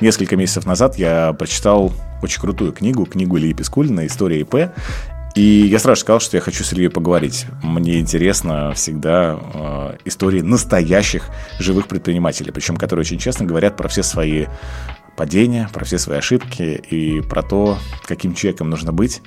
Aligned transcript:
Несколько 0.00 0.36
месяцев 0.36 0.64
назад 0.64 0.96
я 0.96 1.34
прочитал 1.34 1.92
очень 2.22 2.40
крутую 2.40 2.72
книгу, 2.72 3.04
книгу 3.04 3.38
Ильи 3.38 3.52
Пискулина 3.52 4.06
«История 4.06 4.40
ИП». 4.40 4.72
И 5.34 5.42
я 5.42 5.78
сразу 5.78 6.00
сказал, 6.00 6.20
что 6.20 6.36
я 6.36 6.40
хочу 6.40 6.64
с 6.64 6.72
Ильей 6.72 6.90
поговорить. 6.90 7.46
Мне 7.62 8.00
интересно 8.00 8.72
всегда 8.74 9.38
э, 9.38 9.96
истории 10.06 10.40
настоящих 10.40 11.28
живых 11.58 11.86
предпринимателей, 11.86 12.50
причем 12.50 12.76
которые 12.76 13.02
очень 13.02 13.18
честно 13.18 13.46
говорят 13.46 13.76
про 13.76 13.88
все 13.88 14.02
свои 14.02 14.46
падения, 15.16 15.68
про 15.72 15.84
все 15.84 15.98
свои 15.98 16.18
ошибки 16.18 16.82
и 16.90 17.20
про 17.20 17.42
то, 17.42 17.78
каким 18.06 18.34
человеком 18.34 18.70
нужно 18.70 18.92
быть, 18.92 19.22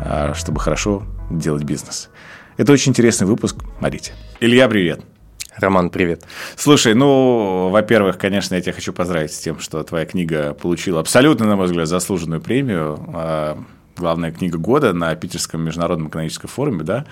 э, 0.00 0.32
чтобы 0.34 0.58
хорошо 0.58 1.04
делать 1.30 1.62
бизнес. 1.62 2.08
Это 2.56 2.72
очень 2.72 2.90
интересный 2.90 3.26
выпуск. 3.26 3.56
Смотрите. 3.78 4.12
Илья, 4.40 4.68
привет. 4.68 5.13
Роман, 5.56 5.90
привет. 5.90 6.24
Слушай, 6.56 6.94
ну, 6.94 7.68
во-первых, 7.68 8.18
конечно, 8.18 8.54
я 8.54 8.60
тебя 8.60 8.72
хочу 8.72 8.92
поздравить 8.92 9.32
с 9.32 9.38
тем, 9.38 9.60
что 9.60 9.82
твоя 9.84 10.04
книга 10.04 10.52
получила 10.54 11.00
абсолютно, 11.00 11.46
на 11.46 11.56
мой 11.56 11.66
взгляд, 11.66 11.86
заслуженную 11.86 12.40
премию 12.40 12.98
а, 13.14 13.58
главная 13.96 14.32
книга 14.32 14.58
года 14.58 14.92
на 14.92 15.14
Питерском 15.14 15.62
международном 15.62 16.08
экономическом 16.08 16.48
форуме, 16.48 16.82
да, 16.82 17.06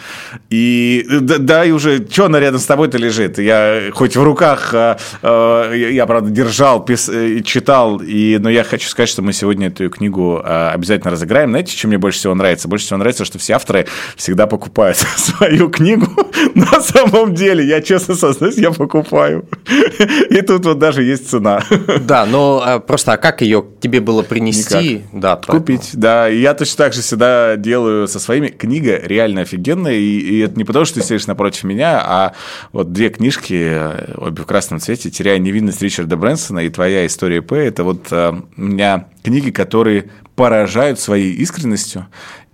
и 0.51 1.07
да, 1.09 1.39
да 1.39 1.65
и 1.65 1.71
уже, 1.71 2.07
что 2.09 2.27
она 2.27 2.41
рядом 2.41 2.61
с 2.61 2.67
тобой-то 2.67 2.99
лежит, 2.99 3.39
я 3.39 3.91
хоть 3.93 4.17
в 4.17 4.23
руках, 4.23 4.75
э, 4.75 4.97
э, 5.23 5.91
я, 5.93 6.07
правда, 6.07 6.31
держал, 6.31 6.85
пис, 6.85 7.09
и 7.09 7.43
читал, 7.45 7.99
и, 7.99 8.39
но 8.39 8.51
я 8.51 8.65
хочу 8.65 8.89
сказать, 8.89 9.09
что 9.09 9.23
мы 9.23 9.33
сегодня 9.33 9.69
эту 9.69 9.89
книгу 9.91 10.43
э, 10.45 10.69
обязательно 10.71 11.13
разыграем, 11.13 11.51
знаете, 11.51 11.77
чем 11.77 11.91
мне 11.91 11.99
больше 11.99 12.19
всего 12.19 12.35
нравится? 12.35 12.69
Больше 12.69 12.87
всего 12.87 12.99
нравится, 12.99 13.25
что 13.25 13.39
все 13.39 13.55
авторы 13.55 13.87
всегда 14.17 14.47
покупают 14.47 14.97
свою 15.17 15.71
книгу, 15.71 16.07
на 16.55 16.81
самом 16.81 17.35
деле, 17.35 17.65
я 17.65 17.81
честно 17.81 18.15
сознаюсь, 18.15 18.57
я 18.57 18.73
покупаю, 18.73 19.49
и 20.31 20.43
тут 20.43 20.65
вот 20.65 20.79
даже 20.79 21.03
есть 21.03 21.31
цена. 21.31 21.63
Да, 22.01 22.27
но 22.27 22.83
просто, 22.87 23.13
а 23.13 23.17
как 23.17 23.43
ее 23.43 23.65
тебе 23.81 24.01
было 24.01 24.23
принести? 24.23 25.05
Никак. 25.13 25.21
Да, 25.21 25.37
Купить, 25.37 25.91
да, 25.93 26.27
я 26.27 26.55
точно 26.55 26.72
точно 26.73 26.85
так 26.85 26.93
же 26.95 27.03
всегда 27.03 27.57
делаю 27.57 28.09
со 28.09 28.19
своими. 28.19 28.49
Книга 28.49 28.99
реально 28.99 29.43
офигенная, 29.43 29.95
и, 29.95 30.19
и 30.19 30.39
это 30.41 30.57
не 30.57 30.65
потому, 30.65 30.85
что 30.85 31.01
ты 31.01 31.07
сидишь 31.07 31.27
напротив 31.27 31.65
меня, 31.65 32.01
а 32.05 32.35
вот 32.73 32.93
две 32.93 33.11
книжки, 33.11 34.17
обе 34.17 34.43
в 34.43 34.47
красном 34.47 34.81
цвете, 34.81 35.11
«Теряя 35.11 35.39
невинность» 35.39 35.83
Ричарда 35.83 36.17
Брэнсона 36.17 36.61
и 36.61 36.71
«Твоя 36.71 37.07
история 37.07 37.43
П»– 37.43 37.57
это 37.59 37.85
вот 37.85 38.07
а, 38.11 38.43
у 38.57 38.61
меня 38.61 39.07
книги, 39.23 39.51
которые 39.51 40.11
поражают 40.35 40.99
своей 40.99 41.35
искренностью 41.35 42.07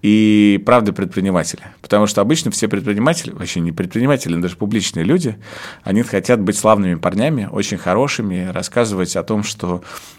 и 0.03 0.61
правда 0.65 0.93
предпринимателя. 0.93 1.75
Потому 1.81 2.07
что 2.07 2.21
обычно 2.21 2.51
все 2.51 2.69
предприниматели, 2.69 3.31
вообще 3.31 3.61
не 3.61 3.73
предприниматели, 3.73 4.35
но 4.35 4.43
даже 4.43 4.57
публичные 4.57 5.05
люди, 5.05 5.37
они 5.85 6.03
хотят 6.03 6.41
быть 6.41 6.57
славными 6.57 6.97
парнями, 6.97 7.49
очень 7.51 7.79
хорошими, 7.79 8.51
рассказывать 8.53 9.17
о 9.17 9.23
том, 9.23 9.43
что 9.43 9.83
Э, 9.83 10.18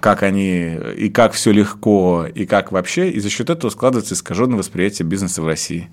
как 0.00 0.22
они 0.22 0.76
и 0.96 1.08
как 1.08 1.32
все 1.32 1.52
легко, 1.52 2.26
и 2.26 2.44
как 2.44 2.72
вообще, 2.72 3.10
и 3.10 3.20
за 3.20 3.30
счет 3.30 3.50
этого 3.50 3.70
складывается 3.70 4.14
искаженное 4.14 4.58
восприятие 4.58 5.06
бизнеса 5.06 5.42
в 5.42 5.46
России. 5.46 5.88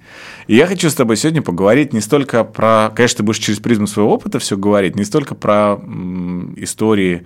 И 0.48 0.56
я 0.56 0.68
хочу 0.68 0.90
с 0.90 0.96
тобой 0.96 1.16
сегодня 1.16 1.42
поговорить 1.42 1.94
не 1.94 2.02
столько 2.02 2.44
про, 2.44 2.92
конечно, 2.94 3.18
ты 3.18 3.24
будешь 3.24 3.40
через 3.40 3.60
призму 3.60 3.88
своего 3.88 4.14
опыта 4.14 4.40
все 4.40 4.58
говорить, 4.58 4.96
не 4.96 5.04
столько 5.04 5.36
про 5.36 5.76
истории, 6.58 7.24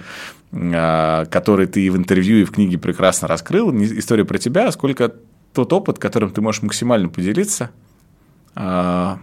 э, 0.51 1.25
которые 1.31 1.67
ты 1.67 1.89
в 1.89 1.97
интервью 1.97 2.37
и 2.37 2.43
в 2.43 2.51
книге 2.51 2.77
прекрасно 2.77 3.27
раскрыл, 3.27 3.71
не 3.71 3.85
история 3.85 4.25
про 4.25 4.37
тебя, 4.37 4.67
а 4.67 4.71
сколько 4.71 5.13
тот 5.53 5.71
опыт, 5.73 5.99
которым 5.99 6.31
ты 6.31 6.41
можешь 6.41 6.61
максимально 6.61 7.09
поделиться 7.09 7.71
э, 8.55 9.15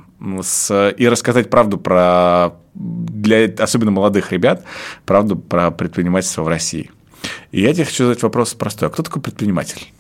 с, 0.43 0.95
и 0.97 1.09
рассказать 1.09 1.51
правду 1.51 1.79
про 1.79 2.55
для 2.75 3.45
особенно 3.59 3.91
молодых 3.91 4.33
ребят, 4.33 4.65
правду 5.05 5.37
про 5.37 5.71
предпринимательство 5.71 6.43
в 6.43 6.49
России. 6.49 6.91
И 7.51 7.61
я 7.61 7.73
тебе 7.73 7.85
хочу 7.85 8.05
задать 8.05 8.23
вопрос 8.23 8.55
простой. 8.55 8.89
А 8.89 8.91
кто 8.91 9.03
такой 9.03 9.23
предприниматель? 9.23 9.93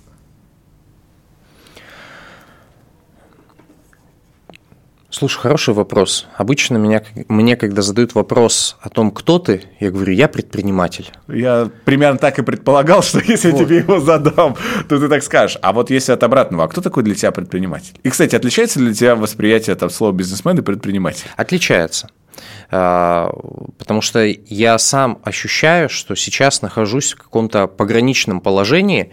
Слушай, 5.12 5.40
хороший 5.40 5.74
вопрос. 5.74 6.26
Обычно 6.36 6.78
меня, 6.78 7.02
мне, 7.28 7.54
когда 7.56 7.82
задают 7.82 8.14
вопрос 8.14 8.78
о 8.80 8.88
том, 8.88 9.10
кто 9.10 9.38
ты, 9.38 9.62
я 9.78 9.90
говорю, 9.90 10.14
я 10.14 10.26
предприниматель. 10.26 11.10
Я 11.28 11.70
примерно 11.84 12.18
так 12.18 12.38
и 12.38 12.42
предполагал, 12.42 13.02
что 13.02 13.20
если 13.24 13.50
вот. 13.50 13.60
я 13.60 13.66
тебе 13.66 13.76
его 13.76 14.00
задам, 14.00 14.56
то 14.88 14.98
ты 14.98 15.08
так 15.08 15.22
скажешь. 15.22 15.58
А 15.60 15.74
вот 15.74 15.90
если 15.90 16.12
от 16.12 16.22
обратного, 16.22 16.64
а 16.64 16.68
кто 16.68 16.80
такой 16.80 17.02
для 17.02 17.14
тебя 17.14 17.30
предприниматель? 17.30 17.94
И, 18.02 18.08
кстати, 18.08 18.34
отличается 18.34 18.80
ли 18.80 18.86
для 18.86 18.94
тебя 18.94 19.14
восприятие 19.14 19.76
там, 19.76 19.90
слова 19.90 20.12
бизнесмен 20.12 20.58
и 20.58 20.62
предприниматель? 20.62 21.26
Отличается. 21.36 22.08
А, 22.70 23.32
потому 23.78 24.00
что 24.00 24.24
я 24.24 24.78
сам 24.78 25.18
ощущаю, 25.24 25.88
что 25.88 26.14
сейчас 26.14 26.62
нахожусь 26.62 27.12
в 27.12 27.18
каком-то 27.18 27.66
пограничном 27.66 28.40
положении, 28.40 29.12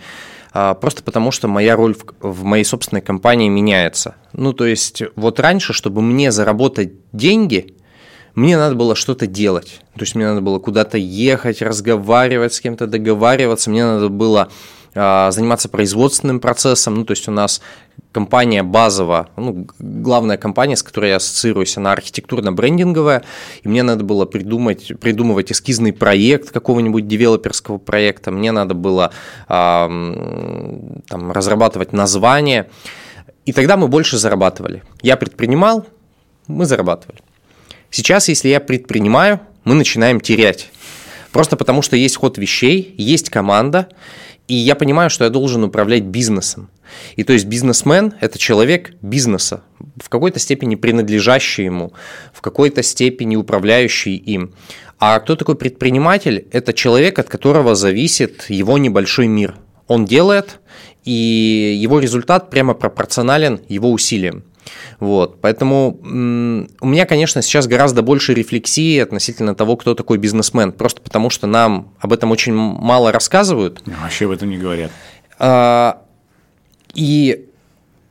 а, 0.52 0.74
просто 0.74 1.03
потому 1.03 1.31
что 1.31 1.47
моя 1.47 1.75
роль 1.75 1.96
в 2.22 2.44
моей 2.44 2.63
собственной 2.63 3.02
компании 3.02 3.50
меняется. 3.50 4.16
Ну, 4.34 4.53
то 4.53 4.66
есть, 4.66 5.03
вот 5.16 5.40
раньше, 5.40 5.74
чтобы 5.74 6.02
мне 6.02 6.31
заработать 6.31 6.94
деньги, 7.12 7.75
мне 8.35 8.57
надо 8.57 8.75
было 8.75 8.96
что-то 8.96 9.28
делать. 9.28 9.81
То 9.96 10.01
есть, 10.01 10.16
мне 10.16 10.25
надо 10.25 10.41
было 10.41 10.59
куда-то 10.59 10.97
ехать, 10.97 11.62
разговаривать 11.62 12.53
с 12.53 12.62
кем-то, 12.62 12.88
договариваться, 12.88 13.69
мне 13.69 13.86
надо 13.86 14.09
было 14.09 14.50
а, 14.96 15.30
заниматься 15.31 15.69
производственным 15.69 16.40
процессом. 16.40 16.96
Ну, 16.96 17.06
то 17.06 17.12
есть 17.12 17.28
у 17.28 17.31
нас 17.31 17.62
компания 18.12 18.64
базовая, 18.64 19.28
ну, 19.38 19.68
главная 19.78 20.38
компания, 20.38 20.75
с 20.75 20.84
которой 20.84 21.12
я 21.12 21.18
ассоциируюсь, 21.18 21.78
она 21.78 21.94
архитектурно-брендинговая, 21.94 23.24
и 23.62 23.68
мне 23.68 23.84
надо 23.84 24.03
было 24.03 24.25
придумать, 24.25 24.92
придумывать 25.00 25.52
эскизный 25.52 25.94
проект 25.94 26.52
какого-нибудь 26.52 27.08
девелоперского 27.08 27.78
проекта, 27.78 28.31
мне 28.31 28.52
надо 28.52 28.74
было 28.74 29.12
а, 29.48 29.88
там, 31.08 31.31
разрабатывать 31.31 31.94
название, 31.94 32.69
и 33.46 33.53
тогда 33.53 33.78
мы 33.78 33.88
больше 33.88 34.18
зарабатывали. 34.18 34.84
Я 35.02 35.16
предпринимал, 35.16 35.86
мы 36.48 36.66
зарабатывали. 36.66 37.19
Сейчас, 37.92 38.28
если 38.28 38.50
я 38.50 38.59
предпринимаю, 38.59 39.40
мы 39.64 39.75
начинаем 39.75 40.19
терять. 40.19 40.72
Просто 41.31 41.58
потому, 41.58 41.81
что 41.81 41.96
есть 41.96 42.18
ход 42.18 42.38
вещей, 42.38 42.94
есть 42.98 43.30
команда, 43.30 43.90
и 44.50 44.56
я 44.56 44.76
понимаю, 44.76 45.12
что 45.12 45.26
я 45.26 45.30
должен 45.30 45.64
управлять 45.64 46.04
бизнесом. 46.04 46.70
И 47.16 47.24
то 47.24 47.34
есть 47.34 47.46
бизнесмен– 47.46 48.14
это 48.20 48.40
человек 48.40 48.94
бизнеса, 49.02 49.62
в 50.02 50.10
какой-то 50.10 50.40
степени 50.40 50.74
принадлежащий 50.74 51.66
ему, 51.66 51.94
в 52.34 52.42
какой-то 52.42 52.82
степени 52.82 53.36
управляющий 53.36 54.16
им. 54.18 54.56
А 54.98 55.20
кто 55.20 55.36
такой 55.36 55.56
предприниматель? 55.56 56.48
Это 56.52 56.74
человек, 56.74 57.20
от 57.20 57.30
которого 57.30 57.76
зависит 57.76 58.50
его 58.50 58.80
небольшой 58.80 59.28
мир. 59.28 59.56
Он 59.88 60.06
делает, 60.06 60.60
и 61.06 61.80
его 61.80 62.00
результат 62.00 62.50
прямо 62.50 62.74
пропорционален 62.74 63.62
его 63.70 63.92
усилиям. 63.92 64.44
Вот, 65.00 65.41
поэтому 65.41 65.97
у 66.02 66.88
меня, 66.88 67.06
конечно, 67.06 67.41
сейчас 67.41 67.68
гораздо 67.68 68.02
больше 68.02 68.34
рефлексии 68.34 69.00
относительно 69.00 69.56
того, 69.56 69.78
кто 69.78 69.96
такой 69.96 70.18
бизнесмен, 70.18 70.72
просто 70.72 71.02
потому 71.02 71.30
что 71.30 71.47
нам 71.47 71.94
об 72.00 72.13
этом 72.13 72.31
очень 72.31 72.53
мало 72.53 73.12
рассказывают. 73.12 73.81
Вообще 73.85 74.25
об 74.25 74.31
этом 74.31 74.50
не 74.50 74.57
говорят. 74.57 74.91
А, 75.38 76.02
и 76.94 77.46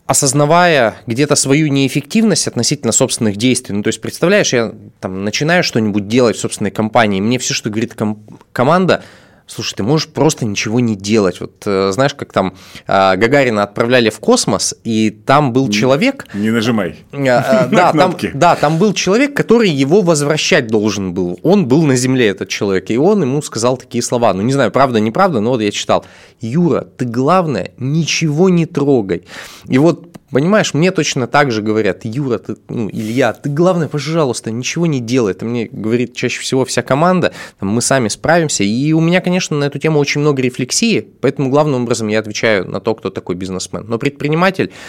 осознавая 0.07 0.97
где-то 1.07 1.37
свою 1.37 1.69
неэффективность 1.69 2.49
относительно 2.49 2.93
собственных 2.93 3.37
действий, 3.37 3.75
ну 3.75 3.83
то 3.83 3.89
есть 3.89 4.01
представляешь, 4.01 4.55
я 4.55 4.73
там 5.01 5.23
начинаю 5.23 5.63
что-нибудь 5.63 6.09
делать 6.09 6.37
в 6.37 6.41
собственной 6.41 6.71
компании, 6.71 7.21
мне 7.21 7.39
все, 7.39 7.53
что 7.53 7.69
говорит 7.69 7.95
ком- 7.95 8.25
команда, 8.53 9.05
слушай, 9.49 9.75
ты 9.75 9.83
можешь 9.83 10.09
просто 10.09 10.45
ничего 10.45 10.79
не 10.79 10.95
делать. 10.95 11.41
Вот 11.41 11.63
э, 11.67 11.91
знаешь, 11.93 12.15
как 12.15 12.33
там 12.33 12.55
э, 12.87 13.17
Гагарина 13.17 13.63
отправляли 13.63 14.11
в 14.11 14.21
космос, 14.21 14.75
и 14.85 15.11
там 15.11 15.53
был 15.53 15.69
человек... 15.71 16.27
Не 16.35 16.51
нажимай. 16.51 16.97
Э, 17.13 17.67
да, 17.71 17.93
там, 17.93 18.17
да, 18.35 18.57
там 18.57 18.79
был 18.79 18.93
человек, 18.93 19.35
который 19.35 19.71
его 19.71 20.03
возвращать 20.03 20.69
должен 20.69 21.15
был. 21.15 21.41
Он 21.43 21.67
был 21.67 21.83
на 21.85 21.97
Земле, 21.97 22.29
этот 22.29 22.49
человек, 22.49 22.91
и 22.91 22.99
он 22.99 23.23
ему 23.23 23.43
сказал 23.43 23.77
такие 23.77 24.03
слова. 24.03 24.35
Ну, 24.35 24.43
не 24.43 24.53
знаю, 24.53 24.71
правда, 24.71 25.01
неправда, 25.01 25.41
но 25.41 25.51
вот 25.51 25.63
я 25.63 25.71
читал. 25.71 26.05
Юра, 26.41 26.83
ты 26.83 27.07
главное, 27.07 27.73
ничего 27.79 28.49
не 28.51 28.67
трогай. 28.67 29.25
И 29.67 29.79
вот 29.79 30.18
Понимаешь, 30.31 30.75
мне 30.75 30.91
точно 30.91 31.27
так 31.27 31.51
же 31.51 31.63
говорят, 31.63 32.05
Юра, 32.05 32.39
ты, 32.39 32.57
ну, 32.69 32.91
Илья, 32.91 33.33
ты 33.33 33.49
главное, 33.49 33.89
пожалуйста, 33.89 34.51
ничего 34.51 34.87
не 34.87 35.01
делай. 35.01 35.33
Это 35.33 35.45
мне 35.45 35.69
говорит 35.71 36.15
чаще 36.15 36.41
всего 36.41 36.65
вся 36.65 36.83
команда, 36.83 37.33
там, 37.59 37.71
мы 37.71 37.81
сами 37.81 38.09
справимся. 38.09 38.63
И 38.65 38.93
у 38.93 39.01
меня, 39.01 39.21
конечно, 39.21 39.57
на 39.57 39.65
эту 39.65 39.79
тему 39.79 39.99
очень 39.99 40.21
много 40.21 40.43
рефлексии, 40.43 41.01
поэтому 41.21 41.49
главным 41.49 41.83
образом 41.83 42.09
я 42.09 42.19
отвечаю 42.19 42.69
на 42.69 42.81
то, 42.81 42.95
кто 42.95 43.11
такой 43.11 43.37
бизнесмен. 43.37 43.87
Но 43.89 43.99
предприниматель– 43.99 44.71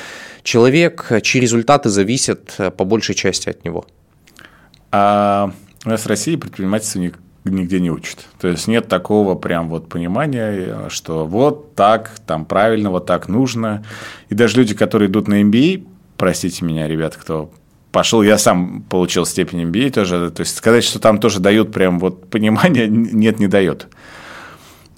человек, 0.43 1.11
чьи 1.21 1.41
результаты 1.41 1.89
зависят 1.89 2.55
э, 2.57 2.71
по 2.71 2.85
большей 2.85 3.15
части 3.15 3.49
от 3.49 3.63
него. 3.63 3.85
А 4.91 5.51
у 5.85 5.89
нас 5.89 6.01
в 6.01 6.07
России 6.07 6.35
предпринимательство 6.35 6.99
нигде 7.45 7.79
не 7.79 7.91
учат. 7.91 8.27
То 8.39 8.47
есть 8.47 8.67
нет 8.67 8.87
такого 8.87 9.35
прям 9.35 9.69
вот 9.69 9.89
понимания, 9.89 10.89
что 10.89 11.25
вот 11.25 11.75
так, 11.75 12.11
там 12.25 12.45
правильно, 12.45 12.91
вот 12.91 13.05
так 13.05 13.27
нужно. 13.27 13.85
И 14.29 14.35
даже 14.35 14.57
люди, 14.57 14.75
которые 14.75 15.09
идут 15.09 15.27
на 15.27 15.41
MBA, 15.41 15.87
простите 16.17 16.65
меня, 16.65 16.87
ребят, 16.87 17.15
кто 17.15 17.51
пошел, 17.91 18.21
я 18.21 18.37
сам 18.37 18.83
получил 18.83 19.25
степень 19.25 19.63
MBA 19.63 19.91
тоже, 19.91 20.31
то 20.31 20.41
есть 20.41 20.55
сказать, 20.55 20.83
что 20.83 20.99
там 20.99 21.19
тоже 21.19 21.39
дают 21.39 21.71
прям 21.71 21.99
вот 21.99 22.29
понимание, 22.29 22.87
нет, 22.87 23.39
не 23.39 23.47
дает. 23.47 23.87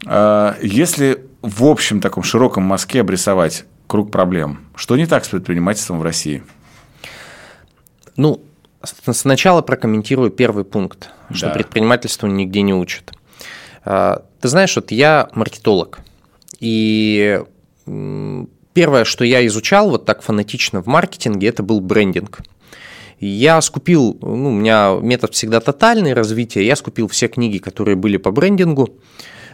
А, 0.05 0.57
если 0.61 1.25
в 1.41 1.65
общем 1.65 2.01
таком 2.01 2.23
широком 2.23 2.63
мазке 2.63 3.01
обрисовать 3.01 3.65
круг 3.87 4.11
проблем, 4.11 4.59
что 4.75 4.97
не 4.97 5.05
так 5.05 5.25
с 5.25 5.29
предпринимательством 5.29 5.99
в 5.99 6.03
России? 6.03 6.43
Ну, 8.17 8.41
сначала 8.83 9.61
прокомментирую 9.61 10.31
первый 10.31 10.63
пункт, 10.63 11.09
что 11.31 11.47
да. 11.47 11.53
предпринимательству 11.53 12.27
нигде 12.27 12.61
не 12.61 12.73
учат. 12.73 13.11
А, 13.83 14.23
ты 14.39 14.47
знаешь, 14.47 14.75
вот 14.75 14.91
я 14.91 15.29
маркетолог, 15.33 15.99
и 16.59 17.41
первое, 18.73 19.03
что 19.03 19.23
я 19.23 19.45
изучал 19.47 19.89
вот 19.89 20.05
так 20.05 20.21
фанатично 20.21 20.81
в 20.81 20.87
маркетинге, 20.87 21.47
это 21.47 21.63
был 21.63 21.81
брендинг. 21.81 22.41
Я 23.19 23.61
скупил, 23.61 24.17
ну, 24.21 24.49
у 24.49 24.51
меня 24.51 24.97
метод 24.99 25.33
всегда 25.33 25.59
тотальный 25.59 26.13
развитие, 26.13 26.65
я 26.65 26.75
скупил 26.75 27.07
все 27.07 27.27
книги, 27.27 27.59
которые 27.59 27.95
были 27.95 28.17
по 28.17 28.31
брендингу, 28.31 28.89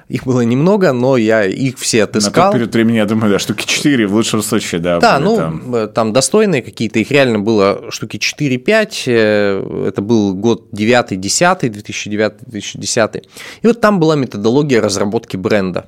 их 0.09 0.23
было 0.23 0.41
немного, 0.41 0.93
но 0.93 1.17
я 1.17 1.43
их 1.43 1.77
все 1.77 2.03
отыскал. 2.03 2.45
На 2.45 2.51
тот 2.51 2.53
период 2.53 2.73
времени, 2.73 2.95
я 2.97 3.05
думаю, 3.05 3.31
да, 3.31 3.39
штуки 3.39 3.65
4 3.65 4.07
в 4.07 4.13
лучшем 4.13 4.41
случае, 4.41 4.79
да. 4.79 4.99
Да, 4.99 5.19
ну, 5.19 5.35
там. 5.35 5.75
Э, 5.75 5.87
там 5.87 6.13
достойные 6.13 6.61
какие-то, 6.61 6.99
их 6.99 7.11
реально 7.11 7.39
было 7.39 7.91
штуки 7.91 8.17
4-5, 8.17 9.03
э, 9.07 9.87
это 9.89 10.01
был 10.01 10.33
год 10.33 10.69
9-10, 10.71 11.59
2009-2010. 11.61 13.23
И 13.61 13.67
вот 13.67 13.81
там 13.81 13.99
была 13.99 14.15
методология 14.15 14.81
разработки 14.81 15.35
бренда. 15.35 15.85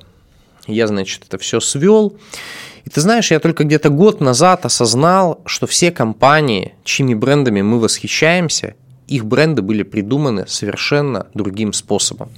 Я, 0.66 0.86
значит, 0.86 1.22
это 1.26 1.38
все 1.38 1.58
свел. 1.60 2.14
И 2.84 2.90
ты 2.90 3.00
знаешь, 3.00 3.30
я 3.30 3.40
только 3.40 3.64
где-то 3.64 3.88
год 3.88 4.20
назад 4.20 4.66
осознал, 4.66 5.40
что 5.46 5.66
все 5.66 5.90
компании, 5.90 6.74
чьими 6.84 7.14
брендами 7.14 7.62
мы 7.62 7.80
восхищаемся, 7.80 8.74
их 9.06 9.24
бренды 9.24 9.62
были 9.62 9.82
придуманы 9.82 10.46
совершенно 10.46 11.26
другим 11.34 11.72
способом. 11.72 12.30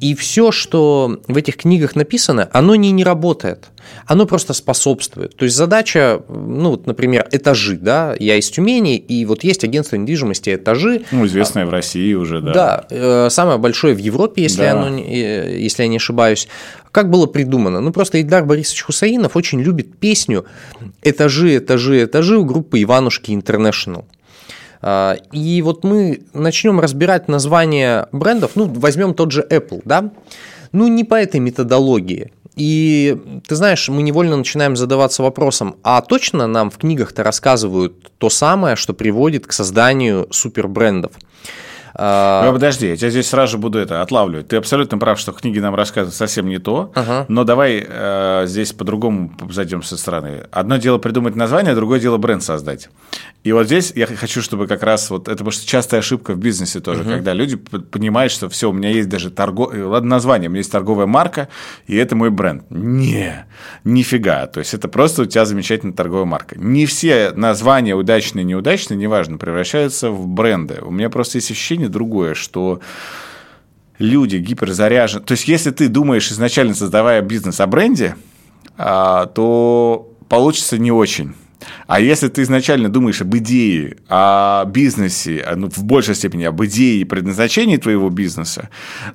И 0.00 0.14
все, 0.14 0.50
что 0.50 1.20
в 1.28 1.36
этих 1.36 1.58
книгах 1.58 1.94
написано, 1.94 2.48
оно 2.52 2.74
не, 2.74 2.90
не 2.90 3.04
работает. 3.04 3.66
Оно 4.06 4.24
просто 4.24 4.54
способствует. 4.54 5.36
То 5.36 5.44
есть 5.44 5.56
задача, 5.56 6.22
ну 6.28 6.70
вот, 6.70 6.86
например, 6.86 7.28
этажи, 7.32 7.76
да, 7.76 8.14
я 8.18 8.36
из 8.36 8.48
Тюмени, 8.48 8.96
и 8.96 9.24
вот 9.26 9.44
есть 9.44 9.62
агентство 9.62 9.96
недвижимости 9.96 10.54
этажи. 10.54 11.02
Ну, 11.10 11.26
известное 11.26 11.66
в 11.66 11.70
России 11.70 12.14
уже, 12.14 12.40
да. 12.40 12.52
Да, 12.52 12.86
э, 12.88 13.28
самое 13.30 13.58
большое 13.58 13.94
в 13.94 13.98
Европе, 13.98 14.42
если, 14.42 14.62
да. 14.62 14.72
оно, 14.72 14.98
э, 14.98 15.58
если 15.58 15.82
я 15.82 15.88
не 15.88 15.96
ошибаюсь. 15.96 16.48
Как 16.92 17.10
было 17.10 17.26
придумано? 17.26 17.80
Ну, 17.80 17.92
просто 17.92 18.20
Идар 18.20 18.44
Борисович 18.44 18.82
Хусаинов 18.82 19.36
очень 19.36 19.60
любит 19.60 19.98
песню 19.98 20.44
«Этажи, 21.02 21.58
этажи, 21.58 22.04
этажи» 22.04 22.38
у 22.38 22.44
группы 22.44 22.82
«Иванушки 22.82 23.32
Интернешнл». 23.32 24.06
А, 24.82 25.16
и 25.32 25.62
вот 25.62 25.84
мы 25.84 26.22
начнем 26.32 26.80
разбирать 26.80 27.28
названия 27.28 28.08
брендов, 28.12 28.52
ну, 28.54 28.66
возьмем 28.66 29.14
тот 29.14 29.32
же 29.32 29.46
Apple, 29.48 29.82
да, 29.84 30.10
ну, 30.72 30.88
не 30.88 31.04
по 31.04 31.14
этой 31.14 31.40
методологии. 31.40 32.32
И 32.56 33.16
ты 33.46 33.54
знаешь, 33.54 33.88
мы 33.88 34.02
невольно 34.02 34.36
начинаем 34.36 34.76
задаваться 34.76 35.22
вопросом, 35.22 35.76
а 35.82 36.00
точно 36.02 36.46
нам 36.46 36.70
в 36.70 36.78
книгах-то 36.78 37.22
рассказывают 37.22 38.10
то 38.18 38.28
самое, 38.28 38.76
что 38.76 38.92
приводит 38.92 39.46
к 39.46 39.52
созданию 39.52 40.26
супербрендов? 40.30 41.12
брендов 41.12 41.30
а, 41.94 42.44
ну, 42.44 42.52
подожди, 42.52 42.88
я 42.88 42.96
тебя 42.96 43.10
здесь 43.10 43.28
сразу 43.28 43.52
же 43.52 43.58
буду 43.58 43.78
это 43.78 44.02
отлавливать. 44.02 44.48
Ты 44.48 44.56
абсолютно 44.56 44.98
прав, 44.98 45.18
что 45.18 45.32
книги 45.32 45.58
нам 45.58 45.74
рассказывают 45.74 46.14
совсем 46.14 46.48
не 46.48 46.58
то, 46.58 46.92
ага. 46.94 47.26
но 47.28 47.44
давай 47.44 47.84
э, 47.86 48.44
здесь 48.46 48.72
по-другому 48.72 49.32
зайдем 49.50 49.82
со 49.82 49.96
стороны. 49.96 50.44
Одно 50.50 50.76
дело 50.76 50.98
придумать 50.98 51.36
название, 51.36 51.74
другое 51.74 52.00
дело 52.00 52.16
бренд 52.16 52.42
создать. 52.42 52.88
И 53.42 53.52
вот 53.52 53.66
здесь 53.66 53.92
я 53.94 54.06
хочу, 54.06 54.42
чтобы 54.42 54.66
как 54.66 54.82
раз 54.82 55.10
вот 55.10 55.22
это, 55.22 55.32
потому 55.32 55.50
что 55.50 55.66
частая 55.66 56.00
ошибка 56.00 56.32
в 56.32 56.38
бизнесе 56.38 56.80
тоже, 56.80 57.02
угу. 57.02 57.10
когда 57.10 57.32
люди 57.32 57.56
понимают, 57.56 58.32
что 58.32 58.48
все, 58.48 58.70
у 58.70 58.72
меня 58.72 58.90
есть 58.90 59.08
даже 59.08 59.30
торговое, 59.30 59.86
ладно, 59.86 60.10
название, 60.10 60.48
у 60.48 60.52
меня 60.52 60.58
есть 60.58 60.72
торговая 60.72 61.06
марка, 61.06 61.48
и 61.86 61.96
это 61.96 62.16
мой 62.16 62.30
бренд. 62.30 62.64
Не, 62.70 63.46
нифига. 63.84 64.46
То 64.46 64.60
есть 64.60 64.74
это 64.74 64.88
просто 64.88 65.22
у 65.22 65.24
тебя 65.24 65.44
замечательная 65.44 65.94
торговая 65.94 66.26
марка. 66.26 66.58
Не 66.58 66.86
все 66.86 67.32
названия 67.34 67.94
удачные, 67.94 68.44
неудачные, 68.44 68.96
неважно, 68.96 69.38
превращаются 69.38 70.10
в 70.10 70.26
бренды. 70.26 70.78
У 70.82 70.90
меня 70.90 71.08
просто 71.08 71.38
есть 71.38 71.50
ощущение 71.50 71.88
другое, 71.90 72.34
что 72.34 72.80
люди 73.98 74.36
гиперзаряжены. 74.36 75.24
То 75.24 75.32
есть, 75.32 75.46
если 75.46 75.70
ты 75.70 75.88
думаешь 75.88 76.30
изначально, 76.30 76.74
создавая 76.74 77.20
бизнес 77.22 77.60
о 77.60 77.66
бренде, 77.66 78.16
а, 78.76 79.26
то 79.26 80.10
получится 80.28 80.78
не 80.78 80.90
очень. 80.90 81.34
А 81.86 82.00
если 82.00 82.28
ты 82.28 82.42
изначально 82.42 82.88
думаешь 82.88 83.20
об 83.20 83.36
идее, 83.36 83.96
о 84.08 84.64
бизнесе, 84.64 85.46
ну, 85.56 85.68
в 85.68 85.84
большей 85.84 86.14
степени 86.14 86.44
об 86.44 86.62
идее 86.64 87.00
и 87.00 87.04
предназначении 87.04 87.76
твоего 87.76 88.10
бизнеса, 88.10 88.68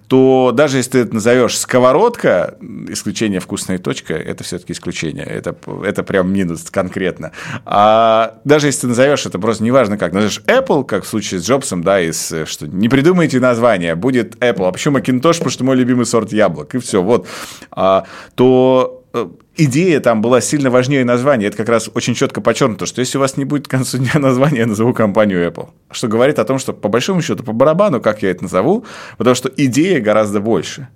то 0.08 0.52
даже 0.54 0.78
если 0.78 0.92
ты 0.92 1.00
это 1.00 1.16
назовешь 1.16 1.58
сковородка, 1.58 2.58
исключение 2.90 3.40
вкусная 3.40 3.78
точка, 3.78 4.14
это 4.14 4.44
все-таки 4.44 4.74
исключение. 4.74 5.26
Это, 5.26 5.56
это 5.84 6.04
прям 6.04 6.32
минус 6.32 6.66
конкретно. 6.70 7.32
А 7.66 8.40
даже 8.44 8.68
если 8.68 8.82
ты 8.82 8.88
назовешь 8.88 9.26
это 9.26 9.40
просто 9.40 9.64
неважно 9.64 9.98
как, 9.98 10.14
назовешь 10.14 10.42
Apple, 10.46 10.84
как 10.86 11.04
в 11.04 11.08
случае 11.08 11.40
с 11.40 11.48
Джобсом, 11.48 11.84
да, 11.84 12.02
из, 12.02 12.34
что 12.46 12.68
не 12.68 12.90
придумайте 12.90 13.40
название, 13.40 13.96
будет 13.96 14.36
Apple. 14.36 14.68
А 14.68 14.72
почему 14.72 14.98
Macintosh? 14.98 15.36
Потому 15.38 15.50
что 15.50 15.64
мой 15.64 15.76
любимый 15.76 16.06
сорт 16.06 16.32
яблок. 16.32 16.76
И 16.76 16.80
все, 16.80 17.02
вот. 17.02 17.28
А, 17.72 18.06
то 18.36 19.04
э, 19.14 19.28
идея 19.58 20.00
там 20.00 20.22
была 20.22 20.42
сильно 20.42 20.70
важнее 20.70 21.06
названия. 21.06 21.48
Это 21.48 21.58
как 21.58 21.70
раз 21.70 21.90
очень 21.94 22.16
четко 22.16 22.42
подчеркнуто, 22.42 22.86
что 22.86 23.02
если 23.02 23.18
у 23.18 23.22
вас 23.22 23.38
не 23.38 23.46
будет 23.46 23.68
к 23.68 23.72
концу 23.72 23.98
дня 23.98 24.14
названия, 24.16 24.60
я 24.60 24.68
назову 24.68 24.94
компанию 24.94 25.46
Apple. 25.48 25.70
Что 25.92 26.08
говорит 26.08 26.40
о 26.40 26.46
том, 26.46 26.60
что 26.60 26.74
по 26.74 26.90
большому 26.90 27.22
счету, 27.22 27.44
по 27.44 27.54
барабану, 27.54 28.02
как 28.02 28.24
я 28.24 28.32
это 28.32 28.44
назову, 28.44 28.86
потому 29.18 29.36
что 29.36 29.52
идея 29.56 30.00
гораздо 30.00 30.40
больше. 30.40 30.88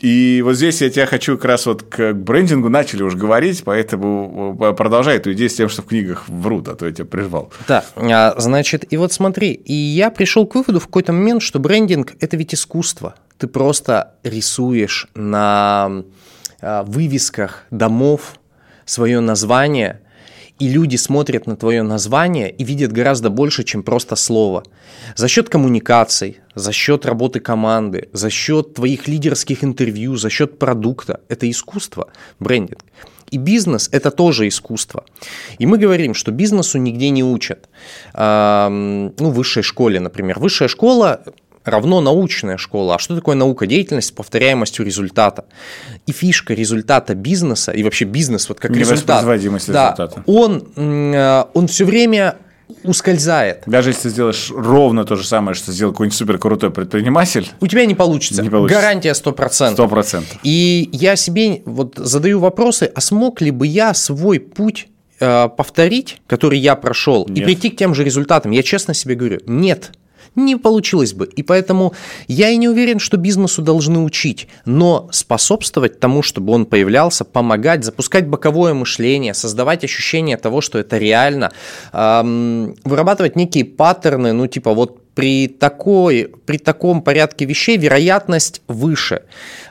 И 0.00 0.42
вот 0.44 0.54
здесь 0.54 0.82
я 0.82 0.90
тебя 0.90 1.06
хочу 1.06 1.36
как 1.36 1.44
раз 1.44 1.66
вот 1.66 1.82
к 1.84 2.12
брендингу 2.12 2.68
начали 2.68 3.02
уже 3.02 3.16
говорить, 3.16 3.62
поэтому 3.64 4.56
э, 4.60 4.72
продолжай 4.72 5.16
эту 5.16 5.32
идею 5.32 5.48
с 5.48 5.54
тем, 5.54 5.68
что 5.68 5.82
в 5.82 5.86
книгах 5.86 6.28
врут, 6.28 6.68
а 6.68 6.74
то 6.74 6.86
я 6.86 6.92
тебя 6.92 7.04
прервал. 7.04 7.52
Да, 7.68 7.84
а, 7.94 8.34
значит, 8.38 8.92
и 8.92 8.96
вот 8.96 9.12
смотри, 9.12 9.52
и 9.52 9.72
я 9.72 10.10
пришел 10.10 10.46
к 10.46 10.56
выводу 10.56 10.80
в 10.80 10.86
какой-то 10.86 11.12
момент, 11.12 11.42
что 11.42 11.60
брендинг– 11.60 12.14
это 12.20 12.36
ведь 12.36 12.54
искусство. 12.54 13.14
Ты 13.38 13.46
просто 13.46 14.14
рисуешь 14.24 15.08
на 15.14 16.02
вывесках 16.86 17.64
домов 17.70 18.38
свое 18.84 19.20
название, 19.20 20.00
и 20.60 20.68
люди 20.68 20.96
смотрят 20.96 21.46
на 21.46 21.56
твое 21.56 21.82
название 21.82 22.48
и 22.48 22.62
видят 22.62 22.92
гораздо 22.92 23.28
больше, 23.28 23.64
чем 23.64 23.82
просто 23.82 24.14
слово. 24.14 24.62
За 25.16 25.26
счет 25.26 25.48
коммуникаций, 25.48 26.38
за 26.54 26.70
счет 26.72 27.04
работы 27.06 27.40
команды, 27.40 28.08
за 28.12 28.30
счет 28.30 28.74
твоих 28.74 29.08
лидерских 29.08 29.64
интервью, 29.64 30.16
за 30.16 30.30
счет 30.30 30.58
продукта. 30.60 31.20
Это 31.28 31.50
искусство, 31.50 32.08
брендинг. 32.38 32.84
И 33.30 33.38
бизнес– 33.38 33.88
это 33.92 34.12
тоже 34.12 34.46
искусство. 34.46 35.04
И 35.58 35.66
мы 35.66 35.76
говорим, 35.76 36.14
что 36.14 36.30
бизнесу 36.30 36.78
нигде 36.78 37.10
не 37.10 37.24
учат. 37.24 37.68
Ну, 38.14 39.10
в 39.18 39.34
высшей 39.34 39.64
школе, 39.64 39.98
например. 39.98 40.38
Высшая 40.38 40.68
школа 40.68 41.24
равно 41.64 42.00
научная 42.00 42.56
школа. 42.56 42.96
А 42.96 42.98
что 42.98 43.14
такое 43.14 43.34
наука? 43.34 43.66
Деятельность 43.66 44.08
с 44.08 44.12
повторяемостью 44.12 44.84
результата. 44.84 45.44
И 46.06 46.12
фишка 46.12 46.54
результата 46.54 47.14
бизнеса, 47.14 47.72
и 47.72 47.82
вообще 47.82 48.04
бизнес 48.04 48.48
вот 48.48 48.60
как 48.60 48.72
результат, 48.72 49.24
да, 49.24 49.34
результата. 49.34 50.22
Он, 50.26 50.68
э, 50.76 51.44
он 51.54 51.66
все 51.66 51.84
время 51.84 52.36
ускользает. 52.82 53.62
Даже 53.66 53.90
если 53.90 54.04
ты 54.04 54.08
сделаешь 54.10 54.50
ровно 54.54 55.04
то 55.04 55.16
же 55.16 55.26
самое, 55.26 55.54
что 55.54 55.72
сделал 55.72 55.92
какой-нибудь 55.92 56.16
супер 56.16 56.38
крутой 56.38 56.70
предприниматель. 56.70 57.50
У 57.60 57.66
тебя 57.66 57.86
не 57.86 57.94
получится. 57.94 58.42
Не 58.42 58.50
получится. 58.50 58.80
Гарантия 58.80 59.12
100%. 59.12 59.76
100%. 59.76 60.22
И 60.42 60.88
я 60.92 61.16
себе 61.16 61.62
вот 61.64 61.94
задаю 61.96 62.40
вопросы, 62.40 62.90
а 62.94 63.00
смог 63.00 63.40
ли 63.40 63.50
бы 63.50 63.66
я 63.66 63.94
свой 63.94 64.40
путь 64.40 64.88
э, 65.20 65.48
повторить, 65.48 66.20
который 66.26 66.58
я 66.58 66.74
прошел, 66.74 67.26
нет. 67.28 67.38
и 67.38 67.42
прийти 67.42 67.70
к 67.70 67.76
тем 67.76 67.94
же 67.94 68.04
результатам? 68.04 68.52
Я 68.52 68.62
честно 68.62 68.94
себе 68.94 69.14
говорю, 69.14 69.40
нет 69.46 69.92
не 70.36 70.56
получилось 70.56 71.12
бы. 71.12 71.26
И 71.26 71.42
поэтому 71.42 71.92
я 72.28 72.50
и 72.50 72.56
не 72.56 72.68
уверен, 72.68 72.98
что 72.98 73.16
бизнесу 73.16 73.62
должны 73.62 74.00
учить, 74.00 74.48
но 74.64 75.08
способствовать 75.12 76.00
тому, 76.00 76.22
чтобы 76.22 76.52
он 76.52 76.66
появлялся, 76.66 77.24
помогать, 77.24 77.84
запускать 77.84 78.26
боковое 78.26 78.74
мышление, 78.74 79.34
создавать 79.34 79.84
ощущение 79.84 80.36
того, 80.36 80.60
что 80.60 80.78
это 80.78 80.98
реально, 80.98 81.52
эм, 81.92 82.74
вырабатывать 82.84 83.36
некие 83.36 83.64
паттерны, 83.64 84.32
ну 84.32 84.46
типа 84.46 84.74
вот 84.74 85.00
при, 85.14 85.48
такой, 85.48 86.32
при 86.44 86.58
таком 86.58 87.02
порядке 87.02 87.44
вещей 87.44 87.76
вероятность 87.76 88.62
выше. 88.68 89.22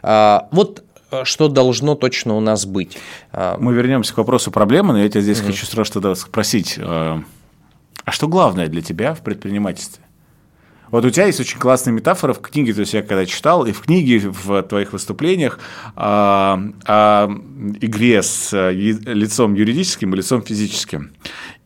Э, 0.01 0.39
вот 0.51 0.83
что 1.23 1.47
должно 1.47 1.95
точно 1.95 2.35
у 2.35 2.39
нас 2.39 2.65
быть. 2.65 2.97
А, 3.31 3.57
Мы 3.59 3.73
вернемся 3.73 4.13
к 4.13 4.17
вопросу 4.17 4.49
проблемы, 4.49 4.93
но 4.93 4.99
я 4.99 5.09
тебя 5.09 5.21
здесь 5.21 5.39
mm-hmm. 5.39 5.45
хочу 5.45 5.65
сразу 5.65 5.93
тогда 5.93 6.15
спросить, 6.15 6.75
э, 6.77 7.19
а 8.05 8.11
что 8.11 8.27
главное 8.27 8.67
для 8.67 8.81
тебя 8.81 9.13
в 9.13 9.21
предпринимательстве? 9.21 10.02
Вот 10.93 11.05
у 11.05 11.09
тебя 11.09 11.25
есть 11.25 11.39
очень 11.39 11.57
классная 11.57 11.91
метафора 11.91 12.33
в 12.33 12.39
книге, 12.39 12.71
то 12.71 12.81
есть 12.81 12.93
я 12.93 13.01
когда 13.01 13.25
читал, 13.25 13.65
и 13.65 13.71
в 13.71 13.81
книге, 13.81 14.29
в 14.29 14.61
твоих 14.61 14.93
выступлениях 14.93 15.57
о, 15.95 16.59
о 16.85 17.29
игре 17.81 18.21
с 18.21 18.55
лицом 18.71 19.55
юридическим 19.55 20.13
и 20.13 20.17
лицом 20.17 20.43
физическим. 20.43 21.11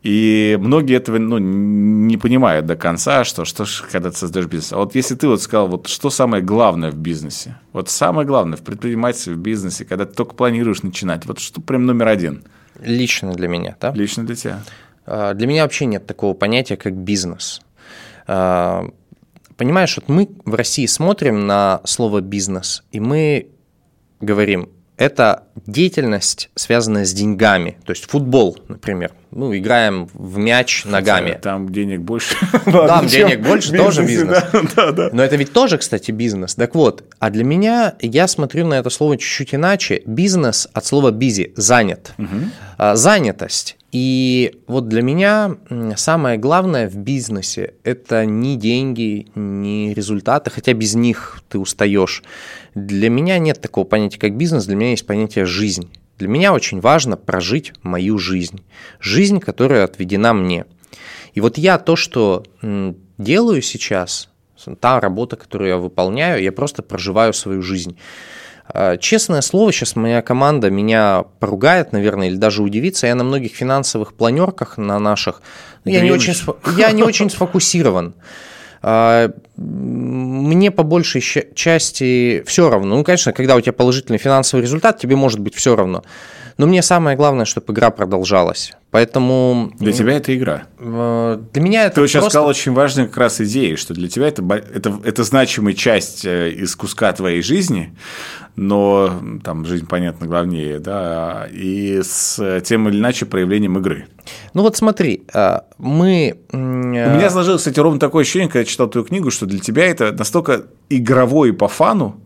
И 0.01 0.57
многие 0.61 0.95
этого 0.95 1.17
ну, 1.17 1.39
не 1.39 2.15
понимают 2.15 2.67
до 2.67 2.77
конца, 2.77 3.25
что, 3.25 3.43
что 3.43 3.65
ж, 3.65 3.83
когда 3.91 4.11
ты 4.11 4.17
создаешь 4.17 4.47
бизнес. 4.47 4.71
А 4.71 4.77
вот 4.77 4.95
если 4.95 5.15
ты 5.15 5.27
вот 5.27 5.41
сказал, 5.41 5.67
вот 5.67 5.87
что 5.89 6.09
самое 6.09 6.41
главное 6.41 6.89
в 6.89 6.95
бизнесе? 6.95 7.57
Вот 7.73 7.89
самое 7.89 8.25
главное 8.25 8.55
в 8.55 8.61
предпринимательстве, 8.61 9.33
в 9.33 9.39
бизнесе, 9.39 9.83
когда 9.83 10.05
ты 10.05 10.13
только 10.13 10.35
планируешь 10.35 10.83
начинать, 10.83 11.25
вот 11.25 11.39
что 11.39 11.59
прям 11.59 11.85
номер 11.85 12.07
один? 12.07 12.45
Лично 12.79 13.33
для 13.33 13.49
меня, 13.49 13.75
да? 13.81 13.91
Лично 13.91 14.25
для 14.25 14.35
тебя. 14.37 14.63
А, 15.05 15.33
для 15.33 15.47
меня 15.47 15.63
вообще 15.63 15.85
нет 15.85 16.07
такого 16.07 16.33
понятия, 16.33 16.77
как 16.77 16.93
бизнес. 16.95 17.59
Понимаешь, 19.57 19.97
вот 19.97 20.07
мы 20.07 20.29
в 20.45 20.53
России 20.53 20.85
смотрим 20.85 21.47
на 21.47 21.81
слово 21.83 22.21
бизнес, 22.21 22.83
и 22.91 22.99
мы 22.99 23.47
говорим, 24.21 24.69
это 24.97 25.43
деятельность, 25.67 26.49
связанная 26.55 27.05
с 27.05 27.13
деньгами. 27.13 27.77
То 27.85 27.91
есть 27.91 28.05
футбол, 28.05 28.57
например. 28.67 29.11
Ну, 29.29 29.55
играем 29.55 30.09
в 30.13 30.37
мяч 30.37 30.85
ногами. 30.85 31.29
Хотя 31.29 31.39
там 31.39 31.71
денег 31.71 32.01
больше. 32.01 32.35
Там 32.65 33.05
денег 33.05 33.41
больше, 33.41 33.77
тоже 33.77 34.03
бизнес. 34.03 34.43
Но 35.13 35.23
это 35.23 35.35
ведь 35.35 35.53
тоже, 35.53 35.77
кстати, 35.77 36.09
бизнес. 36.09 36.55
Так 36.55 36.73
вот, 36.73 37.03
а 37.19 37.29
для 37.29 37.43
меня, 37.43 37.95
я 38.01 38.27
смотрю 38.27 38.65
на 38.65 38.75
это 38.75 38.89
слово 38.89 39.17
чуть-чуть 39.17 39.53
иначе. 39.53 40.01
Бизнес 40.05 40.67
от 40.73 40.85
слова 40.85 41.11
busy, 41.11 41.53
занят. 41.55 42.13
А, 42.77 42.95
занятость. 42.95 43.76
И 43.91 44.59
вот 44.67 44.89
для 44.89 45.01
меня 45.01 45.57
самое 45.95 46.37
главное 46.37 46.89
в 46.89 46.97
бизнесе– 46.97 47.75
это 47.83 48.25
не 48.25 48.57
деньги, 48.57 49.27
не 49.33 49.93
результаты, 49.93 50.49
хотя 50.49 50.73
без 50.73 50.93
них 50.93 51.41
ты 51.47 51.57
устаешь. 51.57 52.21
Для 52.75 53.09
меня 53.09 53.39
нет 53.39 53.61
такого 53.61 53.85
понятия, 53.85 54.19
как 54.19 54.35
бизнес, 54.35 54.65
для 54.65 54.75
меня 54.75 54.91
есть 54.91 55.07
понятие 55.07 55.45
«жизнь». 55.45 55.89
Для 56.17 56.27
меня 56.27 56.51
очень 56.51 56.81
важно 56.81 57.15
прожить 57.15 57.73
мою 57.83 58.17
жизнь. 58.17 58.63
Жизнь, 58.99 59.39
которая 59.39 59.85
отведена 59.85 60.33
мне. 60.33 60.65
И 61.33 61.41
вот 61.41 61.57
я 61.59 61.77
то, 61.77 61.95
что 61.95 62.43
делаю 63.19 63.61
сейчас, 63.61 64.29
та 64.79 64.99
работа, 64.99 65.35
которую 65.35 65.69
я 65.69 65.77
выполняю, 65.77 66.41
я 66.41 66.51
просто 66.51 66.81
проживаю 66.81 67.33
свою 67.33 67.61
жизнь. 67.61 67.97
А, 68.69 68.97
честное 68.97 69.41
слово, 69.41 69.71
сейчас 69.71 69.95
моя 69.95 70.21
команда 70.21 70.69
меня 70.69 71.25
поругает, 71.39 71.91
наверное, 71.93 72.27
или 72.27 72.35
даже 72.35 72.61
удивится. 72.61 73.07
Я 73.07 73.15
на 73.15 73.23
многих 73.23 73.53
финансовых 73.53 74.13
планерках, 74.13 74.77
на 74.77 74.99
наших, 74.99 75.41
ну, 75.85 75.91
я, 75.91 76.01
не 76.01 76.11
очень, 76.11 76.33
я 76.77 76.91
не 76.91 77.03
очень 77.03 77.29
сфокусирован. 77.29 78.13
А, 78.81 79.31
мне 79.55 80.71
по 80.71 80.83
большей 80.83 81.21
части 81.55 82.43
все 82.45 82.69
равно. 82.69 82.97
Ну, 82.97 83.03
конечно, 83.03 83.33
когда 83.33 83.55
у 83.55 83.61
тебя 83.61 83.73
положительный 83.73 84.19
финансовый 84.19 84.61
результат, 84.61 84.99
тебе 84.99 85.15
может 85.15 85.39
быть 85.39 85.55
все 85.55 85.75
равно. 85.75 86.03
Но 86.57 86.67
мне 86.67 86.81
самое 86.81 87.15
главное, 87.15 87.45
чтобы 87.45 87.73
игра 87.73 87.89
продолжалась. 87.89 88.73
Поэтому... 88.97 89.71
Для 89.77 89.91
тебя 89.91 90.13
это 90.13 90.35
игра. 90.35 90.63
Э, 90.79 91.39
для 91.53 91.61
меня 91.61 91.85
это 91.85 91.95
Ты 91.95 92.01
вот 92.01 92.07
сейчас 92.07 92.21
просто... 92.23 92.39
сказал 92.39 92.49
очень 92.49 92.73
важную 92.73 93.07
как 93.09 93.17
раз 93.17 93.39
идею, 93.41 93.77
что 93.77 93.93
для 93.93 94.09
тебя 94.09 94.27
это, 94.27 94.41
это, 94.41 94.99
это 95.03 95.23
значимая 95.23 95.75
часть 95.75 96.25
э, 96.25 96.49
из 96.49 96.75
куска 96.75 97.13
твоей 97.13 97.43
жизни, 97.43 97.95
но 98.55 99.21
там 99.43 99.67
жизнь, 99.67 99.85
понятно, 99.85 100.25
главнее, 100.25 100.79
да, 100.79 101.47
и 101.51 102.01
с 102.01 102.61
тем 102.61 102.89
или 102.89 102.97
иначе 102.97 103.27
проявлением 103.27 103.77
игры. 103.77 104.07
Ну 104.55 104.63
вот 104.63 104.75
смотри, 104.75 105.25
э, 105.31 105.59
мы... 105.77 106.39
У 106.51 106.57
меня 106.57 107.29
сложилось, 107.29 107.61
кстати, 107.61 107.79
ровно 107.79 107.99
такое 107.99 108.23
ощущение, 108.23 108.47
когда 108.47 108.61
я 108.61 108.65
читал 108.65 108.87
твою 108.87 109.05
книгу, 109.05 109.29
что 109.29 109.45
для 109.45 109.59
тебя 109.59 109.85
это 109.85 110.11
настолько 110.11 110.63
игровой 110.89 111.53
по 111.53 111.67
фану, 111.67 112.19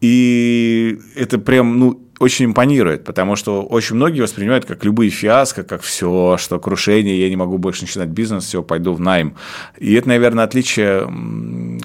и 0.00 1.00
это 1.16 1.38
прям, 1.38 1.80
ну, 1.80 2.05
очень 2.18 2.46
импонирует, 2.46 3.04
потому 3.04 3.36
что 3.36 3.62
очень 3.62 3.96
многие 3.96 4.20
воспринимают 4.20 4.64
как 4.64 4.84
любые 4.84 5.10
фиаско, 5.10 5.62
как 5.62 5.82
все, 5.82 6.36
что 6.38 6.58
крушение, 6.58 7.20
я 7.20 7.28
не 7.28 7.36
могу 7.36 7.58
больше 7.58 7.82
начинать 7.82 8.08
бизнес, 8.08 8.44
все, 8.44 8.62
пойду 8.62 8.92
в 8.92 9.00
найм. 9.00 9.34
И 9.78 9.94
это, 9.94 10.08
наверное, 10.08 10.44
отличие 10.44 11.10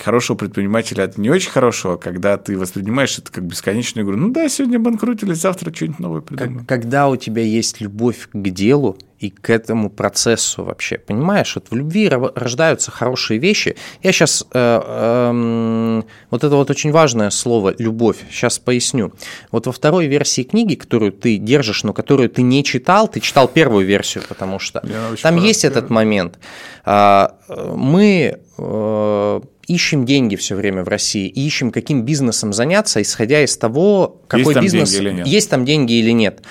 хорошего 0.04 0.38
предпринимателя 0.38 1.04
от 1.04 1.18
не 1.18 1.30
очень 1.30 1.52
хорошего, 1.52 1.98
когда 1.98 2.38
ты 2.38 2.58
воспринимаешь 2.58 3.18
это 3.18 3.32
как 3.32 3.44
бесконечную 3.46 4.06
игру. 4.06 4.18
Ну 4.18 4.30
да, 4.30 4.48
сегодня 4.50 4.80
банкротились, 4.80 5.42
завтра 5.42 5.74
что-нибудь 5.74 6.00
новое 6.00 6.22
придумаем. 6.22 6.66
Когда 6.66 7.10
у 7.10 7.16
тебя 7.16 7.44
есть 7.44 7.82
любовь 7.82 8.30
к 8.32 8.50
делу, 8.50 8.98
и 9.22 9.30
к 9.30 9.52
этому 9.52 9.90
процессу 9.90 10.64
вообще. 10.64 10.98
Понимаешь, 10.98 11.56
вот 11.56 11.68
в 11.70 11.76
любви 11.76 12.10
рождаются 12.10 12.90
хорошие 12.90 13.40
вещи. 13.40 13.76
Я 14.02 14.12
сейчас, 14.12 14.44
э, 14.52 14.82
э, 14.84 16.02
вот 16.32 16.44
это 16.44 16.56
вот 16.56 16.72
очень 16.72 16.92
важное 16.92 17.30
слово 17.30 17.76
«любовь», 17.78 18.18
сейчас 18.32 18.58
поясню. 18.58 19.14
Вот 19.52 19.68
во 19.68 19.72
второй 19.72 20.08
версии 20.08 20.42
книги, 20.42 20.74
которую 20.74 21.12
ты 21.12 21.38
держишь, 21.38 21.84
но 21.84 21.94
которую 21.94 22.30
ты 22.30 22.42
не 22.42 22.64
читал, 22.64 23.08
ты 23.08 23.20
читал 23.20 23.48
первую 23.48 23.86
версию, 23.86 24.24
потому 24.28 24.58
что 24.58 24.84
там 25.22 25.38
есть 25.38 25.66
этот 25.66 25.92
момент. 25.92 26.40
А, 26.84 27.36
мы 27.48 28.40
э, 28.58 29.42
ищем 29.68 30.06
деньги 30.06 30.36
все 30.36 30.56
время 30.56 30.84
в 30.84 30.88
России 30.88 31.28
и 31.28 31.46
ищем, 31.46 31.72
каким 31.72 32.04
бизнесом 32.04 32.54
заняться, 32.54 33.02
исходя 33.02 33.44
из 33.44 33.56
того, 33.58 34.22
какой 34.28 34.56
есть 34.56 34.62
бизнес, 34.62 34.92
деньги 34.92 35.30
есть 35.30 35.50
там 35.50 35.66
деньги 35.66 35.94
или 35.94 36.12
нет. 36.12 36.42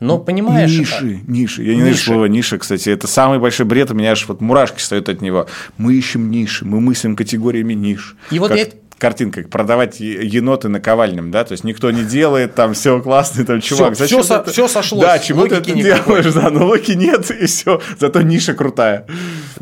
Но 0.00 0.18
понимаешь... 0.18 0.70
Ниши, 0.70 1.20
ниши. 1.26 1.62
Я 1.64 1.74
не 1.74 1.80
знаю 1.80 1.96
слово 1.96 2.24
ниша, 2.26 2.58
кстати. 2.58 2.88
Это 2.88 3.06
самый 3.06 3.38
большой 3.38 3.66
бред. 3.66 3.90
У 3.90 3.94
меня 3.94 4.12
аж 4.12 4.28
вот 4.28 4.40
мурашки 4.40 4.78
встают 4.78 5.08
от 5.08 5.20
него. 5.20 5.46
Мы 5.76 5.94
ищем 5.94 6.30
ниши, 6.30 6.64
мы 6.64 6.80
мыслим 6.80 7.16
категориями 7.16 7.74
ниш. 7.74 8.16
И 8.30 8.38
вот 8.38 8.54
я 8.54 8.66
картинка, 8.98 9.42
продавать 9.42 10.00
еноты 10.00 10.68
на 10.68 10.80
ковальнем, 10.80 11.30
да, 11.30 11.44
то 11.44 11.52
есть 11.52 11.64
никто 11.64 11.90
не 11.90 12.02
делает, 12.02 12.54
там 12.54 12.74
все 12.74 13.00
классно, 13.00 13.46
там 13.46 13.60
чувак, 13.60 13.94
все, 13.94 14.04
зачем 14.04 14.22
все, 14.22 14.38
ты, 14.40 14.50
все 14.50 14.68
сошлось, 14.68 15.02
да, 15.02 15.18
чему 15.18 15.46
ты 15.46 15.56
это 15.56 15.72
никакой. 15.72 16.22
делаешь, 16.22 16.34
да, 16.34 16.50
но 16.50 16.66
локи 16.66 16.92
нет 16.92 17.30
и 17.30 17.46
все, 17.46 17.80
зато 17.98 18.22
ниша 18.22 18.54
крутая. 18.54 19.06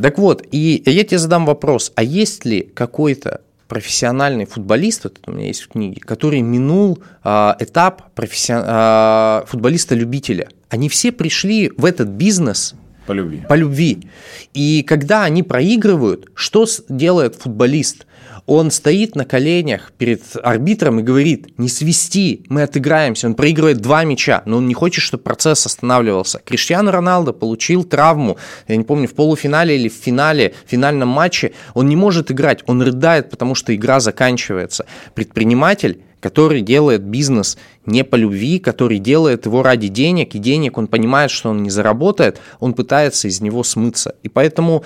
Так 0.00 0.18
вот, 0.18 0.42
и 0.50 0.82
я 0.86 1.04
тебе 1.04 1.18
задам 1.18 1.44
вопрос, 1.46 1.92
а 1.94 2.02
есть 2.02 2.44
ли 2.44 2.62
какой-то 2.62 3.42
профессиональный 3.68 4.46
футболист, 4.46 5.04
вот 5.04 5.20
у 5.26 5.32
меня 5.32 5.46
есть 5.46 5.62
в 5.62 5.68
книге, 5.68 6.00
который 6.00 6.40
минул 6.40 6.98
а, 7.22 7.56
этап 7.58 8.14
профессион... 8.14 8.62
а, 8.64 9.44
футболиста-любителя. 9.48 10.48
Они 10.68 10.88
все 10.88 11.12
пришли 11.12 11.72
в 11.76 11.84
этот 11.84 12.08
бизнес 12.08 12.74
по 13.06 13.12
любви. 13.12 13.42
По 13.48 13.54
любви. 13.54 14.08
И 14.52 14.82
когда 14.82 15.24
они 15.24 15.42
проигрывают, 15.42 16.28
что 16.34 16.66
делает 16.88 17.36
футболист? 17.36 18.06
Он 18.46 18.70
стоит 18.70 19.16
на 19.16 19.24
коленях 19.24 19.92
перед 19.98 20.22
арбитром 20.40 21.00
и 21.00 21.02
говорит, 21.02 21.58
не 21.58 21.68
свисти, 21.68 22.44
мы 22.48 22.62
отыграемся. 22.62 23.26
Он 23.26 23.34
проигрывает 23.34 23.78
два 23.78 24.04
мяча, 24.04 24.42
но 24.46 24.58
он 24.58 24.68
не 24.68 24.74
хочет, 24.74 25.02
чтобы 25.02 25.24
процесс 25.24 25.66
останавливался. 25.66 26.40
Криштиану 26.44 26.92
Роналдо 26.92 27.32
получил 27.32 27.82
травму, 27.82 28.36
я 28.68 28.76
не 28.76 28.84
помню, 28.84 29.08
в 29.08 29.14
полуфинале 29.14 29.76
или 29.76 29.88
в 29.88 29.94
финале, 29.94 30.54
в 30.64 30.70
финальном 30.70 31.08
матче. 31.08 31.52
Он 31.74 31.88
не 31.88 31.96
может 31.96 32.30
играть, 32.30 32.62
он 32.66 32.80
рыдает, 32.82 33.30
потому 33.30 33.56
что 33.56 33.74
игра 33.74 33.98
заканчивается. 33.98 34.86
Предприниматель 35.14 36.00
который 36.18 36.60
делает 36.60 37.02
бизнес 37.02 37.56
не 37.84 38.02
по 38.02 38.16
любви, 38.16 38.58
который 38.58 38.98
делает 38.98 39.46
его 39.46 39.62
ради 39.62 39.86
денег, 39.86 40.34
и 40.34 40.40
денег 40.40 40.76
он 40.76 40.88
понимает, 40.88 41.30
что 41.30 41.50
он 41.50 41.62
не 41.62 41.70
заработает, 41.70 42.40
он 42.58 42.74
пытается 42.74 43.28
из 43.28 43.40
него 43.40 43.62
смыться. 43.62 44.16
И 44.24 44.28
поэтому 44.28 44.82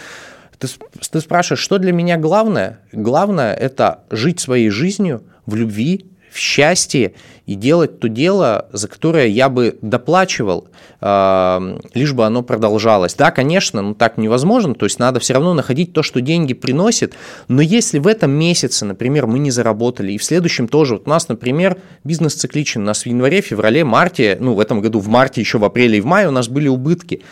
ты, 0.61 0.69
ты 1.11 1.21
спрашиваешь, 1.21 1.63
что 1.63 1.79
для 1.79 1.93
меня 1.93 2.17
главное? 2.17 2.81
Главное– 2.93 3.55
это 3.57 4.05
жить 4.11 4.41
своей 4.41 4.71
жизнью 4.71 5.25
в 5.47 5.55
любви, 5.57 6.07
в 6.31 6.39
счастье 6.39 7.15
и 7.47 7.57
делать 7.57 7.99
то 7.99 8.09
дело, 8.09 8.69
за 8.73 8.87
которое 8.87 9.27
я 9.27 9.49
бы 9.49 9.77
доплачивал, 9.83 10.69
лишь 11.01 12.13
бы 12.13 12.25
оно 12.25 12.43
продолжалось. 12.43 13.15
Да, 13.15 13.33
конечно, 13.33 13.83
ну 13.83 13.95
так 13.95 14.17
невозможно, 14.17 14.75
то 14.75 14.87
есть 14.87 15.01
надо 15.01 15.19
все 15.19 15.35
равно 15.35 15.55
находить 15.55 15.93
то, 15.93 16.05
что 16.05 16.21
деньги 16.21 16.55
приносит, 16.55 17.15
но 17.49 17.61
если 17.61 17.99
в 17.99 18.07
этом 18.07 18.31
месяце, 18.31 18.85
например, 18.85 19.27
мы 19.27 19.41
не 19.41 19.51
заработали, 19.51 20.13
и 20.13 20.19
в 20.19 20.23
следующем 20.23 20.69
тоже, 20.69 20.95
вот 20.95 21.07
у 21.07 21.11
нас, 21.11 21.29
например, 21.29 21.79
бизнес 22.05 22.35
цикличен, 22.35 22.83
у 22.83 22.85
нас 22.85 23.03
в 23.03 23.07
январе, 23.07 23.41
феврале, 23.41 23.83
марте, 23.85 24.39
ну 24.39 24.55
в 24.55 24.61
этом 24.61 24.81
году 24.81 25.01
в 25.01 25.09
марте, 25.09 25.41
еще 25.41 25.59
в 25.59 25.65
апреле 25.65 25.99
и 25.99 26.01
в 26.01 26.07
мае 26.07 26.29
у 26.29 26.33
нас 26.33 26.49
были 26.49 26.69
убытки, 26.69 27.23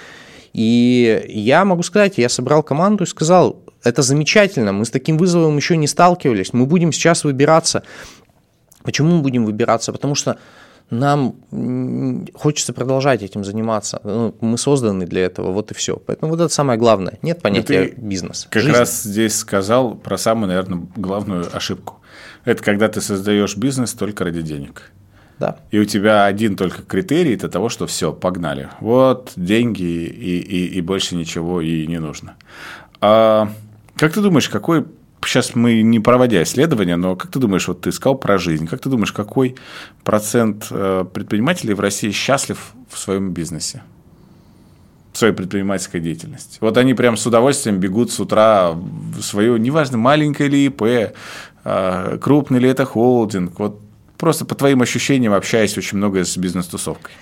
и 0.53 1.25
я 1.29 1.65
могу 1.65 1.83
сказать, 1.83 2.19
я 2.19 2.29
собрал 2.29 2.63
команду 2.63 3.05
и 3.05 3.07
сказал, 3.07 3.63
это 3.85 4.03
замечательно, 4.03 4.73
мы 4.73 4.85
с 4.85 4.91
таким 4.91 5.19
вызовом 5.19 5.57
еще 5.57 5.77
не 5.77 5.87
сталкивались, 5.87 6.53
мы 6.53 6.67
будем 6.67 6.93
сейчас 6.93 7.25
выбираться. 7.25 7.83
Почему 8.83 9.17
мы 9.17 9.23
будем 9.23 9.45
выбираться? 9.45 9.93
Потому 9.93 10.15
что 10.15 10.39
нам 10.91 11.37
хочется 12.35 12.73
продолжать 12.73 13.23
этим 13.23 13.45
заниматься. 13.45 14.01
Ну, 14.05 14.35
мы 14.41 14.57
созданы 14.57 15.07
для 15.07 15.27
этого, 15.27 15.53
вот 15.53 15.71
и 15.71 15.75
все. 15.75 15.97
Поэтому 15.97 16.31
вот 16.31 16.41
это 16.41 16.53
самое 16.53 16.79
главное. 16.79 17.19
Нет 17.21 17.43
понятия 17.43 17.93
ну, 17.95 18.09
бизнес. 18.09 18.47
Как 18.51 18.63
Жизнь. 18.63 18.75
раз 18.75 19.03
здесь 19.03 19.37
сказал 19.37 19.95
про 19.95 20.17
самую, 20.17 20.49
наверное, 20.49 20.87
главную 20.97 21.55
ошибку. 21.55 22.01
Это 22.45 22.63
когда 22.63 22.89
ты 22.89 23.01
создаешь 23.03 23.57
бизнес 23.57 23.93
только 23.93 24.25
ради 24.25 24.41
денег. 24.41 24.91
Да. 25.39 25.59
И 25.71 25.79
у 25.79 25.85
тебя 25.85 26.25
один 26.25 26.57
только 26.57 26.83
критерий 26.83 27.35
это 27.35 27.49
того, 27.49 27.69
что 27.69 27.87
все, 27.87 28.13
погнали. 28.13 28.69
Вот 28.81 29.33
деньги 29.37 29.83
и, 29.83 30.39
и, 30.39 30.67
и 30.79 30.81
больше 30.81 31.15
ничего 31.15 31.61
и 31.61 31.87
не 31.87 31.99
нужно. 31.99 32.35
А 33.01 33.53
как 33.97 34.13
ты 34.13 34.21
думаешь, 34.21 34.49
какой 34.49 34.85
сейчас 35.25 35.55
мы 35.55 35.83
не 35.83 36.01
проводя 36.01 36.43
исследования, 36.43 36.97
но 36.97 37.17
как 37.17 37.31
ты 37.31 37.39
думаешь, 37.39 37.69
вот 37.69 37.83
ты 37.83 37.93
сказал 37.93 38.17
про 38.17 38.39
жизнь, 38.39 38.67
как 38.67 38.81
ты 38.81 38.89
думаешь, 38.89 39.13
какой 39.13 39.57
процент 40.05 40.67
э, 40.71 41.05
предпринимателей 41.13 41.75
в 41.75 41.81
России 41.81 42.11
счастлив 42.11 42.73
в 42.89 42.99
своем 42.99 43.33
бизнесе? 43.33 43.83
своей 45.13 45.35
предпринимательской 45.35 46.01
деятельности. 46.01 46.59
Вот 46.61 46.77
они 46.77 46.95
прям 46.95 47.17
с 47.17 47.27
удовольствием 47.27 47.79
бегут 47.79 48.13
с 48.13 48.21
утра 48.21 48.71
в 48.71 49.21
свою, 49.21 49.57
неважно, 49.57 49.99
маленькое 49.99 50.49
ли 50.49 50.67
ИП, 50.67 51.13
а, 51.65 52.19
крупный 52.19 52.61
ли 52.61 52.69
это 52.69 52.85
холдинг, 52.85 53.59
вот 53.59 53.81
просто 54.19 54.45
по 54.45 54.55
твоим 54.55 54.83
ощущениям 54.83 55.33
общаясь 55.33 55.79
очень 55.79 55.97
много 55.97 56.25
с 56.25 56.37
бизнес-тусовкой. 56.37 57.13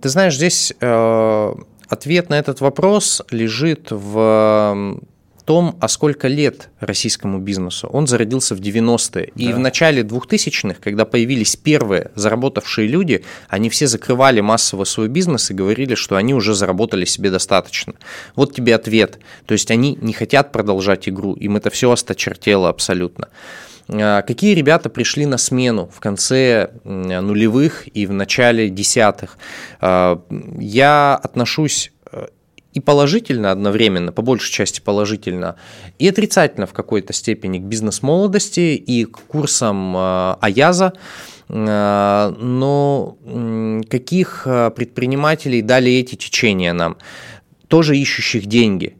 Ты 0.00 0.08
знаешь, 0.08 0.36
здесь 0.36 0.72
э, 0.80 1.54
ответ 1.88 2.28
на 2.28 2.38
этот 2.38 2.60
вопрос 2.60 3.22
лежит 3.30 3.88
в 3.90 4.98
том, 5.44 5.76
а 5.80 5.88
сколько 5.88 6.28
лет 6.28 6.70
российскому 6.80 7.38
бизнесу. 7.38 7.88
Он 7.88 8.06
зародился 8.06 8.54
в 8.54 8.60
90-е. 8.60 9.32
Да. 9.34 9.42
И 9.42 9.52
в 9.52 9.58
начале 9.58 10.02
2000-х, 10.02 10.76
когда 10.80 11.04
появились 11.04 11.56
первые 11.56 12.10
заработавшие 12.14 12.86
люди, 12.86 13.24
они 13.48 13.68
все 13.68 13.86
закрывали 13.86 14.40
массово 14.40 14.84
свой 14.84 15.08
бизнес 15.08 15.50
и 15.50 15.54
говорили, 15.54 15.94
что 15.94 16.16
они 16.16 16.34
уже 16.34 16.54
заработали 16.54 17.04
себе 17.04 17.30
достаточно. 17.30 17.94
Вот 18.36 18.54
тебе 18.54 18.74
ответ. 18.74 19.18
То 19.46 19.52
есть 19.52 19.70
они 19.70 19.98
не 20.00 20.12
хотят 20.12 20.52
продолжать 20.52 21.08
игру, 21.08 21.34
им 21.34 21.56
это 21.56 21.70
все 21.70 21.90
осточертело 21.90 22.68
абсолютно. 22.68 23.28
А, 23.92 24.22
какие 24.22 24.54
ребята 24.54 24.88
пришли 24.88 25.26
на 25.26 25.38
смену 25.38 25.90
в 25.94 26.00
конце 26.00 26.70
нулевых 26.84 27.88
и 27.94 28.06
в 28.06 28.12
начале 28.12 28.68
десятых? 28.68 29.38
А, 29.80 30.22
я 30.58 31.14
отношусь 31.14 31.92
и 32.72 32.80
положительно 32.80 33.50
одновременно, 33.50 34.12
по 34.12 34.22
большей 34.22 34.52
части 34.52 34.80
положительно, 34.80 35.56
и 35.98 36.08
отрицательно 36.08 36.66
в 36.66 36.72
какой-то 36.72 37.12
степени 37.12 37.58
к 37.58 37.62
бизнес-молодости 37.62 38.74
и 38.74 39.04
к 39.04 39.18
курсам 39.18 39.94
э, 39.96 40.36
Аяза. 40.40 40.94
Э, 41.48 42.34
но 42.38 43.18
каких 43.90 44.42
э, 44.46 44.70
предпринимателей 44.70 45.60
дали 45.60 45.92
эти 45.92 46.14
течения 46.14 46.72
нам? 46.72 46.96
Тоже 47.68 47.96
ищущих 47.96 48.46
деньги 48.46 48.96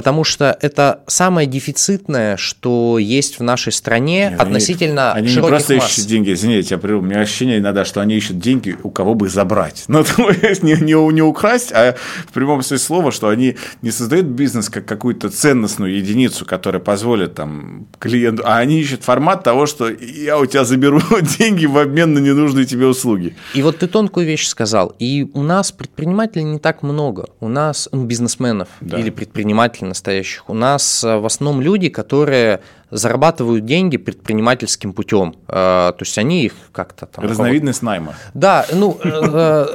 потому 0.00 0.24
что 0.24 0.56
это 0.62 1.02
самое 1.08 1.46
дефицитное, 1.46 2.38
что 2.38 2.96
есть 2.96 3.38
в 3.38 3.42
нашей 3.42 3.70
стране 3.70 4.30
Нет, 4.30 4.40
относительно 4.40 5.12
они, 5.12 5.26
они 5.28 5.36
не 5.36 5.46
просто 5.46 5.74
масс. 5.74 5.90
ищут 5.90 6.06
деньги, 6.06 6.32
извините, 6.32 6.68
я 6.76 6.78
прерву, 6.78 7.02
у 7.02 7.04
меня 7.04 7.20
ощущение 7.20 7.58
иногда, 7.58 7.84
что 7.84 8.00
они 8.00 8.14
ищут 8.14 8.38
деньги, 8.38 8.78
у 8.82 8.88
кого 8.88 9.14
бы 9.14 9.28
забрать. 9.28 9.84
Ну, 9.90 10.04
то 10.04 10.30
есть 10.30 10.62
не, 10.62 10.72
не, 10.72 11.12
не 11.12 11.20
украсть, 11.20 11.70
а 11.72 11.96
в 12.26 12.32
прямом 12.32 12.62
смысле 12.62 12.78
слова, 12.78 13.12
что 13.12 13.28
они 13.28 13.56
не 13.82 13.90
создают 13.90 14.24
бизнес 14.24 14.70
как 14.70 14.86
какую-то 14.86 15.28
ценностную 15.28 15.94
единицу, 15.94 16.46
которая 16.46 16.80
позволит 16.80 17.34
там 17.34 17.86
клиенту, 17.98 18.42
а 18.46 18.56
они 18.56 18.80
ищут 18.80 19.02
формат 19.02 19.42
того, 19.42 19.66
что 19.66 19.90
я 19.90 20.38
у 20.38 20.46
тебя 20.46 20.64
заберу 20.64 21.02
деньги 21.38 21.66
в 21.66 21.76
обмен 21.76 22.14
на 22.14 22.20
ненужные 22.20 22.64
тебе 22.64 22.86
услуги. 22.86 23.36
И 23.52 23.60
вот 23.60 23.80
ты 23.80 23.86
тонкую 23.86 24.24
вещь 24.24 24.46
сказал, 24.46 24.94
и 24.98 25.28
у 25.34 25.42
нас 25.42 25.72
предпринимателей 25.72 26.44
не 26.44 26.58
так 26.58 26.82
много, 26.82 27.26
у 27.40 27.48
нас 27.48 27.86
ну, 27.92 28.04
бизнесменов 28.04 28.68
да. 28.80 28.98
или 28.98 29.10
предпринимателей 29.10 29.88
настоящих. 29.90 30.48
У 30.48 30.54
нас 30.54 31.04
э, 31.04 31.18
в 31.18 31.26
основном 31.26 31.60
люди, 31.60 31.90
которые 31.90 32.60
зарабатывают 32.90 33.64
деньги 33.64 33.96
предпринимательским 33.96 34.92
путем. 34.92 35.34
Э, 35.48 35.92
то 35.92 35.98
есть 36.00 36.18
они 36.18 36.44
их 36.44 36.54
как-то 36.72 37.06
там... 37.06 37.24
Разновидность 37.24 37.82
найма. 37.82 38.14
Да, 38.34 38.66
ну, 38.72 38.98
э, 39.02 39.66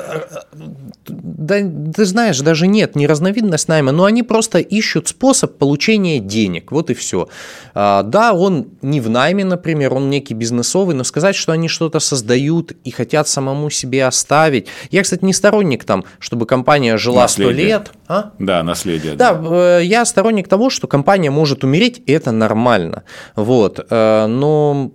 да, 1.07 1.55
ты 1.93 2.05
знаешь, 2.05 2.39
даже 2.39 2.67
нет, 2.67 2.95
не 2.95 3.07
разновидность 3.07 3.67
найма, 3.67 3.91
но 3.91 4.05
они 4.05 4.24
просто 4.24 4.60
ищут 4.60 5.07
способ 5.07 5.57
получения 5.57 6.19
денег, 6.19 6.72
вот 6.72 6.89
и 6.89 6.93
все. 6.93 7.27
Да, 7.74 8.34
он 8.34 8.67
не 8.81 9.01
в 9.01 9.10
найме, 9.10 9.45
например, 9.45 9.93
он 9.93 10.10
некий 10.10 10.34
бизнесовый, 10.34 10.95
но 10.95 11.03
сказать, 11.03 11.36
что 11.36 11.51
они 11.51 11.67
что-то 11.67 12.00
создают 12.00 12.74
и 12.84 12.91
хотят 12.91 13.27
самому 13.27 13.69
себе 13.69 14.05
оставить. 14.05 14.67
Я, 14.91 15.03
кстати, 15.03 15.24
не 15.24 15.34
сторонник 15.34 15.84
там, 15.84 16.05
чтобы 16.19 16.45
компания 16.45 16.98
жила 16.98 17.27
сто 17.27 17.51
лет. 17.51 17.91
А? 18.07 18.31
Да, 18.39 18.63
наследие. 18.63 19.15
Да, 19.15 19.34
да, 19.34 19.79
я 19.79 20.05
сторонник 20.05 20.48
того, 20.48 20.69
что 20.69 20.88
компания 20.88 21.31
может 21.31 21.63
умереть, 21.63 22.01
и 22.05 22.12
это 22.12 22.31
нормально. 22.31 23.03
Вот. 23.35 23.85
Э, 23.89 24.27
но 24.27 24.91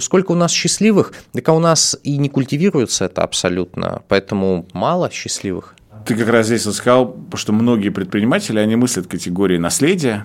сколько 0.00 0.32
у 0.32 0.34
нас 0.34 0.50
счастливых, 0.52 1.12
так 1.32 1.48
а 1.48 1.52
у 1.52 1.58
нас 1.58 1.96
и 2.02 2.16
не 2.16 2.28
культивируется 2.28 3.04
это 3.04 3.22
абсолютно, 3.22 4.02
поэтому 4.08 4.66
мало 4.72 5.10
счастливых. 5.10 5.74
Ты 6.06 6.14
как 6.16 6.28
раз 6.28 6.46
здесь 6.46 6.62
сказал, 6.62 7.16
что 7.34 7.52
многие 7.52 7.90
предприниматели, 7.90 8.58
они 8.58 8.76
мыслят 8.76 9.06
категории 9.06 9.58
наследия, 9.58 10.24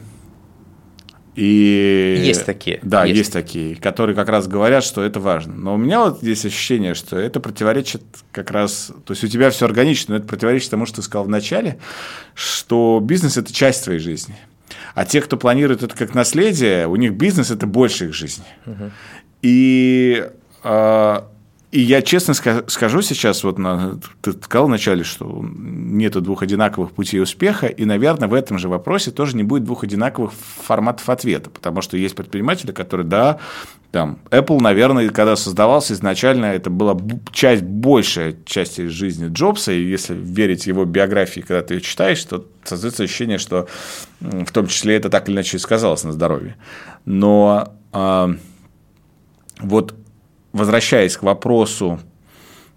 и... 1.36 2.21
Есть 2.24 2.45
такие. 2.45 2.80
Да, 2.82 3.04
есть. 3.04 3.17
есть 3.17 3.34
такие, 3.34 3.76
которые 3.76 4.15
как 4.15 4.30
раз 4.30 4.48
говорят, 4.48 4.84
что 4.84 5.04
это 5.04 5.19
важно. 5.19 5.54
Но 5.54 5.74
у 5.74 5.78
меня 5.78 6.00
вот 6.00 6.19
здесь 6.21 6.45
ощущение, 6.45 6.93
что 6.93 7.17
это 7.17 7.41
противоречит 7.41 8.04
как 8.32 8.52
раз... 8.52 8.91
То 9.06 9.12
есть 9.12 9.24
у 9.24 9.28
тебя 9.28 9.50
все 9.50 9.65
органично, 9.65 10.13
но 10.13 10.19
это 10.19 10.28
противоречит 10.28 10.69
тому, 10.69 10.86
что 10.86 10.98
ты 10.98 11.02
сказал 11.02 11.26
в 11.26 11.30
начале, 11.30 11.78
что 12.34 13.02
бизнес– 13.04 13.36
это 13.38 13.54
часть 13.54 13.84
твоей 13.84 14.00
жизни. 14.00 14.38
А 14.93 15.06
те, 15.06 15.21
кто 15.21 15.38
планирует 15.38 15.84
это 15.84 15.95
как 15.95 16.13
наследие, 16.13 16.88
у 16.88 16.95
них 16.95 17.13
бизнес– 17.13 17.51
это 17.51 17.67
больше 17.67 18.06
их 18.06 18.13
жизни. 18.13 18.45
Угу. 18.65 18.91
И 19.41 20.30
а, 20.63 21.30
и 21.76 21.82
я 21.82 22.02
честно 22.02 22.34
скажу 22.34 23.02
сейчас, 23.02 23.44
вот 23.44 23.60
на, 23.60 24.00
ты 24.22 24.32
сказал 24.32 24.68
вначале, 24.68 25.04
что 25.04 25.44
нету 25.44 26.22
двух 26.22 26.42
одинаковых 26.42 26.92
путей 26.92 27.22
успеха, 27.22 27.68
и, 27.68 27.84
наверное, 27.84 28.30
в 28.30 28.34
этом 28.34 28.58
же 28.58 28.70
вопросе 28.70 29.12
тоже 29.12 29.36
не 29.36 29.44
будет 29.44 29.66
двух 29.66 29.84
одинаковых 29.84 30.32
форматов 30.32 31.10
ответа, 31.10 31.50
потому 31.50 31.82
что 31.82 31.98
есть 31.98 32.16
предприниматели, 32.16 32.72
которые, 32.72 33.06
да, 33.06 33.40
там, 33.92 34.20
Apple, 34.30 34.62
наверное, 34.62 35.10
когда 35.10 35.36
создавался 35.36 35.96
изначально, 35.96 36.46
это 36.46 36.70
была 36.70 36.98
часть, 37.34 37.64
большая 37.64 38.38
часть 38.46 38.78
жизни 38.78 39.28
Джобса, 39.28 39.74
и 39.74 39.84
если 39.84 40.14
верить 40.14 40.68
его 40.68 40.86
биографии, 40.86 41.42
когда 41.42 41.62
ты 41.62 41.74
ее 41.74 41.82
читаешь, 41.82 42.24
то 42.24 42.46
создается 42.64 43.04
ощущение, 43.04 43.38
что 43.38 43.68
в 44.22 44.52
том 44.54 44.68
числе 44.68 44.96
это 44.96 45.10
так 45.10 45.28
или 45.28 45.36
иначе 45.36 45.60
сказалось 45.60 46.06
на 46.06 46.14
здоровье. 46.14 46.56
Но 47.04 47.76
э, 47.92 48.28
вот 49.60 49.94
возвращаясь 50.56 51.18
к 51.18 51.24
вопросу 51.24 52.00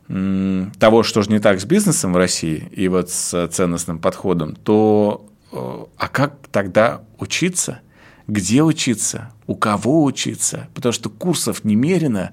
того, 0.09 1.03
что 1.03 1.23
же 1.23 1.31
не 1.31 1.39
так 1.39 1.61
с 1.61 1.65
бизнесом 1.65 2.13
в 2.13 2.17
России 2.17 2.69
и 2.73 2.89
вот 2.89 3.11
с 3.11 3.49
ценностным 3.49 3.99
подходом, 3.99 4.57
то 4.57 5.27
э, 5.53 5.85
а 5.99 6.09
как 6.09 6.35
тогда 6.51 7.03
учиться? 7.19 7.81
Где 8.27 8.63
учиться? 8.63 9.31
У 9.47 9.55
кого 9.55 10.05
учиться? 10.05 10.69
Потому 10.75 10.95
что 10.95 11.11
курсов 11.11 11.63
немерено, 11.63 12.33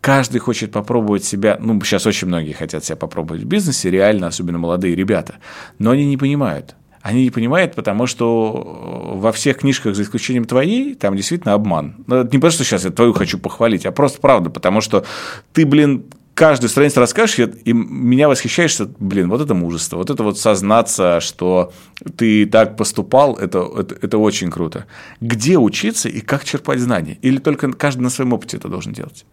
каждый 0.00 0.38
хочет 0.38 0.72
попробовать 0.72 1.22
себя, 1.22 1.58
ну, 1.60 1.78
сейчас 1.82 2.06
очень 2.06 2.28
многие 2.28 2.52
хотят 2.52 2.84
себя 2.84 2.96
попробовать 2.96 3.42
в 3.42 3.46
бизнесе, 3.46 3.90
реально, 3.90 4.28
особенно 4.28 4.58
молодые 4.58 4.94
ребята, 4.96 5.36
но 5.78 5.90
они 5.90 6.06
не 6.06 6.16
понимают, 6.16 6.74
они 7.02 7.24
не 7.24 7.30
понимают, 7.30 7.74
потому 7.74 8.06
что 8.06 9.12
во 9.14 9.32
всех 9.32 9.58
книжках, 9.58 9.94
за 9.94 10.02
исключением 10.02 10.44
твоей, 10.44 10.94
там 10.94 11.16
действительно 11.16 11.54
обман. 11.54 11.94
Ну, 12.06 12.22
не 12.22 12.38
потому, 12.38 12.50
что 12.50 12.64
сейчас 12.64 12.84
я 12.84 12.90
твою 12.90 13.12
хочу 13.12 13.38
похвалить, 13.38 13.86
а 13.86 13.92
просто 13.92 14.20
правда, 14.20 14.50
потому 14.50 14.80
что 14.80 15.04
ты, 15.52 15.64
блин, 15.64 16.04
каждую 16.34 16.70
страницу 16.70 17.00
расскажешь, 17.00 17.38
и 17.38 17.72
меня 17.72 18.28
восхищаешь, 18.28 18.70
что, 18.70 18.90
блин, 18.98 19.28
вот 19.28 19.40
это 19.40 19.54
мужество, 19.54 19.96
вот 19.96 20.10
это 20.10 20.22
вот 20.22 20.38
сознаться, 20.38 21.20
что 21.20 21.72
ты 22.16 22.46
так 22.46 22.76
поступал, 22.76 23.34
это, 23.36 23.66
это, 23.78 23.96
это 24.00 24.18
очень 24.18 24.50
круто. 24.50 24.86
Где 25.20 25.58
учиться 25.58 26.08
и 26.08 26.20
как 26.20 26.44
черпать 26.44 26.80
знания? 26.80 27.18
Или 27.22 27.38
только 27.38 27.70
каждый 27.72 28.02
на 28.02 28.10
своем 28.10 28.32
опыте 28.32 28.56
это 28.56 28.68
должен 28.68 28.92
делать? 28.92 29.24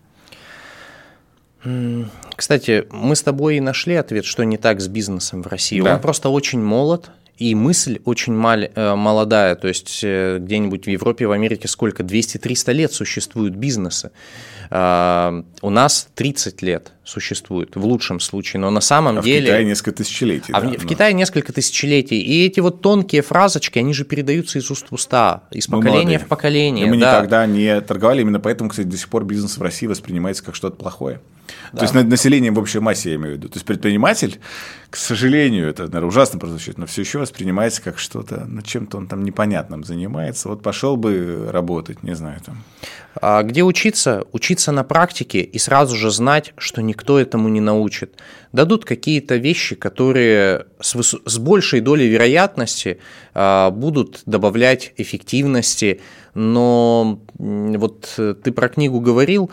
Кстати, 2.35 2.87
мы 2.91 3.15
с 3.15 3.23
тобой 3.23 3.57
и 3.57 3.59
нашли 3.61 3.95
ответ, 3.95 4.25
что 4.25 4.43
не 4.43 4.57
так 4.57 4.79
с 4.79 4.87
бизнесом 4.87 5.43
в 5.43 5.47
России. 5.47 5.81
Да. 5.81 5.95
Он 5.95 6.01
просто 6.01 6.29
очень 6.29 6.61
молод, 6.61 7.11
и 7.37 7.53
мысль 7.55 7.99
очень 8.05 8.33
мал, 8.33 8.59
э, 8.61 8.95
молодая, 8.95 9.55
то 9.55 9.67
есть 9.67 9.99
э, 10.03 10.39
где-нибудь 10.39 10.85
в 10.85 10.89
Европе, 10.89 11.27
в 11.27 11.31
Америке 11.31 11.67
сколько? 11.67 12.03
200-300 12.03 12.73
лет 12.73 12.91
существуют 12.91 13.55
бизнесы. 13.55 14.11
А, 14.69 15.43
у 15.61 15.69
нас 15.69 16.09
30 16.15 16.61
лет 16.61 16.91
существует, 17.03 17.75
в 17.75 17.85
лучшем 17.85 18.19
случае, 18.19 18.59
но 18.59 18.69
на 18.69 18.81
самом 18.81 19.19
а 19.19 19.21
деле... 19.21 19.41
в 19.41 19.45
Китае 19.45 19.65
несколько 19.65 19.91
тысячелетий. 19.93 20.53
А 20.53 20.61
да, 20.61 20.67
в, 20.69 20.73
в 20.73 20.87
Китае 20.87 21.13
несколько 21.13 21.53
тысячелетий. 21.53 22.19
И 22.19 22.45
эти 22.45 22.59
вот 22.59 22.81
тонкие 22.81 23.21
фразочки, 23.21 23.79
они 23.79 23.93
же 23.93 24.03
передаются 24.03 24.59
из 24.59 24.69
уст 24.69 24.87
в 24.89 24.93
уста, 24.93 25.43
из 25.51 25.69
мы 25.69 25.77
поколения 25.77 25.99
молодые. 25.99 26.19
в 26.19 26.27
поколение. 26.27 26.87
И 26.87 26.89
мы 26.89 26.97
да. 26.97 27.17
никогда 27.17 27.45
не 27.45 27.79
торговали, 27.81 28.21
именно 28.21 28.39
поэтому, 28.39 28.69
кстати, 28.69 28.87
до 28.87 28.97
сих 28.97 29.09
пор 29.09 29.23
бизнес 29.23 29.57
в 29.57 29.61
России 29.61 29.87
воспринимается 29.87 30.43
как 30.43 30.55
что-то 30.55 30.75
плохое. 30.75 31.21
Да. 31.71 31.79
То 31.79 31.83
есть 31.83 32.09
население 32.09 32.51
в 32.51 32.59
общей 32.59 32.79
массе, 32.79 33.11
я 33.11 33.15
имею 33.15 33.35
в 33.35 33.37
виду. 33.37 33.49
То 33.49 33.55
есть 33.55 33.65
предприниматель, 33.65 34.39
к 34.89 34.95
сожалению, 34.95 35.67
это, 35.67 35.83
наверное, 35.83 36.07
ужасно 36.07 36.39
прозвучит, 36.39 36.77
но 36.77 36.85
все 36.85 37.01
еще 37.01 37.19
воспринимается 37.19 37.81
как 37.81 37.99
что-то, 37.99 38.45
ну, 38.47 38.61
чем-то 38.61 38.97
он 38.97 39.07
там 39.07 39.23
непонятным 39.23 39.83
занимается. 39.83 40.49
Вот 40.49 40.61
пошел 40.61 40.95
бы 40.97 41.49
работать, 41.51 42.03
не 42.03 42.15
знаю, 42.15 42.39
там. 42.45 42.63
А 43.21 43.43
где 43.43 43.63
учиться? 43.63 44.23
Учиться 44.31 44.71
на 44.71 44.83
практике 44.83 45.41
и 45.41 45.57
сразу 45.57 45.95
же 45.95 46.11
знать, 46.11 46.53
что 46.57 46.81
никто 46.81 47.19
этому 47.19 47.49
не 47.49 47.61
научит. 47.61 48.15
Дадут 48.51 48.85
какие-то 48.85 49.35
вещи, 49.35 49.75
которые 49.75 50.67
с, 50.79 50.95
выс- 50.95 51.21
с 51.25 51.37
большей 51.37 51.81
долей 51.81 52.07
вероятности 52.07 52.99
а, 53.33 53.71
будут 53.71 54.21
добавлять 54.25 54.93
эффективности, 54.97 56.01
но 56.33 57.19
вот 57.37 58.13
ты 58.15 58.51
про 58.51 58.69
книгу 58.69 58.99
говорил, 58.99 59.49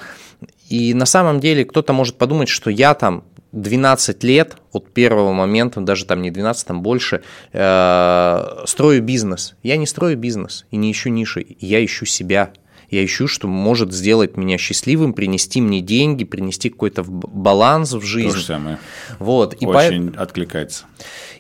и 0.69 0.95
на 0.95 1.07
самом 1.07 1.41
деле 1.41 1.65
кто-то 1.65 1.93
может 1.93 2.17
подумать, 2.17 2.49
что 2.49 2.71
я 2.71 2.95
там 2.95 3.25
12 3.53 4.25
лет 4.25 4.57
от 4.73 4.93
первого 4.93 5.33
момента, 5.33 5.81
даже 5.81 6.05
там 6.07 6.23
не 6.23 6.31
12, 6.31 6.67
там 6.67 6.83
больше, 6.83 7.23
э, 7.53 8.65
строю 8.67 9.03
бизнес. 9.03 9.55
Я 9.63 9.77
не 9.77 9.87
строю 9.87 10.17
бизнес 10.17 10.67
и 10.71 10.77
не 10.77 10.91
ищу 10.91 11.11
ниши, 11.11 11.47
я 11.61 11.85
ищу 11.85 12.07
себя. 12.07 12.53
Я 12.91 13.05
ищу, 13.05 13.27
что 13.27 13.49
может 13.49 13.93
сделать 13.93 14.37
меня 14.37 14.59
счастливым, 14.59 15.15
принести 15.15 15.61
мне 15.61 15.81
деньги, 15.81 16.25
принести 16.25 16.69
какой-то 16.69 17.03
баланс 17.03 17.93
в 17.93 18.03
жизнь. 18.03 18.31
То 18.31 18.37
же 18.37 18.45
самое. 18.45 18.79
Вот. 19.19 19.57
И 19.61 19.67
Очень 19.67 20.13
по... 20.13 20.23
откликается. 20.23 20.85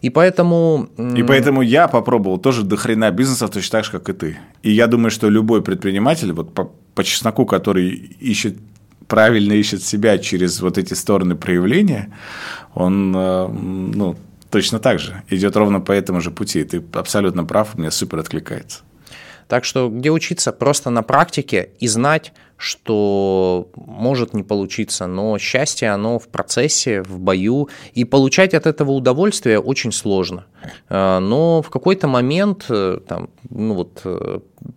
И 0.00 0.10
поэтому... 0.10 0.88
И 1.16 1.22
поэтому 1.22 1.62
я 1.62 1.87
попробовал 1.87 2.38
тоже 2.38 2.62
до 2.62 2.76
хрена 2.76 3.10
бизнесов 3.10 3.50
точно 3.50 3.78
так 3.78 3.84
же, 3.84 3.92
как 3.92 4.08
и 4.08 4.12
ты. 4.12 4.38
И 4.62 4.72
я 4.72 4.87
думаю, 4.87 5.10
что 5.10 5.28
любой 5.28 5.62
предприниматель, 5.62 6.32
вот 6.32 6.54
по, 6.54 6.72
по 6.94 7.04
чесноку, 7.04 7.46
который 7.46 7.88
ищет 7.88 8.56
правильно 9.09 9.53
ищет 9.53 9.83
себя 9.83 10.19
через 10.19 10.61
вот 10.61 10.79
эти 10.79 10.95
стороны 10.95 11.35
проявления, 11.35 12.12
он 12.75 13.14
э, 13.17 13.49
ну, 13.49 14.17
точно 14.51 14.79
так 14.79 14.99
же 14.99 15.23
идет 15.31 15.57
ровно 15.57 15.81
по 15.81 15.93
этому 15.93 16.21
же 16.21 16.31
пути. 16.31 16.64
Ты 16.64 16.83
абсолютно 16.93 17.45
прав, 17.45 17.77
мне 17.77 17.90
супер 17.90 18.19
откликается. 18.19 18.83
Так 19.49 19.64
что 19.64 19.88
где 19.88 20.11
учиться? 20.11 20.53
Просто 20.53 20.90
на 20.90 21.03
практике 21.03 21.71
и 21.79 21.88
знать, 21.88 22.33
что 22.57 23.69
может 23.75 24.33
не 24.33 24.43
получиться, 24.43 25.07
но 25.07 25.38
счастье, 25.38 25.90
оно 25.90 26.19
в 26.19 26.29
процессе, 26.29 27.03
в 27.03 27.19
бою, 27.19 27.69
и 27.93 28.05
получать 28.05 28.55
от 28.55 28.67
этого 28.67 28.93
удовольствие 28.93 29.59
очень 29.59 29.93
сложно. 29.93 30.47
Э, 30.88 31.19
но 31.19 31.61
в 31.61 31.71
какой-то 31.71 32.07
момент, 32.07 32.67
э, 32.69 33.01
там, 33.07 33.29
ну 33.51 33.75
вот, 33.75 34.03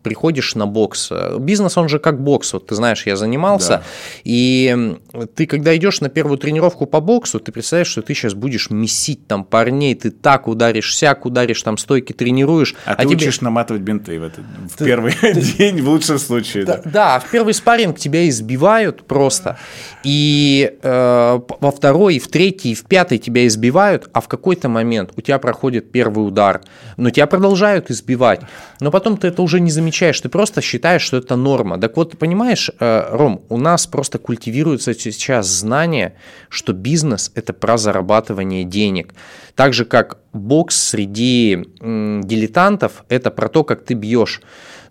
приходишь 0.03 0.55
на 0.55 0.67
бокс. 0.67 1.11
Бизнес, 1.39 1.77
он 1.77 1.89
же 1.89 1.99
как 1.99 2.21
бокс, 2.21 2.53
вот 2.53 2.67
ты 2.67 2.75
знаешь, 2.75 3.05
я 3.05 3.15
занимался, 3.15 3.69
да. 3.69 3.83
и 4.23 4.97
ты, 5.35 5.45
когда 5.45 5.75
идешь 5.75 6.01
на 6.01 6.09
первую 6.09 6.37
тренировку 6.37 6.85
по 6.85 6.99
боксу, 6.99 7.39
ты 7.39 7.51
представляешь, 7.51 7.87
что 7.87 8.01
ты 8.01 8.13
сейчас 8.13 8.33
будешь 8.33 8.69
месить 8.69 9.27
там 9.27 9.43
парней, 9.43 9.95
ты 9.95 10.11
так 10.11 10.47
ударишь, 10.47 10.95
сяк 10.95 11.25
ударишь, 11.25 11.61
там 11.63 11.77
стойки 11.77 12.13
тренируешь. 12.13 12.75
А, 12.85 12.93
а 12.93 12.95
ты 12.97 13.09
тебе... 13.09 13.27
учишь 13.27 13.41
наматывать 13.41 13.81
бинты 13.81 14.19
в, 14.19 14.23
этот, 14.23 14.43
в 14.69 14.77
ты... 14.77 14.85
первый 14.85 15.13
день, 15.57 15.81
в 15.81 15.89
лучшем 15.89 16.19
случае. 16.19 16.65
Да, 16.65 16.81
да. 16.83 16.91
да, 16.91 17.19
в 17.19 17.29
первый 17.29 17.53
спарринг 17.53 17.97
тебя 17.97 18.27
избивают 18.27 19.05
просто, 19.05 19.57
и 20.03 20.73
э, 20.81 21.39
во 21.59 21.71
второй, 21.71 22.15
и 22.15 22.19
в 22.19 22.27
третий, 22.27 22.71
и 22.71 22.75
в 22.75 22.85
пятый 22.85 23.17
тебя 23.17 23.47
избивают, 23.47 24.09
а 24.13 24.21
в 24.21 24.27
какой-то 24.27 24.69
момент 24.69 25.11
у 25.15 25.21
тебя 25.21 25.39
проходит 25.39 25.91
первый 25.91 26.27
удар, 26.27 26.61
но 26.97 27.09
тебя 27.09 27.27
продолжают 27.27 27.91
избивать, 27.91 28.41
но 28.79 28.91
потом 28.91 29.17
ты 29.17 29.27
это 29.27 29.41
уже 29.41 29.59
не 29.59 29.71
замечаешь, 29.77 30.19
ты 30.19 30.29
просто 30.29 30.61
считаешь, 30.61 31.03
что 31.03 31.17
это 31.17 31.35
норма. 31.35 31.77
Так 31.77 31.95
вот, 31.97 32.17
понимаешь, 32.17 32.71
э, 32.79 33.09
Ром, 33.11 33.41
у 33.49 33.57
нас 33.57 33.85
просто 33.85 34.17
культивируется 34.17 34.93
сейчас 34.93 35.47
знание, 35.47 36.13
что 36.49 36.73
бизнес– 36.73 37.31
это 37.35 37.53
про 37.53 37.77
зарабатывание 37.77 38.63
денег. 38.63 39.13
Так 39.55 39.73
же, 39.73 39.85
как 39.85 40.17
бокс 40.33 40.75
среди 40.75 41.65
дилетантов– 41.81 43.03
это 43.09 43.31
про 43.31 43.49
то, 43.49 43.63
как 43.63 43.85
ты 43.85 43.93
бьешь 43.93 44.41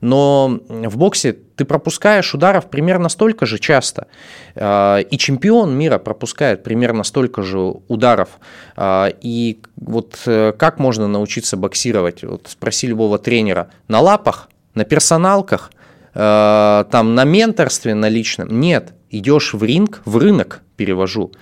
но 0.01 0.61
в 0.69 0.97
боксе 0.97 1.33
ты 1.33 1.65
пропускаешь 1.65 2.35
ударов 2.35 2.69
примерно 2.69 3.09
столько 3.09 3.47
же 3.47 3.59
часто. 3.59 4.09
А, 4.55 4.99
и 4.99 5.19
чемпион 5.19 5.77
мира 5.77 5.99
пропускает 5.99 6.63
примерно 6.63 7.03
столько 7.03 7.43
же 7.43 7.59
ударов. 7.59 8.29
А, 8.77 9.09
и 9.21 9.61
вот 9.77 10.21
э, 10.27 10.53
как 10.57 10.79
можно 10.79 11.09
научиться 11.09 11.57
боксировать? 11.57 12.25
Вот 12.25 12.49
спроси 12.49 12.87
любого 12.87 13.19
тренера. 13.19 13.71
На 13.89 14.01
лапах 14.01 14.49
на 14.77 14.85
персоналках, 14.85 15.73
э, 16.15 16.85
там 16.91 17.15
на 17.15 17.25
менторстве 17.25 17.95
на 17.95 18.09
личном. 18.09 18.61
Нет, 18.61 18.95
идешь 19.11 19.55
в 19.55 19.65
ринг, 19.65 20.03
в 20.05 20.17
рынок 20.19 20.63
перевожу, 20.77 21.33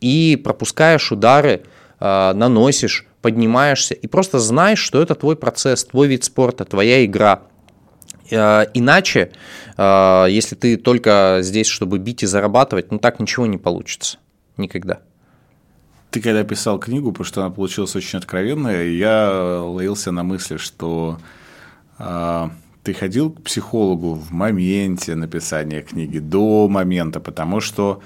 и 0.00 0.40
пропускаешь 0.42 1.10
удары, 1.10 1.62
э, 1.98 2.32
наносишь, 2.34 3.06
поднимаешься, 3.20 3.94
и 3.94 4.06
просто 4.06 4.38
знаешь, 4.38 4.78
что 4.78 5.02
это 5.02 5.14
твой 5.14 5.36
процесс, 5.36 5.84
твой 5.84 6.08
вид 6.08 6.24
спорта, 6.24 6.64
твоя 6.64 7.04
игра. 7.04 7.42
Э, 8.30 8.66
иначе, 8.74 9.32
э, 9.76 10.26
если 10.28 10.54
ты 10.54 10.76
только 10.76 11.38
здесь, 11.40 11.66
чтобы 11.66 11.98
бить 11.98 12.22
и 12.22 12.26
зарабатывать, 12.26 12.90
ну 12.90 12.98
так 12.98 13.20
ничего 13.20 13.46
не 13.46 13.58
получится. 13.58 14.18
Никогда. 14.56 15.00
Ты 16.10 16.20
когда 16.20 16.44
писал 16.44 16.78
книгу, 16.78 17.10
потому 17.10 17.24
что 17.24 17.40
она 17.40 17.50
получилась 17.50 17.96
очень 17.96 18.18
откровенная, 18.18 18.86
я 18.88 19.62
ловился 19.62 20.12
на 20.12 20.22
мысли, 20.22 20.58
что 20.58 21.18
э, 21.98 22.48
ты 22.82 22.94
ходил 22.94 23.30
к 23.30 23.42
психологу 23.42 24.14
в 24.14 24.32
моменте 24.32 25.14
написания 25.14 25.82
книги, 25.82 26.18
до 26.18 26.68
момента, 26.68 27.20
потому 27.20 27.60
что 27.60 28.02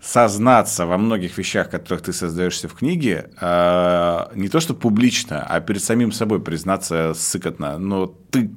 сознаться 0.00 0.86
во 0.86 0.96
многих 0.96 1.36
вещах, 1.36 1.68
которых 1.68 2.02
ты 2.02 2.12
создаешься 2.12 2.68
в 2.68 2.74
книге, 2.74 3.30
а, 3.38 4.30
не 4.34 4.48
то 4.48 4.60
что 4.60 4.72
публично, 4.72 5.44
а 5.46 5.60
перед 5.60 5.82
самим 5.84 6.10
собой 6.10 6.40
признаться 6.40 7.12
сыкотно. 7.14 7.76
Но 7.78 8.14
ты, 8.30 8.50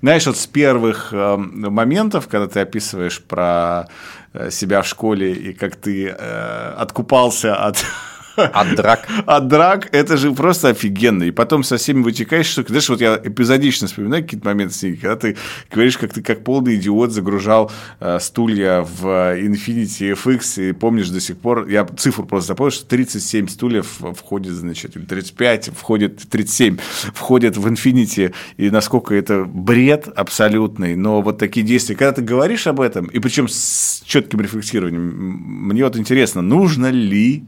знаешь, 0.00 0.26
вот 0.26 0.36
с 0.36 0.46
первых 0.46 1.08
а, 1.12 1.36
моментов, 1.36 2.28
когда 2.28 2.46
ты 2.46 2.60
описываешь 2.60 3.20
про 3.20 3.88
э, 4.32 4.50
себя 4.50 4.82
в 4.82 4.86
школе 4.86 5.32
и 5.32 5.52
как 5.52 5.74
ты 5.74 6.08
э, 6.08 6.74
откупался 6.78 7.56
от 7.56 7.84
от 8.52 8.74
драк. 8.74 9.08
От 9.24 9.48
драк, 9.48 9.88
это 9.92 10.16
же 10.16 10.32
просто 10.32 10.68
офигенно. 10.68 11.24
И 11.24 11.30
потом 11.30 11.64
со 11.64 11.76
всеми 11.76 12.02
вытекаешь, 12.02 12.46
что, 12.46 12.62
знаешь, 12.62 12.88
вот 12.88 13.00
я 13.00 13.20
эпизодично 13.22 13.86
вспоминаю 13.86 14.22
какие-то 14.24 14.46
моменты 14.46 14.74
с 14.74 14.82
ней, 14.82 14.96
когда 14.96 15.16
ты 15.16 15.36
говоришь, 15.70 15.98
как 15.98 16.12
ты 16.12 16.22
как 16.22 16.44
полный 16.44 16.76
идиот 16.76 17.12
загружал 17.12 17.70
э, 18.00 18.18
стулья 18.20 18.82
в 18.82 19.06
Infinity 19.06 20.12
FX, 20.12 20.70
и 20.70 20.72
помнишь 20.72 21.08
до 21.08 21.20
сих 21.20 21.38
пор, 21.38 21.66
я 21.68 21.84
цифру 21.84 22.26
просто 22.26 22.48
запомнил, 22.48 22.72
что 22.72 22.86
37 22.86 23.48
стульев 23.48 24.00
входит, 24.16 24.52
значит, 24.52 24.96
или 24.96 25.04
35 25.04 25.70
входит, 25.76 26.28
37 26.28 26.78
входит 27.14 27.56
в 27.56 27.66
Infinity, 27.66 28.34
и 28.56 28.70
насколько 28.70 29.14
это 29.14 29.44
бред 29.44 30.08
абсолютный, 30.14 30.96
но 30.96 31.22
вот 31.22 31.38
такие 31.38 31.64
действия, 31.64 31.96
когда 31.96 32.12
ты 32.12 32.22
говоришь 32.22 32.66
об 32.66 32.80
этом, 32.80 33.06
и 33.06 33.18
причем 33.18 33.48
с 33.48 34.02
четким 34.04 34.40
рефлексированием, 34.40 35.02
мне 35.02 35.84
вот 35.84 35.96
интересно, 35.96 36.42
нужно 36.42 36.90
ли 36.90 37.44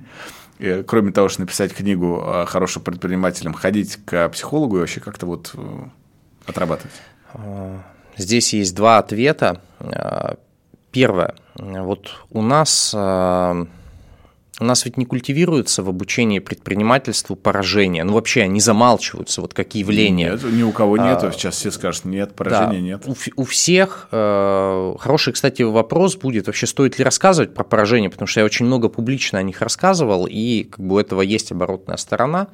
кроме 0.86 1.12
того, 1.12 1.28
что 1.28 1.42
написать 1.42 1.72
книгу 1.74 2.44
хорошим 2.46 2.82
предпринимателям, 2.82 3.54
ходить 3.54 3.98
к 4.04 4.28
психологу 4.30 4.76
и 4.76 4.80
вообще 4.80 5.00
как-то 5.00 5.26
вот 5.26 5.52
э, 5.54 5.60
отрабатывать? 6.46 6.94
А, 7.32 7.82
здесь 8.16 8.52
есть 8.54 8.74
два 8.74 8.98
ответа. 8.98 9.60
А, 9.78 10.36
первое. 10.90 11.34
Вот 11.56 12.14
у 12.30 12.42
нас 12.42 12.92
а, 12.96 13.66
у 14.60 14.64
нас 14.64 14.84
ведь 14.84 14.96
не 14.96 15.04
культивируется 15.04 15.82
в 15.82 15.88
обучении 15.88 16.38
предпринимательству 16.40 17.36
поражение. 17.36 18.04
Ну, 18.04 18.14
вообще 18.14 18.42
они 18.42 18.60
замалчиваются, 18.60 19.40
вот 19.40 19.54
как 19.54 19.74
явление. 19.74 20.32
Нет, 20.32 20.52
ни 20.52 20.62
у 20.62 20.72
кого 20.72 20.96
нет. 20.96 21.22
А, 21.22 21.32
Сейчас 21.32 21.56
все 21.56 21.70
скажут, 21.70 22.04
нет, 22.04 22.34
поражения 22.34 22.98
да, 22.98 23.10
нет. 23.12 23.30
У, 23.36 23.42
у 23.42 23.44
всех 23.44 24.08
э, 24.10 24.94
хороший, 24.98 25.32
кстати, 25.32 25.62
вопрос 25.62 26.16
будет, 26.16 26.46
вообще 26.46 26.66
стоит 26.66 26.98
ли 26.98 27.04
рассказывать 27.04 27.54
про 27.54 27.64
поражение, 27.64 28.10
потому 28.10 28.26
что 28.26 28.40
я 28.40 28.46
очень 28.46 28.66
много 28.66 28.88
публично 28.88 29.38
о 29.38 29.42
них 29.42 29.60
рассказывал, 29.62 30.26
и 30.28 30.64
как 30.64 30.84
бы 30.84 30.96
у 30.96 30.98
этого 30.98 31.22
есть 31.22 31.52
оборотная 31.52 31.96
сторона. 31.96 32.48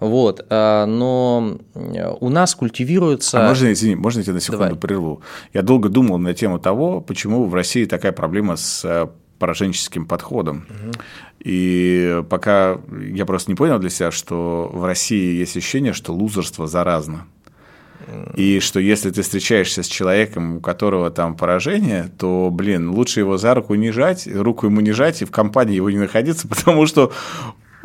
Вот, 0.00 0.44
э, 0.48 0.84
но 0.86 1.58
у 2.20 2.28
нас 2.28 2.54
культивируется... 2.54 3.44
А 3.44 3.48
можно, 3.48 3.72
извини, 3.72 3.96
можно 3.96 4.20
я 4.20 4.24
тебя 4.24 4.34
на 4.34 4.40
секунду 4.40 4.64
Давай. 4.64 4.78
прерву? 4.78 5.22
Я 5.52 5.62
долго 5.62 5.88
думал 5.88 6.18
на 6.18 6.34
тему 6.34 6.58
того, 6.58 7.00
почему 7.00 7.44
в 7.44 7.54
России 7.54 7.84
такая 7.84 8.12
проблема 8.12 8.56
с 8.56 8.84
э, 8.84 9.08
пораженческим 9.38 10.06
подходом. 10.06 10.66
Угу. 10.68 10.92
И 11.40 12.22
пока 12.30 12.78
я 13.12 13.26
просто 13.26 13.50
не 13.50 13.54
понял 13.54 13.78
для 13.78 13.90
себя, 13.90 14.10
что 14.10 14.70
в 14.72 14.84
России 14.84 15.36
есть 15.36 15.56
ощущение, 15.56 15.92
что 15.92 16.12
лузерство 16.12 16.66
заразно. 16.66 17.26
И 18.34 18.60
что 18.60 18.80
если 18.80 19.10
ты 19.10 19.22
встречаешься 19.22 19.82
с 19.82 19.86
человеком, 19.86 20.56
у 20.56 20.60
которого 20.60 21.10
там 21.10 21.36
поражение, 21.36 22.10
то, 22.18 22.50
блин, 22.52 22.90
лучше 22.90 23.20
его 23.20 23.38
за 23.38 23.54
руку 23.54 23.74
не 23.74 23.92
жать, 23.92 24.26
руку 24.26 24.66
ему 24.66 24.80
не 24.80 24.92
жать 24.92 25.22
и 25.22 25.24
в 25.24 25.30
компании 25.30 25.76
его 25.76 25.90
не 25.90 25.98
находиться, 25.98 26.48
потому 26.54 26.86
что 26.86 27.12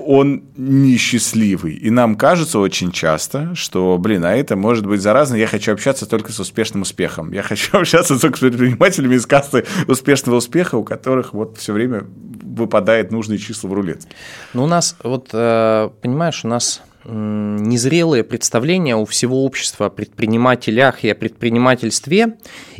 он 0.05 0.43
несчастливый. 0.55 1.73
И 1.75 1.89
нам 1.89 2.15
кажется 2.15 2.59
очень 2.59 2.91
часто, 2.91 3.53
что, 3.55 3.97
блин, 3.97 4.25
а 4.25 4.35
это 4.35 4.55
может 4.55 4.85
быть 4.85 5.01
заразно, 5.01 5.35
я 5.35 5.47
хочу 5.47 5.71
общаться 5.71 6.05
только 6.05 6.31
с 6.31 6.39
успешным 6.39 6.83
успехом. 6.83 7.31
Я 7.31 7.43
хочу 7.43 7.77
общаться 7.77 8.19
только 8.19 8.37
с 8.37 8.41
предпринимателями 8.41 9.15
из 9.15 9.25
касты 9.25 9.65
успешного 9.87 10.37
успеха, 10.37 10.75
у 10.75 10.83
которых 10.83 11.33
вот 11.33 11.57
все 11.57 11.73
время 11.73 12.05
выпадает 12.41 13.11
нужные 13.11 13.39
числа 13.39 13.69
в 13.69 13.73
рулет. 13.73 14.07
Ну, 14.53 14.63
у 14.63 14.67
нас, 14.67 14.95
вот, 15.03 15.29
э, 15.33 15.89
понимаешь, 16.01 16.43
у 16.43 16.47
нас 16.47 16.81
незрелые 17.05 18.23
представления 18.23 18.95
у 18.95 19.05
всего 19.05 19.45
общества 19.45 19.87
о 19.87 19.89
предпринимателях 19.89 21.03
и 21.03 21.09
о 21.09 21.15
предпринимательстве, 21.15 22.37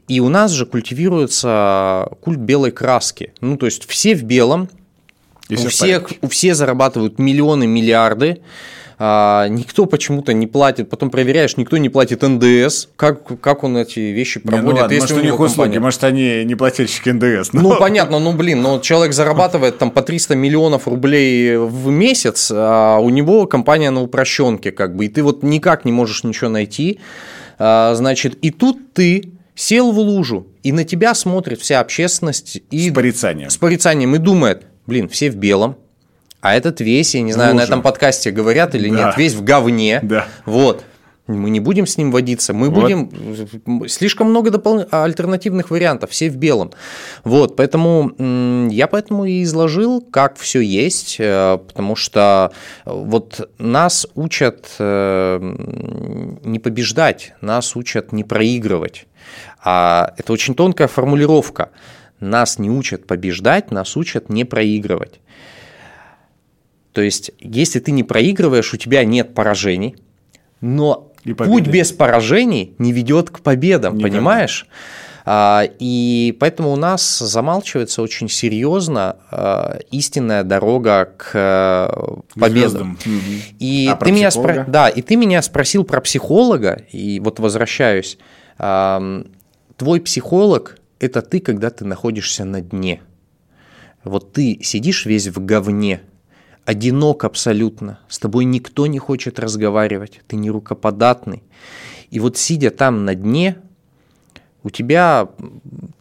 и 0.07 0.19
у 0.19 0.29
нас 0.29 0.51
же 0.51 0.65
культивируется 0.65 2.09
культ 2.21 2.39
белой 2.39 2.71
краски. 2.71 3.33
Ну, 3.41 3.57
то 3.57 3.65
есть 3.65 3.89
все 3.89 4.15
в 4.15 4.23
белом, 4.23 4.69
у 5.49 5.67
всех, 5.67 6.09
у 6.21 6.27
все 6.27 6.53
зарабатывают 6.53 7.19
миллионы, 7.19 7.67
миллиарды, 7.67 8.41
а, 9.01 9.47
никто 9.47 9.85
почему-то 9.85 10.33
не 10.33 10.45
платит, 10.45 10.89
потом 10.89 11.09
проверяешь, 11.09 11.55
никто 11.55 11.77
не 11.77 11.87
платит 11.87 12.21
НДС, 12.21 12.89
как, 12.97 13.39
как 13.39 13.63
он 13.63 13.77
эти 13.77 13.99
вещи 13.99 14.41
проводит, 14.41 14.65
не, 14.65 14.71
ну 14.71 14.77
ладно, 14.77 14.93
если 14.93 15.13
может, 15.13 15.17
у 15.17 15.21
них 15.21 15.31
компания... 15.31 15.51
услуги, 15.51 15.77
может, 15.77 16.03
они 16.03 16.43
не 16.43 16.55
плательщики 16.55 17.09
НДС. 17.09 17.53
Но... 17.53 17.61
Ну, 17.61 17.77
понятно, 17.77 18.19
ну, 18.19 18.33
блин, 18.33 18.61
но 18.61 18.79
человек 18.79 19.13
зарабатывает 19.13 19.77
там 19.77 19.91
по 19.91 20.01
300 20.01 20.35
миллионов 20.35 20.85
рублей 20.85 21.55
в 21.55 21.89
месяц, 21.89 22.51
а 22.53 22.99
у 22.99 23.09
него 23.09 23.47
компания 23.47 23.89
на 23.89 24.01
упрощенке, 24.01 24.73
как 24.73 24.97
бы, 24.97 25.05
и 25.05 25.07
ты 25.07 25.23
вот 25.23 25.43
никак 25.43 25.85
не 25.85 25.93
можешь 25.93 26.25
ничего 26.25 26.49
найти, 26.49 26.99
а, 27.57 27.93
значит, 27.95 28.37
и 28.41 28.51
тут 28.51 28.93
ты 28.93 29.31
сел 29.55 29.93
в 29.93 29.99
лужу, 29.99 30.47
и 30.61 30.73
на 30.73 30.83
тебя 30.83 31.13
смотрит 31.13 31.61
вся 31.61 31.79
общественность 31.79 32.61
и... 32.69 32.89
С 32.89 32.93
порицанием. 32.93 33.49
С 33.49 33.55
порицанием, 33.55 34.13
и 34.15 34.17
думает, 34.17 34.65
блин, 34.89 35.07
все 35.07 35.31
в 35.31 35.35
белом, 35.37 35.77
а 36.41 36.55
этот 36.55 36.81
весь, 36.81 37.15
я 37.15 37.21
не 37.21 37.31
знаю, 37.31 37.53
Лужа. 37.53 37.63
на 37.63 37.67
этом 37.67 37.81
подкасте 37.81 38.31
говорят 38.31 38.75
или 38.75 38.89
да. 38.89 39.05
нет, 39.05 39.17
весь 39.17 39.33
в 39.33 39.43
говне. 39.43 39.99
Да. 40.03 40.27
Вот. 40.45 40.83
Мы 41.27 41.51
не 41.51 41.59
будем 41.59 41.85
с 41.85 41.95
ним 41.95 42.11
водиться, 42.11 42.55
мы 42.55 42.71
вот. 42.71 42.81
будем... 42.81 43.87
Слишком 43.87 44.31
много 44.31 44.49
допол... 44.49 44.85
альтернативных 44.89 45.69
вариантов, 45.69 46.09
все 46.09 46.27
в 46.27 46.37
белом. 46.37 46.71
Вот, 47.23 47.55
поэтому 47.55 48.11
я 48.71 48.87
поэтому 48.87 49.25
и 49.25 49.43
изложил, 49.43 50.01
как 50.01 50.37
все 50.37 50.59
есть, 50.59 51.17
э, 51.19 51.59
потому 51.67 51.95
что 51.95 52.51
вот 52.85 53.47
нас 53.59 54.07
учат 54.15 54.71
э, 54.79 55.39
не 56.43 56.57
побеждать, 56.57 57.33
нас 57.41 57.75
учат 57.75 58.11
не 58.11 58.23
проигрывать. 58.23 59.05
А 59.63 60.13
это 60.17 60.33
очень 60.33 60.55
тонкая 60.55 60.87
формулировка. 60.87 61.69
Нас 62.19 62.59
не 62.59 62.69
учат 62.69 63.07
побеждать, 63.07 63.71
нас 63.71 63.95
учат 63.95 64.29
не 64.29 64.43
проигрывать. 64.43 65.19
То 66.91 67.01
есть, 67.01 67.31
если 67.39 67.79
ты 67.79 67.91
не 67.91 68.03
проигрываешь, 68.03 68.73
у 68.73 68.77
тебя 68.77 69.03
нет 69.05 69.33
поражений, 69.33 69.95
но 70.59 71.13
путь 71.37 71.67
без 71.67 71.91
поражений 71.91 72.75
не 72.77 72.91
ведет 72.91 73.29
к 73.29 73.39
победам, 73.39 73.97
Никогда. 73.97 74.17
понимаешь? 74.17 74.67
А, 75.25 75.63
и 75.79 76.35
поэтому 76.39 76.71
у 76.71 76.75
нас 76.75 77.19
замалчивается 77.19 78.01
очень 78.01 78.29
серьезно 78.29 79.17
а, 79.29 79.79
истинная 79.91 80.43
дорога 80.43 81.13
к 81.17 81.31
э, 81.33 82.39
победам. 82.39 82.97
И 83.59 83.87
а 83.91 83.95
ты 83.95 84.11
меня 84.11 84.31
спро... 84.31 84.65
да, 84.67 84.89
и 84.89 85.01
ты 85.01 85.15
меня 85.15 85.41
спросил 85.41 85.83
про 85.83 86.01
психолога, 86.01 86.83
и 86.91 87.19
вот 87.19 87.39
возвращаюсь. 87.39 88.17
Твой 88.57 90.01
психолог– 90.01 90.77
это 90.99 91.21
ты, 91.21 91.39
когда 91.39 91.69
ты 91.69 91.85
находишься 91.85 92.45
на 92.45 92.61
дне. 92.61 93.01
Вот 94.03 94.33
ты 94.33 94.59
сидишь 94.61 95.05
весь 95.05 95.27
в 95.27 95.43
говне, 95.43 96.01
одинок 96.65 97.23
абсолютно, 97.23 97.99
с 98.07 98.19
тобой 98.19 98.45
никто 98.45 98.87
не 98.87 98.99
хочет 98.99 99.39
разговаривать, 99.39 100.21
ты 100.27 100.35
не 100.35 100.49
рукоподатный. 100.49 101.43
И 102.09 102.19
вот 102.19 102.37
сидя 102.37 102.71
там 102.71 103.05
на 103.05 103.15
дне, 103.15 103.57
у 104.63 104.69
тебя, 104.69 105.29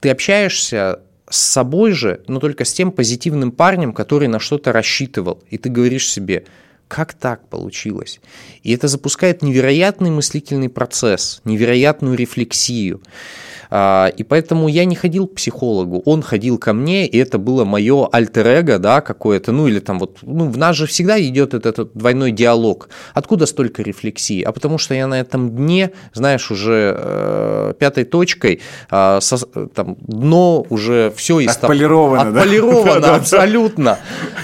ты 0.01 0.11
общаешься 0.11 1.01
с 1.29 1.39
собой 1.39 1.93
же, 1.93 2.23
но 2.27 2.41
только 2.41 2.65
с 2.65 2.73
тем 2.73 2.93
позитивным 2.93 3.53
парнем, 3.53 3.93
который 3.93 4.29
на 4.29 4.39
что-то 4.39 4.73
рассчитывал. 4.73 5.43
И 5.51 5.59
ты 5.59 5.69
говоришь 5.69 6.11
себе, 6.11 6.45
как 6.89 7.15
так 7.15 7.49
получилось? 7.49 8.21
И 8.63 8.73
это 8.73 8.89
запускает 8.89 9.43
невероятный 9.43 10.11
мыслительный 10.11 10.69
процесс, 10.69 11.41
невероятную 11.45 12.17
рефлексию. 12.17 13.03
А, 13.71 14.09
и 14.09 14.23
поэтому 14.23 14.69
я 14.69 14.85
не 14.85 14.97
ходил 14.97 15.27
к 15.27 15.35
психологу, 15.35 16.03
он 16.05 16.23
ходил 16.23 16.59
ко 16.59 16.73
мне, 16.73 17.07
и 17.07 17.19
это 17.19 17.39
было 17.39 17.65
мое 17.65 18.09
альтер-эго, 18.11 18.79
да, 18.79 19.01
какое-то, 19.01 19.53
ну 19.53 19.69
или 19.69 19.81
там 19.81 19.99
вот, 19.99 20.19
ну 20.23 20.49
в 20.49 20.57
нас 20.57 20.77
же 20.77 20.87
всегда 20.87 21.21
идет 21.21 21.55
этот, 21.55 21.79
этот 21.79 21.95
двойной 21.95 22.33
диалог. 22.33 22.89
Откуда 23.15 23.47
столько 23.47 23.83
рефлексии? 23.83 24.43
А 24.43 24.53
потому 24.53 24.79
что 24.79 24.95
я 24.95 25.07
на 25.07 25.21
этом 25.21 25.51
дне, 25.51 25.93
знаешь, 26.15 26.51
уже 26.51 26.95
э, 26.99 27.75
пятой 27.79 28.05
точкой, 28.05 28.61
э, 28.91 29.19
со, 29.21 29.37
там, 29.75 29.97
дно 30.01 30.65
уже 30.71 31.13
все 31.17 31.41
из 31.41 31.57
Отполировано, 31.57 32.29
Отполировано, 32.29 33.01
да? 33.01 33.17
абсолютно. 33.17 33.99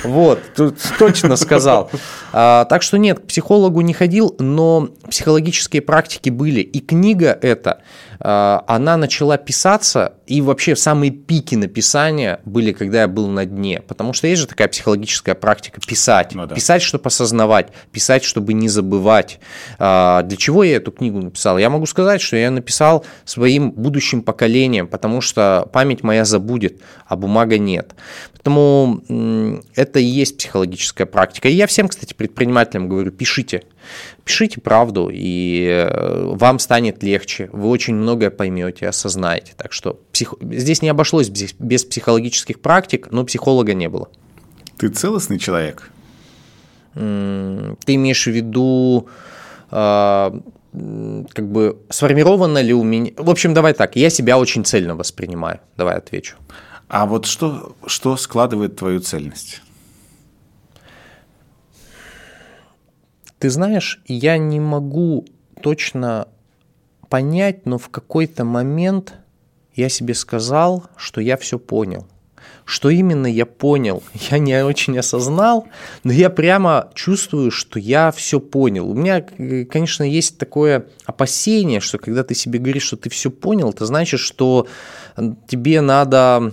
Вот, 0.04 0.40
тут 0.56 0.76
точно 0.98 1.36
сказал. 1.36 1.90
А, 2.32 2.64
так 2.66 2.82
что 2.82 2.98
нет, 2.98 3.20
к 3.20 3.22
психологу 3.26 3.80
не 3.80 3.94
ходил, 3.94 4.34
но 4.38 4.90
психологические 5.08 5.82
практики 5.82 6.30
были. 6.30 6.60
И 6.60 6.80
книга 6.80 7.38
эта, 7.40 7.82
она 8.18 8.96
начала 8.96 9.13
писаться, 9.38 10.14
и 10.26 10.40
вообще 10.40 10.76
самые 10.76 11.10
пики 11.10 11.54
написания 11.54 12.40
были, 12.44 12.72
когда 12.72 13.02
я 13.02 13.08
был 13.08 13.28
на 13.28 13.44
дне. 13.44 13.82
Потому 13.86 14.12
что 14.12 14.26
есть 14.26 14.42
же 14.42 14.48
такая 14.48 14.68
психологическая 14.68 15.34
практика 15.34 15.80
писать. 15.80 16.34
Ну, 16.34 16.46
да. 16.46 16.54
Писать, 16.54 16.82
чтобы 16.82 17.06
осознавать, 17.06 17.68
писать, 17.92 18.24
чтобы 18.24 18.54
не 18.54 18.68
забывать. 18.68 19.38
А, 19.78 20.22
для 20.22 20.36
чего 20.36 20.64
я 20.64 20.76
эту 20.76 20.92
книгу 20.92 21.20
написал? 21.20 21.58
Я 21.58 21.70
могу 21.70 21.86
сказать, 21.86 22.20
что 22.20 22.36
я 22.36 22.50
написал 22.50 23.04
своим 23.24 23.70
будущим 23.70 24.22
поколениям, 24.22 24.86
потому 24.86 25.20
что 25.20 25.68
память 25.72 26.02
моя 26.02 26.24
забудет, 26.24 26.80
а 27.06 27.16
бумага 27.16 27.58
нет. 27.58 27.94
Поэтому 28.32 29.02
это 29.74 29.98
и 29.98 30.04
есть 30.04 30.38
психологическая 30.38 31.06
практика. 31.06 31.48
И 31.48 31.52
я 31.52 31.66
всем, 31.66 31.88
кстати, 31.88 32.14
предпринимателям 32.14 32.88
говорю, 32.88 33.10
пишите. 33.10 33.62
Пишите 34.24 34.60
правду, 34.60 35.10
и 35.12 35.66
э, 35.66 36.34
вам 36.34 36.58
станет 36.58 37.02
легче. 37.02 37.48
Вы 37.52 37.68
очень 37.68 37.94
многое 37.94 38.30
поймете, 38.30 38.88
осознаете. 38.88 39.52
Так 39.56 39.72
что 39.72 40.00
псих... 40.12 40.34
здесь 40.40 40.82
не 40.82 40.88
обошлось 40.88 41.28
без 41.28 41.84
психологических 41.84 42.60
практик, 42.60 43.08
но 43.10 43.24
психолога 43.24 43.74
не 43.74 43.88
было. 43.88 44.08
Ты 44.78 44.88
целостный 44.88 45.38
человек? 45.38 45.90
Ты 46.94 47.00
имеешь 47.00 48.24
в 48.24 48.30
виду 48.30 49.08
а, 49.70 50.32
как 50.72 51.48
бы 51.50 51.78
сформировано 51.90 52.58
ли 52.62 52.72
у 52.72 52.82
меня... 52.82 53.12
В 53.16 53.30
общем, 53.30 53.54
давай 53.54 53.74
так, 53.74 53.96
я 53.96 54.10
себя 54.10 54.38
очень 54.38 54.64
цельно 54.64 54.96
воспринимаю. 54.96 55.60
Давай 55.76 55.96
отвечу. 55.96 56.36
А 56.88 57.06
вот 57.06 57.26
что, 57.26 57.74
что 57.86 58.16
складывает 58.16 58.76
твою 58.76 59.00
цельность? 59.00 59.62
Ты 63.44 63.50
знаешь, 63.50 64.00
я 64.06 64.38
не 64.38 64.58
могу 64.58 65.26
точно 65.60 66.28
понять, 67.10 67.66
но 67.66 67.76
в 67.76 67.90
какой-то 67.90 68.42
момент 68.42 69.16
я 69.74 69.90
себе 69.90 70.14
сказал, 70.14 70.86
что 70.96 71.20
я 71.20 71.36
все 71.36 71.58
понял. 71.58 72.06
Что 72.64 72.88
именно 72.88 73.26
я 73.26 73.44
понял, 73.44 74.02
я 74.30 74.38
не 74.38 74.64
очень 74.64 74.98
осознал, 74.98 75.68
но 76.04 76.12
я 76.12 76.30
прямо 76.30 76.90
чувствую, 76.94 77.50
что 77.50 77.78
я 77.78 78.12
все 78.12 78.40
понял. 78.40 78.88
У 78.88 78.94
меня, 78.94 79.20
конечно, 79.20 80.04
есть 80.04 80.38
такое 80.38 80.86
опасение, 81.04 81.80
что 81.80 81.98
когда 81.98 82.24
ты 82.24 82.34
себе 82.34 82.58
говоришь, 82.58 82.84
что 82.84 82.96
ты 82.96 83.10
все 83.10 83.30
понял, 83.30 83.68
это 83.68 83.84
значит, 83.84 84.20
что 84.20 84.66
тебе 85.48 85.82
надо 85.82 86.50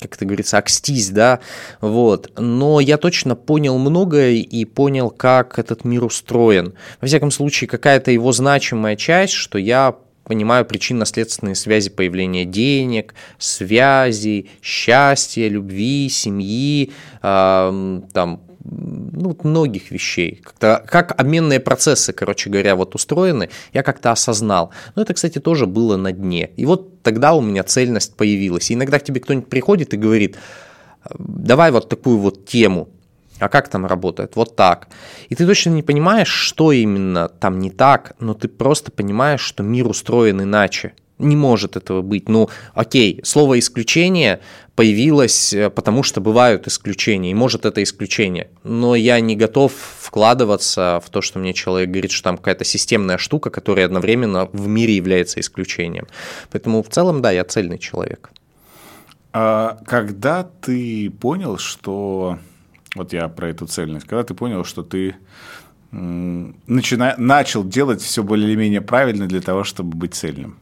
как 0.00 0.14
это 0.14 0.24
говорится, 0.24 0.58
акстись, 0.58 1.10
да, 1.10 1.40
вот. 1.80 2.30
Но 2.36 2.80
я 2.80 2.96
точно 2.98 3.34
понял 3.34 3.78
многое 3.78 4.34
и 4.34 4.64
понял, 4.64 5.10
как 5.10 5.58
этот 5.58 5.84
мир 5.84 6.04
устроен. 6.04 6.74
Во 7.00 7.06
всяком 7.06 7.30
случае, 7.30 7.68
какая-то 7.68 8.10
его 8.10 8.32
значимая 8.32 8.96
часть, 8.96 9.32
что 9.32 9.58
я 9.58 9.96
понимаю 10.24 10.64
причинно-следственные 10.66 11.54
связи 11.54 11.90
появления 11.90 12.44
денег, 12.44 13.14
связей, 13.38 14.50
счастья, 14.62 15.48
любви, 15.48 16.08
семьи, 16.10 16.92
э, 17.22 18.00
там, 18.12 18.42
ну, 18.70 19.36
многих 19.42 19.90
вещей. 19.90 20.42
Как, 20.58 20.90
как 20.90 21.20
обменные 21.20 21.60
процессы, 21.60 22.12
короче 22.12 22.50
говоря, 22.50 22.76
вот 22.76 22.94
устроены, 22.94 23.50
я 23.72 23.82
как-то 23.82 24.12
осознал. 24.12 24.70
Но 24.94 25.02
это, 25.02 25.14
кстати, 25.14 25.38
тоже 25.38 25.66
было 25.66 25.96
на 25.96 26.12
дне. 26.12 26.50
И 26.56 26.66
вот 26.66 27.02
тогда 27.02 27.34
у 27.34 27.40
меня 27.40 27.62
цельность 27.62 28.16
появилась. 28.16 28.70
И 28.70 28.74
иногда 28.74 28.98
к 28.98 29.04
тебе 29.04 29.20
кто-нибудь 29.20 29.48
приходит 29.48 29.94
и 29.94 29.96
говорит, 29.96 30.36
давай 31.18 31.70
вот 31.70 31.88
такую 31.88 32.18
вот 32.18 32.46
тему, 32.46 32.88
а 33.38 33.48
как 33.48 33.68
там 33.68 33.86
работает? 33.86 34.36
Вот 34.36 34.56
так. 34.56 34.88
И 35.28 35.34
ты 35.34 35.46
точно 35.46 35.70
не 35.70 35.82
понимаешь, 35.82 36.28
что 36.28 36.72
именно 36.72 37.28
там 37.28 37.58
не 37.60 37.70
так, 37.70 38.14
но 38.18 38.34
ты 38.34 38.48
просто 38.48 38.90
понимаешь, 38.90 39.40
что 39.40 39.62
мир 39.62 39.86
устроен 39.86 40.42
иначе. 40.42 40.94
Не 41.18 41.36
может 41.36 41.76
этого 41.76 42.02
быть. 42.02 42.28
Ну, 42.28 42.48
окей, 42.74 43.20
слово 43.24 43.58
исключение 43.58 44.40
появилось, 44.76 45.52
э, 45.52 45.70
потому 45.70 46.04
что 46.04 46.20
бывают 46.20 46.68
исключения, 46.68 47.32
и 47.32 47.34
может 47.34 47.66
это 47.66 47.82
исключение. 47.82 48.50
Но 48.62 48.94
я 48.94 49.18
не 49.18 49.34
готов 49.34 49.72
вкладываться 50.00 51.02
в 51.04 51.10
то, 51.10 51.20
что 51.20 51.40
мне 51.40 51.52
человек 51.54 51.90
говорит, 51.90 52.12
что 52.12 52.22
там 52.22 52.36
какая-то 52.36 52.64
системная 52.64 53.18
штука, 53.18 53.50
которая 53.50 53.86
одновременно 53.86 54.48
в 54.52 54.68
мире 54.68 54.94
является 54.94 55.40
исключением. 55.40 56.06
Поэтому 56.52 56.82
в 56.82 56.88
целом, 56.88 57.20
да, 57.20 57.32
я 57.32 57.44
цельный 57.44 57.78
человек. 57.78 58.30
А 59.32 59.78
когда 59.86 60.44
ты 60.44 61.10
понял, 61.10 61.58
что 61.58 62.38
вот 62.94 63.12
я 63.12 63.28
про 63.28 63.48
эту 63.48 63.66
цельность, 63.66 64.06
когда 64.06 64.22
ты 64.22 64.34
понял, 64.34 64.64
что 64.64 64.82
ты 64.82 65.16
начина... 65.90 67.14
начал 67.18 67.64
делать 67.64 68.00
все 68.00 68.22
более-менее 68.22 68.80
правильно 68.80 69.26
для 69.26 69.40
того, 69.40 69.64
чтобы 69.64 69.96
быть 69.96 70.14
цельным. 70.14 70.56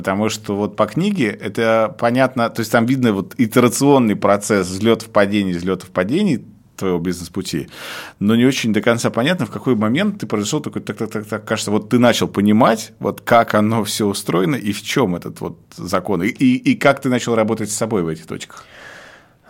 Потому 0.00 0.30
что 0.30 0.56
вот 0.56 0.76
по 0.76 0.86
книге 0.86 1.26
это 1.26 1.94
понятно, 1.98 2.48
то 2.48 2.60
есть 2.60 2.72
там 2.72 2.86
видно 2.86 3.12
вот 3.12 3.34
итерационный 3.36 4.16
процесс 4.16 4.66
взлетов 4.66 5.10
падений, 5.10 5.52
взлетов 5.52 5.90
падений, 5.90 6.42
твоего 6.74 6.98
бизнес-пути, 6.98 7.68
но 8.18 8.34
не 8.34 8.46
очень 8.46 8.72
до 8.72 8.80
конца 8.80 9.10
понятно, 9.10 9.44
в 9.44 9.50
какой 9.50 9.74
момент 9.74 10.18
ты 10.18 10.26
произошел 10.26 10.60
такой, 10.60 10.80
так, 10.80 10.96
так, 10.96 11.10
так, 11.10 11.26
так, 11.26 11.44
кажется, 11.44 11.70
вот 11.70 11.90
ты 11.90 11.98
начал 11.98 12.28
понимать, 12.28 12.94
вот 12.98 13.20
как 13.20 13.54
оно 13.54 13.84
все 13.84 14.06
устроено 14.06 14.56
и 14.56 14.72
в 14.72 14.82
чем 14.82 15.16
этот 15.16 15.42
вот 15.42 15.58
закон, 15.76 16.22
и, 16.22 16.28
и, 16.28 16.56
и 16.56 16.76
как 16.76 17.02
ты 17.02 17.10
начал 17.10 17.34
работать 17.34 17.70
с 17.70 17.76
собой 17.76 18.02
в 18.02 18.08
этих 18.08 18.24
точках. 18.24 18.64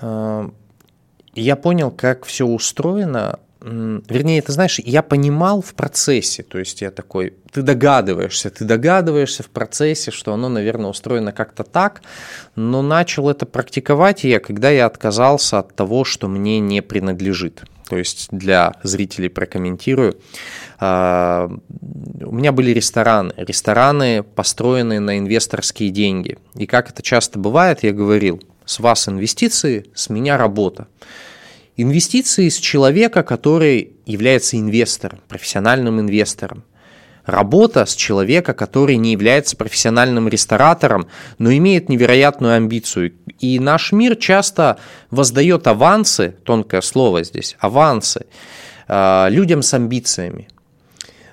А, 0.00 0.50
я 1.34 1.54
понял, 1.54 1.92
как 1.92 2.24
все 2.24 2.44
устроено 2.44 3.38
вернее, 3.62 4.42
ты 4.42 4.52
знаешь, 4.52 4.78
я 4.78 5.02
понимал 5.02 5.60
в 5.60 5.74
процессе, 5.74 6.42
то 6.42 6.58
есть 6.58 6.80
я 6.80 6.90
такой, 6.90 7.34
ты 7.52 7.62
догадываешься, 7.62 8.50
ты 8.50 8.64
догадываешься 8.64 9.42
в 9.42 9.48
процессе, 9.48 10.10
что 10.10 10.32
оно, 10.32 10.48
наверное, 10.48 10.90
устроено 10.90 11.32
как-то 11.32 11.64
так, 11.64 12.02
но 12.56 12.82
начал 12.82 13.28
это 13.28 13.46
практиковать 13.46 14.24
я, 14.24 14.40
когда 14.40 14.70
я 14.70 14.86
отказался 14.86 15.58
от 15.58 15.74
того, 15.74 16.04
что 16.04 16.28
мне 16.28 16.60
не 16.60 16.80
принадлежит. 16.80 17.62
То 17.88 17.96
есть 17.96 18.28
для 18.30 18.74
зрителей 18.84 19.28
прокомментирую. 19.28 20.16
А, 20.78 21.50
у 22.20 22.32
меня 22.32 22.52
были 22.52 22.70
рестораны. 22.70 23.34
Рестораны, 23.36 24.22
построенные 24.22 25.00
на 25.00 25.18
инвесторские 25.18 25.90
деньги. 25.90 26.38
И 26.54 26.66
как 26.66 26.90
это 26.90 27.02
часто 27.02 27.40
бывает, 27.40 27.82
я 27.82 27.92
говорил, 27.92 28.40
с 28.64 28.78
вас 28.78 29.08
инвестиции, 29.08 29.86
с 29.92 30.08
меня 30.08 30.36
работа. 30.36 30.86
Инвестиции 31.76 32.48
с 32.48 32.58
человека, 32.58 33.22
который 33.22 33.92
является 34.06 34.58
инвестором, 34.58 35.20
профессиональным 35.28 36.00
инвестором. 36.00 36.64
Работа 37.24 37.86
с 37.86 37.94
человека, 37.94 38.54
который 38.54 38.96
не 38.96 39.12
является 39.12 39.56
профессиональным 39.56 40.28
ресторатором, 40.28 41.06
но 41.38 41.52
имеет 41.52 41.88
невероятную 41.88 42.54
амбицию. 42.54 43.12
И 43.38 43.58
наш 43.58 43.92
мир 43.92 44.16
часто 44.16 44.78
воздает 45.10 45.66
авансы, 45.66 46.34
тонкое 46.44 46.80
слово 46.80 47.22
здесь, 47.22 47.56
авансы, 47.60 48.26
э, 48.88 49.26
людям 49.30 49.62
с 49.62 49.72
амбициями. 49.74 50.48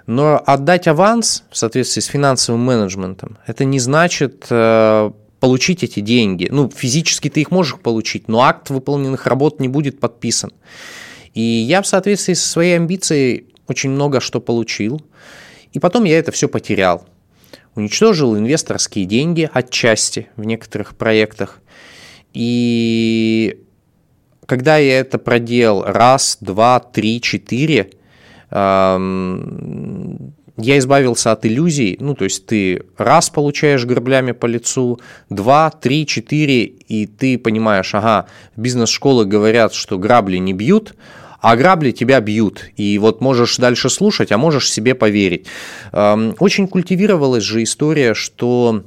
Но 0.06 0.41
отдать 0.45 0.88
аванс 0.88 1.43
в 1.52 1.58
соответствии 1.58 2.02
с 2.02 2.06
финансовым 2.06 2.62
менеджментом, 2.62 3.38
это 3.45 3.65
не 3.65 3.80
значит 3.80 4.45
э, 4.50 5.12
получить 5.39 5.84
эти 5.84 6.00
деньги. 6.00 6.47
Ну, 6.52 6.69
физически 6.69 7.30
ты 7.30 7.41
их 7.41 7.52
можешь 7.52 7.78
получить, 7.80 8.28
но 8.28 8.41
акт 8.41 8.69
выполненных 8.69 9.28
работ 9.28 9.60
не 9.60 9.67
будет 9.67 10.00
подписан. 10.00 10.52
И 11.34 11.41
я 11.41 11.82
в 11.82 11.88
соответствии 11.88 12.34
со 12.34 12.47
своей 12.47 12.76
амбицией 12.76 13.45
очень 13.67 13.91
много 13.91 14.19
что 14.19 14.39
получил, 14.39 15.02
и 15.73 15.80
потом 15.80 16.06
я 16.06 16.17
это 16.17 16.32
все 16.32 16.47
потерял. 16.47 17.06
Уничтожил 17.76 18.36
инвесторские 18.36 19.06
деньги 19.06 19.50
отчасти 19.54 20.30
в 20.36 20.43
некоторых 20.45 20.95
проектах. 20.95 21.62
И 22.34 23.60
когда 24.47 24.78
я 24.78 25.00
это 25.00 25.19
проделал 25.19 25.84
раз, 25.84 26.38
два, 26.41 26.80
три, 26.80 27.21
четыре, 27.21 27.91
я 30.57 30.77
избавился 30.79 31.31
от 31.31 31.45
иллюзий, 31.45 31.97
ну, 31.99 32.15
то 32.15 32.23
есть 32.23 32.45
ты 32.47 32.83
раз 32.97 33.29
получаешь 33.29 33.85
граблями 33.85 34.31
по 34.31 34.47
лицу, 34.47 34.99
два, 35.29 35.69
три, 35.69 36.05
четыре, 36.05 36.65
и 36.65 37.05
ты 37.05 37.37
понимаешь, 37.37 37.93
ага, 37.93 38.25
бизнес-школы 38.55 39.25
говорят, 39.25 39.73
что 39.73 39.97
грабли 39.97 40.37
не 40.37 40.53
бьют, 40.53 40.95
а 41.39 41.55
грабли 41.55 41.91
тебя 41.91 42.19
бьют. 42.19 42.65
И 42.75 42.97
вот 42.97 43.21
можешь 43.21 43.57
дальше 43.57 43.89
слушать, 43.89 44.31
а 44.31 44.37
можешь 44.39 44.71
себе 44.71 44.95
поверить. 44.95 45.45
Очень 45.91 46.67
культивировалась 46.67 47.43
же 47.43 47.61
история, 47.61 48.15
что 48.15 48.83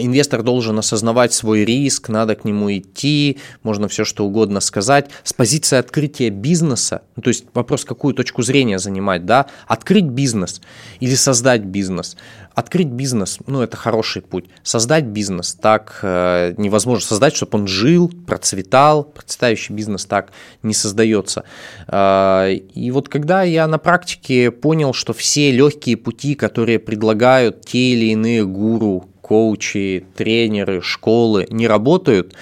Инвестор 0.00 0.42
должен 0.42 0.78
осознавать 0.78 1.32
свой 1.32 1.64
риск, 1.64 2.08
надо 2.08 2.34
к 2.34 2.44
нему 2.44 2.72
идти, 2.76 3.38
можно 3.62 3.88
все 3.88 4.04
что 4.04 4.24
угодно 4.24 4.60
сказать. 4.60 5.10
С 5.24 5.32
позиции 5.32 5.76
открытия 5.76 6.30
бизнеса, 6.30 7.02
ну, 7.16 7.22
то 7.22 7.28
есть 7.28 7.44
вопрос, 7.54 7.84
какую 7.84 8.14
точку 8.14 8.42
зрения 8.42 8.78
занимать, 8.78 9.26
да, 9.26 9.46
открыть 9.66 10.04
бизнес 10.04 10.60
или 11.00 11.14
создать 11.14 11.62
бизнес. 11.62 12.16
Открыть 12.54 12.88
бизнес, 12.88 13.38
ну, 13.46 13.62
это 13.62 13.76
хороший 13.76 14.20
путь. 14.20 14.46
Создать 14.64 15.04
бизнес 15.04 15.54
так 15.54 16.00
э, 16.02 16.54
невозможно 16.56 17.06
создать, 17.06 17.36
чтобы 17.36 17.58
он 17.58 17.66
жил, 17.68 18.10
процветал. 18.26 19.04
Процветающий 19.04 19.74
бизнес 19.74 20.06
так 20.06 20.32
не 20.64 20.74
создается. 20.74 21.44
Э, 21.86 22.52
и 22.52 22.90
вот 22.90 23.08
когда 23.08 23.42
я 23.42 23.68
на 23.68 23.78
практике 23.78 24.50
понял, 24.50 24.92
что 24.92 25.12
все 25.12 25.52
легкие 25.52 25.96
пути, 25.96 26.34
которые 26.34 26.80
предлагают 26.80 27.64
те 27.64 27.92
или 27.92 28.06
иные 28.06 28.44
гуру, 28.44 29.08
коучи, 29.28 30.06
тренеры, 30.16 30.80
школы 30.80 31.46
не 31.50 31.68
работают, 31.68 32.34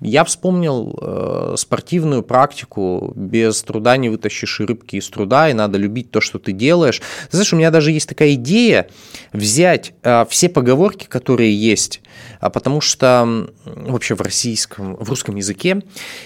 я 0.00 0.24
вспомнил 0.24 0.98
э, 1.00 1.54
спортивную 1.58 2.22
практику. 2.22 3.12
Без 3.14 3.62
труда 3.62 3.96
не 3.96 4.08
вытащишь 4.08 4.60
рыбки 4.60 4.96
из 4.96 5.08
труда, 5.08 5.50
и 5.50 5.52
надо 5.52 5.78
любить 5.78 6.10
то, 6.10 6.20
что 6.20 6.38
ты 6.38 6.52
делаешь. 6.52 7.02
Знаешь, 7.30 7.52
у 7.52 7.56
меня 7.56 7.70
даже 7.70 7.92
есть 7.92 8.08
такая 8.08 8.34
идея 8.34 8.88
взять 9.32 9.92
э, 10.02 10.24
все 10.28 10.48
поговорки, 10.48 11.06
которые 11.06 11.54
есть, 11.54 12.00
а 12.40 12.48
потому 12.50 12.80
что 12.80 13.48
вообще 13.64 14.14
в 14.14 14.22
российском, 14.22 14.96
в 14.96 15.08
русском 15.08 15.36
языке, 15.36 15.82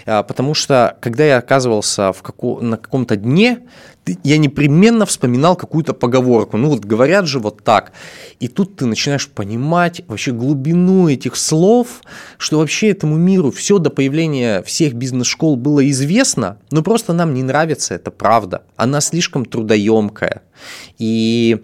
э, 0.06 0.22
потому 0.22 0.54
что 0.54 0.96
когда 1.00 1.24
я 1.24 1.38
оказывался 1.38 2.12
в 2.12 2.22
како, 2.22 2.60
на 2.60 2.76
каком-то 2.76 3.16
дне, 3.16 3.62
я 4.22 4.38
непременно 4.38 5.06
вспоминал 5.06 5.56
какую-то 5.56 5.94
поговорку. 5.94 6.56
Ну 6.56 6.68
вот 6.68 6.84
говорят 6.84 7.26
же 7.26 7.38
вот 7.40 7.64
так. 7.64 7.92
И 8.38 8.48
тут 8.48 8.76
ты 8.76 8.87
начинаешь 8.87 9.28
понимать 9.28 10.02
вообще 10.06 10.32
глубину 10.32 11.08
этих 11.08 11.37
слов, 11.37 12.02
что 12.37 12.58
вообще 12.58 12.90
этому 12.90 13.16
миру 13.16 13.50
все 13.50 13.63
до 13.79 13.90
появления 13.90 14.62
всех 14.62 14.94
бизнес-школ 14.94 15.57
было 15.57 15.88
известно, 15.90 16.59
но 16.70 16.83
просто 16.83 17.12
нам 17.12 17.35
не 17.35 17.42
нравится, 17.42 17.94
это 17.94 18.11
правда. 18.11 18.62
Она 18.77 19.00
слишком 19.00 19.44
трудоемкая. 19.44 20.42
И 20.98 21.61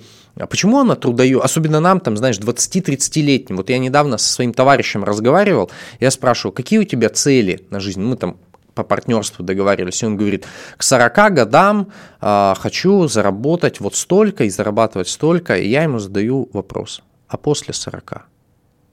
почему 0.48 0.78
она 0.78 0.96
трудоемкая? 0.96 1.44
Особенно 1.44 1.80
нам, 1.80 2.00
там, 2.00 2.16
знаешь, 2.16 2.38
20-30-летним. 2.38 3.56
Вот 3.56 3.70
я 3.70 3.78
недавно 3.78 4.18
со 4.18 4.32
своим 4.32 4.52
товарищем 4.52 5.04
разговаривал, 5.04 5.70
я 6.00 6.10
спрашивал, 6.10 6.52
какие 6.52 6.78
у 6.78 6.84
тебя 6.84 7.08
цели 7.08 7.66
на 7.70 7.80
жизнь? 7.80 8.02
Мы 8.02 8.16
там 8.16 8.36
по 8.74 8.84
партнерству 8.84 9.44
договаривались, 9.44 10.02
и 10.02 10.06
он 10.06 10.16
говорит, 10.16 10.46
к 10.76 10.82
40 10.82 11.34
годам 11.34 11.92
э, 12.20 12.54
хочу 12.56 13.08
заработать 13.08 13.80
вот 13.80 13.94
столько 13.94 14.44
и 14.44 14.50
зарабатывать 14.50 15.08
столько, 15.08 15.56
и 15.56 15.68
я 15.68 15.82
ему 15.82 15.98
задаю 15.98 16.48
вопрос, 16.52 17.02
а 17.28 17.36
после 17.36 17.74
40? 17.74 18.29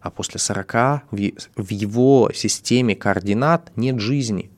А 0.07 0.09
после 0.09 0.39
40 0.39 1.03
в, 1.11 1.69
его 1.69 2.31
системе 2.33 2.95
координат 2.95 3.73
нет 3.75 3.99
жизни, 3.99 4.49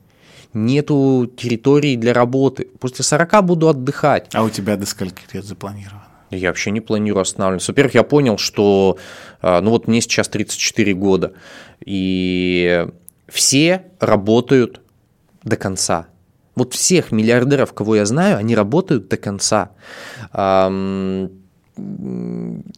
нету 0.54 1.28
территории 1.36 1.96
для 1.96 2.14
работы. 2.14 2.68
После 2.78 3.04
40 3.04 3.44
буду 3.44 3.68
отдыхать. 3.68 4.28
А 4.32 4.44
у 4.44 4.48
тебя 4.48 4.76
до 4.76 4.86
скольки 4.86 5.22
лет 5.32 5.44
запланировано? 5.44 6.04
Я 6.30 6.50
вообще 6.50 6.70
не 6.70 6.80
планирую 6.80 7.22
останавливаться. 7.22 7.72
Во-первых, 7.72 7.96
я 7.96 8.04
понял, 8.04 8.38
что 8.38 8.96
а, 9.42 9.60
ну 9.60 9.70
вот 9.70 9.88
мне 9.88 10.00
сейчас 10.00 10.28
34 10.28 10.94
года, 10.94 11.32
и 11.84 12.86
все 13.26 13.86
работают 13.98 14.82
до 15.42 15.56
конца. 15.56 16.06
Вот 16.54 16.74
всех 16.74 17.10
миллиардеров, 17.10 17.72
кого 17.72 17.96
я 17.96 18.06
знаю, 18.06 18.36
они 18.36 18.54
работают 18.54 19.08
до 19.08 19.16
конца 19.16 19.72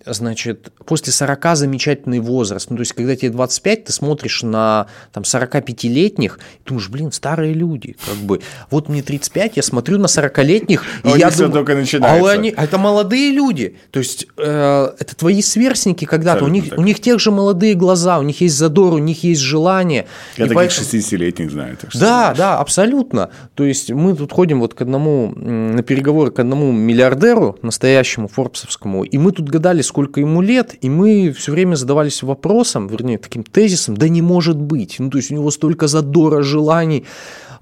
значит, 0.07 0.73
после 0.85 1.13
40 1.13 1.57
замечательный 1.57 2.21
возраст. 2.21 2.71
Ну, 2.71 2.77
то 2.77 2.81
есть, 2.81 2.93
когда 2.93 3.17
тебе 3.17 3.31
25, 3.31 3.85
ты 3.85 3.93
смотришь 3.93 4.43
на 4.43 4.87
там, 5.13 5.23
45-летних 5.23 6.39
и 6.65 6.69
думаешь, 6.69 6.89
блин, 6.89 7.13
старые 7.13 7.53
люди, 7.53 7.97
как 8.07 8.17
бы. 8.17 8.41
Вот 8.71 8.89
мне 8.89 9.03
35, 9.03 9.57
я 9.57 9.63
смотрю 9.63 9.99
на 9.99 10.07
40-летних, 10.07 10.85
и 11.05 11.19
я 11.19 11.31
думаю, 11.31 11.53
только 11.53 11.75
начинается. 11.75 12.31
а 12.31 12.33
они, 12.33 12.55
это 12.57 12.79
молодые 12.79 13.31
люди. 13.33 13.77
То 13.91 13.99
есть, 13.99 14.27
э, 14.37 14.93
это 14.99 15.17
твои 15.17 15.43
сверстники 15.43 16.05
когда-то. 16.05 16.45
У 16.45 16.49
них, 16.49 16.73
у 16.77 16.83
них 16.83 17.01
тех 17.01 17.19
же 17.19 17.31
молодые 17.31 17.75
глаза, 17.75 18.19
у 18.19 18.23
них 18.23 18.41
есть 18.41 18.57
задор, 18.57 18.95
у 18.95 18.99
них 18.99 19.25
есть 19.25 19.41
желание. 19.41 20.07
Я 20.37 20.47
и 20.47 20.49
таких 20.49 20.55
поэтому... 20.55 20.87
60-летних 20.87 21.51
знаю. 21.51 21.77
Так 21.81 21.91
что 21.91 22.01
да, 22.01 22.35
да, 22.37 22.59
абсолютно. 22.59 23.31
То 23.55 23.65
есть, 23.65 23.91
мы 23.91 24.15
тут 24.15 24.33
ходим 24.33 24.61
вот 24.61 24.75
к 24.75 24.83
одному, 24.83 25.33
на 25.37 25.83
переговоры 25.83 26.31
к 26.31 26.39
одному 26.39 26.73
миллиардеру, 26.73 27.59
настоящему 27.63 28.29
форбсовскому, 28.29 28.92
и 29.01 29.17
мы 29.19 29.33
тут 29.33 29.49
гадали, 29.49 29.81
сколько 29.83 30.21
ему 30.21 30.43
лет, 30.43 30.75
и 30.83 30.91
мы 30.91 31.33
все 31.33 31.53
время 31.53 31.75
задавались 31.77 32.23
вопросом, 32.23 32.87
вернее, 32.87 33.19
таким 33.19 33.43
тезисом, 33.43 33.97
да 33.97 34.09
не 34.09 34.21
может 34.21 34.57
быть. 34.57 34.97
Ну, 34.99 35.11
то 35.11 35.17
есть 35.17 35.31
у 35.31 35.35
него 35.35 35.51
столько 35.51 35.87
задора, 35.87 36.43
желаний, 36.43 37.05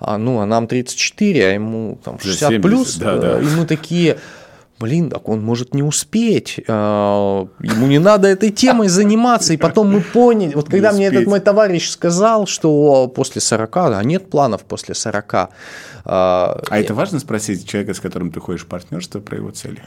а, 0.00 0.18
ну, 0.18 0.40
а 0.40 0.46
нам 0.46 0.66
34, 0.66 1.46
а 1.46 1.52
ему 1.52 1.98
там 2.02 2.18
60 2.18 2.48
70, 2.48 2.62
плюс, 2.62 2.96
да, 2.96 3.16
да. 3.16 3.40
и 3.40 3.44
мы 3.44 3.66
такие, 3.66 4.18
блин, 4.80 5.10
так 5.10 5.28
он 5.28 5.42
может 5.42 5.74
не 5.74 5.82
успеть, 5.82 6.58
а, 6.66 7.46
ему 7.60 7.86
не 7.86 7.98
надо 7.98 8.26
этой 8.26 8.50
темой 8.50 8.88
заниматься. 8.88 9.52
И 9.52 9.56
потом 9.58 9.92
мы 9.92 10.00
поняли, 10.00 10.54
вот 10.54 10.68
когда 10.68 10.92
мне 10.92 11.06
этот 11.06 11.26
мой 11.26 11.40
товарищ 11.40 11.88
сказал, 11.90 12.46
что 12.46 13.08
после 13.08 13.40
40, 13.40 13.76
а 13.76 14.02
нет 14.02 14.30
планов 14.30 14.62
после 14.62 14.94
40. 14.94 15.34
А, 16.04 16.60
а 16.68 16.78
это 16.78 16.94
важно 16.94 17.18
спросить 17.20 17.68
человека, 17.68 17.94
с 17.94 18.00
которым 18.00 18.32
ты 18.32 18.40
ходишь 18.40 18.62
в 18.62 18.66
партнерство, 18.66 19.20
про 19.20 19.36
его 19.36 19.50
цели? 19.50 19.82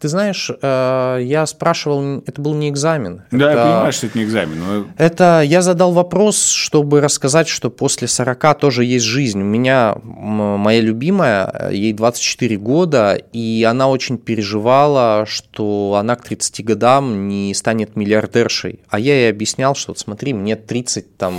Ты 0.00 0.08
знаешь, 0.08 0.50
э, 0.50 1.18
я 1.22 1.44
спрашивал, 1.44 2.22
это 2.26 2.40
был 2.40 2.54
не 2.54 2.70
экзамен. 2.70 3.22
Да, 3.30 3.50
это, 3.50 3.58
я 3.58 3.64
понимаю, 3.66 3.92
что 3.92 4.06
это 4.06 4.18
не 4.18 4.24
экзамен. 4.24 4.58
Но... 4.58 4.86
Это 4.96 5.42
я 5.44 5.60
задал 5.60 5.92
вопрос, 5.92 6.48
чтобы 6.48 7.02
рассказать, 7.02 7.48
что 7.48 7.68
после 7.68 8.08
40 8.08 8.58
тоже 8.58 8.86
есть 8.86 9.04
жизнь. 9.04 9.42
У 9.42 9.44
меня 9.44 9.94
моя 10.02 10.80
любимая, 10.80 11.70
ей 11.70 11.92
24 11.92 12.56
года, 12.56 13.20
и 13.34 13.66
она 13.68 13.88
очень 13.88 14.16
переживала, 14.16 15.26
что 15.26 15.98
она 16.00 16.16
к 16.16 16.24
30 16.24 16.64
годам 16.64 17.28
не 17.28 17.52
станет 17.52 17.94
миллиардершей. 17.94 18.80
А 18.88 18.98
я 18.98 19.14
ей 19.14 19.30
объяснял, 19.30 19.74
что 19.74 19.90
вот 19.90 19.98
смотри, 19.98 20.32
мне 20.32 20.56
30 20.56 21.18
там 21.18 21.34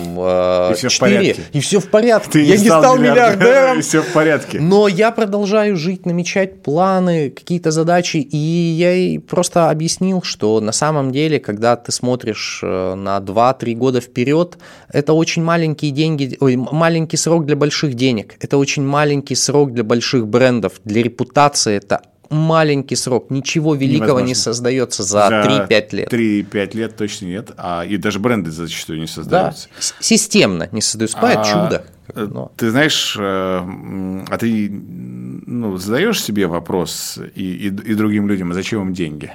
и 0.72 0.74
все 0.76 0.89
4, 0.89 0.89
в 0.89 0.99
порядке. 0.99 1.43
и 1.51 1.59
все 1.62 1.80
в 1.80 1.89
порядке. 1.89 2.32
Ты 2.32 2.43
я 2.43 2.57
не 2.57 2.66
стал, 2.66 2.82
стал 2.84 2.97
миллиардером. 2.99 3.72
И 3.80 3.82
все 3.82 4.03
в 4.03 4.14
порядке. 4.14 4.59
Но 4.59 4.88
я 4.88 5.09
продолжаю 5.09 5.78
жить, 5.78 6.05
намечать 6.05 6.62
планы, 6.62 7.32
какие-то 7.32 7.72
задачи, 7.72 8.18
и 8.18 8.51
я 8.52 8.93
ей 8.93 9.20
просто 9.20 9.70
объяснил, 9.70 10.22
что 10.22 10.60
на 10.60 10.72
самом 10.72 11.12
деле, 11.12 11.39
когда 11.39 11.76
ты 11.76 11.91
смотришь 11.91 12.62
э, 12.64 12.95
на 12.95 13.18
2-3 13.18 13.74
года 13.76 14.02
вперед, 14.02 14.58
это 14.89 15.14
очень 15.14 15.43
маленькие 15.43 15.91
деньги, 15.91 16.38
ой, 16.39 16.56
маленький 16.56 17.18
срок 17.18 17.45
для 17.45 17.56
больших 17.56 17.93
денег, 17.93 18.36
это 18.39 18.58
очень 18.58 18.84
маленький 18.84 19.36
срок 19.36 19.74
для 19.74 19.84
больших 19.84 20.28
брендов, 20.28 20.74
для 20.84 21.04
репутации 21.04 21.76
это 21.76 22.02
маленький 22.32 22.96
срок, 22.96 23.30
ничего 23.30 23.76
великого 23.76 24.20
Невозможно. 24.20 24.28
не 24.28 24.36
создается 24.36 25.04
за, 25.04 25.28
за 25.28 25.68
3-5 25.70 25.96
лет. 25.96 26.14
3-5 26.14 26.78
лет 26.78 26.96
точно 26.96 27.26
нет, 27.26 27.52
а 27.58 27.86
и 27.86 27.98
даже 27.98 28.20
бренды 28.20 28.52
зачастую 28.52 29.00
не 29.00 29.08
создаются. 29.08 29.68
Да, 29.68 29.84
системно 30.00 30.70
не 30.72 30.82
создаются, 30.82 31.18
а, 31.22 31.44
чудо. 31.44 31.86
Э, 32.16 32.28
но. 32.32 32.52
Ты 32.56 32.72
знаешь, 32.72 33.16
э, 33.20 33.22
а 33.22 34.38
ты 34.38 34.70
ну, 34.72 35.78
задаешь 35.78 36.22
себе 36.22 36.48
вопрос 36.48 37.20
и, 37.36 37.44
и, 37.44 37.68
и 37.68 37.94
другим 37.94 38.28
людям, 38.28 38.52
а 38.52 38.54
зачем 38.54 38.82
им 38.82 38.94
деньги? 38.94 39.32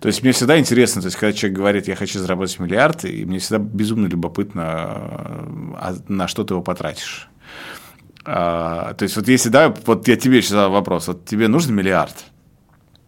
То 0.00 0.08
есть 0.08 0.22
мне 0.22 0.32
всегда 0.32 0.58
интересно, 0.58 1.02
то 1.02 1.06
есть 1.06 1.16
когда 1.16 1.32
человек 1.32 1.58
говорит, 1.58 1.88
я 1.88 1.96
хочу 1.96 2.18
заработать 2.18 2.58
миллиард, 2.58 3.04
и 3.04 3.24
мне 3.24 3.38
всегда 3.38 3.58
безумно 3.58 4.06
любопытно, 4.06 4.64
а 4.64 5.96
на 6.08 6.28
что 6.28 6.44
ты 6.44 6.54
его 6.54 6.62
потратишь. 6.62 7.28
А, 8.26 8.94
то 8.94 9.04
есть 9.04 9.16
вот 9.16 9.28
если, 9.28 9.48
да, 9.50 9.72
вот 9.86 10.08
я 10.08 10.16
тебе 10.16 10.42
сейчас 10.42 10.50
задал 10.50 10.72
вопрос, 10.72 11.06
вот 11.06 11.24
тебе 11.24 11.46
нужен 11.48 11.74
миллиард? 11.74 12.14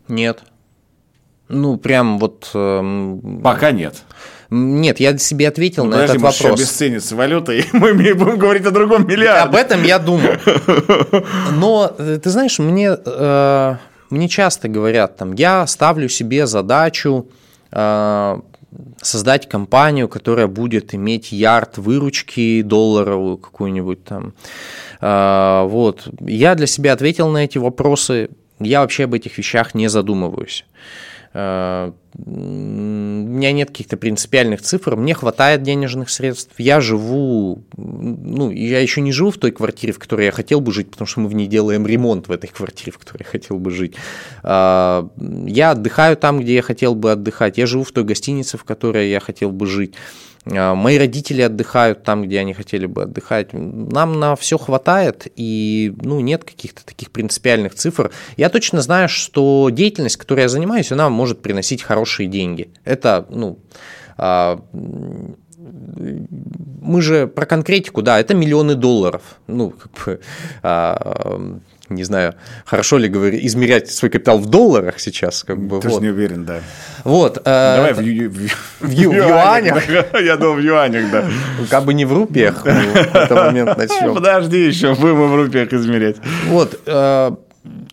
Нет. 0.06 0.42
Ну, 1.48 1.76
прям 1.76 2.18
вот... 2.18 2.50
Эм... 2.54 3.40
Пока 3.42 3.72
нет. 3.72 4.04
Нет, 4.50 5.00
я 5.00 5.16
себе 5.18 5.48
ответил 5.48 5.84
ну, 5.84 5.90
на 5.90 5.96
подожди, 5.96 6.12
этот 6.12 6.22
вопрос. 6.22 6.38
Подожди, 6.38 6.62
обесценится 6.62 7.16
валюта, 7.16 7.52
и 7.52 7.64
мы 7.72 7.92
будем 7.92 8.38
говорить 8.38 8.64
о 8.64 8.70
другом 8.70 9.06
миллиарде. 9.06 9.48
Об 9.48 9.54
этом 9.54 9.82
я 9.82 9.98
думал. 9.98 10.30
Но, 11.52 11.92
э, 11.98 12.18
ты 12.22 12.30
знаешь, 12.30 12.58
мне, 12.58 12.96
э, 13.04 13.76
мне 14.10 14.28
часто 14.28 14.68
говорят, 14.68 15.16
там, 15.16 15.34
я 15.34 15.66
ставлю 15.66 16.08
себе 16.08 16.46
задачу 16.46 17.28
э, 17.72 18.40
создать 19.00 19.48
компанию, 19.48 20.08
которая 20.08 20.46
будет 20.46 20.94
иметь 20.94 21.32
ярд 21.32 21.78
выручки 21.78 22.62
долларовую 22.62 23.38
какую-нибудь 23.38 24.04
там. 24.04 24.34
Э, 25.00 25.64
вот. 25.66 26.08
Я 26.20 26.54
для 26.54 26.66
себя 26.66 26.92
ответил 26.92 27.28
на 27.28 27.44
эти 27.44 27.58
вопросы. 27.58 28.30
Я 28.60 28.80
вообще 28.80 29.04
об 29.04 29.14
этих 29.14 29.38
вещах 29.38 29.74
не 29.74 29.88
задумываюсь. 29.88 30.64
Э, 31.34 31.92
у 32.14 32.30
меня 32.30 33.52
нет 33.52 33.68
каких-то 33.68 33.96
принципиальных 33.96 34.62
цифр, 34.62 34.96
мне 34.96 35.14
хватает 35.14 35.62
денежных 35.62 36.10
средств, 36.10 36.52
я 36.58 36.80
живу, 36.80 37.62
ну, 37.76 38.50
я 38.50 38.80
еще 38.80 39.00
не 39.00 39.12
живу 39.12 39.30
в 39.30 39.38
той 39.38 39.52
квартире, 39.52 39.92
в 39.92 39.98
которой 39.98 40.26
я 40.26 40.32
хотел 40.32 40.60
бы 40.60 40.72
жить, 40.72 40.90
потому 40.90 41.06
что 41.06 41.20
мы 41.20 41.28
в 41.28 41.34
ней 41.34 41.46
делаем 41.46 41.86
ремонт 41.86 42.28
в 42.28 42.32
этой 42.32 42.48
квартире, 42.48 42.92
в 42.92 42.98
которой 42.98 43.22
я 43.22 43.30
хотел 43.30 43.58
бы 43.58 43.70
жить. 43.70 43.94
Э, 44.42 45.06
я 45.46 45.70
отдыхаю 45.72 46.16
там, 46.16 46.40
где 46.40 46.54
я 46.54 46.62
хотел 46.62 46.94
бы 46.94 47.12
отдыхать, 47.12 47.58
я 47.58 47.66
живу 47.66 47.84
в 47.84 47.92
той 47.92 48.04
гостинице, 48.04 48.56
в 48.56 48.64
которой 48.64 49.10
я 49.10 49.20
хотел 49.20 49.52
бы 49.52 49.66
жить. 49.66 49.94
А, 50.50 50.74
мои 50.74 50.98
родители 50.98 51.42
отдыхают 51.42 52.02
там, 52.02 52.22
где 52.22 52.40
они 52.40 52.54
хотели 52.54 52.86
бы 52.86 53.02
отдыхать. 53.02 53.52
Нам 53.52 54.18
на 54.18 54.36
все 54.36 54.58
хватает, 54.58 55.26
и 55.36 55.94
ну, 56.02 56.20
нет 56.20 56.44
каких-то 56.44 56.84
таких 56.84 57.10
принципиальных 57.10 57.74
цифр. 57.74 58.10
Я 58.36 58.48
точно 58.48 58.80
знаю, 58.80 59.08
что 59.08 59.68
деятельность, 59.70 60.16
которой 60.16 60.42
я 60.42 60.48
занимаюсь, 60.48 60.92
она 60.92 61.08
может 61.10 61.42
приносить 61.42 61.82
хорошие 61.82 62.28
деньги. 62.28 62.70
Это, 62.84 63.26
ну, 63.30 63.58
а, 64.16 64.62
мы 66.80 67.02
же 67.02 67.26
про 67.26 67.46
конкретику, 67.46 68.02
да, 68.02 68.18
это 68.18 68.34
миллионы 68.34 68.74
долларов. 68.74 69.22
Ну, 69.46 69.70
как 69.70 69.92
бы, 70.04 70.20
а, 70.62 71.58
не 71.88 72.04
знаю, 72.04 72.34
хорошо 72.64 72.98
ли 72.98 73.08
говорить, 73.08 73.44
измерять 73.44 73.90
свой 73.90 74.10
капитал 74.10 74.38
в 74.38 74.46
долларах 74.46 75.00
сейчас. 75.00 75.44
Как 75.44 75.58
бы, 75.58 75.80
Тоже 75.80 75.94
вот. 75.94 76.02
не 76.02 76.08
уверен, 76.08 76.44
да. 76.44 76.60
Вот. 77.04 77.38
Э, 77.38 77.76
Давай 77.76 77.92
в, 77.94 78.00
ю, 78.00 78.30
в, 78.30 78.34
в, 78.34 78.80
в 78.80 78.90
юанях. 78.90 79.88
Я 80.22 80.36
думал, 80.36 80.56
в 80.56 80.60
юанях, 80.60 81.10
да. 81.10 81.24
Как 81.70 81.84
бы 81.84 81.94
не 81.94 82.04
в 82.04 82.12
рупиях 82.12 82.64
в 82.64 82.66
этот 82.66 83.30
момент 83.30 83.76
начнем. 83.76 84.14
Подожди 84.14 84.66
еще, 84.66 84.94
будем 84.94 85.30
в 85.30 85.34
рупиях 85.34 85.72
измерять. 85.72 86.16
Вот. 86.46 86.80
Э, 86.86 87.32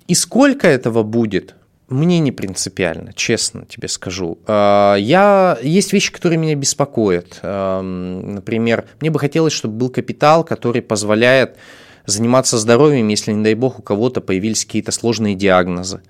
и 0.07 0.13
сколько 0.15 0.67
этого 0.67 1.03
будет, 1.03 1.55
мне 1.87 2.19
не 2.19 2.31
принципиально, 2.31 3.13
честно 3.13 3.65
тебе 3.65 3.87
скажу. 3.87 4.39
Э, 4.47 4.95
я, 4.97 5.57
есть 5.61 5.93
вещи, 5.93 6.11
которые 6.11 6.39
меня 6.39 6.55
беспокоят. 6.55 7.39
Эм, 7.41 8.35
например, 8.35 8.85
мне 9.01 9.09
бы 9.09 9.19
хотелось, 9.19 9.53
чтобы 9.53 9.75
был 9.75 9.89
капитал, 9.89 10.43
который 10.43 10.81
позволяет 10.81 11.57
заниматься 12.05 12.57
здоровьем, 12.57 13.07
если, 13.07 13.31
не 13.31 13.43
дай 13.43 13.53
бог, 13.53 13.79
у 13.79 13.81
кого-то 13.81 14.21
появились 14.21 14.65
какие-то 14.65 14.91
сложные 14.91 15.35
диагнозы. 15.35 16.01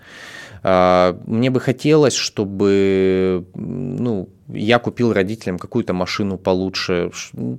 А, 0.67 1.17
мне 1.27 1.51
бы 1.51 1.59
хотелось, 1.59 2.15
чтобы 2.15 3.45
ну, 3.53 4.29
я 4.47 4.79
купил 4.79 5.13
родителям 5.13 5.59
какую-то 5.59 5.93
машину 5.93 6.37
получше, 6.37 7.11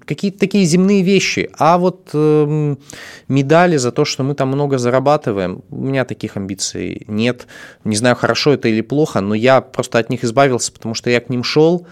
какие-то 0.04 0.38
такие 0.38 0.64
земные 0.64 1.02
вещи. 1.02 1.48
А 1.58 1.78
вот 1.78 2.10
э, 2.12 2.76
медали 3.28 3.76
за 3.76 3.92
то, 3.92 4.04
что 4.04 4.22
мы 4.22 4.34
там 4.34 4.48
много 4.48 4.78
зарабатываем, 4.78 5.62
у 5.70 5.76
меня 5.76 6.04
таких 6.04 6.36
амбиций 6.36 7.04
нет. 7.06 7.46
Не 7.84 7.96
знаю, 7.96 8.16
хорошо 8.16 8.54
это 8.54 8.68
или 8.68 8.80
плохо, 8.80 9.20
но 9.20 9.34
я 9.34 9.60
просто 9.60 9.98
от 9.98 10.10
них 10.10 10.24
избавился, 10.24 10.72
потому 10.72 10.94
что 10.94 11.08
я 11.08 11.20
к 11.20 11.28
ним 11.28 11.44
шел. 11.44 11.86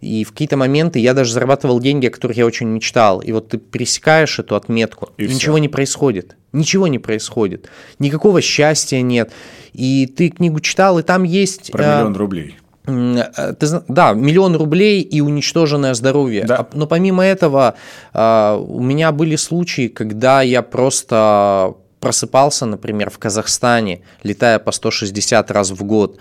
И 0.00 0.24
в 0.24 0.30
какие-то 0.30 0.56
моменты 0.56 1.00
я 1.00 1.12
даже 1.12 1.32
зарабатывал 1.32 1.80
деньги, 1.80 2.06
о 2.06 2.10
которых 2.10 2.36
я 2.36 2.46
очень 2.46 2.68
мечтал. 2.68 3.20
И 3.20 3.32
вот 3.32 3.48
ты 3.48 3.58
пересекаешь 3.58 4.38
эту 4.38 4.54
отметку, 4.54 5.10
и 5.16 5.26
ничего 5.26 5.56
все. 5.56 5.62
не 5.62 5.68
происходит. 5.68 6.36
Ничего 6.52 6.86
не 6.86 6.98
происходит. 6.98 7.68
Никакого 7.98 8.40
счастья 8.40 9.00
нет. 9.00 9.32
И 9.72 10.06
ты 10.06 10.30
книгу 10.30 10.60
читал, 10.60 10.98
и 10.98 11.02
там 11.02 11.24
есть... 11.24 11.72
Про 11.72 11.96
миллион 11.96 12.14
э, 12.14 12.18
рублей. 12.18 12.56
Э, 12.86 13.54
ты, 13.58 13.66
да, 13.88 14.12
миллион 14.12 14.56
рублей 14.56 15.02
и 15.02 15.20
уничтоженное 15.20 15.94
здоровье. 15.94 16.44
Да. 16.44 16.68
Но 16.72 16.86
помимо 16.86 17.24
этого, 17.24 17.74
э, 18.14 18.64
у 18.66 18.80
меня 18.80 19.12
были 19.12 19.36
случаи, 19.36 19.88
когда 19.88 20.42
я 20.42 20.62
просто 20.62 21.74
просыпался, 22.00 22.66
например, 22.66 23.10
в 23.10 23.18
Казахстане, 23.18 24.02
летая 24.22 24.58
по 24.58 24.72
160 24.72 25.50
раз 25.50 25.70
в 25.70 25.82
год, 25.84 26.18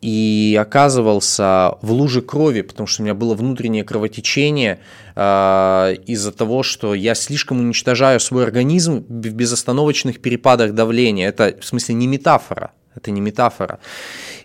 и 0.00 0.56
оказывался 0.60 1.76
в 1.82 1.90
луже 1.92 2.22
крови, 2.22 2.62
потому 2.62 2.86
что 2.86 3.02
у 3.02 3.04
меня 3.04 3.14
было 3.14 3.34
внутреннее 3.34 3.82
кровотечение 3.82 4.78
э, 5.16 5.96
из-за 6.06 6.32
того, 6.32 6.62
что 6.62 6.94
я 6.94 7.14
слишком 7.14 7.60
уничтожаю 7.60 8.20
свой 8.20 8.44
организм 8.44 9.04
в 9.08 9.32
безостановочных 9.32 10.20
перепадах 10.20 10.72
давления. 10.72 11.28
Это 11.28 11.56
в 11.60 11.64
смысле 11.64 11.96
не 11.96 12.06
метафора, 12.06 12.72
это 12.94 13.10
не 13.10 13.20
метафора. 13.20 13.80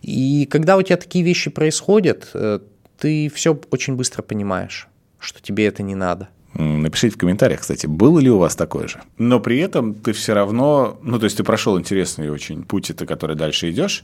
И 0.01 0.47
когда 0.49 0.78
у 0.78 0.82
тебя 0.82 0.97
такие 0.97 1.24
вещи 1.24 1.51
происходят, 1.51 2.30
э, 2.34 2.60
ты 2.97 3.32
все 3.34 3.60
очень 3.70 3.95
быстро 3.95 4.24
понимаешь, 4.24 4.88
что 5.20 5.41
тебе 5.41 5.68
это 5.68 5.84
не 5.84 5.95
надо. 5.95 6.30
Напишите 6.56 7.16
в 7.16 7.18
комментариях, 7.18 7.62
кстати, 7.62 7.88
было 7.88 8.20
ли 8.20 8.30
у 8.30 8.38
вас 8.38 8.56
такое 8.56 8.88
же. 8.88 9.01
Но 9.18 9.39
при 9.39 9.58
этом 9.58 9.95
ты 9.95 10.14
все 10.14 10.34
равно, 10.34 10.99
ну, 11.01 11.18
то 11.18 11.26
есть 11.26 11.38
ты 11.38 11.43
прошел 11.43 11.80
интересный 11.80 12.30
очень 12.30 12.64
путь, 12.64 12.91
это 12.91 13.08
который 13.08 13.36
дальше 13.36 13.72
идешь, 13.72 14.04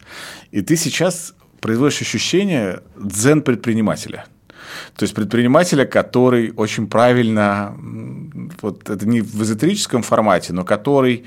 и 0.49 0.61
ты 0.61 0.75
сейчас 0.75 1.35
производишь 1.61 2.01
ощущение 2.01 2.81
дзен 2.97 3.41
предпринимателя. 3.41 4.25
То 4.95 5.03
есть 5.03 5.15
предпринимателя, 5.15 5.85
который 5.85 6.53
очень 6.55 6.87
правильно, 6.87 7.75
вот 8.61 8.89
это 8.89 9.07
не 9.07 9.21
в 9.21 9.41
эзотерическом 9.41 10.03
формате, 10.03 10.53
но 10.53 10.63
который 10.63 11.25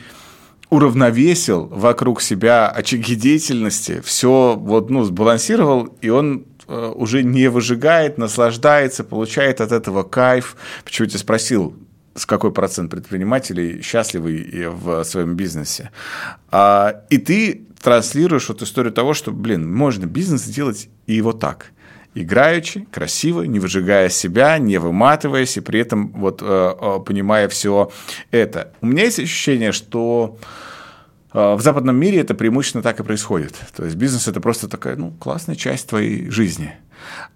уравновесил 0.70 1.66
вокруг 1.66 2.22
себя 2.22 2.68
очаги 2.68 3.14
деятельности, 3.14 4.00
все 4.02 4.56
вот, 4.58 4.88
ну, 4.88 5.04
сбалансировал, 5.04 5.94
и 6.00 6.08
он 6.08 6.46
э, 6.66 6.92
уже 6.94 7.22
не 7.22 7.48
выжигает, 7.48 8.16
наслаждается, 8.16 9.04
получает 9.04 9.60
от 9.60 9.70
этого 9.70 10.02
кайф. 10.02 10.56
Почему 10.84 11.04
я 11.04 11.10
тебя 11.10 11.18
спросил, 11.18 11.76
с 12.14 12.26
какой 12.26 12.52
процент 12.52 12.90
предпринимателей 12.90 13.82
счастливы 13.82 14.68
в 14.70 15.04
своем 15.04 15.34
бизнесе. 15.34 15.90
А, 16.50 17.02
и 17.10 17.18
ты 17.18 17.66
транслируешь 17.80 18.48
вот 18.48 18.62
историю 18.62 18.92
того, 18.92 19.14
что, 19.14 19.32
блин, 19.32 19.72
можно 19.72 20.06
бизнес 20.06 20.42
сделать 20.42 20.88
и 21.06 21.20
вот 21.22 21.40
так. 21.40 21.72
Играючи, 22.14 22.86
красиво, 22.90 23.42
не 23.42 23.58
выжигая 23.58 24.10
себя, 24.10 24.58
не 24.58 24.78
выматываясь, 24.78 25.56
и 25.56 25.60
при 25.60 25.80
этом 25.80 26.12
вот 26.12 26.42
э, 26.42 26.44
э, 26.46 27.00
понимая 27.04 27.48
все 27.48 27.90
это. 28.30 28.72
У 28.82 28.86
меня 28.86 29.04
есть 29.04 29.18
ощущение, 29.18 29.72
что 29.72 30.38
в 31.32 31.60
западном 31.60 31.96
мире 31.96 32.18
это 32.20 32.34
преимущественно 32.34 32.82
так 32.82 33.00
и 33.00 33.02
происходит. 33.02 33.54
То 33.74 33.86
есть 33.86 33.96
бизнес 33.96 34.28
это 34.28 34.42
просто 34.42 34.68
такая 34.68 34.96
ну, 34.96 35.12
классная 35.12 35.56
часть 35.56 35.88
твоей 35.88 36.28
жизни. 36.28 36.74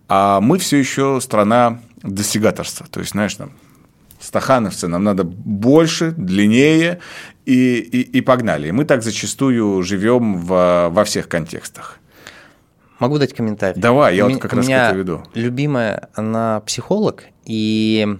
А 0.08 0.42
мы 0.42 0.58
все 0.58 0.76
еще 0.76 1.18
страна 1.22 1.80
достигаторства. 2.02 2.86
То 2.90 3.00
есть, 3.00 3.12
знаешь, 3.12 3.34
там, 3.34 3.52
стахановцы, 4.20 4.88
нам 4.88 5.04
надо 5.04 5.24
больше, 5.24 6.12
длиннее 6.12 7.00
и, 7.44 7.78
и, 7.78 8.00
и 8.00 8.20
погнали. 8.20 8.68
И 8.68 8.72
мы 8.72 8.84
так 8.84 9.02
зачастую 9.02 9.82
живем 9.82 10.38
в, 10.40 10.88
во 10.90 11.04
всех 11.04 11.28
контекстах. 11.28 11.98
Могу 12.98 13.18
дать 13.18 13.34
комментарий? 13.34 13.80
Давай, 13.80 14.16
я 14.16 14.26
у 14.26 14.30
вот 14.30 14.40
как 14.40 14.54
раз 14.54 14.66
к 14.66 14.70
это 14.70 14.96
веду. 14.96 15.22
любимая, 15.34 16.08
она 16.14 16.60
психолог, 16.60 17.24
и 17.44 18.18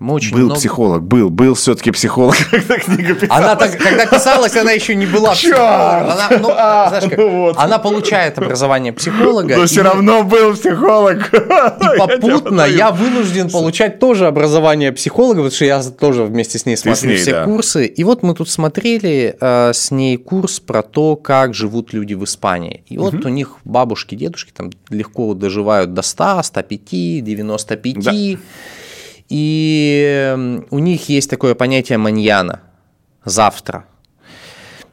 мы 0.00 0.14
очень 0.14 0.32
был 0.32 0.46
много... 0.46 0.54
психолог, 0.54 1.02
был, 1.02 1.28
был 1.28 1.52
все-таки 1.52 1.90
психолог, 1.90 2.34
когда 2.50 2.78
книга 2.78 3.14
писалась. 3.14 3.44
Она 3.44 3.54
так, 3.54 3.76
когда 3.76 4.06
писалась, 4.06 4.56
она 4.56 4.72
еще 4.72 4.94
не 4.94 5.04
была 5.04 5.32
психологом. 5.32 6.10
Она, 6.10 6.28
ну, 6.40 6.48
а, 6.52 6.88
знаешь, 6.88 7.04
как, 7.04 7.18
ну 7.18 7.28
вот. 7.28 7.56
она 7.58 7.78
получает 7.78 8.38
образование 8.38 8.94
психолога. 8.94 9.56
Но 9.56 9.64
и... 9.64 9.66
все 9.66 9.82
равно 9.82 10.24
был 10.24 10.54
психолог. 10.54 11.30
И 11.34 11.98
попутно 11.98 12.62
я, 12.62 12.66
я 12.66 12.90
вынужден 12.92 13.50
получать 13.50 13.98
тоже 13.98 14.26
образование 14.26 14.90
психолога, 14.90 15.42
потому 15.42 15.50
что 15.50 15.66
я 15.66 15.82
тоже 15.82 16.24
вместе 16.24 16.58
с 16.58 16.64
ней 16.64 16.78
смотрю 16.78 16.96
с 16.96 17.04
ней, 17.04 17.16
все 17.18 17.32
да. 17.32 17.44
курсы. 17.44 17.84
И 17.84 18.02
вот 18.02 18.22
мы 18.22 18.34
тут 18.34 18.48
смотрели 18.48 19.36
э, 19.38 19.72
с 19.74 19.90
ней 19.90 20.16
курс 20.16 20.60
про 20.60 20.82
то, 20.82 21.16
как 21.16 21.52
живут 21.52 21.92
люди 21.92 22.14
в 22.14 22.24
Испании. 22.24 22.84
И 22.86 22.96
вот 22.96 23.12
угу. 23.12 23.28
у 23.28 23.30
них 23.30 23.56
бабушки, 23.64 24.14
дедушки 24.14 24.50
там 24.56 24.70
легко 24.88 25.34
доживают 25.34 25.92
до 25.92 26.00
100, 26.00 26.42
105, 26.44 27.22
95. 27.22 27.94
Да. 28.02 28.12
И 29.30 30.36
у 30.70 30.78
них 30.78 31.08
есть 31.08 31.30
такое 31.30 31.54
понятие 31.54 31.98
маньяна, 31.98 32.60
завтра. 33.24 33.86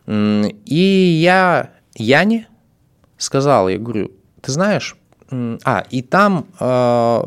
И 0.07 1.19
я 1.21 1.71
Яне 1.95 2.47
сказал, 3.17 3.67
я 3.67 3.77
говорю, 3.77 4.11
ты 4.41 4.51
знаешь, 4.51 4.95
а, 5.29 5.83
и 5.89 6.01
там 6.01 6.45
э, 6.59 7.23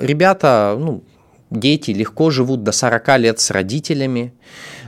ребята, 0.00 0.76
ну, 0.78 1.02
дети 1.50 1.90
легко 1.90 2.30
живут 2.30 2.62
до 2.62 2.72
40 2.72 3.18
лет 3.18 3.40
с 3.40 3.50
родителями, 3.50 4.32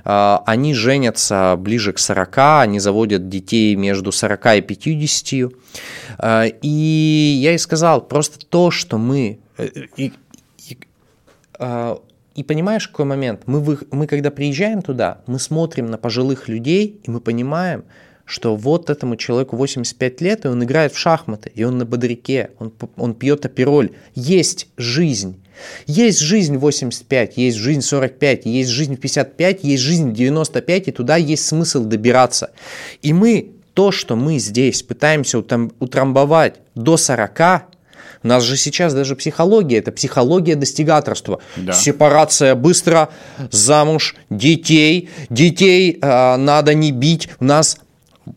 э, 0.04 0.36
они 0.46 0.72
женятся 0.72 1.56
ближе 1.58 1.92
к 1.92 1.98
40, 1.98 2.38
они 2.62 2.80
заводят 2.80 3.28
детей 3.28 3.74
между 3.76 4.12
40 4.12 4.46
и 4.46 4.60
50. 4.62 5.52
Э, 6.18 6.48
и 6.62 7.38
я 7.42 7.50
ей 7.50 7.58
сказал, 7.58 8.00
просто 8.00 8.38
то, 8.46 8.70
что 8.70 8.98
мы... 8.98 9.40
Э, 9.58 9.66
и, 9.96 10.12
и 11.58 12.42
понимаешь, 12.42 12.88
какой 12.88 13.06
момент? 13.06 13.42
Мы, 13.46 13.60
вы, 13.60 13.78
мы 13.90 14.06
когда 14.06 14.30
приезжаем 14.30 14.82
туда, 14.82 15.22
мы 15.26 15.38
смотрим 15.38 15.86
на 15.86 15.96
пожилых 15.96 16.48
людей, 16.48 17.00
и 17.02 17.10
мы 17.10 17.20
понимаем, 17.20 17.84
что 18.26 18.56
вот 18.56 18.90
этому 18.90 19.16
человеку 19.16 19.56
85 19.56 20.20
лет, 20.20 20.44
и 20.44 20.48
он 20.48 20.62
играет 20.62 20.92
в 20.92 20.98
шахматы, 20.98 21.50
и 21.54 21.64
он 21.64 21.78
на 21.78 21.86
бодряке, 21.86 22.50
он, 22.58 22.72
он 22.96 23.14
пьет 23.14 23.46
апероль. 23.46 23.92
Есть 24.14 24.68
жизнь. 24.76 25.40
Есть 25.86 26.18
жизнь 26.18 26.58
85, 26.58 27.38
есть 27.38 27.56
жизнь 27.56 27.80
45, 27.80 28.44
есть 28.44 28.68
жизнь 28.68 28.96
55, 28.96 29.64
есть 29.64 29.82
жизнь 29.82 30.12
95, 30.12 30.88
и 30.88 30.92
туда 30.92 31.16
есть 31.16 31.46
смысл 31.46 31.84
добираться. 31.84 32.50
И 33.00 33.14
мы, 33.14 33.52
то, 33.72 33.90
что 33.90 34.16
мы 34.16 34.38
здесь 34.38 34.82
пытаемся 34.82 35.38
утрамбовать 35.38 36.56
до 36.74 36.98
40, 36.98 37.40
у 37.40 37.75
нас 38.26 38.42
же 38.42 38.56
сейчас 38.56 38.94
даже 38.94 39.16
психология, 39.16 39.78
это 39.78 39.92
психология 39.92 40.56
достигаторства. 40.56 41.40
Да. 41.56 41.72
Сепарация 41.72 42.54
быстро, 42.54 43.08
замуж, 43.50 44.16
детей, 44.30 45.08
детей 45.30 45.98
э, 46.00 46.36
надо 46.36 46.74
не 46.74 46.92
бить. 46.92 47.28
У 47.40 47.44
нас 47.44 47.78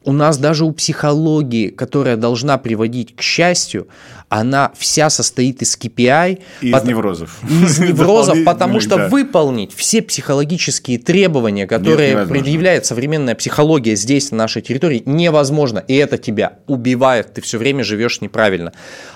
у 0.04 0.12
нас 0.12 0.38
даже 0.38 0.66
у 0.66 0.72
психологии, 0.72 1.70
которая 1.70 2.16
должна 2.16 2.58
приводить 2.58 3.16
к 3.16 3.22
счастью, 3.22 3.88
она 4.30 4.72
вся 4.78 5.10
состоит 5.10 5.62
из 5.64 5.76
KPI. 5.76 6.42
И 6.62 6.70
из 6.70 6.84
неврозов. 6.84 7.40
Из 7.44 7.80
неврозов, 7.80 8.38
потому 8.46 8.80
что 8.80 9.08
выполнить 9.10 9.74
все 9.74 10.02
психологические 10.02 11.00
требования, 11.00 11.66
которые 11.66 12.26
предъявляет 12.28 12.86
современная 12.86 13.36
психология 13.36 13.96
здесь, 13.96 14.32
на 14.32 14.38
нашей 14.38 14.62
территории, 14.62 15.02
невозможно. 15.06 15.80
И 15.80 15.96
это 15.96 16.18
тебя 16.18 16.60
убивает, 16.68 17.34
ты 17.34 17.42
все 17.42 17.58
время 17.58 17.84
живешь 17.84 18.22
неправильно. 18.22 18.74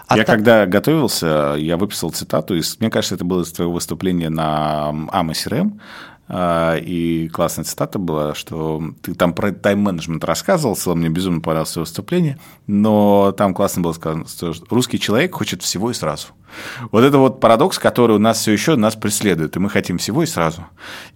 А 0.08 0.18
я 0.18 0.24
так... 0.24 0.38
когда 0.38 0.66
готовился, 0.66 1.56
я 1.58 1.78
выписал 1.78 2.12
цитату, 2.12 2.56
из, 2.56 2.80
мне 2.80 2.90
кажется, 2.90 3.16
это 3.16 3.24
было 3.24 3.44
из 3.44 3.52
твоего 3.52 3.74
выступления 3.74 4.30
на 4.30 4.90
АМА 4.90 5.34
СРМ, 5.34 5.80
а, 5.80 6.13
и 6.30 7.30
классная 7.34 7.66
цитата 7.66 8.00
была, 8.00 8.34
что 8.34 8.82
ты 9.02 9.14
там 9.14 9.34
про 9.34 9.52
тайм-менеджмент 9.52 10.24
рассказывал, 10.24 10.78
мне 10.96 11.10
безумно 11.10 11.42
понравилось 11.42 11.76
выступление, 11.76 12.40
но 12.66 13.34
там 13.38 13.54
классно 13.54 13.82
было 13.82 13.94
сказано, 13.94 14.26
что 14.28 14.54
русский 14.70 15.00
человек 15.00 15.36
хочет 15.36 15.62
всего 15.62 15.92
и 15.92 15.94
сразу. 15.94 16.28
Вот 16.92 17.04
это 17.04 17.18
вот 17.18 17.40
парадокс, 17.40 17.80
который 17.80 18.16
у 18.16 18.20
нас 18.20 18.40
все 18.40 18.52
еще 18.52 18.76
нас 18.76 18.96
преследует, 18.96 19.56
и 19.56 19.60
мы 19.60 19.70
хотим 19.70 19.98
всего 19.98 20.24
и 20.24 20.26
сразу. 20.26 20.66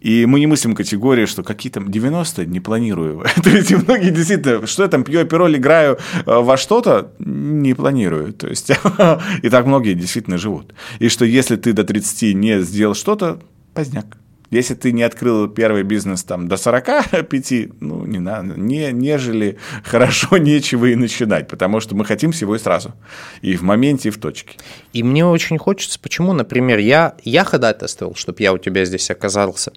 И 0.01 0.25
мы 0.25 0.39
не 0.39 0.47
мыслим 0.47 0.75
категории, 0.75 1.25
что 1.25 1.43
какие 1.43 1.71
там 1.71 1.89
90 1.89 2.45
не 2.45 2.59
планирую. 2.59 3.23
То 3.43 3.49
есть 3.49 3.71
многие 3.71 4.11
действительно, 4.11 4.65
что 4.67 4.83
я 4.83 4.89
там 4.89 5.03
пью 5.03 5.21
апероль, 5.21 5.57
играю 5.57 5.97
э, 6.25 6.39
во 6.39 6.57
что-то, 6.57 7.11
не 7.19 7.73
планирую. 7.73 8.33
То 8.33 8.47
есть 8.47 8.69
и 9.41 9.49
так 9.49 9.65
многие 9.65 9.93
действительно 9.93 10.37
живут. 10.37 10.73
И 10.99 11.09
что 11.09 11.25
если 11.25 11.55
ты 11.55 11.73
до 11.73 11.83
30 11.83 12.35
не 12.35 12.61
сделал 12.61 12.95
что-то, 12.95 13.39
поздняк. 13.73 14.17
Если 14.49 14.75
ты 14.75 14.93
не 14.93 15.03
открыл 15.03 15.49
первый 15.49 15.83
бизнес 15.83 16.23
там 16.23 16.47
до 16.47 16.55
45, 16.55 17.81
ну, 17.81 18.05
не 18.05 18.19
надо, 18.19 18.59
не, 18.59 18.91
нежели 18.93 19.57
хорошо 19.83 20.37
нечего 20.37 20.85
и 20.85 20.95
начинать, 20.95 21.47
потому 21.47 21.81
что 21.81 21.95
мы 21.95 22.05
хотим 22.05 22.31
всего 22.31 22.55
и 22.55 22.59
сразу, 22.59 22.93
и 23.41 23.55
в 23.57 23.63
моменте, 23.63 24.09
и 24.09 24.11
в 24.11 24.19
точке. 24.19 24.57
И 24.93 25.03
мне 25.03 25.25
очень 25.25 25.57
хочется, 25.57 25.99
почему, 25.99 26.33
например, 26.33 26.79
я, 26.79 27.15
я 27.23 27.43
ходатайствовал, 27.43 28.15
чтобы 28.15 28.41
я 28.41 28.53
у 28.53 28.57
тебя 28.57 28.85
здесь 28.85 29.11
оказался. 29.11 29.73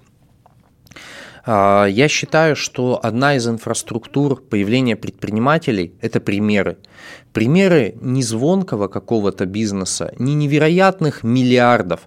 А, 1.45 1.85
я 1.85 2.07
считаю, 2.07 2.55
что 2.55 2.99
одна 3.01 3.35
из 3.35 3.47
инфраструктур 3.47 4.41
появления 4.41 4.95
предпринимателей– 4.95 5.93
это 6.01 6.19
примеры. 6.19 6.77
Примеры 7.33 7.95
не 8.01 8.23
звонкого 8.23 8.87
какого-то 8.87 9.45
бизнеса, 9.45 10.13
не 10.17 10.35
невероятных 10.35 11.23
миллиардов, 11.23 12.01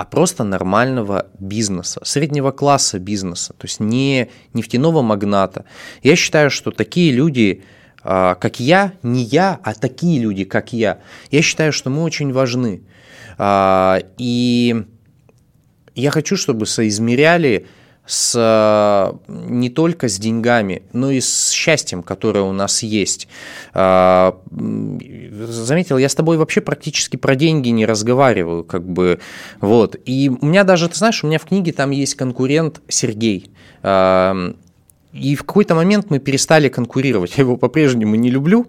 а 0.00 0.04
просто 0.06 0.44
нормального 0.44 1.26
бизнеса, 1.38 2.00
среднего 2.04 2.52
класса 2.52 2.98
бизнеса, 2.98 3.52
то 3.52 3.66
есть 3.66 3.80
не 3.80 4.30
нефтяного 4.54 5.02
магната. 5.02 5.66
Я 6.02 6.16
считаю, 6.16 6.48
что 6.50 6.70
такие 6.70 7.12
люди, 7.12 7.64
а, 8.02 8.34
как 8.36 8.60
я, 8.60 8.94
не 9.02 9.22
я, 9.24 9.60
а 9.62 9.74
такие 9.74 10.18
люди, 10.18 10.44
как 10.44 10.72
я, 10.72 11.00
я 11.30 11.42
считаю, 11.42 11.74
что 11.74 11.90
мы 11.90 12.02
очень 12.02 12.32
важны. 12.32 12.80
А, 13.36 14.00
и 14.16 14.84
я 15.94 16.10
хочу, 16.10 16.38
чтобы 16.38 16.64
соизмеряли 16.64 17.66
с, 18.10 18.34
э, 18.36 19.12
не 19.28 19.70
только 19.70 20.08
с 20.08 20.18
деньгами, 20.18 20.82
но 20.92 21.12
и 21.12 21.20
с 21.20 21.50
счастьем, 21.50 22.02
которое 22.02 22.40
у 22.40 22.50
нас 22.52 22.82
есть. 22.82 23.28
А, 23.72 24.36
заметил, 24.50 25.96
я 25.96 26.08
с 26.08 26.16
тобой 26.16 26.36
вообще 26.36 26.60
практически 26.60 27.16
про 27.16 27.36
деньги 27.36 27.68
не 27.68 27.86
разговариваю, 27.86 28.64
как 28.64 28.84
бы, 28.84 29.20
вот. 29.60 29.94
И 30.06 30.28
у 30.28 30.44
меня 30.44 30.64
даже, 30.64 30.88
ты 30.88 30.96
знаешь, 30.96 31.22
у 31.22 31.28
меня 31.28 31.38
в 31.38 31.44
книге 31.44 31.72
там 31.72 31.92
есть 31.92 32.16
конкурент 32.16 32.80
Сергей. 32.88 33.52
А, 33.84 34.54
и 35.12 35.36
в 35.36 35.44
какой-то 35.44 35.76
момент 35.76 36.06
мы 36.10 36.18
перестали 36.18 36.68
конкурировать. 36.68 37.34
Я 37.36 37.42
его 37.42 37.56
по-прежнему 37.56 38.16
не 38.16 38.30
люблю. 38.30 38.66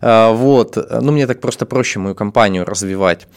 А, 0.00 0.32
вот. 0.32 0.76
Ну, 0.76 1.12
мне 1.12 1.28
так 1.28 1.40
просто 1.40 1.66
проще 1.66 2.00
мою 2.00 2.16
компанию 2.16 2.64
развивать. 2.64 3.28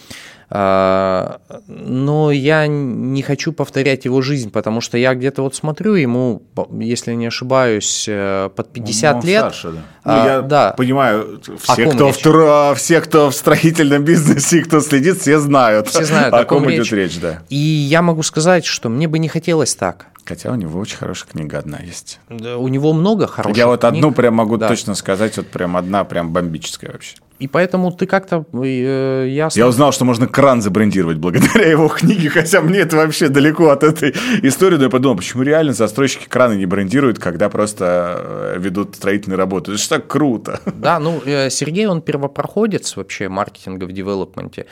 А, 0.57 1.41
но 1.67 2.31
я 2.31 2.65
не 2.67 3.21
хочу 3.21 3.51
повторять 3.51 4.05
его 4.05 4.21
жизнь, 4.21 4.51
потому 4.51 4.79
что 4.79 4.97
я 4.97 5.13
где-то 5.13 5.41
вот 5.41 5.53
смотрю 5.53 5.95
ему, 5.95 6.43
если 6.71 7.13
не 7.13 7.25
ошибаюсь, 7.25 8.05
э, 8.07 8.49
под 8.55 8.71
50 8.71 9.15
ну, 9.15 9.27
лет. 9.27 9.39
Старше, 9.41 9.71
да. 9.71 9.79
А, 10.05 10.17
ну, 10.17 10.25
я 10.25 10.41
да. 10.41 10.73
понимаю, 10.77 11.41
все 11.59 11.91
кто, 11.91 12.13
в, 12.13 12.75
все, 12.77 13.01
кто 13.01 13.31
в 13.31 13.35
строительном 13.35 14.05
бизнесе, 14.05 14.61
кто 14.63 14.79
следит, 14.79 15.19
все 15.19 15.39
знают, 15.39 15.89
все 15.89 16.05
знают 16.05 16.33
о, 16.33 16.39
о 16.39 16.45
ком, 16.45 16.63
ком 16.63 16.73
идет 16.73 16.89
речь. 16.93 17.19
Да. 17.19 17.41
И 17.49 17.57
я 17.57 18.01
могу 18.01 18.23
сказать, 18.23 18.65
что 18.65 18.87
мне 18.87 19.09
бы 19.09 19.19
не 19.19 19.27
хотелось 19.27 19.75
так. 19.75 20.05
Хотя 20.23 20.51
у 20.51 20.55
него 20.55 20.79
очень 20.79 20.97
хорошая 20.97 21.29
книга 21.29 21.59
одна 21.59 21.79
есть. 21.79 22.19
Да, 22.29 22.57
у 22.57 22.69
него 22.69 22.93
много 22.93 23.27
хороших 23.27 23.57
Я 23.57 23.67
вот 23.67 23.81
книг. 23.81 23.93
одну 23.93 24.11
прям 24.13 24.35
могу 24.35 24.55
да. 24.55 24.69
точно 24.69 24.95
сказать, 24.95 25.35
вот 25.35 25.47
прям 25.47 25.75
одна 25.75 26.05
прям 26.05 26.31
бомбическая 26.31 26.93
вообще. 26.93 27.17
И 27.37 27.47
поэтому 27.49 27.91
ты 27.91 28.05
как-то 28.05 28.45
э, 28.53 29.27
ясно... 29.29 29.59
Я 29.59 29.67
узнал, 29.67 29.91
что 29.91 30.05
можно 30.05 30.25
кран 30.25 30.61
забрендировать 30.61 31.17
благодаря 31.17 31.69
его 31.69 31.89
книге, 31.89 32.29
хотя 32.29 32.61
мне 32.61 32.79
это 32.79 32.95
вообще 32.95 33.27
далеко 33.27 33.69
от 33.69 33.83
этой 33.83 34.15
истории, 34.41 34.77
но 34.77 34.83
я 34.85 34.89
подумал, 34.89 35.17
почему 35.17 35.43
реально 35.43 35.73
застройщики 35.73 36.27
краны 36.29 36.53
не 36.53 36.65
брендируют, 36.65 37.19
когда 37.19 37.49
просто 37.49 38.55
э, 38.55 38.59
ведут 38.59 38.95
строительные 38.95 39.37
работы. 39.37 39.71
Это 39.71 39.81
же 39.81 39.89
так 39.89 40.07
круто. 40.07 40.59
Да, 40.75 40.99
ну, 40.99 41.21
э, 41.25 41.49
Сергей, 41.49 41.87
он 41.87 42.01
первопроходец 42.01 42.95
вообще 42.95 43.27
маркетинга 43.27 43.85
в 43.85 43.91
девелопменте. 43.91 44.67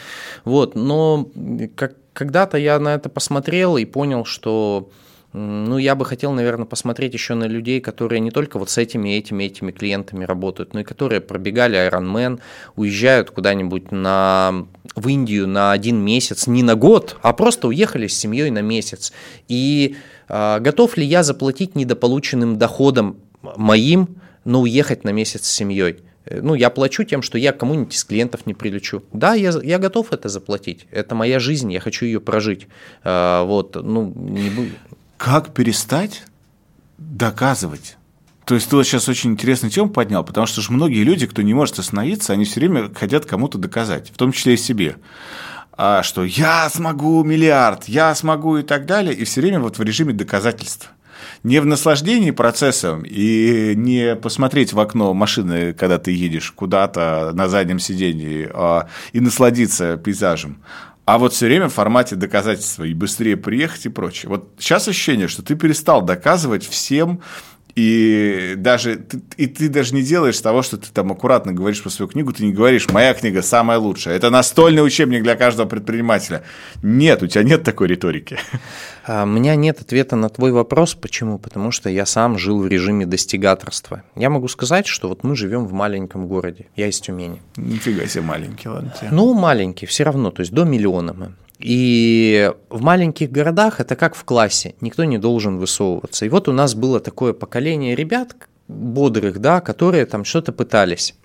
Вот, 0.45 0.75
но 0.75 1.27
как, 1.75 1.95
когда-то 2.13 2.57
я 2.57 2.79
на 2.79 2.93
это 2.93 3.09
посмотрел 3.09 3.77
и 3.77 3.85
понял, 3.85 4.25
что 4.25 4.89
ну, 5.33 5.79
я 5.79 5.95
бы 5.95 6.05
хотел, 6.05 6.31
наверное, 6.31 6.65
посмотреть 6.65 7.13
еще 7.13 7.33
на 7.33 7.45
людей, 7.45 7.81
которые 7.81 8.19
не 8.19 8.29
только 8.29 8.59
вот 8.59 8.69
с 8.69 8.77
этими, 8.77 9.09
этими, 9.17 9.45
этими 9.45 9.71
клиентами 9.71 10.25
работают, 10.25 10.73
но 10.73 10.81
и 10.81 10.83
которые 10.83 11.21
пробегали 11.21 11.75
Ironman, 11.89 12.39
уезжают 12.75 13.31
куда-нибудь 13.31 13.91
на, 13.91 14.67
в 14.95 15.07
Индию 15.07 15.47
на 15.47 15.71
один 15.71 15.97
месяц, 15.97 16.45
не 16.45 16.61
на 16.61 16.75
год, 16.75 17.17
а 17.23 17.33
просто 17.33 17.67
уехали 17.67 18.05
с 18.05 18.15
семьей 18.15 18.51
на 18.51 18.61
месяц. 18.61 19.11
И 19.47 19.95
э, 20.29 20.59
готов 20.59 20.97
ли 20.97 21.05
я 21.05 21.23
заплатить 21.23 21.75
недополученным 21.75 22.59
доходом 22.59 23.17
моим, 23.41 24.17
но 24.45 24.61
уехать 24.61 25.03
на 25.03 25.09
месяц 25.09 25.47
с 25.47 25.51
семьей? 25.51 25.97
ну, 26.29 26.55
я 26.55 26.69
плачу 26.69 27.03
тем, 27.03 27.21
что 27.21 27.37
я 27.37 27.51
кому-нибудь 27.51 27.93
из 27.93 28.03
клиентов 28.03 28.45
не 28.45 28.53
прилечу. 28.53 29.03
Да, 29.11 29.33
я, 29.33 29.51
я 29.61 29.77
готов 29.77 30.13
это 30.13 30.29
заплатить. 30.29 30.87
Это 30.91 31.15
моя 31.15 31.39
жизнь, 31.39 31.71
я 31.71 31.79
хочу 31.79 32.05
ее 32.05 32.21
прожить. 32.21 32.67
А, 33.03 33.43
вот, 33.43 33.75
ну, 33.75 34.13
не 34.15 34.49
как 35.23 35.53
перестать 35.53 36.25
доказывать? 36.97 37.95
То 38.43 38.55
есть 38.55 38.69
ты 38.69 38.75
вот 38.75 38.83
сейчас 38.83 39.07
очень 39.07 39.31
интересную 39.31 39.71
тему 39.71 39.89
поднял, 39.89 40.21
потому 40.25 40.47
что 40.47 40.59
же 40.59 40.69
многие 40.69 41.03
люди, 41.03 41.27
кто 41.27 41.41
не 41.41 41.53
может 41.53 41.79
остановиться, 41.79 42.33
они 42.33 42.43
все 42.43 42.59
время 42.59 42.93
хотят 42.93 43.25
кому-то 43.25 43.57
доказать, 43.57 44.09
в 44.09 44.17
том 44.17 44.33
числе 44.33 44.55
и 44.55 44.57
себе. 44.57 44.97
А 45.71 46.03
что 46.03 46.25
я 46.25 46.69
смогу 46.69 47.23
миллиард, 47.23 47.85
я 47.85 48.13
смогу 48.15 48.57
и 48.57 48.63
так 48.63 48.85
далее, 48.85 49.15
и 49.15 49.23
все 49.23 49.39
время 49.39 49.61
вот 49.61 49.77
в 49.77 49.81
режиме 49.81 50.11
доказательств. 50.11 50.91
Не 51.43 51.59
в 51.59 51.65
наслаждении 51.65 52.31
процессом 52.31 53.03
и 53.05 53.75
не 53.77 54.17
посмотреть 54.17 54.73
в 54.73 54.79
окно 54.81 55.13
машины, 55.13 55.71
когда 55.71 55.99
ты 55.99 56.11
едешь 56.11 56.51
куда-то 56.51 57.31
на 57.33 57.47
заднем 57.47 57.79
сидении, 57.79 58.49
а, 58.53 58.89
и 59.13 59.21
насладиться 59.21 59.95
пейзажем, 59.95 60.57
а 61.05 61.17
вот 61.17 61.33
все 61.33 61.47
время 61.47 61.67
в 61.67 61.73
формате 61.73 62.15
доказательства 62.15 62.83
и 62.83 62.93
быстрее 62.93 63.35
приехать 63.35 63.85
и 63.85 63.89
прочее. 63.89 64.29
Вот 64.29 64.53
сейчас 64.57 64.87
ощущение, 64.87 65.27
что 65.27 65.43
ты 65.43 65.55
перестал 65.55 66.01
доказывать 66.01 66.65
всем 66.65 67.21
и 67.75 68.53
даже 68.57 68.97
ты, 68.97 69.21
и 69.37 69.47
ты 69.47 69.67
даже 69.67 69.95
не 69.95 70.03
делаешь 70.03 70.39
того, 70.39 70.61
что 70.61 70.77
ты 70.77 70.87
там 70.93 71.11
аккуратно 71.11 71.53
говоришь 71.53 71.81
про 71.81 71.89
свою 71.89 72.07
книгу, 72.07 72.31
ты 72.31 72.45
не 72.45 72.53
говоришь, 72.53 72.87
моя 72.89 73.13
книга 73.15 73.41
самая 73.41 73.79
лучшая. 73.79 74.15
Это 74.15 74.29
настольный 74.29 74.85
учебник 74.85 75.23
для 75.23 75.35
каждого 75.35 75.67
предпринимателя. 75.67 76.43
Нет, 76.83 77.23
у 77.23 77.27
тебя 77.27 77.43
нет 77.43 77.63
такой 77.63 77.87
риторики. 77.87 78.37
А, 79.05 79.23
у 79.23 79.25
меня 79.25 79.55
нет 79.55 79.81
ответа 79.81 80.15
на 80.15 80.29
твой 80.29 80.51
вопрос. 80.51 80.93
Почему? 80.93 81.37
Потому 81.37 81.71
что 81.71 81.89
я 81.89 82.05
сам 82.05 82.37
жил 82.37 82.59
в 82.59 82.67
режиме 82.67 83.05
достигаторства. 83.05 84.03
Я 84.15 84.29
могу 84.29 84.47
сказать, 84.47 84.87
что 84.87 85.09
вот 85.09 85.23
мы 85.23 85.35
живем 85.35 85.65
в 85.65 85.73
маленьком 85.73 86.27
городе. 86.27 86.67
Я 86.75 86.87
из 86.87 87.01
Тюмени. 87.01 87.41
Нифига 87.57 88.05
себе 88.07 88.23
маленький, 88.23 88.69
ладно. 88.69 88.93
Тебе. 88.97 89.09
Ну, 89.11 89.33
маленький, 89.33 89.87
все 89.87 90.03
равно, 90.03 90.31
то 90.31 90.39
есть 90.41 90.53
до 90.53 90.63
миллиона 90.63 91.13
мы. 91.13 91.33
И 91.63 92.51
в 92.69 92.81
маленьких 92.81 93.31
городах 93.31 93.79
это 93.79 93.95
как 93.95 94.15
в 94.15 94.25
классе, 94.25 94.75
никто 94.81 95.05
не 95.05 95.17
должен 95.17 95.57
высовываться. 95.59 96.25
И 96.25 96.29
вот 96.29 96.49
у 96.49 96.51
нас 96.51 96.75
было 96.75 96.99
такое 96.99 97.31
поколение 97.31 97.95
ребят 97.95 98.35
бодрых, 98.67 99.39
да, 99.39 99.61
которые 99.61 100.05
там 100.05 100.25
что-то 100.25 100.51
пытались. 100.51 101.15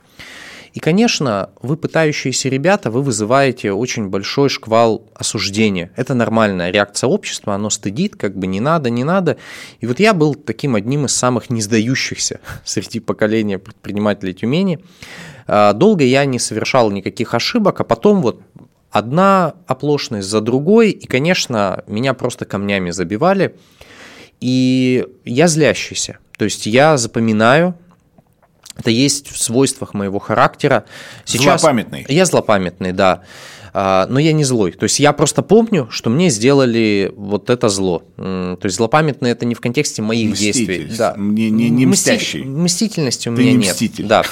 И, 0.74 0.80
конечно, 0.80 1.51
вы 1.61 1.76
пытающиеся 1.76 2.49
ребята, 2.49 2.93
вы 2.93 3.03
вызываете 3.03 3.72
очень 3.72 4.11
большой 4.11 4.49
шквал 4.49 5.11
осуждения. 5.12 5.91
Это 5.97 6.14
нормальная 6.14 6.70
реакция 6.70 7.09
общества, 7.09 7.55
оно 7.55 7.68
стыдит, 7.68 8.14
как 8.14 8.36
бы 8.39 8.47
не 8.47 8.61
надо, 8.61 8.91
не 8.91 9.03
надо. 9.03 9.39
И 9.80 9.86
вот 9.86 9.99
я 9.99 10.14
был 10.14 10.36
таким 10.36 10.76
одним 10.76 11.07
из 11.07 11.16
самых 11.16 11.51
не 11.51 11.62
сдающихся 11.62 12.39
среди 12.64 13.01
поколения 13.01 13.59
предпринимателей 13.59 14.34
Тюмени. 14.34 14.78
А, 15.49 15.72
долго 15.72 16.05
я 16.05 16.24
не 16.26 16.39
совершал 16.39 16.93
никаких 16.93 17.34
ошибок, 17.34 17.80
а 17.80 17.84
потом 17.84 18.22
вот 18.22 18.43
одна 18.91 19.55
оплошность 19.66 20.28
за 20.28 20.41
другой, 20.41 20.91
и, 20.91 21.07
конечно, 21.07 21.84
меня 21.86 22.14
просто 22.14 22.45
камнями 22.45 22.91
забивали, 22.91 23.55
и 24.41 25.07
я 25.24 25.49
злящийся. 25.49 26.18
То 26.36 26.45
есть 26.45 26.66
я 26.66 26.97
запоминаю, 26.97 27.74
это 28.76 28.91
есть 28.91 29.28
в 29.28 29.43
свойствах 29.43 29.93
моего 29.93 30.18
характера. 30.20 30.84
Сейчас 31.24 31.61
злопамятный. 31.61 32.07
Я 32.09 32.24
злопамятный, 32.24 32.93
да. 32.93 33.22
А, 33.74 34.07
но 34.09 34.18
я 34.18 34.32
не 34.32 34.45
злой. 34.45 34.72
То 34.72 34.84
есть 34.84 35.01
я 35.01 35.12
просто 35.12 35.43
помню, 35.43 35.89
что 35.91 36.11
мне 36.11 36.30
сделали 36.30 37.12
вот 37.16 37.51
это 37.51 37.68
зло. 37.68 38.05
То 38.16 38.59
есть 38.62 38.76
злопамятный 38.76 39.30
это 39.30 39.45
не 39.47 39.55
в 39.55 39.61
контексте 39.61 40.01
моих 40.01 40.34
действий. 40.34 40.91
Да. 40.97 41.14
Не, 41.16 41.51
не, 41.51 41.68
не 41.70 41.86
мстящий. 41.86 42.45
Мстительности 42.45 43.28
у 43.28 43.32
меня 43.32 43.43
Ты 43.43 43.49
не 43.51 43.57
нет. 43.57 43.74
Мститель. 43.74 44.07
Да. 44.07 44.22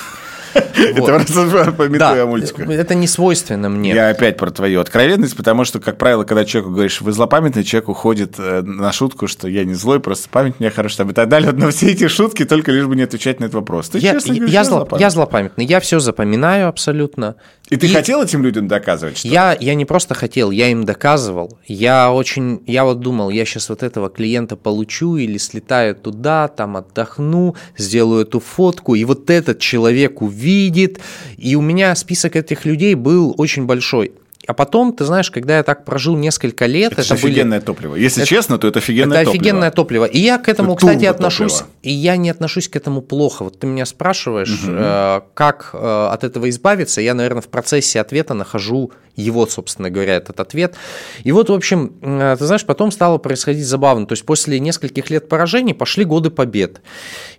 Это 0.77 1.03
просто 1.03 1.73
пометуя 1.73 2.25
о 2.25 2.27
мультиках. 2.27 2.69
Это 2.69 2.95
не 2.95 3.07
свойственно 3.07 3.69
мне. 3.69 3.95
Я 3.95 4.09
опять 4.09 4.37
про 4.37 4.51
твою 4.51 4.81
откровенность, 4.81 5.37
потому 5.37 5.65
что, 5.65 5.81
как 5.81 5.99
правило, 5.99 6.25
когда 6.25 6.45
человеку 6.45 6.73
говоришь, 6.73 7.01
вы 7.01 7.13
злопамятный, 7.13 7.65
человек 7.65 7.89
уходит 7.89 8.35
э, 8.39 8.63
на 8.63 8.93
шутку, 8.93 9.27
что 9.27 9.49
я 9.49 9.65
не 9.65 9.75
злой, 9.75 10.01
просто 10.01 10.29
память 10.29 10.55
у 10.59 10.63
меня 10.63 10.71
хорошая, 10.71 11.07
и 11.07 11.13
так 11.13 11.29
далее. 11.29 11.53
Но 11.53 11.71
все 11.71 11.89
эти 11.89 12.09
шутки 12.09 12.45
только 12.45 12.73
лишь 12.73 12.87
бы 12.87 12.97
не 12.97 13.03
отвечать 13.03 13.41
на 13.41 13.45
этот 13.45 13.57
вопрос. 13.57 13.91
Ты 13.91 13.99
я, 13.99 14.13
честно 14.13 14.35
говоришь, 14.35 14.53
я, 14.53 14.65
зло, 14.65 14.89
я 14.99 15.11
злопамятный, 15.11 15.65
я 15.65 15.81
все 15.81 16.01
запоминаю 16.01 16.69
абсолютно. 16.69 17.37
И 17.69 17.77
ты 17.77 17.87
и 17.87 17.93
хотел 17.93 18.23
этим 18.23 18.43
людям 18.43 18.69
доказывать? 18.69 19.19
Что 19.19 19.29
я, 19.29 19.57
я 19.59 19.75
не 19.75 19.85
просто 19.85 20.15
хотел, 20.15 20.51
я 20.51 20.69
им 20.69 20.85
доказывал. 20.85 21.59
Я 21.67 22.13
очень, 22.13 22.63
я 22.67 22.85
вот 22.85 23.01
думал, 23.01 23.31
я 23.31 23.45
сейчас 23.45 23.69
вот 23.69 23.83
этого 23.83 24.09
клиента 24.09 24.57
получу 24.57 25.17
или 25.17 25.37
слетаю 25.39 25.97
туда, 25.97 26.49
там 26.49 26.77
отдохну, 26.77 27.57
сделаю 27.77 28.23
эту 28.23 28.41
фотку, 28.41 28.95
и 28.95 29.05
вот 29.05 29.31
этот 29.31 29.59
человек 29.59 30.23
увидит. 30.23 30.46
И 31.37 31.57
у 31.57 31.61
меня 31.61 31.95
список 31.95 32.37
этих 32.37 32.65
людей 32.65 32.95
был 32.95 33.35
очень 33.37 33.67
большой. 33.67 34.13
А 34.47 34.55
потом, 34.55 34.93
ты 34.93 35.05
знаешь, 35.05 35.31
когда 35.31 35.57
я 35.57 35.63
так 35.63 35.85
прожил 35.85 36.17
несколько 36.17 36.67
лет, 36.67 36.93
это, 36.93 37.03
это 37.03 37.15
офигенное 37.15 37.59
были... 37.59 37.67
топливо. 37.67 37.95
Если 37.97 38.23
это... 38.23 38.29
честно, 38.29 38.59
то 38.59 38.69
это 38.69 38.79
офигенное 38.79 39.23
это 39.23 39.27
топливо. 39.27 39.35
Это 39.35 39.49
офигенное 39.49 39.71
топливо. 39.71 40.05
И 40.05 40.19
я 40.19 40.39
к 40.39 40.49
этому, 40.49 40.75
это 40.75 40.87
кстати, 40.87 41.05
отношусь. 41.05 41.59
Топливо. 41.59 41.71
И 41.83 41.93
я 41.93 42.17
не 42.17 42.31
отношусь 42.31 42.69
к 42.69 42.77
этому 42.77 43.03
плохо. 43.03 43.45
Вот 43.45 43.59
ты 43.59 43.67
меня 43.67 43.87
спрашиваешь, 43.87 44.65
угу. 44.65 44.73
э, 44.73 45.21
как 45.35 45.71
э, 45.73 46.09
от 46.13 46.25
этого 46.25 46.49
избавиться. 46.49 47.01
Я, 47.01 47.15
наверное, 47.15 47.43
в 47.43 47.49
процессе 47.49 48.01
ответа 48.01 48.35
нахожу 48.35 48.93
его, 49.17 49.47
собственно 49.47 49.91
говоря, 49.91 50.15
этот 50.15 50.41
ответ. 50.41 50.75
И 51.25 51.33
вот, 51.33 51.49
в 51.49 51.53
общем, 51.53 51.95
э, 52.03 52.37
ты 52.39 52.45
знаешь, 52.47 52.65
потом 52.65 52.93
стало 52.93 53.19
происходить 53.19 53.67
забавно. 53.67 54.07
То 54.07 54.13
есть 54.13 54.25
после 54.25 54.61
нескольких 54.61 55.11
лет 55.11 55.29
поражений 55.29 55.75
пошли 55.75 56.05
годы 56.05 56.31
побед. 56.31 56.83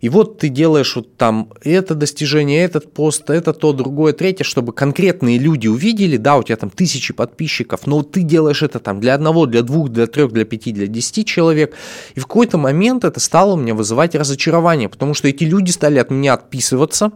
И 0.01 0.09
вот 0.09 0.39
ты 0.39 0.49
делаешь 0.49 0.95
вот 0.95 1.15
там 1.17 1.53
это 1.63 1.95
достижение, 1.95 2.63
этот 2.63 2.91
пост, 2.91 3.29
это 3.29 3.53
то, 3.53 3.73
другое, 3.73 4.13
третье, 4.13 4.43
чтобы 4.43 4.73
конкретные 4.73 5.37
люди 5.37 5.67
увидели, 5.67 6.17
да, 6.17 6.37
у 6.37 6.43
тебя 6.43 6.55
там 6.57 6.69
тысячи 6.69 6.96
подписчиков, 7.13 7.87
но 7.87 8.03
ты 8.03 8.21
делаешь 8.23 8.63
это 8.63 8.79
там 8.79 8.99
для 8.99 9.15
одного, 9.15 9.45
для 9.45 9.61
двух, 9.61 9.89
для 9.89 10.07
трех, 10.07 10.31
для 10.31 10.45
пяти, 10.45 10.71
для 10.71 10.87
десяти 10.87 11.25
человек. 11.25 11.73
И 12.15 12.19
в 12.19 12.27
какой-то 12.27 12.57
момент 12.57 13.05
это 13.05 13.19
стало 13.19 13.55
мне 13.55 13.73
вызывать 13.73 14.15
разочарование, 14.15 14.89
потому 14.89 15.13
что 15.13 15.27
эти 15.27 15.43
люди 15.43 15.71
стали 15.71 15.99
от 15.99 16.11
меня 16.11 16.33
отписываться, 16.33 17.11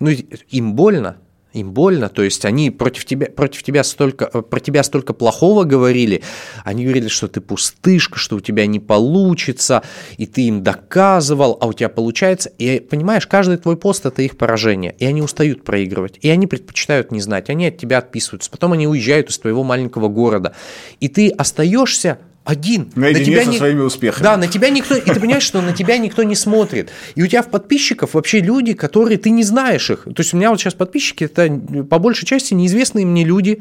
ну, 0.00 0.10
им 0.50 0.74
больно, 0.74 1.16
им 1.52 1.72
больно, 1.72 2.08
то 2.08 2.22
есть 2.22 2.44
они 2.44 2.70
против 2.70 3.04
тебя, 3.04 3.26
против 3.26 3.62
тебя 3.62 3.82
столько, 3.82 4.30
э, 4.32 4.42
про 4.42 4.60
тебя 4.60 4.82
столько 4.82 5.12
плохого 5.14 5.64
говорили, 5.64 6.22
они 6.64 6.84
говорили, 6.84 7.08
что 7.08 7.28
ты 7.28 7.40
пустышка, 7.40 8.18
что 8.18 8.36
у 8.36 8.40
тебя 8.40 8.66
не 8.66 8.80
получится, 8.80 9.82
и 10.18 10.26
ты 10.26 10.42
им 10.42 10.62
доказывал, 10.62 11.56
а 11.60 11.66
у 11.66 11.72
тебя 11.72 11.88
получается, 11.88 12.50
и 12.58 12.80
понимаешь, 12.80 13.26
каждый 13.26 13.56
твой 13.56 13.76
пост 13.76 14.04
это 14.04 14.22
их 14.22 14.36
поражение, 14.36 14.94
и 14.98 15.06
они 15.06 15.22
устают 15.22 15.64
проигрывать, 15.64 16.18
и 16.20 16.28
они 16.28 16.46
предпочитают 16.46 17.12
не 17.12 17.20
знать, 17.20 17.48
они 17.48 17.66
от 17.66 17.78
тебя 17.78 17.98
отписываются, 17.98 18.50
потом 18.50 18.72
они 18.72 18.86
уезжают 18.86 19.30
из 19.30 19.38
твоего 19.38 19.64
маленького 19.64 20.08
города, 20.08 20.54
и 21.00 21.08
ты 21.08 21.30
остаешься 21.30 22.18
один. 22.48 22.90
Наедине 22.94 23.18
на 23.18 23.24
тебя 23.26 23.44
со 23.44 23.50
не... 23.50 23.58
своими 23.58 23.80
успехами. 23.82 24.24
Да, 24.24 24.36
на 24.38 24.48
тебя 24.48 24.70
никто... 24.70 24.96
И 24.96 25.02
ты 25.02 25.20
понимаешь, 25.20 25.42
что 25.42 25.60
на 25.60 25.74
тебя 25.74 25.98
никто 25.98 26.22
не 26.22 26.34
смотрит. 26.34 26.88
И 27.14 27.22
у 27.22 27.26
тебя 27.26 27.42
в 27.42 27.50
подписчиков 27.50 28.14
вообще 28.14 28.40
люди, 28.40 28.72
которые 28.72 29.18
ты 29.18 29.28
не 29.28 29.42
знаешь 29.42 29.90
их. 29.90 30.04
То 30.04 30.14
есть 30.16 30.32
у 30.32 30.38
меня 30.38 30.48
вот 30.48 30.58
сейчас 30.58 30.72
подписчики, 30.72 31.24
это 31.24 31.50
по 31.84 31.98
большей 31.98 32.24
части 32.24 32.54
неизвестные 32.54 33.04
мне 33.04 33.22
люди, 33.22 33.60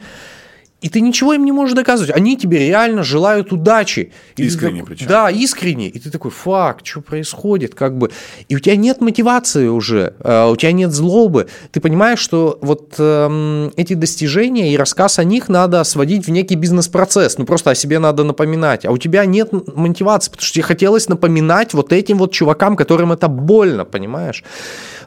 и 0.79 0.89
ты 0.89 1.01
ничего 1.01 1.33
им 1.33 1.43
не 1.43 1.51
можешь 1.51 1.75
доказывать. 1.75 2.15
Они 2.15 2.37
тебе 2.37 2.59
реально 2.59 3.01
желают 3.01 3.51
удачи. 3.51 4.11
Искренне 4.35 4.83
причем. 4.83 5.07
Да, 5.07 5.31
искренне. 5.31 5.89
И 5.89 5.97
ты 5.97 6.11
такой, 6.11 6.29
факт, 6.29 6.85
что 6.85 7.01
происходит? 7.01 7.73
Как 7.73 7.97
бы. 7.97 8.11
И 8.47 8.55
у 8.55 8.59
тебя 8.59 8.75
нет 8.75 9.01
мотивации 9.01 9.67
уже, 9.67 10.13
э, 10.19 10.47
у 10.47 10.55
тебя 10.55 10.71
нет 10.73 10.91
злобы. 10.91 11.47
Ты 11.71 11.81
понимаешь, 11.81 12.19
что 12.19 12.59
вот 12.61 12.93
э, 12.99 13.69
эти 13.75 13.95
достижения 13.95 14.71
и 14.71 14.77
рассказ 14.77 15.17
о 15.17 15.23
них 15.23 15.49
надо 15.49 15.83
сводить 15.83 16.27
в 16.27 16.29
некий 16.29 16.55
бизнес-процесс. 16.55 17.39
Ну, 17.39 17.45
просто 17.45 17.71
о 17.71 17.75
себе 17.75 17.97
надо 17.97 18.23
напоминать. 18.23 18.85
А 18.85 18.91
у 18.91 18.99
тебя 18.99 19.25
нет 19.25 19.51
мотивации, 19.75 20.29
потому 20.29 20.45
что 20.45 20.53
тебе 20.53 20.63
хотелось 20.63 21.09
напоминать 21.09 21.73
вот 21.73 21.91
этим 21.91 22.19
вот 22.19 22.33
чувакам, 22.33 22.75
которым 22.75 23.11
это 23.11 23.27
больно, 23.27 23.83
понимаешь? 23.83 24.43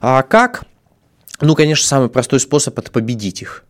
А 0.01 0.23
как? 0.23 0.65
Ну, 1.41 1.55
конечно, 1.55 1.87
самый 1.87 2.09
простой 2.09 2.41
способ– 2.41 2.77
это 2.81 2.91
победить 2.91 3.43
их. 3.43 3.65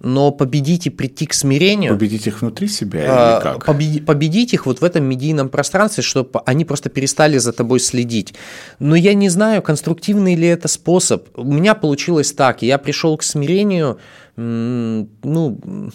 Но 0.00 0.30
победить 0.30 0.86
и 0.86 0.90
прийти 0.90 1.26
к 1.26 1.34
смирению… 1.34 1.94
Победить 1.94 2.26
их 2.26 2.40
внутри 2.40 2.68
себя 2.68 3.00
или 3.00 3.08
а, 3.08 3.40
как? 3.40 3.64
Победить, 3.64 4.04
победить 4.04 4.54
их 4.54 4.66
вот 4.66 4.80
в 4.80 4.84
этом 4.84 5.04
медийном 5.04 5.48
пространстве, 5.48 6.02
чтобы 6.02 6.40
они 6.46 6.64
просто 6.64 6.90
перестали 6.90 7.38
за 7.38 7.52
тобой 7.52 7.80
следить. 7.80 8.34
Но 8.78 8.96
я 8.96 9.14
не 9.14 9.28
знаю, 9.28 9.62
конструктивный 9.62 10.34
ли 10.34 10.46
это 10.46 10.68
способ. 10.68 11.28
У 11.34 11.52
меня 11.52 11.74
получилось 11.74 12.32
так. 12.32 12.62
Я 12.62 12.78
пришел 12.78 13.16
к 13.16 13.22
смирению, 13.22 13.98
ну, 14.36 15.90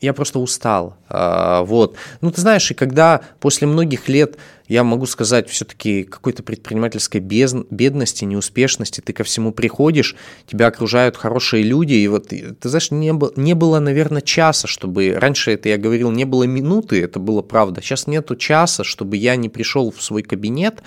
я 0.00 0.12
просто 0.12 0.38
устал. 0.38 0.96
А, 1.08 1.62
вот. 1.62 1.96
Ну, 2.20 2.30
ты 2.30 2.40
знаешь, 2.40 2.70
и 2.70 2.74
когда 2.74 3.20
после 3.40 3.66
многих 3.66 4.08
лет, 4.08 4.36
я 4.68 4.84
могу 4.84 5.06
сказать, 5.06 5.48
все-таки 5.48 6.04
какой-то 6.04 6.42
предпринимательской 6.42 7.20
бедности, 7.20 8.24
неуспешности, 8.24 9.00
ты 9.00 9.12
ко 9.12 9.24
всему 9.24 9.52
приходишь, 9.52 10.14
тебя 10.46 10.66
окружают 10.66 11.16
хорошие 11.16 11.62
люди, 11.64 11.94
и 11.94 12.06
вот, 12.06 12.28
ты 12.28 12.68
знаешь, 12.68 12.90
не, 12.90 13.12
было, 13.12 13.32
не 13.36 13.54
было, 13.54 13.80
наверное, 13.80 14.22
часа, 14.22 14.68
чтобы... 14.68 15.16
Раньше 15.18 15.52
это 15.52 15.68
я 15.68 15.78
говорил, 15.78 16.10
не 16.10 16.24
было 16.24 16.44
минуты, 16.44 17.02
это 17.02 17.18
было 17.18 17.42
правда. 17.42 17.80
Сейчас 17.80 18.06
нету 18.06 18.36
часа, 18.36 18.84
чтобы 18.84 19.16
я 19.16 19.36
не 19.36 19.48
пришел 19.48 19.90
в 19.90 20.02
свой 20.02 20.22
кабинет 20.22 20.82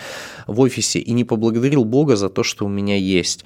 в 0.48 0.60
офисе 0.60 1.00
и 1.00 1.12
не 1.12 1.26
поблагодарил 1.26 1.84
Бога 1.84 2.16
за 2.16 2.30
то, 2.30 2.44
что 2.44 2.66
у 2.66 2.70
меня 2.70 2.96
есть. 2.96 3.44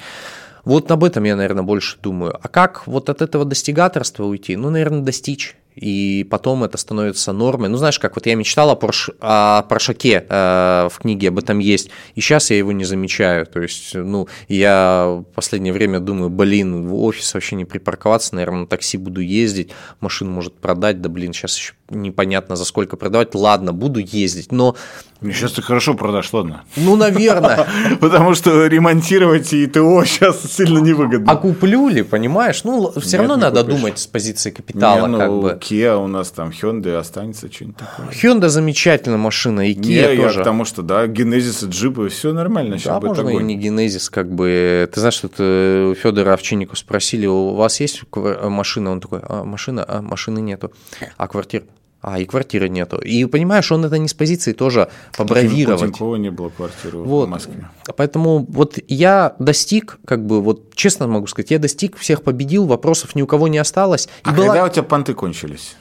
Вот 0.66 0.89
об 0.91 1.03
этом 1.03 1.24
я, 1.24 1.36
наверное, 1.36 1.63
больше 1.63 1.97
думаю. 2.01 2.38
А 2.41 2.47
как 2.47 2.88
вот 2.88 3.09
от 3.09 3.22
этого 3.22 3.45
достигаторства 3.45 4.24
уйти? 4.26 4.55
Ну, 4.55 4.72
наверное, 4.72 5.01
достичь 5.01 5.55
и 5.76 6.26
потом 6.30 6.63
это 6.63 6.78
становится 6.78 7.34
нормой. 7.34 7.69
Ну, 7.69 7.78
знаешь, 7.78 7.99
как 7.99 8.15
вот 8.15 8.26
я 8.26 8.36
мечтал 8.36 8.69
о, 8.69 8.76
Порш, 8.76 9.09
о 9.19 9.63
Поршаке, 9.63 10.26
э, 10.28 10.89
в 10.91 10.97
книге 10.99 11.30
об 11.30 11.39
этом 11.39 11.59
есть, 11.59 11.89
и 12.15 12.21
сейчас 12.21 12.49
я 12.51 12.57
его 12.57 12.71
не 12.71 12.86
замечаю. 12.86 13.45
То 13.45 13.61
есть, 13.61 13.93
ну, 13.93 14.28
я 14.47 15.05
в 15.19 15.34
последнее 15.36 15.73
время 15.73 15.99
думаю, 15.99 16.30
блин, 16.30 16.88
в 16.88 16.95
офис 17.03 17.34
вообще 17.34 17.55
не 17.55 17.65
припарковаться, 17.65 18.36
наверное, 18.36 18.61
на 18.61 18.67
такси 18.67 18.97
буду 18.97 19.21
ездить, 19.21 19.71
машину 19.99 20.32
может 20.32 20.55
продать, 20.55 21.01
да, 21.01 21.09
блин, 21.09 21.34
сейчас 21.34 21.57
еще 21.57 21.73
непонятно 21.89 22.55
за 22.55 22.65
сколько 22.65 22.97
продавать, 22.97 23.36
ладно, 23.36 23.73
буду 23.73 23.99
ездить, 23.99 24.51
но... 24.51 24.76
Сейчас 25.21 25.53
ты 25.53 25.61
хорошо 25.61 25.93
продашь, 25.93 26.34
ладно? 26.34 26.65
Ну, 26.76 26.95
наверное. 26.95 27.67
Потому 28.01 28.36
что 28.36 28.67
ремонтировать 28.67 29.53
и 29.53 29.65
ТО 29.65 30.03
сейчас 30.03 30.51
сильно 30.51 30.80
невыгодно. 30.80 31.32
А 31.32 31.36
куплю 31.36 31.88
ли, 31.89 32.03
понимаешь? 32.03 32.63
Ну, 32.63 32.91
все 32.99 33.17
равно 33.17 33.36
надо 33.36 33.63
думать 33.63 33.97
с 33.97 34.07
позиции 34.07 34.51
капитала, 34.51 35.07
ну, 35.07 35.17
как 35.17 35.32
бы. 35.32 35.59
Kia 35.66 35.95
у 35.97 36.07
нас 36.07 36.30
там, 36.32 36.49
Hyundai 36.49 36.95
останется 36.95 37.51
что-нибудь 37.51 37.78
такое. 37.78 38.07
Hyundai 38.09 38.49
замечательная 38.49 39.18
машина, 39.18 39.70
и 39.70 39.74
Kia 39.74 40.11
не, 40.11 40.22
тоже. 40.22 40.39
Я 40.39 40.39
потому 40.39 40.66
что, 40.66 40.84
да, 40.84 41.05
Genesis 41.07 41.68
джипы, 41.68 42.09
все 42.09 42.34
нормально. 42.34 42.78
Да, 42.84 42.99
можно 42.99 43.30
огонь. 43.30 43.51
и 43.51 43.55
не 43.55 43.70
Genesis, 43.70 44.09
как 44.11 44.32
бы. 44.32 44.88
Ты 44.93 44.99
знаешь, 44.99 45.16
что 45.16 45.28
у 45.28 45.95
Федора 45.95 46.34
Овчиннику 46.34 46.76
спросили, 46.76 47.26
у 47.26 47.53
вас 47.53 47.80
есть 47.80 48.03
машина? 48.13 48.91
Он 48.91 49.01
такой, 49.01 49.22
а, 49.24 49.43
машина? 49.43 49.84
А, 49.88 50.01
машины 50.01 50.39
нету. 50.39 50.72
А 51.18 51.28
квартира? 51.28 51.66
А 52.07 52.19
и 52.19 52.25
квартиры 52.25 52.69
нету. 52.69 52.97
И 52.99 53.25
понимаешь, 53.25 53.71
он 53.71 53.83
это 53.83 53.97
не 53.97 54.07
с 54.07 54.13
позиции 54.13 54.53
тоже 54.53 54.89
побравировать. 55.17 55.99
У 55.99 56.15
не 56.17 56.29
было 56.29 56.49
квартиры 56.49 56.99
вот. 56.99 57.25
в 57.25 57.29
Москве. 57.29 57.67
Поэтому 57.97 58.45
вот 58.47 58.77
я 58.87 59.35
достиг, 59.39 59.97
как 60.05 60.23
бы, 60.23 60.39
вот 60.39 60.75
честно 60.75 61.07
могу 61.07 61.25
сказать, 61.25 61.49
я 61.49 61.57
достиг, 61.57 61.97
всех 61.97 62.21
победил, 62.21 62.67
вопросов 62.67 63.15
ни 63.15 63.23
у 63.23 63.27
кого 63.27 63.47
не 63.47 63.57
осталось. 63.57 64.05
И 64.05 64.29
а 64.29 64.33
была... 64.33 64.47
когда 64.47 64.65
у 64.65 64.69
тебя 64.69 64.83
понты 64.83 65.15
кончились? 65.15 65.75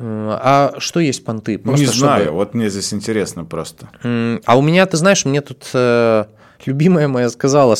А 0.00 0.74
что 0.78 1.00
есть 1.00 1.22
понты? 1.24 1.58
Просто 1.58 1.84
не 1.84 1.92
знаю, 1.92 2.22
чтобы... 2.22 2.36
вот 2.38 2.54
мне 2.54 2.70
здесь 2.70 2.94
интересно 2.94 3.44
просто. 3.44 3.90
А 4.46 4.56
у 4.56 4.62
меня, 4.62 4.86
ты 4.86 4.96
знаешь, 4.96 5.26
мне 5.26 5.42
тут 5.42 5.62
э, 5.74 6.24
любимая 6.66 7.08
моя 7.08 7.30
сказала, 7.30 7.76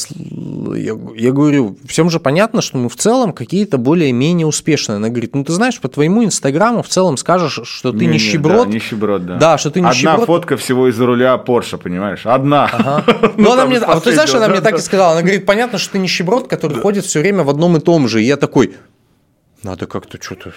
я, 0.76 0.96
я 1.16 1.32
говорю, 1.32 1.76
всем 1.86 2.10
же 2.10 2.20
понятно, 2.20 2.62
что 2.62 2.78
мы 2.78 2.88
в 2.88 2.96
целом 2.96 3.32
какие-то 3.32 3.78
более-менее 3.78 4.46
успешные. 4.46 4.96
Она 4.96 5.08
говорит, 5.08 5.34
ну 5.34 5.44
ты 5.44 5.52
знаешь, 5.52 5.80
по 5.80 5.88
твоему 5.88 6.24
инстаграму 6.24 6.82
в 6.82 6.88
целом 6.88 7.16
скажешь, 7.16 7.60
что 7.64 7.92
ты 7.92 8.06
не, 8.06 8.14
нищеброд. 8.14 8.68
Да, 8.68 8.74
нищеброд, 8.74 9.26
да. 9.26 9.36
Да, 9.36 9.58
что 9.58 9.70
ты 9.70 9.80
нищеброд. 9.80 10.14
Одна 10.14 10.26
фотка 10.26 10.56
всего 10.56 10.88
из-за 10.88 11.06
руля 11.06 11.36
Порше, 11.38 11.78
понимаешь? 11.78 12.20
Одна. 12.24 12.64
Ага. 12.64 13.04
Ну, 13.36 13.52
она 13.52 13.66
мне, 13.66 13.78
а 13.78 14.00
ты 14.00 14.12
знаешь, 14.12 14.34
она 14.34 14.48
мне 14.48 14.60
так 14.60 14.78
и 14.78 14.80
сказала. 14.80 15.12
Она 15.12 15.22
говорит, 15.22 15.46
понятно, 15.46 15.78
что 15.78 15.92
ты 15.92 15.98
нищеброд, 15.98 16.48
который 16.48 16.80
ходит 16.80 17.04
все 17.04 17.20
время 17.20 17.44
в 17.44 17.50
одном 17.50 17.76
и 17.76 17.80
том 17.80 18.08
же. 18.08 18.22
И 18.22 18.26
я 18.26 18.36
такой, 18.36 18.74
надо 19.62 19.86
как-то 19.86 20.20
что-то 20.20 20.52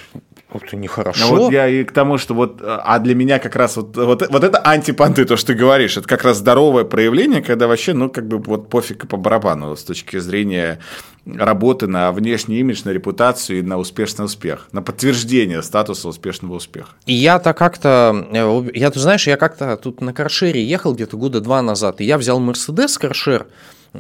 это 0.54 0.76
нехорошо. 0.76 1.28
Ну, 1.28 1.38
вот 1.38 1.52
я 1.52 1.68
и 1.68 1.84
к 1.84 1.92
тому, 1.92 2.18
что 2.18 2.34
вот, 2.34 2.62
а 2.62 3.00
для 3.00 3.16
меня 3.16 3.40
как 3.40 3.56
раз 3.56 3.78
вот, 3.78 3.96
вот, 3.96 4.28
вот 4.30 4.44
это 4.44 4.60
антипанты, 4.60 5.26
то, 5.26 5.38
что 5.38 5.48
ты 5.48 5.54
говоришь, 5.54 5.98
это 5.98 6.08
как 6.08 6.24
раз 6.24 6.38
здоровое 6.38 6.84
проявление, 6.84 7.42
когда 7.42 7.68
вообще, 7.68 7.94
ну, 7.94 8.10
как 8.10 8.28
бы 8.28 8.38
вот 8.38 8.70
пофиг 8.70 9.06
и 9.06 9.08
по 9.08 9.18
барабану 9.18 9.76
с 9.76 9.84
точки 9.84 10.20
зрения 10.20 10.80
работы 11.26 11.88
на 11.88 12.12
внешний 12.12 12.60
имидж, 12.60 12.82
на 12.84 12.90
репутацию 12.90 13.60
и 13.60 13.62
на 13.62 13.78
успешный 13.78 14.26
успех, 14.26 14.68
на 14.72 14.82
подтверждение 14.82 15.62
статуса 15.62 16.08
успешного 16.08 16.56
успеха. 16.56 16.90
И 17.06 17.14
я-то 17.14 17.54
как-то, 17.54 18.28
э, 18.32 18.70
я, 18.74 18.90
ты 18.92 19.00
знаешь, 19.00 19.28
я 19.28 19.38
как-то 19.38 19.78
тут 19.78 20.02
на 20.02 20.14
каршере 20.14 20.64
ехал 20.64 20.94
где-то 20.94 21.18
года 21.18 21.40
два 21.40 21.62
назад, 21.62 22.02
и 22.02 22.06
я 22.06 22.18
взял 22.18 22.40
Мерседес 22.40 22.98
каршер, 22.98 23.48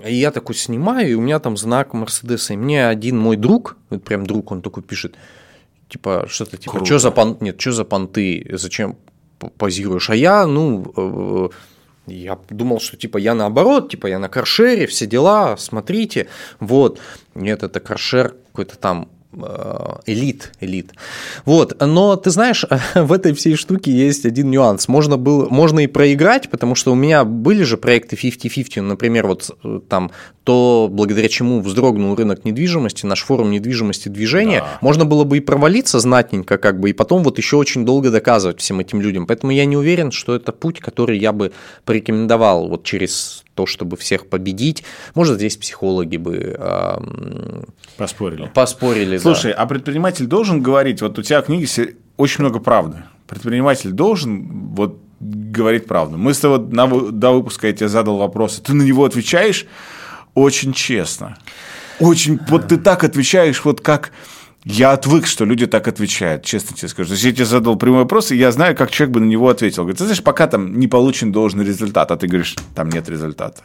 и 0.05 0.15
я 0.15 0.31
такой 0.31 0.55
снимаю, 0.55 1.09
и 1.09 1.13
у 1.13 1.21
меня 1.21 1.39
там 1.39 1.57
знак 1.57 1.93
Мерседеса. 1.93 2.53
И 2.53 2.57
мне 2.57 2.87
один 2.87 3.17
мой 3.17 3.35
друг, 3.35 3.77
вот 3.89 4.03
прям 4.03 4.25
друг, 4.25 4.51
он 4.51 4.61
такой 4.61 4.83
пишет, 4.83 5.15
типа, 5.89 6.25
что-то 6.29 6.57
типа, 6.57 6.85
что 6.85 6.99
за 6.99 7.11
понты, 7.11 7.45
нет, 7.45 7.59
что 7.59 7.71
за 7.73 7.85
понты, 7.85 8.47
зачем 8.53 8.97
позируешь? 9.57 10.09
А 10.09 10.15
я, 10.15 10.47
ну, 10.47 10.93
э, 10.95 11.49
я 12.07 12.39
думал, 12.49 12.79
что 12.79 12.95
типа 12.95 13.17
я 13.17 13.35
наоборот, 13.35 13.91
типа 13.91 14.07
я 14.07 14.19
на 14.19 14.29
каршере, 14.29 14.87
все 14.87 15.05
дела, 15.07 15.57
смотрите, 15.57 16.27
вот. 16.59 16.99
Нет, 17.35 17.63
это 17.63 17.79
каршер 17.79 18.35
какой-то 18.51 18.77
там 18.77 19.09
элит, 20.05 20.51
элит. 20.59 20.91
Вот, 21.45 21.75
но 21.79 22.15
ты 22.15 22.32
знаешь, 22.32 22.65
в 22.95 23.13
этой 23.13 23.34
всей 23.34 23.55
штуке 23.55 23.91
есть 23.91 24.25
один 24.25 24.51
нюанс. 24.51 24.88
Можно, 24.88 25.17
было, 25.17 25.47
можно 25.49 25.79
и 25.79 25.88
проиграть, 25.88 26.49
потому 26.49 26.75
что 26.75 26.91
у 26.91 26.95
меня 26.95 27.23
были 27.23 27.63
же 27.63 27.77
проекты 27.77 28.15
50-50, 28.15 28.82
например, 28.82 29.27
вот 29.27 29.51
э, 29.63 29.79
там 29.88 30.11
то, 30.43 30.89
благодаря 30.91 31.29
чему 31.29 31.61
вздрогнул 31.61 32.15
рынок 32.15 32.45
недвижимости, 32.45 33.05
наш 33.05 33.21
форум 33.21 33.51
недвижимости 33.51 34.09
движения, 34.09 34.61
да. 34.61 34.77
можно 34.82 35.05
было 35.05 35.23
бы 35.23 35.38
и 35.38 35.39
провалиться 35.39 35.99
знатненько, 35.99 36.57
как 36.57 36.79
бы, 36.79 36.89
и 36.89 36.93
потом 36.93 37.23
вот 37.23 37.38
еще 37.38 37.57
очень 37.57 37.86
долго 37.86 38.09
доказывать 38.09 38.59
всем 38.59 38.79
этим 38.79 39.01
людям. 39.01 39.27
Поэтому 39.27 39.51
я 39.51 39.65
не 39.65 39.77
уверен, 39.77 40.11
что 40.11 40.36
это 40.36 40.51
путь, 40.51 40.79
который 40.79 41.17
я 41.17 41.32
бы 41.32 41.51
порекомендовал 41.86 42.67
вот 42.67 42.84
через 42.84 43.43
то, 43.56 43.66
чтобы 43.66 43.97
всех 43.97 44.28
победить. 44.28 44.84
Может, 45.14 45.38
здесь 45.38 45.58
психологи 45.58 46.18
бы 46.18 46.56
э, 46.58 46.97
поспорили. 47.97 48.49
Поспорили. 48.54 49.18
Слушай, 49.18 49.54
да. 49.54 49.60
а 49.60 49.66
предприниматель 49.66 50.26
должен 50.26 50.62
говорить, 50.62 51.02
вот 51.02 51.20
у 51.20 51.22
тебя 51.22 51.41
в 51.41 51.45
книге 51.45 51.68
очень 52.18 52.41
много 52.41 52.60
правды. 52.60 53.04
Предприниматель 53.28 53.91
должен 53.91 54.74
вот 54.74 54.99
говорить 55.20 55.86
правду. 55.86 56.18
Мы 56.18 56.34
с 56.34 56.39
тобой 56.39 56.60
на, 56.60 56.88
до 56.88 57.32
выпуска 57.32 57.68
я 57.68 57.74
тебе 57.74 57.89
задал 57.89 58.18
вопрос, 58.18 58.62
ты 58.66 58.74
на 58.74 58.84
него 58.84 59.06
отвечаешь 59.06 59.66
очень 60.34 60.74
честно. 60.74 61.38
Очень, 61.99 62.39
вот 62.49 62.68
ты 62.68 62.78
так 62.78 63.04
отвечаешь, 63.04 63.64
вот 63.64 63.82
как 63.82 64.12
я 64.64 64.91
отвык, 64.91 65.26
что 65.26 65.45
люди 65.45 65.66
так 65.66 65.88
отвечают, 65.88 66.43
честно 66.43 66.76
тебе 66.76 66.88
скажу. 66.88 67.09
То 67.09 67.14
есть 67.14 67.24
я 67.24 67.32
тебе 67.32 67.45
задал 67.45 67.78
прямой 67.78 68.01
вопрос, 68.01 68.32
и 68.32 68.38
я 68.38 68.51
знаю, 68.51 68.76
как 68.76 68.91
человек 68.91 69.14
бы 69.16 69.20
на 69.20 69.26
него 69.26 69.49
ответил. 69.49 69.84
Говорит, 69.84 69.97
ты 69.97 70.03
знаешь, 70.03 70.24
пока 70.24 70.47
там 70.47 70.80
не 70.80 70.88
получен 70.88 71.32
должный 71.32 71.66
результат, 71.66 72.12
а 72.12 72.18
ты 72.18 72.28
говоришь, 72.28 72.55
там 72.76 72.89
нет 72.89 73.09
результата. 73.09 73.64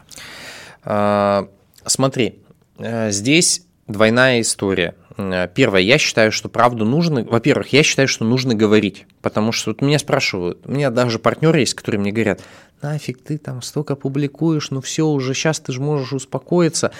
А, 0.84 1.49
смотри, 1.84 2.38
э, 2.78 3.11
здесь 3.11 3.66
двойная 3.86 4.40
история. 4.40 4.94
Э, 5.18 5.49
первое, 5.55 5.80
я 5.80 5.99
считаю, 5.99 6.32
что 6.32 6.49
правду 6.49 6.86
нужно. 6.86 7.24
Во-первых, 7.24 7.74
я 7.74 7.82
считаю, 7.82 8.09
что 8.09 8.24
нужно 8.24 8.55
говорить, 8.55 9.07
потому 9.20 9.53
что 9.53 9.70
вот 9.70 9.82
меня 9.82 9.99
спрашивают, 9.99 10.61
у 10.64 10.72
меня 10.72 10.90
даже 10.90 11.18
партнеры 11.18 11.61
есть, 11.61 11.74
которые 11.74 12.01
мне 12.01 12.12
говорят, 12.12 12.40
нафиг 12.80 13.22
ты 13.22 13.36
там 13.36 13.61
столько 13.61 13.97
публикуешь, 13.97 14.70
ну 14.70 14.80
все, 14.80 15.07
уже 15.07 15.34
сейчас 15.34 15.61
ты 15.61 15.72
же 15.72 15.80
можешь 15.80 16.12
успокоиться. 16.12 16.90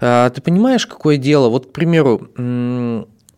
А, 0.00 0.30
ты 0.30 0.40
понимаешь, 0.40 0.86
какое 0.86 1.16
дело? 1.16 1.48
Вот, 1.48 1.66
к 1.66 1.72
примеру, 1.72 2.28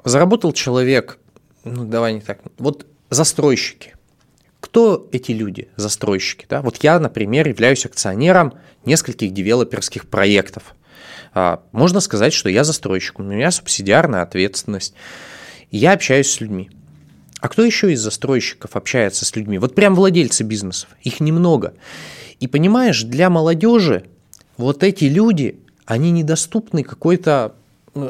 заработал 0.04 0.52
человек, 0.52 1.18
ну 1.64 1.84
давай 1.84 2.14
не 2.14 2.20
так, 2.20 2.40
вот 2.58 2.86
застройщики. 3.10 3.94
Кто 4.60 5.08
эти 5.12 5.32
люди, 5.32 5.68
застройщики? 5.76 6.46
Да? 6.48 6.62
Вот 6.62 6.82
я, 6.82 6.98
например, 6.98 7.48
являюсь 7.48 7.84
акционером 7.84 8.54
нескольких 8.84 9.32
девелоперских 9.32 10.08
проектов. 10.08 10.74
А, 11.34 11.62
можно 11.72 12.00
сказать, 12.00 12.32
что 12.32 12.48
я 12.48 12.64
застройщик, 12.64 13.18
у 13.18 13.22
меня 13.22 13.50
субсидиарная 13.50 14.22
ответственность. 14.22 14.94
Я 15.70 15.92
общаюсь 15.92 16.30
с 16.30 16.40
людьми. 16.40 16.70
А 17.40 17.48
кто 17.48 17.62
еще 17.62 17.92
из 17.92 18.00
застройщиков 18.00 18.74
общается 18.74 19.26
с 19.26 19.36
людьми? 19.36 19.58
Вот 19.58 19.74
прям 19.74 19.94
владельцы 19.94 20.44
бизнесов. 20.44 20.88
Их 21.02 21.20
немного. 21.20 21.74
И 22.40 22.46
понимаешь, 22.46 23.02
для 23.02 23.28
молодежи 23.28 24.06
вот 24.56 24.82
эти 24.82 25.04
люди, 25.04 25.60
они 25.84 26.10
недоступны 26.10 26.84
какой-то... 26.84 27.54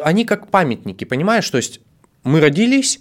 Они 0.03 0.25
как 0.25 0.49
памятники, 0.49 1.05
понимаешь? 1.05 1.49
То 1.51 1.59
есть 1.59 1.81
мы 2.23 2.41
родились, 2.41 3.01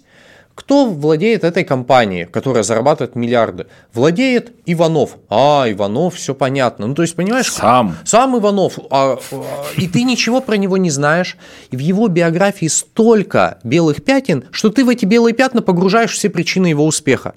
кто 0.54 0.86
владеет 0.86 1.42
этой 1.42 1.64
компанией, 1.64 2.26
которая 2.26 2.62
зарабатывает 2.62 3.16
миллиарды? 3.16 3.66
Владеет 3.92 4.52
Иванов. 4.66 5.16
А, 5.28 5.64
Иванов, 5.66 6.14
все 6.14 6.34
понятно. 6.34 6.86
Ну, 6.86 6.94
то 6.94 7.02
есть, 7.02 7.16
понимаешь? 7.16 7.52
Сам. 7.52 7.96
Сам 8.04 8.38
Иванов. 8.38 8.78
А, 8.90 9.18
а, 9.32 9.64
и 9.76 9.88
ты 9.88 10.04
ничего 10.04 10.40
про 10.40 10.56
него 10.56 10.76
не 10.76 10.90
знаешь. 10.90 11.36
И 11.70 11.76
в 11.76 11.80
его 11.80 12.06
биографии 12.06 12.66
столько 12.66 13.58
белых 13.64 14.04
пятен, 14.04 14.44
что 14.52 14.70
ты 14.70 14.84
в 14.84 14.88
эти 14.88 15.04
белые 15.04 15.34
пятна 15.34 15.60
погружаешь 15.60 16.12
все 16.12 16.30
причины 16.30 16.68
его 16.68 16.86
успеха. 16.86 17.34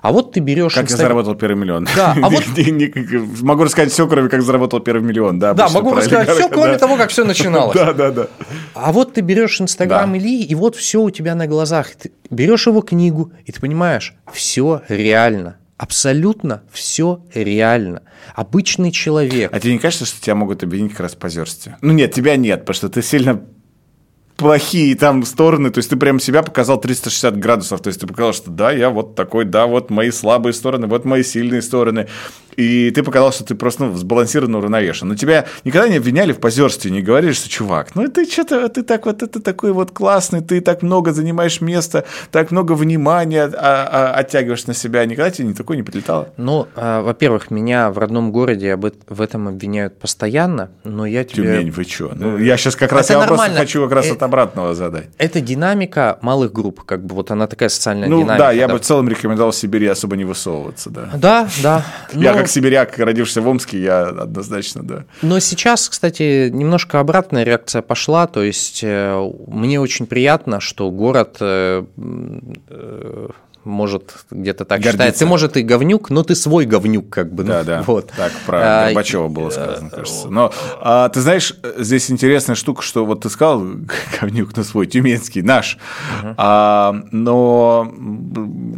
А 0.00 0.12
вот 0.12 0.32
ты 0.32 0.40
берешь... 0.40 0.74
Как 0.74 0.84
инстаг... 0.84 0.98
я 0.98 1.04
заработал 1.04 1.34
первый 1.34 1.56
миллион. 1.56 1.88
Да, 1.96 2.14
а 2.22 2.28
вот... 2.28 2.44
Могу 3.42 3.64
рассказать 3.64 3.92
все, 3.92 4.06
кроме 4.06 4.28
как 4.28 4.42
заработал 4.42 4.80
первый 4.80 5.02
миллион. 5.02 5.38
Да, 5.38 5.54
да 5.54 5.68
могу 5.68 5.94
рассказать 5.94 6.30
все, 6.30 6.48
кроме 6.48 6.78
того, 6.78 6.96
как 6.96 7.10
все 7.10 7.24
начиналось. 7.24 7.74
Да, 7.84 7.92
да, 7.92 8.10
да. 8.10 8.26
А 8.74 8.92
вот 8.92 9.14
ты 9.14 9.20
берешь 9.20 9.60
Инстаграм 9.60 10.16
Ильи, 10.16 10.42
и 10.44 10.54
вот 10.54 10.76
все 10.76 11.00
у 11.00 11.10
тебя 11.10 11.34
на 11.34 11.46
глазах. 11.46 11.88
Берешь 12.34 12.66
его 12.66 12.82
книгу, 12.82 13.32
и 13.44 13.52
ты 13.52 13.60
понимаешь, 13.60 14.14
все 14.32 14.82
реально. 14.88 15.56
Абсолютно 15.76 16.62
все 16.70 17.24
реально. 17.34 18.02
Обычный 18.34 18.92
человек. 18.92 19.50
А 19.52 19.58
тебе 19.58 19.72
не 19.72 19.78
кажется, 19.78 20.06
что 20.06 20.20
тебя 20.20 20.34
могут 20.34 20.62
обвинить 20.62 20.92
как 20.92 21.00
раз 21.00 21.14
в 21.14 21.18
позерстве? 21.18 21.76
Ну 21.80 21.92
нет, 21.92 22.14
тебя 22.14 22.36
нет, 22.36 22.60
потому 22.60 22.74
что 22.74 22.88
ты 22.88 23.02
сильно 23.02 23.42
плохие 24.36 24.94
там 24.96 25.24
стороны, 25.24 25.70
то 25.70 25.78
есть 25.78 25.90
ты 25.90 25.96
прям 25.96 26.18
себя 26.18 26.42
показал 26.42 26.80
360 26.80 27.38
градусов, 27.38 27.80
то 27.80 27.88
есть 27.88 28.00
ты 28.00 28.06
показал, 28.06 28.32
что 28.32 28.50
да, 28.50 28.72
я 28.72 28.90
вот 28.90 29.14
такой, 29.14 29.44
да, 29.44 29.66
вот 29.66 29.90
мои 29.90 30.10
слабые 30.10 30.52
стороны, 30.52 30.86
вот 30.86 31.04
мои 31.04 31.22
сильные 31.22 31.62
стороны, 31.62 32.08
и 32.56 32.90
ты 32.90 33.02
показал, 33.02 33.32
что 33.32 33.44
ты 33.44 33.54
просто 33.54 33.84
ну, 33.84 33.96
сбалансированно 33.96 34.58
уравновешен. 34.58 35.08
Но 35.08 35.14
тебя 35.16 35.46
никогда 35.64 35.88
не 35.88 35.96
обвиняли 35.96 36.32
в 36.32 36.38
позерстве, 36.38 36.90
не 36.90 37.02
говорили, 37.02 37.32
что 37.32 37.48
чувак, 37.48 37.94
ну 37.94 38.08
ты 38.08 38.26
что-то, 38.26 38.68
ты 38.68 38.82
так 38.82 39.06
вот, 39.06 39.22
это 39.22 39.40
такой 39.40 39.72
вот 39.72 39.90
классный, 39.90 40.40
ты 40.40 40.60
так 40.60 40.82
много 40.82 41.12
занимаешь 41.12 41.60
места, 41.60 42.04
так 42.30 42.50
много 42.50 42.72
внимания 42.72 43.44
а, 43.44 44.12
а, 44.12 44.14
оттягиваешь 44.14 44.66
на 44.66 44.74
себя, 44.74 45.04
никогда 45.04 45.30
тебе 45.30 45.48
не 45.48 45.54
такое 45.54 45.76
не 45.76 45.82
прилетало? 45.82 46.28
Ну, 46.36 46.66
а, 46.76 47.02
во-первых, 47.02 47.50
меня 47.50 47.90
в 47.90 47.98
родном 47.98 48.32
городе 48.32 48.72
об, 48.74 48.84
в 49.08 49.20
этом 49.20 49.48
обвиняют 49.48 49.98
постоянно, 49.98 50.70
но 50.84 51.06
я 51.06 51.24
тебе... 51.24 51.56
Тюмень, 51.56 51.70
вы 51.70 51.84
что? 51.84 52.12
Ну, 52.14 52.38
я 52.38 52.56
сейчас 52.56 52.76
как 52.76 52.92
раз, 52.92 53.06
это 53.06 53.14
я 53.14 53.18
нормально. 53.20 53.42
вопрос 53.54 53.58
хочу 53.60 53.82
как 53.84 53.92
раз 53.92 54.06
Э, 54.06 54.12
от 54.12 54.22
обратного 54.22 54.74
задать. 54.74 55.08
Это 55.18 55.40
динамика 55.40 56.18
малых 56.20 56.52
групп, 56.52 56.82
как 56.84 57.04
бы 57.04 57.14
вот 57.14 57.30
она 57.30 57.46
такая 57.46 57.68
социальная 57.68 58.08
Ну 58.08 58.18
динамика. 58.22 58.44
да, 58.44 58.52
я 58.52 58.68
бы 58.68 58.78
в 58.78 58.82
целом 58.82 59.08
рекомендовал 59.08 59.50
в 59.52 59.56
Сибири 59.56 59.86
особо 59.86 60.16
не 60.16 60.24
высовываться, 60.24 60.90
да. 60.90 61.10
Да, 61.14 61.48
да. 61.62 61.84
Я 62.12 62.32
Но- 62.32 62.38
как 62.44 62.50
сибиряк, 62.50 62.98
родившийся 62.98 63.40
в 63.40 63.48
Омске, 63.48 63.78
я 63.78 64.02
однозначно, 64.02 64.82
да. 64.82 65.04
Но 65.22 65.40
сейчас, 65.40 65.88
кстати, 65.88 66.50
немножко 66.50 67.00
обратная 67.00 67.42
реакция 67.42 67.80
пошла. 67.80 68.26
То 68.26 68.42
есть 68.42 68.80
э, 68.84 69.30
мне 69.46 69.80
очень 69.80 70.06
приятно, 70.06 70.60
что 70.60 70.90
город 70.90 71.38
э, 71.40 71.84
э, 72.68 73.28
может 73.64 74.24
где-то 74.30 74.64
так 74.64 74.80
Гордиться. 74.80 75.04
считать. 75.04 75.18
Ты, 75.18 75.26
может, 75.26 75.56
и 75.56 75.62
говнюк, 75.62 76.10
но 76.10 76.22
ты 76.22 76.34
свой 76.34 76.66
говнюк, 76.66 77.08
как 77.10 77.32
бы. 77.32 77.42
ну, 77.44 77.48
Да, 77.50 77.62
да. 77.64 77.82
Вот. 77.86 78.10
Так 78.16 78.32
про 78.46 78.58
А, 78.62 78.84
Горбачева 78.86 79.28
было 79.28 79.50
сказано, 79.50 79.90
кажется. 79.90 80.28
Но 80.28 80.52
а, 80.80 81.08
ты 81.08 81.20
знаешь, 81.20 81.54
здесь 81.78 82.10
интересная 82.10 82.54
штука, 82.56 82.82
что 82.82 83.04
вот 83.04 83.22
ты 83.22 83.30
сказал, 83.30 83.60
говнюк, 84.20 84.56
ну 84.56 84.64
свой, 84.64 84.86
тюменский, 84.86 85.42
наш. 85.42 85.78
А, 86.36 86.94
но 87.12 87.90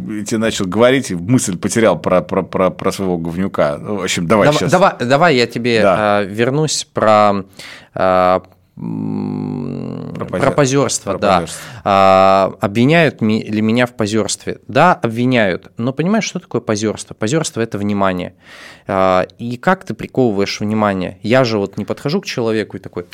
я 0.09 0.25
тебе 0.25 0.37
начал 0.39 0.65
говорить, 0.65 1.11
и 1.11 1.15
мысль 1.15 1.57
потерял 1.57 1.97
про, 1.99 2.21
про, 2.21 2.43
про, 2.43 2.69
про 2.69 2.91
своего 2.91 3.17
говнюка. 3.17 3.77
Ну, 3.79 3.95
в 3.97 4.03
общем, 4.03 4.27
давай 4.27 4.45
Давай, 4.47 4.59
сейчас. 4.59 4.71
давай, 4.71 4.93
давай 4.99 5.35
я 5.35 5.47
тебе 5.47 5.81
Да. 5.81 5.95
а, 6.19 6.23
вернусь 6.23 6.87
про 6.93 7.43
а, 8.77 8.81
м, 8.81 10.11
Про 10.15 10.25
про, 10.25 10.37
позер- 10.39 10.51
позерство, 10.55 11.11
про 11.11 11.19
да. 11.19 11.45
А, 11.83 12.53
обвиняют 12.61 13.21
ми- 13.21 13.43
ли 13.43 13.61
меня 13.61 13.85
в 13.85 13.93
позерстве? 13.95 14.59
Да, 14.67 14.93
обвиняют. 14.93 15.71
Но 15.77 15.93
понимаешь, 15.93 16.25
что 16.25 16.39
такое 16.39 16.61
позерство? 16.61 17.13
Позерство 17.13 17.61
это 17.61 17.77
внимание. 17.77 18.33
А, 18.87 19.25
и 19.37 19.57
как 19.57 19.83
ты 19.85 19.93
приковываешь 19.93 20.59
внимание? 20.59 21.19
Я 21.23 21.43
же 21.43 21.57
вот 21.57 21.77
не 21.77 21.85
подхожу 21.85 22.21
к 22.21 22.25
человеку 22.25 22.77
и 22.77 22.79
такой, 22.79 23.05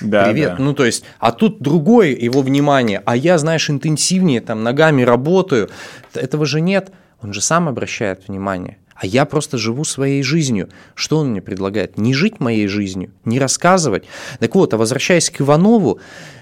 Да, 0.00 0.24
привет. 0.24 0.56
да. 0.56 0.62
Ну, 0.62 0.72
то 0.74 0.84
есть, 0.84 1.04
а 1.18 1.30
тут 1.32 1.60
другое 1.60 2.08
его 2.08 2.40
внимание, 2.42 3.02
а 3.04 3.16
я, 3.16 3.36
знаешь, 3.38 3.68
интенсивнее 3.70 4.40
там 4.40 4.62
ногами 4.62 5.02
работаю. 5.02 5.68
Этого 6.14 6.46
же 6.46 6.60
нет. 6.60 6.90
Он 7.22 7.32
же 7.34 7.42
сам 7.42 7.68
обращает 7.68 8.28
внимание. 8.28 8.78
А 9.00 9.06
я 9.06 9.24
просто 9.24 9.56
живу 9.56 9.84
своей 9.84 10.22
жизнью. 10.22 10.68
Что 10.94 11.16
он 11.16 11.30
мне 11.30 11.40
предлагает? 11.40 11.96
Не 11.96 12.12
жить 12.12 12.38
моей 12.38 12.66
жизнью, 12.66 13.10
не 13.24 13.38
рассказывать. 13.38 14.04
Так 14.40 14.54
вот, 14.54 14.74
а 14.74 14.76
возвращаясь 14.76 15.30
к 15.30 15.40
Иванову, 15.40 16.00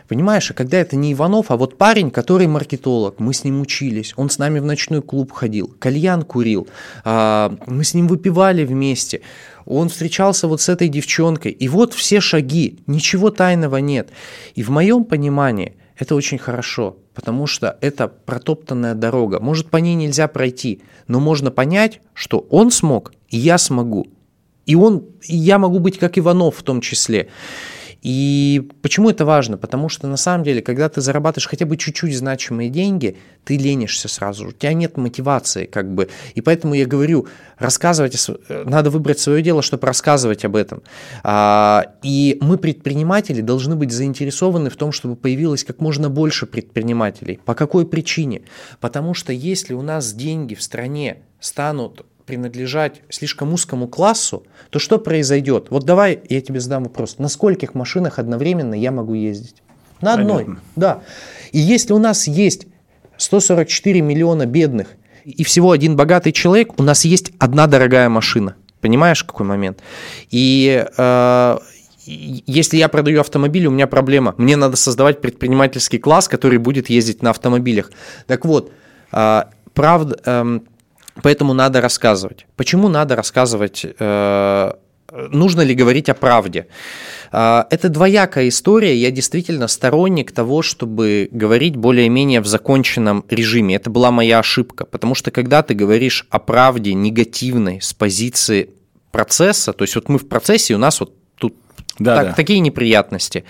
понимаешь, 0.08 0.50
а 0.50 0.54
когда 0.54 0.78
это 0.78 0.96
не 0.96 1.12
Иванов, 1.12 1.52
а 1.52 1.56
вот 1.56 1.78
парень, 1.78 2.10
который 2.10 2.48
маркетолог, 2.48 3.20
мы 3.20 3.32
с 3.32 3.44
ним 3.44 3.60
учились, 3.60 4.12
он 4.16 4.28
с 4.28 4.38
нами 4.38 4.58
в 4.58 4.64
ночной 4.64 5.02
клуб 5.02 5.30
ходил, 5.30 5.72
кальян 5.78 6.24
курил, 6.24 6.66
а, 7.04 7.56
мы 7.68 7.84
с 7.84 7.94
ним 7.94 8.08
выпивали 8.08 8.64
вместе, 8.64 9.20
он 9.64 9.88
встречался 9.88 10.48
вот 10.48 10.60
с 10.60 10.68
этой 10.68 10.88
девчонкой, 10.88 11.52
и 11.52 11.68
вот 11.68 11.94
все 11.94 12.20
шаги, 12.20 12.80
ничего 12.88 13.30
тайного 13.30 13.76
нет. 13.76 14.08
И 14.56 14.64
в 14.64 14.70
моем 14.70 15.04
понимании 15.04 15.74
это 15.98 16.14
очень 16.14 16.38
хорошо, 16.38 16.96
потому 17.12 17.46
что 17.46 17.76
это 17.80 18.08
протоптанная 18.08 18.94
дорога. 18.94 19.40
Может, 19.40 19.68
по 19.68 19.78
ней 19.78 19.94
нельзя 19.94 20.28
пройти, 20.28 20.80
но 21.08 21.18
можно 21.18 21.50
понять, 21.50 22.00
что 22.14 22.46
он 22.50 22.70
смог, 22.70 23.12
и 23.28 23.36
я 23.36 23.58
смогу. 23.58 24.06
И 24.64 24.74
он, 24.76 25.06
и 25.22 25.36
я 25.36 25.58
могу 25.58 25.80
быть 25.80 25.98
как 25.98 26.18
Иванов 26.18 26.56
в 26.56 26.62
том 26.62 26.80
числе. 26.80 27.28
И 28.02 28.70
почему 28.80 29.10
это 29.10 29.24
важно? 29.24 29.56
Потому 29.56 29.88
что 29.88 30.06
на 30.06 30.16
самом 30.16 30.44
деле, 30.44 30.62
когда 30.62 30.88
ты 30.88 31.00
зарабатываешь 31.00 31.48
хотя 31.48 31.66
бы 31.66 31.76
чуть-чуть 31.76 32.16
значимые 32.16 32.70
деньги, 32.70 33.16
ты 33.44 33.56
ленишься 33.56 34.08
сразу, 34.08 34.48
у 34.48 34.52
тебя 34.52 34.72
нет 34.72 34.96
мотивации, 34.96 35.64
как 35.64 35.92
бы. 35.92 36.08
И 36.34 36.40
поэтому 36.40 36.74
я 36.74 36.86
говорю, 36.86 37.26
рассказывать, 37.58 38.14
э, 38.48 38.64
надо 38.64 38.90
выбрать 38.90 39.18
свое 39.18 39.42
дело, 39.42 39.62
чтобы 39.62 39.86
рассказывать 39.86 40.44
об 40.44 40.54
этом. 40.54 40.82
А, 41.24 41.94
И 42.02 42.38
мы, 42.40 42.56
предприниматели, 42.58 43.40
должны 43.40 43.74
быть 43.74 43.90
заинтересованы 43.90 44.70
в 44.70 44.76
том, 44.76 44.92
чтобы 44.92 45.16
появилось 45.16 45.64
как 45.64 45.80
можно 45.80 46.08
больше 46.08 46.46
предпринимателей. 46.46 47.40
По 47.44 47.54
какой 47.54 47.86
причине? 47.86 48.42
Потому 48.80 49.14
что 49.14 49.32
если 49.32 49.74
у 49.74 49.82
нас 49.82 50.12
деньги 50.12 50.54
в 50.54 50.62
стране 50.62 51.18
станут 51.40 52.04
принадлежать 52.28 53.00
слишком 53.08 53.54
узкому 53.54 53.88
классу, 53.88 54.44
то 54.68 54.78
что 54.78 54.98
произойдет? 54.98 55.68
Вот 55.70 55.84
давай 55.84 56.20
я 56.28 56.42
тебе 56.42 56.60
задам 56.60 56.84
вопрос. 56.84 57.16
На 57.16 57.28
скольких 57.28 57.74
машинах 57.74 58.18
одновременно 58.18 58.74
я 58.74 58.92
могу 58.92 59.14
ездить? 59.14 59.62
На 60.02 60.12
одной. 60.12 60.44
Понятно. 60.44 60.62
Да. 60.76 61.02
И 61.52 61.58
если 61.58 61.94
у 61.94 61.98
нас 61.98 62.28
есть 62.28 62.66
144 63.16 64.02
миллиона 64.02 64.44
бедных 64.44 64.88
и 65.24 65.42
всего 65.42 65.70
один 65.70 65.96
богатый 65.96 66.32
человек, 66.32 66.78
у 66.78 66.82
нас 66.82 67.06
есть 67.06 67.32
одна 67.38 67.66
дорогая 67.66 68.10
машина. 68.10 68.56
Понимаешь, 68.82 69.24
какой 69.24 69.46
момент? 69.46 69.80
И 70.30 70.86
э, 70.98 71.58
если 72.04 72.76
я 72.76 72.88
продаю 72.88 73.20
автомобили, 73.20 73.66
у 73.66 73.70
меня 73.70 73.86
проблема. 73.86 74.34
Мне 74.36 74.56
надо 74.56 74.76
создавать 74.76 75.22
предпринимательский 75.22 75.98
класс, 75.98 76.28
который 76.28 76.58
будет 76.58 76.90
ездить 76.90 77.22
на 77.22 77.30
автомобилях. 77.30 77.90
Так 78.26 78.44
вот, 78.44 78.70
э, 79.12 79.44
правда, 79.72 80.20
эм, 80.26 80.64
поэтому 81.22 81.54
надо 81.54 81.80
рассказывать. 81.80 82.46
Почему 82.56 82.88
надо 82.88 83.16
рассказывать? 83.16 83.84
э, 83.98 84.72
нужно 85.30 85.62
ли 85.62 85.74
говорить 85.74 86.08
о 86.08 86.14
правде? 86.14 86.66
А, 87.32 87.66
Это 87.70 87.88
двоякая 87.88 88.48
история. 88.48 88.94
Я 88.96 89.10
действительно 89.10 89.68
сторонник 89.68 90.32
того, 90.32 90.62
чтобы 90.62 91.28
говорить 91.32 91.76
более-менее 91.76 92.40
в 92.40 92.46
законченном 92.46 93.24
режиме. 93.30 93.74
Это 93.76 93.90
была 93.90 94.10
моя 94.10 94.38
ошибка, 94.38 94.84
потому 94.84 95.14
что 95.14 95.30
когда 95.30 95.62
ты 95.62 95.74
говоришь 95.74 96.26
о 96.30 96.38
правде 96.38 96.94
негативной 96.94 97.80
с 97.80 97.92
позиции 97.94 98.70
процесса, 99.12 99.72
то 99.72 99.84
есть 99.84 99.94
вот 99.94 100.08
мы 100.08 100.18
в 100.18 100.28
процессе, 100.28 100.74
у 100.74 100.78
нас 100.78 101.00
вот 101.00 101.14
тут 101.36 101.54
Да, 101.98 102.16
так- 102.16 102.26
да. 102.28 102.32
такие 102.34 102.60
неприятности. 102.60 103.44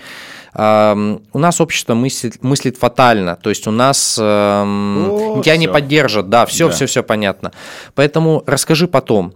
У 0.53 1.39
нас 1.39 1.61
общество 1.61 1.93
мыслит, 1.93 2.41
мыслит 2.43 2.77
фатально, 2.77 3.35
то 3.35 3.49
есть 3.49 3.67
у 3.67 3.71
нас 3.71 4.17
О, 4.19 5.41
тебя 5.43 5.57
не 5.57 5.67
всё. 5.67 5.73
поддержат, 5.73 6.29
да, 6.29 6.45
все, 6.45 6.67
Да. 6.67 6.73
все, 6.73 6.85
все 6.87 7.03
понятно. 7.03 7.51
Поэтому 7.95 8.43
расскажи 8.47 8.87
потом. 8.87 9.33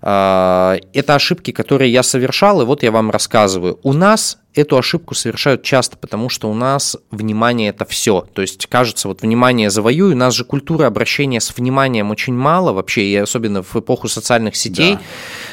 А, 0.00 0.76
Это 0.94 1.14
ошибки, 1.14 1.50
которые 1.52 1.92
я 1.92 2.02
совершал, 2.02 2.62
и 2.62 2.64
вот 2.64 2.82
я 2.82 2.90
вам 2.90 3.10
рассказываю. 3.10 3.78
У 3.82 3.92
нас 3.92 4.38
эту 4.54 4.76
ошибку 4.78 5.14
совершают 5.14 5.62
часто, 5.62 5.96
потому 5.96 6.28
что 6.30 6.50
у 6.50 6.54
нас 6.54 6.96
внимание 7.10 7.68
это 7.70 7.84
все. 7.84 8.26
То 8.32 8.42
есть 8.42 8.66
кажется, 8.66 9.08
вот 9.08 9.22
внимание 9.22 9.70
завоюю, 9.70 10.14
у 10.14 10.16
нас 10.16 10.34
же 10.34 10.44
культура 10.44 10.86
обращения 10.86 11.40
с 11.40 11.54
вниманием 11.56 12.10
очень 12.10 12.34
мало 12.34 12.72
вообще, 12.72 13.02
и 13.02 13.16
особенно 13.16 13.62
в 13.62 13.76
эпоху 13.76 14.08
социальных 14.08 14.56
сетей. 14.56 14.94
Да. 14.94 15.00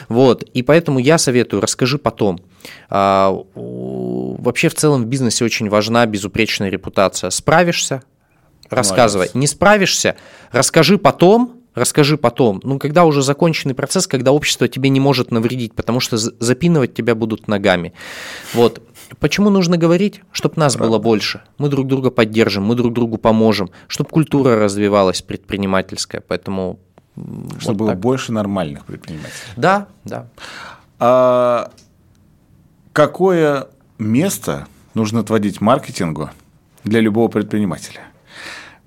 Вот, 0.10 0.44
и 0.44 0.64
поэтому 0.64 1.00
я 1.00 1.18
советую, 1.18 1.62
расскажи 1.62 1.98
потом. 1.98 2.40
Вообще 4.46 4.70
в 4.70 4.76
целом 4.76 5.04
в 5.04 5.06
бизнесе 5.08 5.44
очень 5.44 5.70
важна 5.70 6.06
безупречная 6.06 6.70
репутация. 6.70 7.32
Справишься, 7.32 8.04
рассказывай. 8.70 9.24
Молодец. 9.26 9.36
Не 9.36 9.48
справишься, 9.48 10.16
расскажи 10.52 10.98
потом, 11.00 11.62
расскажи 11.74 12.16
потом. 12.16 12.62
Ну, 12.64 12.78
когда 12.78 13.06
уже 13.06 13.24
законченный 13.24 13.74
процесс, 13.74 14.06
когда 14.06 14.32
общество 14.32 14.68
тебе 14.68 14.90
не 14.90 15.00
может 15.00 15.32
навредить, 15.32 15.74
потому 15.74 16.00
что 16.00 16.18
за- 16.18 16.34
запинывать 16.40 16.94
тебя 16.94 17.16
будут 17.16 17.48
ногами. 17.48 17.94
Вот. 18.54 18.82
Почему 19.20 19.50
нужно 19.50 19.78
говорить? 19.78 20.22
Чтобы 20.32 20.54
нас 20.58 20.78
было 20.78 21.00
больше. 21.00 21.42
Мы 21.58 21.70
друг 21.70 21.88
друга 21.88 22.12
поддержим, 22.12 22.64
мы 22.64 22.76
друг 22.76 22.94
другу 22.94 23.18
поможем, 23.18 23.72
чтобы 23.88 24.10
культура 24.12 24.58
развивалась 24.58 25.22
предпринимательская. 25.24 26.22
Поэтому 26.22 26.80
Чтобы 27.60 27.62
вот 27.62 27.78
было 27.78 27.90
так. 27.92 28.00
больше 28.00 28.32
нормальных 28.32 28.86
предпринимателей. 28.86 29.32
Да, 29.58 29.88
да. 30.04 30.28
А 31.00 31.72
какое 32.94 33.68
место 33.98 34.68
нужно 34.94 35.22
отводить 35.22 35.62
маркетингу 35.62 36.30
для 36.84 37.00
любого 37.00 37.28
предпринимателя? 37.28 38.02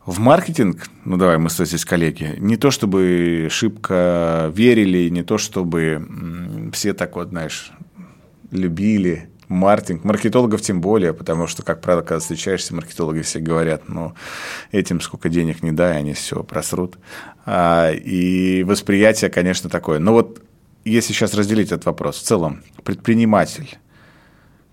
В 0.06 0.20
маркетинг, 0.20 0.88
ну 1.04 1.18
давай, 1.18 1.36
мы 1.36 1.50
с 1.50 1.54
тобой 1.54 1.66
здесь 1.66 1.84
коллеги, 1.84 2.34
не 2.38 2.56
то 2.56 2.70
чтобы 2.70 3.48
шибко 3.50 4.50
верили, 4.54 5.11
не 5.11 5.22
то 5.22 5.36
чтобы 5.36 6.70
все 6.72 6.94
так 6.94 7.14
вот, 7.16 7.28
знаешь, 7.28 7.72
любили, 8.50 9.28
маркетинг, 9.48 10.04
маркетологов 10.04 10.62
тем 10.62 10.80
более, 10.80 11.12
потому 11.12 11.46
что, 11.46 11.62
как 11.62 11.80
правило, 11.80 12.02
когда 12.02 12.20
встречаешься, 12.20 12.74
маркетологи 12.74 13.20
все 13.20 13.40
говорят, 13.40 13.88
ну, 13.88 14.14
этим 14.72 15.00
сколько 15.00 15.28
денег 15.28 15.62
не 15.62 15.72
дай, 15.72 15.98
они 15.98 16.14
все 16.14 16.42
просрут. 16.42 16.96
А, 17.44 17.90
и 17.90 18.62
восприятие, 18.64 19.30
конечно, 19.30 19.68
такое. 19.70 19.98
Но 19.98 20.12
вот 20.12 20.42
если 20.84 21.12
сейчас 21.12 21.34
разделить 21.34 21.68
этот 21.68 21.86
вопрос, 21.86 22.18
в 22.18 22.22
целом, 22.22 22.62
предприниматель, 22.84 23.78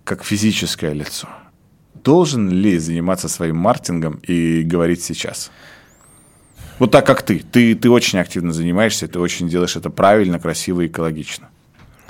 как 0.06 0.24
физическое 0.24 0.93
лицо, 0.93 1.28
должен 2.03 2.49
ли 2.49 2.78
заниматься 2.78 3.28
своим 3.28 3.58
маркетингом 3.58 4.22
и 4.24 4.62
говорить 4.62 5.03
сейчас? 5.03 5.51
Вот 6.80 6.91
так, 6.91 7.06
как 7.06 7.22
ты. 7.24 7.39
Ты, 7.39 7.76
ты 7.76 7.89
очень 7.89 8.20
активно 8.20 8.53
занимаешься, 8.53 9.08
ты 9.08 9.20
очень 9.20 9.49
делаешь 9.49 9.76
это 9.76 9.89
правильно, 9.89 10.39
красиво 10.39 10.82
и 10.82 10.88
экологично. 10.88 11.49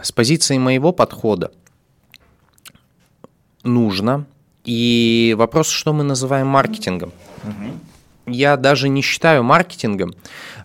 С 0.01 0.11
позиции 0.11 0.57
моего 0.57 0.91
подхода 0.91 1.51
нужно. 3.63 4.25
И 4.65 5.35
вопрос, 5.37 5.69
что 5.69 5.93
мы 5.93 6.03
называем 6.03 6.47
маркетингом. 6.47 7.13
Угу. 7.43 8.31
Я 8.33 8.57
даже 8.57 8.89
не 8.89 9.03
считаю 9.03 9.43
маркетингом 9.43 10.15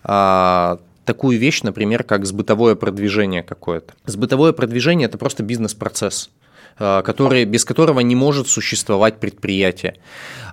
а, 0.03 0.79
такую 1.05 1.37
вещь, 1.37 1.61
например, 1.61 2.03
как 2.03 2.25
сбытовое 2.25 2.73
продвижение 2.73 3.43
какое-то. 3.43 3.93
Сбытовое 4.05 4.53
продвижение– 4.53 5.05
это 5.07 5.19
просто 5.19 5.43
бизнес-процесс, 5.43 6.31
который, 6.77 7.45
без 7.45 7.65
которого 7.65 7.99
не 7.99 8.15
может 8.15 8.47
существовать 8.47 9.19
предприятие. 9.19 9.95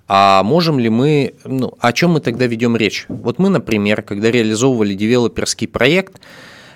А 0.08 0.42
можем 0.42 0.78
ли 0.78 0.88
мы, 0.88 1.34
ну, 1.44 1.74
о 1.80 1.92
чем 1.92 2.12
мы 2.12 2.20
тогда 2.20 2.46
ведем 2.46 2.76
речь? 2.76 3.04
Вот 3.08 3.38
мы, 3.38 3.50
например, 3.50 4.00
когда 4.02 4.30
реализовывали 4.30 4.94
девелоперский 4.94 5.68
проект, 5.68 6.20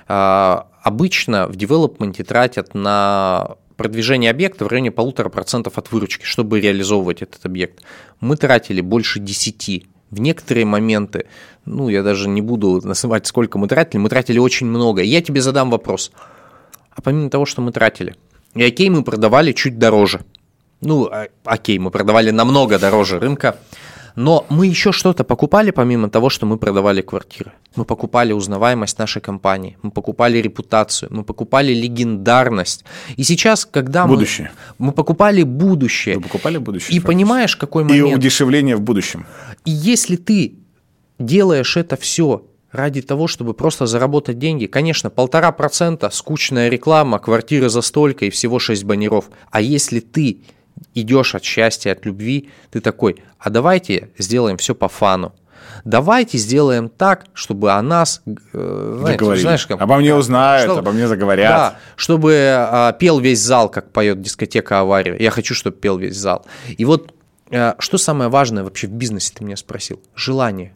а, 0.07 0.69
обычно 0.83 1.47
в 1.49 1.57
девелопменте 1.57 2.25
тратят 2.25 2.75
на 2.75 3.57
продвижение 3.77 4.31
объекта 4.31 4.67
в 4.67 4.69
районе 4.69 4.91
полутора 4.91 5.31
процентов 5.31 5.79
от 5.79 5.91
выручки, 5.91 6.25
чтобы 6.25 6.61
реализовывать 6.61 7.23
этот 7.23 7.47
объект. 7.47 7.83
Мы 8.21 8.37
тратили 8.37 8.83
больше 8.83 9.19
10. 9.19 9.87
В 10.11 10.21
некоторые 10.21 10.67
моменты, 10.67 11.27
ну, 11.65 11.89
я 11.89 12.03
даже 12.03 12.29
не 12.29 12.43
буду 12.43 12.83
называть, 12.85 13.27
сколько 13.27 13.59
мы 13.59 13.67
тратили, 13.67 13.99
мы 13.99 14.11
тратили 14.11 14.39
очень 14.39 14.67
много. 14.67 15.01
Я 15.01 15.23
тебе 15.23 15.41
задам 15.41 15.71
вопрос. 15.71 16.13
А 16.91 17.01
помимо 17.01 17.31
того, 17.31 17.47
что 17.47 17.63
мы 17.63 17.73
тратили, 17.73 18.15
и 18.55 18.63
окей, 18.63 18.91
мы 18.91 19.03
продавали 19.03 19.53
чуть 19.53 19.79
дороже– 19.79 20.21
ну, 20.83 21.09
а, 21.11 21.29
окей, 21.45 21.79
мы 21.79 21.91
продавали 21.91 22.31
намного 22.31 22.79
дороже 22.79 23.21
рынка, 23.21 23.57
но 24.17 24.45
мы 24.51 24.67
еще 24.67 24.91
что-то 24.93 25.25
покупали, 25.25 25.71
помимо 25.71 26.11
того, 26.11 26.29
что 26.29 26.45
мы 26.45 26.59
продавали 26.59 27.03
квартиры. 27.03 27.53
Мы 27.77 27.85
покупали 27.85 28.33
узнаваемость 28.33 28.99
нашей 28.99 29.23
компании, 29.23 29.79
мы 29.83 29.91
покупали 29.93 30.39
репутацию, 30.39 31.09
мы 31.13 31.23
покупали 31.23 31.73
легендарность. 31.73 32.85
И 33.17 33.23
сейчас, 33.23 33.65
когда 33.65 34.07
будущее. 34.07 34.51
мы... 34.79 34.87
Мы 34.87 34.93
покупали 34.93 35.45
будущее. 35.45 36.17
Вы 36.17 36.23
покупали 36.23 36.59
будущее. 36.59 36.89
И 36.97 36.99
фактически. 36.99 37.07
понимаешь, 37.07 37.57
какой 37.57 37.85
момент... 37.85 38.11
И 38.11 38.15
удешевление 38.15 38.77
в 38.77 38.81
будущем. 38.81 39.25
И 39.65 39.71
если 39.71 40.17
ты 40.17 40.57
делаешь 41.19 41.77
это 41.77 41.97
все 41.97 42.45
ради 42.73 43.03
того, 43.03 43.27
чтобы 43.27 43.55
просто 43.55 43.87
заработать 43.87 44.39
деньги. 44.39 44.67
Конечно, 44.67 45.11
полтора 45.11 45.53
процента, 45.53 46.11
скучная 46.11 46.69
реклама, 46.69 47.19
квартиры 47.19 47.69
за 47.69 47.83
столько 47.83 48.25
и 48.25 48.31
всего 48.31 48.59
шесть 48.59 48.85
баннеров. 48.85 49.27
А 49.51 49.61
если 49.61 50.01
ты 50.01 50.41
идешь 50.95 51.35
от 51.35 51.45
счастья, 51.45 51.93
от 51.93 52.05
любви, 52.07 52.51
ты 52.71 52.81
такой, 52.81 53.23
а 53.39 53.51
давайте 53.51 54.11
сделаем 54.19 54.57
все 54.57 54.75
по 54.75 54.89
фану. 54.89 55.35
Давайте 55.85 56.39
сделаем 56.39 56.89
так, 56.89 57.27
чтобы 57.35 57.73
о 57.73 57.83
нас, 57.83 58.23
э, 58.27 58.97
знаете, 59.01 59.37
знаешь, 59.37 59.67
как, 59.67 59.81
обо 59.81 59.97
мне 59.97 60.15
узнают, 60.15 60.65
чтобы, 60.65 60.81
обо 60.81 60.93
мне 60.93 61.07
заговорят. 61.07 61.51
Да, 61.51 61.77
чтобы 61.97 62.33
э, 62.33 62.93
пел 62.99 63.21
весь 63.21 63.41
зал, 63.41 63.69
как 63.69 63.91
поет 63.91 64.21
дискотека 64.21 64.81
«Авария». 64.81 65.17
Я 65.19 65.31
хочу, 65.31 65.55
чтобы 65.55 65.77
пел 65.77 65.99
весь 65.99 66.17
зал. 66.17 66.45
И 66.69 66.85
вот 66.85 67.15
э, 67.51 67.75
что 67.79 67.99
самое 67.99 68.29
важное 68.29 68.65
вообще 68.65 68.87
в 68.87 68.93
бизнесе, 68.93 69.33
ты 69.35 69.45
меня 69.45 69.57
спросил? 69.57 70.01
Желание 70.15 70.75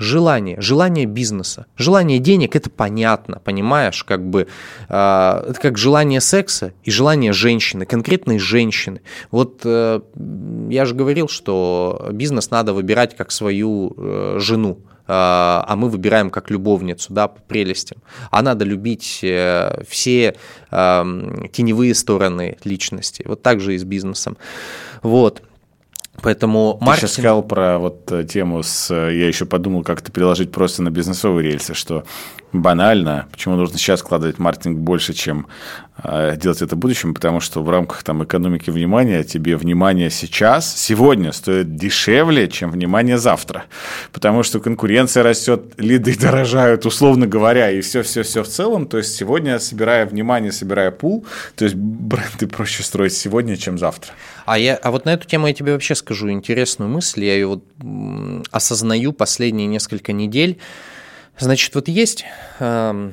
желание, 0.00 0.60
желание 0.60 1.04
бизнеса, 1.04 1.66
желание 1.76 2.18
денег, 2.18 2.56
это 2.56 2.70
понятно, 2.70 3.38
понимаешь, 3.44 4.02
как 4.02 4.28
бы, 4.28 4.48
э, 4.88 5.44
это 5.50 5.58
как 5.60 5.78
желание 5.78 6.20
секса 6.20 6.72
и 6.82 6.90
желание 6.90 7.32
женщины, 7.32 7.84
конкретной 7.84 8.38
женщины. 8.38 9.02
Вот 9.30 9.60
э, 9.64 10.00
я 10.70 10.84
же 10.86 10.94
говорил, 10.94 11.28
что 11.28 12.08
бизнес 12.12 12.50
надо 12.50 12.72
выбирать 12.72 13.14
как 13.14 13.30
свою 13.30 13.94
э, 13.96 14.36
жену, 14.40 14.78
а, 15.06 15.64
а 15.68 15.76
мы 15.76 15.90
выбираем 15.90 16.30
как 16.30 16.50
любовницу, 16.50 17.12
да, 17.12 17.28
по 17.28 17.40
прелестям. 17.42 17.98
А 18.30 18.42
надо 18.42 18.64
любить 18.64 19.20
э, 19.22 19.82
все 19.88 20.36
теневые 20.70 21.96
стороны 21.96 22.56
личности. 22.62 23.24
Вот 23.26 23.42
так 23.42 23.60
же 23.60 23.74
и 23.74 23.78
с 23.78 23.82
бизнесом. 23.82 24.36
Вот. 25.02 25.42
Поэтому 26.22 26.78
маркетинг... 26.80 26.94
Ты 26.94 27.00
сейчас 27.00 27.12
сказал 27.12 27.42
про 27.42 27.78
вот 27.78 28.10
э, 28.12 28.24
тему 28.24 28.62
с... 28.62 28.90
Э, 28.90 29.14
я 29.16 29.26
еще 29.26 29.46
подумал, 29.46 29.82
как 29.82 30.00
это 30.02 30.12
приложить 30.12 30.50
просто 30.50 30.82
на 30.82 30.90
бизнесовые 30.90 31.50
рельсы, 31.50 31.74
что 31.74 32.04
банально, 32.52 33.26
почему 33.30 33.56
нужно 33.56 33.78
сейчас 33.78 34.00
складывать 34.00 34.38
маркетинг 34.38 34.78
больше, 34.78 35.12
чем 35.12 35.46
э, 36.02 36.36
делать 36.36 36.62
это 36.62 36.74
в 36.74 36.78
будущем, 36.78 37.14
потому 37.14 37.40
что 37.40 37.62
в 37.62 37.70
рамках 37.70 38.02
там 38.02 38.24
экономики 38.24 38.70
внимания 38.70 39.22
тебе 39.22 39.56
внимание 39.56 40.10
сейчас, 40.10 40.76
сегодня 40.76 41.32
стоит 41.32 41.76
дешевле, 41.76 42.48
чем 42.48 42.70
внимание 42.70 43.18
завтра, 43.18 43.64
потому 44.12 44.42
что 44.42 44.60
конкуренция 44.60 45.22
растет, 45.22 45.74
лиды 45.76 46.18
дорожают, 46.18 46.86
условно 46.86 47.26
говоря, 47.26 47.70
и 47.70 47.80
все-все-все 47.80 48.42
в 48.42 48.48
целом, 48.48 48.86
то 48.86 48.98
есть 48.98 49.14
сегодня, 49.14 49.58
собирая 49.58 50.06
внимание, 50.06 50.52
собирая 50.52 50.90
пул, 50.90 51.24
то 51.54 51.64
есть 51.64 51.76
бренды 51.76 52.46
проще 52.46 52.82
строить 52.82 53.12
сегодня, 53.12 53.56
чем 53.56 53.78
завтра. 53.78 54.12
А, 54.46 54.58
я, 54.58 54.74
а 54.74 54.90
вот 54.90 55.04
на 55.04 55.12
эту 55.12 55.28
тему 55.28 55.46
я 55.46 55.54
тебе 55.54 55.72
вообще 55.72 55.94
скажу 55.94 56.30
интересную 56.30 56.90
мысль, 56.90 57.24
я 57.24 57.34
ее 57.34 57.46
вот 57.46 57.64
осознаю 58.50 59.12
последние 59.12 59.66
несколько 59.68 60.12
недель, 60.12 60.58
Значит, 61.38 61.74
вот 61.74 61.88
есть 61.88 62.24
э, 62.58 63.12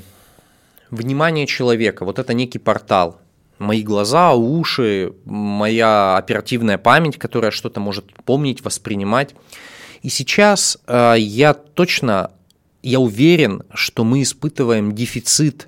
внимание 0.89 1.47
человека, 1.47 2.05
вот 2.05 2.19
это 2.19 2.33
некий 2.33 2.59
портал. 2.59 3.19
Мои 3.59 3.81
глаза, 3.81 4.33
уши, 4.33 5.13
моя 5.25 6.17
оперативная 6.17 6.77
память, 6.77 7.17
которая 7.17 7.51
что-то 7.51 7.79
может 7.79 8.13
помнить, 8.25 8.63
воспринимать. 8.63 9.33
И 10.03 10.09
сейчас 10.09 10.77
э, 10.87 11.15
я 11.17 11.53
точно, 11.53 12.31
я 12.83 12.99
уверен, 12.99 13.63
что 13.73 14.03
мы 14.03 14.21
испытываем 14.21 14.93
дефицит 14.93 15.67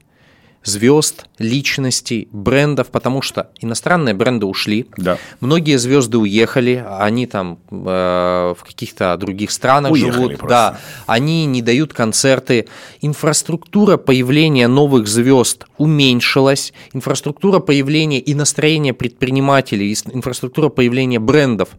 звезд, 0.63 1.25
личностей, 1.37 2.27
брендов, 2.31 2.87
потому 2.87 3.21
что 3.21 3.49
иностранные 3.59 4.13
бренды 4.13 4.45
ушли, 4.45 4.87
да. 4.97 5.17
многие 5.39 5.77
звезды 5.77 6.17
уехали, 6.17 6.83
они 6.99 7.25
там 7.27 7.59
э, 7.71 8.55
в 8.57 8.63
каких-то 8.65 9.15
других 9.17 9.51
странах 9.51 9.91
уехали 9.91 10.11
живут, 10.11 10.37
просто. 10.37 10.47
да, 10.49 10.79
они 11.07 11.45
не 11.45 11.61
дают 11.61 11.93
концерты, 11.93 12.67
инфраструктура 13.01 13.97
появления 13.97 14.67
новых 14.67 15.07
звезд 15.07 15.65
уменьшилась, 15.77 16.73
инфраструктура 16.93 17.59
появления 17.59 18.19
и 18.19 18.33
настроения 18.33 18.93
предпринимателей, 18.93 19.95
инфраструктура 20.11 20.69
появления 20.69 21.19
брендов 21.19 21.69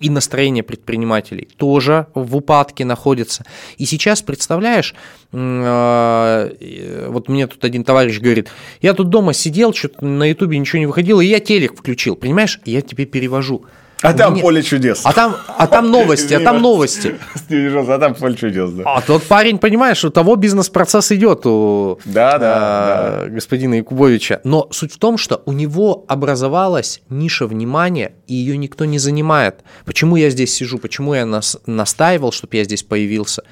и 0.00 0.10
настроение 0.10 0.62
предпринимателей 0.62 1.48
тоже 1.56 2.06
в 2.14 2.36
упадке 2.36 2.84
находится. 2.84 3.44
И 3.76 3.84
сейчас, 3.84 4.22
представляешь, 4.22 4.94
э, 5.32 7.06
вот 7.08 7.28
мне 7.28 7.46
тут 7.46 7.64
один 7.64 7.84
товарищ 7.84 8.18
говорит, 8.18 8.48
я 8.80 8.94
тут 8.94 9.10
дома 9.10 9.32
сидел, 9.32 9.72
что-то 9.74 10.04
на 10.04 10.24
ютубе 10.24 10.58
ничего 10.58 10.80
не 10.80 10.86
выходило, 10.86 11.20
и 11.20 11.26
я 11.26 11.38
телек 11.38 11.76
включил, 11.76 12.16
понимаешь, 12.16 12.60
я 12.64 12.80
тебе 12.80 13.04
перевожу. 13.04 13.64
А 14.02 14.14
там 14.14 14.32
меня... 14.34 14.42
поле 14.42 14.62
чудес. 14.62 15.02
А 15.04 15.12
там, 15.12 15.36
а 15.46 15.66
там 15.66 15.90
новости, 15.90 16.34
а 16.34 16.40
там 16.40 16.62
новости. 16.62 17.16
А 17.50 17.98
там 17.98 18.14
поле 18.14 18.34
чудес, 18.34 18.70
да. 18.70 18.84
А 18.86 19.00
тот 19.00 19.24
парень, 19.24 19.58
понимаешь, 19.58 20.04
у 20.04 20.10
того 20.10 20.36
бизнес-процесс 20.36 21.12
идет 21.12 21.44
у 21.46 21.98
да, 22.04 22.38
да, 22.38 22.54
а, 22.56 23.24
да. 23.24 23.28
господина 23.28 23.74
Якубовича. 23.74 24.40
Но 24.44 24.68
суть 24.70 24.92
в 24.92 24.98
том, 24.98 25.18
что 25.18 25.42
у 25.44 25.52
него 25.52 26.04
образовалась 26.08 27.02
ниша 27.08 27.46
внимания, 27.46 28.12
и 28.26 28.34
ее 28.34 28.56
никто 28.56 28.84
не 28.84 28.98
занимает. 28.98 29.60
Почему 29.84 30.16
я 30.16 30.30
здесь 30.30 30.54
сижу, 30.54 30.78
почему 30.78 31.14
я 31.14 31.26
нас, 31.26 31.58
настаивал, 31.66 32.32
чтобы 32.32 32.56
я 32.56 32.64
здесь 32.64 32.82
появился? 32.82 33.42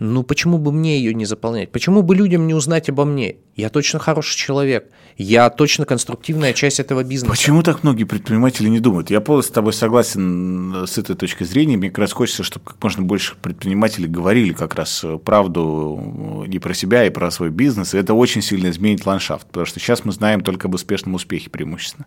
Ну 0.00 0.22
почему 0.22 0.56
бы 0.56 0.72
мне 0.72 0.98
ее 0.98 1.12
не 1.12 1.26
заполнять? 1.26 1.70
Почему 1.70 2.02
бы 2.02 2.16
людям 2.16 2.46
не 2.46 2.54
узнать 2.54 2.88
обо 2.88 3.04
мне? 3.04 3.36
Я 3.54 3.68
точно 3.68 3.98
хороший 3.98 4.34
человек. 4.34 4.90
Я 5.18 5.50
точно 5.50 5.84
конструктивная 5.84 6.54
часть 6.54 6.80
этого 6.80 7.04
бизнеса. 7.04 7.30
Почему 7.30 7.62
так 7.62 7.82
многие 7.82 8.04
предприниматели 8.04 8.70
не 8.70 8.80
думают? 8.80 9.10
Я 9.10 9.20
полностью 9.20 9.52
с 9.52 9.54
тобой 9.54 9.74
согласен 9.74 10.86
с 10.86 10.96
этой 10.96 11.16
точки 11.16 11.44
зрения. 11.44 11.76
Мне 11.76 11.90
как 11.90 11.98
раз 11.98 12.12
хочется, 12.12 12.42
чтобы 12.42 12.64
как 12.64 12.82
можно 12.82 13.02
больше 13.02 13.36
предпринимателей 13.36 14.08
говорили 14.08 14.54
как 14.54 14.74
раз 14.74 15.04
правду 15.22 16.46
и 16.50 16.58
про 16.58 16.72
себя, 16.72 17.04
и 17.04 17.10
про 17.10 17.30
свой 17.30 17.50
бизнес. 17.50 17.92
И 17.92 17.98
это 17.98 18.14
очень 18.14 18.40
сильно 18.40 18.70
изменит 18.70 19.04
ландшафт, 19.04 19.48
потому 19.48 19.66
что 19.66 19.80
сейчас 19.80 20.06
мы 20.06 20.12
знаем 20.12 20.40
только 20.40 20.68
об 20.68 20.74
успешном 20.74 21.12
успехе 21.12 21.50
преимущественно. 21.50 22.06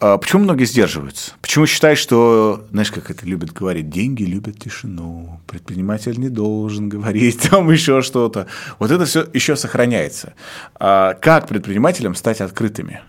А 0.00 0.16
почему 0.16 0.44
многие 0.44 0.64
сдерживаются? 0.64 1.32
Почему 1.40 1.66
считают, 1.66 1.98
что, 1.98 2.64
знаешь, 2.70 2.92
как 2.92 3.10
это 3.10 3.26
любят 3.26 3.52
говорить, 3.52 3.90
деньги 3.90 4.22
любят 4.22 4.58
тишину, 4.58 5.40
предприниматель 5.46 6.18
не 6.18 6.28
должен 6.28 6.88
говорить, 6.88 7.40
там 7.50 7.70
еще 7.72 8.00
что-то. 8.02 8.46
Вот 8.78 8.90
это 8.90 9.06
все 9.06 9.26
еще 9.32 9.56
сохраняется. 9.56 10.34
А 10.78 11.14
как 11.14 11.48
предпринимателям 11.48 12.14
стать 12.14 12.40
открытыми? 12.40 13.02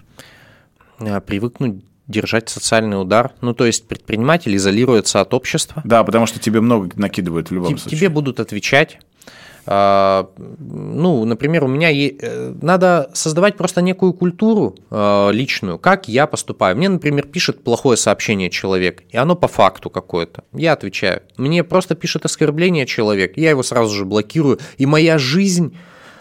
привыкнуть 1.26 1.82
держать 2.10 2.50
социальный 2.50 3.00
удар. 3.00 3.32
Ну, 3.40 3.54
то 3.54 3.66
есть 3.66 3.88
предприниматель 3.88 4.54
изолируется 4.56 5.22
от 5.22 5.34
общества. 5.34 5.82
Да, 5.86 6.04
потому 6.04 6.26
что 6.26 6.40
тебе 6.40 6.60
много 6.60 6.90
накидывают 6.96 7.50
в 7.50 7.54
любом 7.54 7.70
Тебе 7.70 7.78
случае. 7.78 8.00
Тебе 8.00 8.10
будут 8.10 8.40
отвечать. 8.40 9.00
А, 9.72 10.32
ну, 10.58 11.26
например, 11.26 11.64
у 11.64 11.68
меня 11.68 11.90
е... 11.90 12.16
надо 12.60 13.12
создавать 13.14 13.56
просто 13.56 13.84
некую 13.84 14.14
культуру 14.14 14.76
а, 14.90 15.30
личную, 15.30 15.78
как 15.78 16.08
я 16.08 16.26
поступаю. 16.26 16.76
Мне, 16.76 16.90
например, 16.90 17.28
пишет 17.28 17.64
плохое 17.64 17.96
сообщение 17.96 18.50
человек, 18.50 19.04
и 19.12 19.18
оно 19.18 19.36
по 19.36 19.48
факту 19.48 19.92
какое-то. 19.92 20.44
Я 20.54 20.74
отвечаю. 20.74 21.22
Мне 21.38 21.64
просто 21.64 21.94
пишет 21.94 22.26
оскорбление 22.26 22.88
человек, 22.88 23.38
я 23.38 23.52
его 23.52 23.62
сразу 23.62 23.96
же 23.96 24.06
блокирую, 24.06 24.58
и 24.80 24.88
моя 24.88 25.20
жизнь 25.20 25.78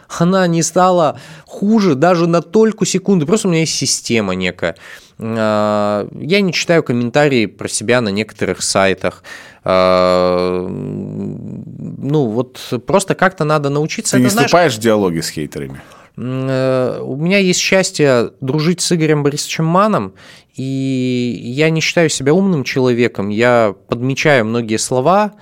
она 0.09 0.47
не 0.47 0.63
стала 0.63 1.21
хуже 1.47 1.95
даже 1.95 2.27
на 2.27 2.43
только 2.43 2.87
секунды. 2.87 3.27
Просто 3.27 3.49
у 3.49 3.51
меня 3.51 3.61
есть 3.61 3.75
система 3.75 4.35
некая. 4.35 4.77
А, 5.19 6.09
я 6.15 6.41
не 6.41 6.53
читаю 6.53 6.83
комментарии 6.83 7.47
про 7.47 7.69
себя 7.69 8.01
на 8.01 8.09
некоторых 8.09 8.63
сайтах. 8.63 9.23
А, 9.65 10.67
ну, 10.69 12.27
вот 12.27 12.83
просто 12.87 13.15
как-то 13.15 13.45
надо 13.45 13.69
научиться. 13.69 14.17
Ты 14.17 14.23
не 14.23 14.29
знаешь, 14.29 14.47
вступаешь 14.47 14.77
в 14.77 14.81
диалоги 14.81 15.21
с 15.21 15.29
хейтерами? 15.31 15.81
Э, 16.17 17.01
у 17.03 17.17
меня 17.17 17.39
есть 17.39 17.61
счастье 17.61 18.31
дружить 18.41 18.81
с 18.81 18.93
Игорем 18.93 19.23
Борисовичем 19.23 19.65
Маном, 19.67 20.15
и 20.57 21.41
я 21.45 21.71
не 21.71 21.81
считаю 21.81 22.09
себя 22.09 22.35
умным 22.35 22.65
человеком. 22.65 23.29
Я 23.29 23.75
подмечаю 23.89 24.45
многие 24.45 24.79
слова, 24.79 25.35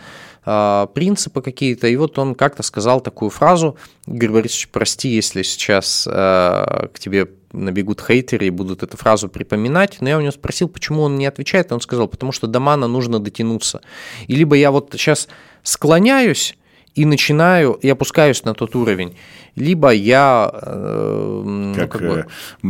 принципы 0.94 1.42
какие-то. 1.42 1.88
И 1.88 1.96
вот 1.96 2.18
он 2.18 2.36
как-то 2.36 2.62
сказал 2.62 3.00
такую 3.00 3.30
фразу. 3.30 3.76
Игорь 4.06 4.30
Борисович, 4.30 4.68
прости, 4.68 5.08
если 5.08 5.42
сейчас 5.42 6.04
к 6.04 6.92
тебе 6.98 7.28
набегут 7.52 8.00
хейтеры 8.00 8.46
и 8.46 8.50
будут 8.50 8.82
эту 8.82 8.96
фразу 8.96 9.28
припоминать, 9.28 9.98
но 10.00 10.08
я 10.08 10.18
у 10.18 10.20
него 10.20 10.30
спросил, 10.30 10.68
почему 10.68 11.02
он 11.02 11.16
не 11.16 11.26
отвечает, 11.26 11.72
он 11.72 11.80
сказал, 11.80 12.06
потому 12.06 12.30
что 12.30 12.46
до 12.46 12.60
мана 12.60 12.86
нужно 12.86 13.18
дотянуться. 13.18 13.80
И 14.26 14.36
либо 14.36 14.56
я 14.56 14.70
вот 14.70 14.90
сейчас 14.92 15.26
склоняюсь 15.62 16.56
и 16.94 17.04
начинаю, 17.04 17.72
и 17.72 17.88
опускаюсь 17.88 18.44
на 18.44 18.54
тот 18.54 18.76
уровень, 18.76 19.16
либо 19.56 19.90
я... 19.90 20.50
Э, 20.52 21.42
ну, 21.44 21.74
как, 21.74 21.92
как 21.92 22.02
бы... 22.02 22.26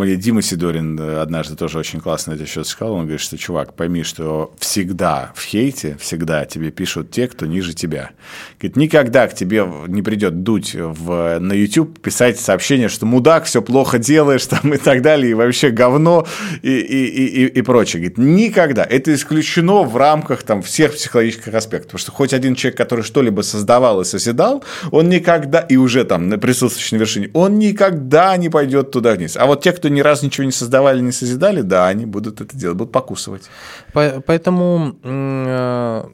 э, 0.07 0.17
Дима 0.17 0.41
Сидорин 0.41 0.99
э, 0.99 1.21
однажды 1.21 1.57
тоже 1.57 1.79
очень 1.81 2.01
классно 2.01 2.33
это 2.33 2.45
еще 2.45 2.63
сказал, 2.65 2.95
он 2.95 3.03
говорит, 3.03 3.21
что, 3.21 3.37
чувак, 3.37 3.75
пойми, 3.75 4.05
что 4.05 4.55
всегда 4.59 5.33
в 5.35 5.43
хейте, 5.43 5.97
всегда 6.01 6.45
тебе 6.45 6.71
пишут 6.71 7.11
те, 7.11 7.27
кто 7.27 7.45
ниже 7.47 7.75
тебя. 7.75 8.11
Говорит, 8.61 8.77
никогда 8.77 9.27
к 9.27 9.35
тебе 9.35 9.69
не 9.89 10.03
придет 10.03 10.45
дуть 10.45 10.75
в, 10.75 11.39
на 11.41 11.53
YouTube 11.53 11.99
писать 12.01 12.39
сообщение, 12.39 12.89
что 12.89 13.05
мудак, 13.05 13.47
все 13.47 13.63
плохо 13.63 13.99
делаешь, 13.99 14.47
там 14.47 14.73
и 14.73 14.79
так 14.79 15.03
далее, 15.03 15.33
и 15.33 15.35
вообще 15.35 15.71
говно, 15.71 16.25
и, 16.63 16.71
и, 16.71 17.27
и, 17.27 17.47
и 17.47 17.63
прочее. 17.63 18.03
Говорит, 18.03 18.19
никогда. 18.19 18.85
Это 18.85 19.13
исключено 19.13 19.83
в 19.83 19.97
рамках 19.97 20.45
там 20.45 20.63
всех 20.63 20.93
психологических 20.95 21.53
аспектов. 21.53 21.87
Потому 21.87 21.99
что 21.99 22.13
хоть 22.13 22.33
один 22.33 22.55
человек, 22.55 22.79
который 22.79 23.03
что-либо 23.03 23.41
создавал 23.41 24.01
и 24.03 24.05
созидал, 24.05 24.63
он 24.93 25.09
никогда, 25.09 25.59
и 25.61 25.75
уже 25.77 26.05
там 26.05 26.31
присутствует 26.39 26.76
достаточно 26.77 26.97
вершине, 26.97 27.31
он 27.35 27.59
никогда 27.59 28.37
не 28.37 28.49
пойдет 28.49 28.91
туда 28.91 29.15
вниз. 29.15 29.37
А 29.37 29.47
вот 29.47 29.63
те, 29.63 29.73
кто 29.73 29.89
ни 29.89 30.01
разу 30.01 30.27
ничего 30.27 30.45
не 30.45 30.53
создавали, 30.53 31.01
не 31.01 31.13
созидали, 31.13 31.63
да, 31.63 31.89
они 31.89 32.07
будут 32.07 32.41
это 32.41 32.57
делать, 32.57 32.77
будут 32.77 32.93
покусывать. 32.93 33.43
Поэтому 33.93 34.97
э, 35.03 36.05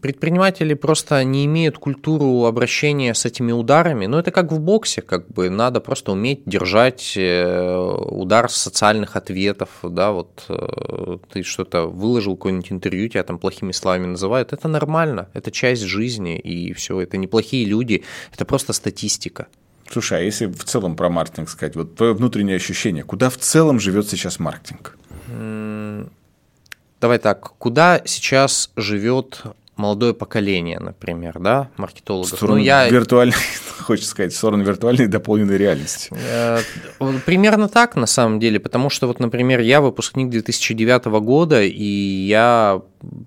предприниматели 0.00 0.74
просто 0.74 1.24
не 1.24 1.46
имеют 1.46 1.78
культуру 1.78 2.44
обращения 2.44 3.14
с 3.14 3.24
этими 3.24 3.52
ударами. 3.52 4.06
Но 4.06 4.18
это 4.18 4.30
как 4.30 4.52
в 4.52 4.60
боксе, 4.60 5.02
как 5.02 5.28
бы 5.28 5.50
надо 5.50 5.80
просто 5.80 6.12
уметь 6.12 6.42
держать 6.46 7.14
э, 7.16 7.76
удар 8.10 8.50
социальных 8.50 9.16
ответов, 9.16 9.68
да, 9.82 10.12
вот 10.12 10.44
э, 10.48 11.18
ты 11.32 11.42
что-то 11.42 11.86
выложил, 11.86 12.36
какое-нибудь 12.36 12.72
интервью, 12.72 13.08
тебя 13.08 13.24
там 13.24 13.38
плохими 13.38 13.72
словами 13.72 14.06
называют, 14.06 14.52
это 14.52 14.68
нормально, 14.68 15.28
это 15.34 15.50
часть 15.50 15.82
жизни, 15.82 16.38
и 16.38 16.72
все, 16.72 17.00
это 17.00 17.16
неплохие 17.16 17.64
люди, 17.64 18.04
это 18.32 18.44
просто 18.44 18.72
статистика. 18.72 19.46
Слушай, 19.90 20.18
а 20.18 20.22
если 20.22 20.46
в 20.46 20.64
целом 20.64 20.96
про 20.96 21.08
маркетинг 21.08 21.48
сказать, 21.48 21.76
вот 21.76 21.96
твое 21.96 22.14
внутреннее 22.14 22.56
ощущение, 22.56 23.04
куда 23.04 23.30
в 23.30 23.36
целом 23.36 23.80
живет 23.80 24.08
сейчас 24.08 24.38
маркетинг? 24.38 24.96
Давай 27.00 27.18
так, 27.18 27.52
куда 27.58 28.00
сейчас 28.04 28.70
живет 28.76 29.42
молодое 29.76 30.14
поколение, 30.14 30.78
например, 30.78 31.38
да, 31.40 31.70
маркетологов. 31.76 32.32
В 32.32 32.36
сторону 32.36 32.58
ну, 32.58 32.64
я... 32.64 32.88
виртуальной, 32.88 33.34
хочется 33.80 34.10
сказать, 34.10 34.32
в 34.32 34.36
сторону 34.36 34.64
виртуальной 34.64 35.06
дополненной 35.06 35.56
реальности. 35.56 36.10
Э, 36.12 36.60
примерно 37.26 37.68
так, 37.68 37.96
на 37.96 38.06
самом 38.06 38.40
деле, 38.40 38.60
потому 38.60 38.90
что 38.90 39.06
вот, 39.06 39.20
например, 39.20 39.60
я 39.60 39.80
выпускник 39.80 40.30
2009 40.30 41.06
года, 41.06 41.62
и 41.62 41.84
я 41.84 42.82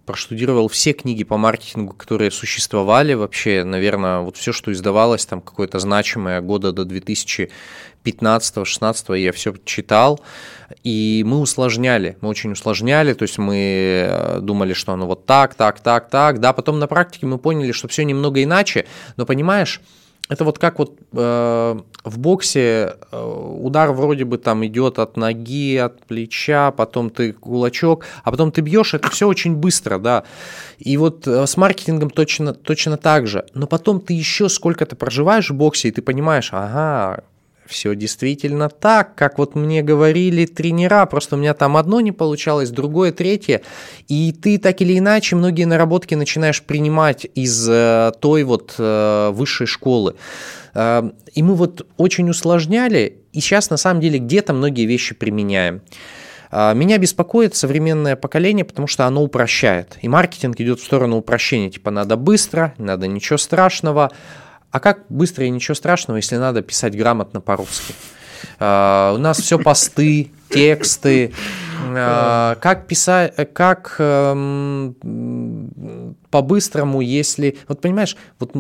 проштудировал 0.05 0.67
все 0.69 0.93
книги 0.93 1.23
по 1.23 1.37
маркетингу, 1.37 1.93
которые 1.93 2.31
существовали 2.31 3.13
вообще, 3.13 3.63
наверное, 3.63 4.19
вот 4.19 4.37
все, 4.37 4.51
что 4.51 4.71
издавалось, 4.71 5.25
там 5.25 5.41
какое-то 5.41 5.79
значимое 5.79 6.41
года 6.41 6.71
до 6.71 6.85
2000 6.85 7.49
15-16 8.07 9.17
я 9.17 9.31
все 9.31 9.53
читал, 9.65 10.21
и 10.83 11.23
мы 11.25 11.39
усложняли, 11.39 12.17
мы 12.21 12.29
очень 12.29 12.51
усложняли, 12.51 13.13
то 13.13 13.23
есть 13.23 13.37
мы 13.37 14.07
э, 14.09 14.39
думали, 14.41 14.73
что 14.73 14.93
оно 14.93 15.07
вот 15.07 15.25
так, 15.25 15.55
так, 15.55 15.79
так, 15.79 16.09
так, 16.09 16.39
да, 16.39 16.53
потом 16.53 16.79
на 16.79 16.87
практике 16.87 17.25
мы 17.25 17.37
поняли, 17.37 17.71
что 17.71 17.87
все 17.87 18.03
немного 18.03 18.43
иначе, 18.43 18.85
но 19.15 19.25
понимаешь, 19.25 19.81
это 20.29 20.43
вот 20.43 20.59
как 20.59 20.79
вот 20.79 20.99
э, 21.13 21.79
в 22.03 22.19
боксе 22.19 22.95
э, 23.11 23.53
удар 23.59 23.93
вроде 23.93 24.25
бы 24.25 24.37
там 24.37 24.65
идет 24.65 24.99
от 24.99 25.15
ноги, 25.15 25.77
от 25.77 26.05
плеча, 26.05 26.71
потом 26.71 27.09
ты 27.09 27.31
кулачок, 27.31 28.05
а 28.23 28.31
потом 28.31 28.51
ты 28.51 28.59
бьешь, 28.59 28.93
это 28.93 29.09
все 29.09 29.25
очень 29.25 29.55
быстро, 29.55 29.99
да. 29.99 30.23
И 30.79 30.97
вот 30.97 31.27
э, 31.27 31.47
с 31.47 31.55
маркетингом 31.55 32.09
точно, 32.09 32.53
точно 32.53 32.97
так 32.97 33.25
же. 33.25 33.45
Но 33.53 33.67
потом 33.67 34.01
ты 34.01 34.13
еще 34.13 34.49
сколько-то 34.49 34.97
проживаешь 34.97 35.49
в 35.49 35.53
боксе, 35.53 35.87
и 35.87 35.91
ты 35.91 36.01
понимаешь, 36.01 36.49
ага, 36.51 37.23
все 37.67 37.95
действительно 37.95 38.69
так, 38.69 39.15
как 39.15 39.37
вот 39.37 39.55
мне 39.55 39.81
говорили 39.81 40.45
тренера, 40.45 41.05
просто 41.05 41.35
у 41.35 41.39
меня 41.39 41.53
там 41.53 41.77
одно 41.77 42.01
не 42.01 42.11
получалось, 42.11 42.69
другое, 42.69 43.11
третье, 43.11 43.61
и 44.07 44.31
ты 44.31 44.57
так 44.57 44.81
или 44.81 44.97
иначе 44.97 45.35
многие 45.35 45.65
наработки 45.65 46.15
начинаешь 46.15 46.63
принимать 46.63 47.27
из 47.35 47.67
э, 47.69 48.11
той 48.19 48.43
вот 48.43 48.75
э, 48.77 49.29
высшей 49.31 49.67
школы. 49.67 50.15
Э, 50.73 51.09
и 51.33 51.43
мы 51.43 51.55
вот 51.55 51.85
очень 51.97 52.29
усложняли, 52.29 53.17
и 53.33 53.39
сейчас 53.39 53.69
на 53.69 53.77
самом 53.77 54.01
деле 54.01 54.19
где-то 54.19 54.53
многие 54.53 54.85
вещи 54.85 55.13
применяем. 55.13 55.81
Меня 56.49 56.97
беспокоит 56.97 57.57
современное 57.57 58.15
поколение, 58.15 58.63
потому 58.63 58.87
что 58.87 59.05
оно 59.05 59.21
упрощает. 59.21 59.97
И 60.01 60.07
маркетинг 60.07 60.61
идет 60.61 60.79
в 60.79 60.85
сторону 60.85 61.17
упрощения. 61.17 61.69
Типа 61.69 61.91
надо 61.91 62.15
быстро, 62.15 62.73
надо 62.77 63.05
ничего 63.05 63.37
страшного. 63.37 64.13
А 64.71 64.79
как 64.79 65.05
быстро 65.09 65.45
и 65.45 65.49
ничего 65.49 65.75
страшного, 65.75 66.17
если 66.17 66.37
надо 66.37 66.61
писать 66.61 66.95
грамотно 66.95 67.41
по-русски? 67.41 67.93
Uh, 68.59 69.15
у 69.15 69.17
нас 69.17 69.39
все 69.39 69.57
посты, 69.57 70.31
тексты. 70.49 71.33
Uh, 71.89 72.57
как 72.59 72.87
писать, 72.87 73.33
как 73.53 73.95
um, 73.99 74.93
по-быстрому, 76.29 77.01
если... 77.01 77.57
Вот 77.67 77.81
понимаешь, 77.81 78.15
вот 78.39 78.51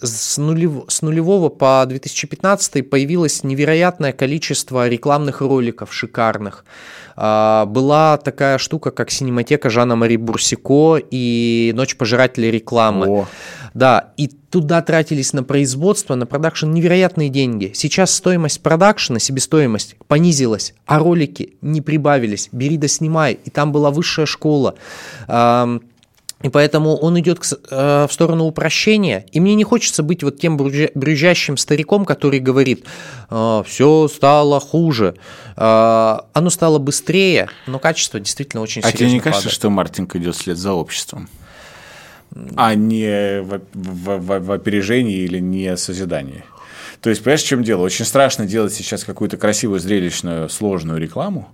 с, 0.00 0.38
нулев, 0.38 0.84
с 0.88 1.02
нулевого 1.02 1.48
по 1.48 1.84
2015 1.86 2.88
появилось 2.88 3.44
невероятное 3.44 4.12
количество 4.12 4.88
рекламных 4.88 5.40
роликов 5.40 5.94
шикарных. 5.94 6.64
Uh, 7.18 7.66
была 7.66 8.16
такая 8.16 8.58
штука, 8.58 8.92
как 8.92 9.10
синематека 9.10 9.70
Жана 9.70 9.96
Мари 9.96 10.14
Бурсико 10.14 11.00
и 11.10 11.72
Ночь 11.74 11.96
пожирателей 11.96 12.52
рекламы. 12.52 13.08
О. 13.08 13.26
Да, 13.74 14.12
и 14.16 14.28
туда 14.28 14.82
тратились 14.82 15.32
на 15.32 15.42
производство, 15.42 16.14
на 16.14 16.26
продакшн 16.26 16.70
невероятные 16.70 17.28
деньги. 17.28 17.72
Сейчас 17.74 18.14
стоимость 18.14 18.62
продакшена, 18.62 19.18
себестоимость 19.18 19.96
понизилась, 20.06 20.74
а 20.86 21.00
ролики 21.00 21.54
не 21.60 21.80
прибавились. 21.80 22.50
Бери 22.52 22.76
да 22.76 22.86
снимай. 22.86 23.36
И 23.44 23.50
там 23.50 23.72
была 23.72 23.90
высшая 23.90 24.26
школа. 24.26 24.76
И 26.42 26.50
поэтому 26.50 26.96
он 26.96 27.18
идет 27.18 27.40
э, 27.70 28.06
в 28.08 28.12
сторону 28.12 28.44
упрощения. 28.44 29.26
И 29.32 29.40
мне 29.40 29.56
не 29.56 29.64
хочется 29.64 30.04
быть 30.04 30.22
вот 30.22 30.38
тем 30.38 30.56
брюзжащим 30.56 31.56
стариком, 31.56 32.04
который 32.04 32.38
говорит, 32.38 32.84
«А, 33.28 33.64
все 33.64 34.06
стало 34.06 34.60
хуже. 34.60 35.16
А, 35.56 36.26
оно 36.32 36.50
стало 36.50 36.78
быстрее, 36.78 37.48
но 37.66 37.80
качество 37.80 38.20
действительно 38.20 38.62
очень 38.62 38.82
а 38.82 38.90
серьезно 38.90 39.06
А 39.06 39.08
тебе 39.08 39.12
не 39.12 39.20
кажется, 39.20 39.44
падает. 39.44 39.54
что 39.54 39.70
маркетинг 39.70 40.16
идет 40.16 40.36
вслед 40.36 40.56
за 40.56 40.72
обществом? 40.72 41.28
а 42.56 42.74
не 42.74 43.40
в, 43.40 43.60
в, 43.72 44.18
в, 44.18 44.38
в 44.40 44.52
опережении 44.52 45.16
или 45.16 45.38
не 45.38 45.76
созидании. 45.76 46.44
То 47.00 47.10
есть, 47.10 47.22
понимаешь, 47.22 47.42
в 47.42 47.46
чем 47.46 47.64
дело? 47.64 47.82
Очень 47.82 48.04
страшно 48.04 48.44
делать 48.44 48.74
сейчас 48.74 49.04
какую-то 49.04 49.38
красивую, 49.38 49.80
зрелищную, 49.80 50.48
сложную 50.48 51.00
рекламу, 51.00 51.48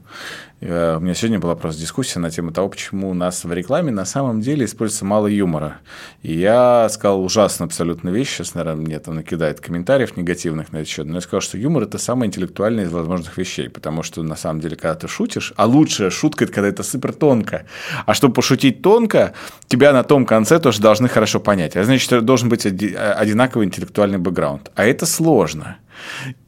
Э, 0.53 0.53
у 0.66 1.00
меня 1.00 1.12
сегодня 1.12 1.38
была 1.38 1.54
просто 1.56 1.82
дискуссия 1.82 2.20
на 2.20 2.30
тему 2.30 2.50
того, 2.50 2.70
почему 2.70 3.10
у 3.10 3.14
нас 3.14 3.44
в 3.44 3.52
рекламе 3.52 3.92
на 3.92 4.06
самом 4.06 4.40
деле 4.40 4.64
используется 4.64 5.04
мало 5.04 5.26
юмора. 5.26 5.76
И 6.22 6.32
я 6.32 6.88
сказал 6.88 7.22
ужасно 7.22 7.66
абсолютно 7.66 8.08
вещь, 8.08 8.30
сейчас, 8.30 8.54
наверное, 8.54 8.80
мне 8.80 8.98
там 8.98 9.16
накидает 9.16 9.60
комментариев 9.60 10.16
негативных 10.16 10.72
на 10.72 10.78
этот 10.78 10.88
счет, 10.88 11.06
но 11.06 11.16
я 11.16 11.20
сказал, 11.20 11.42
что 11.42 11.58
юмор– 11.58 11.82
это 11.84 11.98
самое 11.98 12.28
интеллектуальное 12.28 12.84
из 12.84 12.92
возможных 12.92 13.36
вещей, 13.36 13.68
потому 13.68 14.02
что 14.02 14.22
на 14.22 14.36
самом 14.36 14.60
деле, 14.60 14.74
когда 14.76 14.94
ты 14.94 15.06
шутишь, 15.06 15.52
а 15.56 15.66
лучшая 15.66 16.08
шутка– 16.08 16.44
это 16.46 16.54
когда 16.54 16.68
это 16.68 16.82
супер 16.82 17.12
тонко. 17.12 17.66
А 18.06 18.14
чтобы 18.14 18.32
пошутить 18.32 18.80
тонко, 18.80 19.34
тебя 19.66 19.92
на 19.92 20.02
том 20.02 20.24
конце 20.24 20.58
тоже 20.58 20.80
должны 20.80 21.08
хорошо 21.08 21.40
понять. 21.40 21.76
А 21.76 21.84
значит, 21.84 22.24
должен 22.24 22.48
быть 22.48 22.64
одинаковый 22.64 23.66
интеллектуальный 23.66 24.16
бэкграунд. 24.16 24.70
А 24.76 24.86
это 24.86 25.04
сложно. 25.04 25.76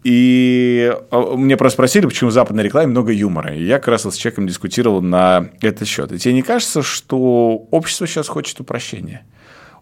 И 0.04 0.92
а, 1.10 1.36
мне 1.36 1.56
просто 1.56 1.74
спросили, 1.76 2.06
почему 2.06 2.30
в 2.30 2.32
западной 2.32 2.64
рекламе 2.64 2.88
много 2.88 3.12
юмора. 3.12 3.54
И 3.54 3.64
я 3.64 3.78
как 3.78 3.88
раз 3.88 4.02
с 4.02 4.16
человеком 4.16 4.46
дискутировал 4.46 5.02
на 5.02 5.50
этот 5.60 5.88
счет. 5.88 6.12
И 6.12 6.18
тебе 6.18 6.34
не 6.34 6.42
кажется, 6.42 6.82
что 6.82 7.66
общество 7.70 8.06
сейчас 8.06 8.28
хочет 8.28 8.60
упрощения? 8.60 9.24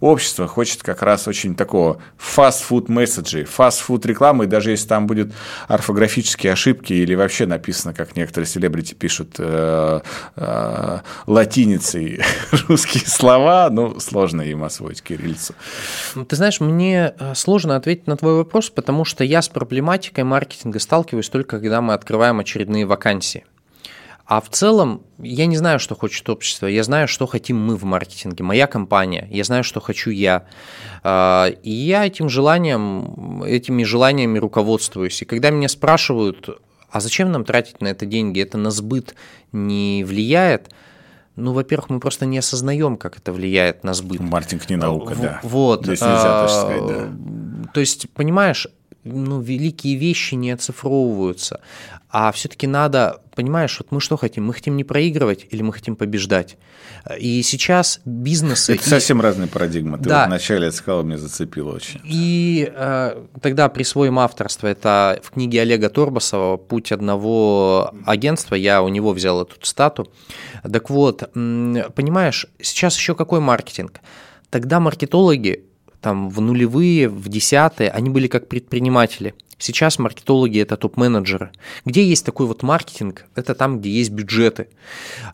Общество 0.04 0.46
хочет 0.46 0.82
как 0.82 1.02
раз 1.02 1.26
очень 1.26 1.54
такого 1.54 1.98
фастфуд 2.18 2.88
месседжей, 2.88 3.44
фастфуд 3.44 4.04
рекламы, 4.04 4.46
даже 4.46 4.70
если 4.70 4.86
там 4.86 5.06
будет 5.06 5.32
орфографические 5.66 6.52
ошибки 6.52 6.92
или 6.92 7.14
вообще 7.14 7.46
написано, 7.46 7.94
как 7.94 8.14
некоторые 8.14 8.46
селебрити 8.46 8.94
пишут 8.94 9.36
э, 9.38 10.00
э, 10.36 10.98
латиницей 11.26 12.20
русские 12.68 13.06
слова, 13.06 13.68
ну, 13.70 13.98
сложно 13.98 14.42
им 14.42 14.62
освоить 14.64 15.02
кириллицу. 15.02 15.54
Ну, 16.14 16.24
ты 16.26 16.36
знаешь, 16.36 16.60
мне 16.60 17.14
э, 17.18 17.34
сложно 17.34 17.76
ответить 17.76 18.06
на 18.06 18.16
твой 18.16 18.34
вопрос, 18.36 18.68
потому 18.68 19.06
что 19.06 19.24
я 19.24 19.40
с 19.40 19.48
проблематикой 19.48 20.24
маркетинга 20.24 20.80
сталкиваюсь 20.80 21.30
только 21.30 21.56
когда 21.58 21.80
мы 21.80 21.94
открываем 21.94 22.40
очередные 22.40 22.84
вакансии. 22.84 23.44
А 24.26 24.40
в 24.40 24.48
целом, 24.48 25.02
я 25.18 25.44
не 25.46 25.56
знаю, 25.56 25.78
что 25.78 25.94
хочет 25.94 26.28
общество, 26.30 26.66
я 26.66 26.82
знаю, 26.82 27.08
что 27.08 27.26
хотим 27.26 27.58
мы 27.58 27.76
в 27.76 27.84
маркетинге, 27.84 28.42
моя 28.42 28.66
компания, 28.66 29.28
я 29.30 29.44
знаю, 29.44 29.64
что 29.64 29.80
хочу 29.80 30.10
я. 30.10 30.46
А, 31.02 31.48
и 31.62 31.70
я 31.70 32.06
этим 32.06 32.30
желанием, 32.30 33.42
этими 33.42 33.84
желаниями 33.84 34.38
руководствуюсь. 34.38 35.20
И 35.20 35.26
когда 35.26 35.50
меня 35.50 35.68
спрашивают, 35.68 36.48
а 36.90 37.00
зачем 37.00 37.32
нам 37.32 37.44
тратить 37.44 37.82
на 37.82 37.88
это 37.88 38.06
деньги, 38.06 38.40
это 38.40 38.56
на 38.56 38.70
сбыт 38.70 39.14
не 39.52 40.04
влияет, 40.04 40.70
ну, 41.36 41.52
во-первых, 41.52 41.90
мы 41.90 42.00
просто 42.00 42.26
не 42.26 42.38
осознаем, 42.38 42.96
как 42.96 43.18
это 43.18 43.32
влияет 43.32 43.82
на 43.82 43.92
сбыт. 43.92 44.20
Маркетинг 44.20 44.70
не 44.70 44.76
наука, 44.76 45.16
да. 45.16 45.40
Вот. 45.42 45.84
Здесь 45.84 46.00
нельзя 46.00 46.44
а, 46.44 46.48
сказать, 46.48 46.86
да. 46.86 47.70
То 47.74 47.80
есть, 47.80 48.08
понимаешь, 48.10 48.68
ну, 49.04 49.40
великие 49.40 49.96
вещи 49.96 50.34
не 50.34 50.50
оцифровываются. 50.50 51.60
А 52.08 52.30
все-таки 52.32 52.66
надо, 52.66 53.20
понимаешь, 53.34 53.76
вот 53.78 53.90
мы 53.90 54.00
что 54.00 54.16
хотим? 54.16 54.46
Мы 54.46 54.54
хотим 54.54 54.76
не 54.76 54.84
проигрывать 54.84 55.46
или 55.50 55.62
мы 55.62 55.72
хотим 55.72 55.96
побеждать? 55.96 56.56
И 57.18 57.42
сейчас 57.42 58.00
бизнесы... 58.04 58.74
Это 58.74 58.84
и... 58.84 58.88
совсем 58.88 59.20
разные 59.20 59.48
парадигмы. 59.48 59.98
Ты 59.98 60.08
да. 60.08 60.20
вот 60.20 60.28
вначале 60.28 60.70
сказал, 60.72 61.02
мне 61.02 61.18
зацепило 61.18 61.74
очень. 61.74 62.00
И 62.04 62.70
э, 62.72 63.24
тогда 63.40 63.68
присвоим 63.68 64.18
авторство. 64.18 64.68
Это 64.68 65.20
в 65.22 65.32
книге 65.32 65.62
Олега 65.62 65.90
Торбасова 65.90 66.56
«Путь 66.56 66.92
одного 66.92 67.92
агентства». 68.06 68.54
Я 68.54 68.82
у 68.82 68.88
него 68.88 69.12
взял 69.12 69.42
эту 69.42 69.56
стату. 69.66 70.08
Так 70.62 70.90
вот, 70.90 71.30
понимаешь, 71.32 72.46
сейчас 72.62 72.96
еще 72.96 73.14
какой 73.14 73.40
маркетинг? 73.40 74.00
Тогда 74.50 74.78
маркетологи 74.78 75.64
там 76.04 76.28
в 76.28 76.38
нулевые, 76.42 77.08
в 77.08 77.30
десятые, 77.30 77.88
они 77.88 78.10
были 78.10 78.28
как 78.28 78.46
предприниматели. 78.46 79.32
Сейчас 79.56 79.98
маркетологи– 79.98 80.60
это 80.60 80.76
топ-менеджеры. 80.76 81.50
Где 81.86 82.04
есть 82.04 82.26
такой 82.26 82.46
вот 82.46 82.62
маркетинг? 82.62 83.24
Это 83.34 83.54
там, 83.54 83.78
где 83.78 83.88
есть 83.88 84.10
бюджеты. 84.10 84.68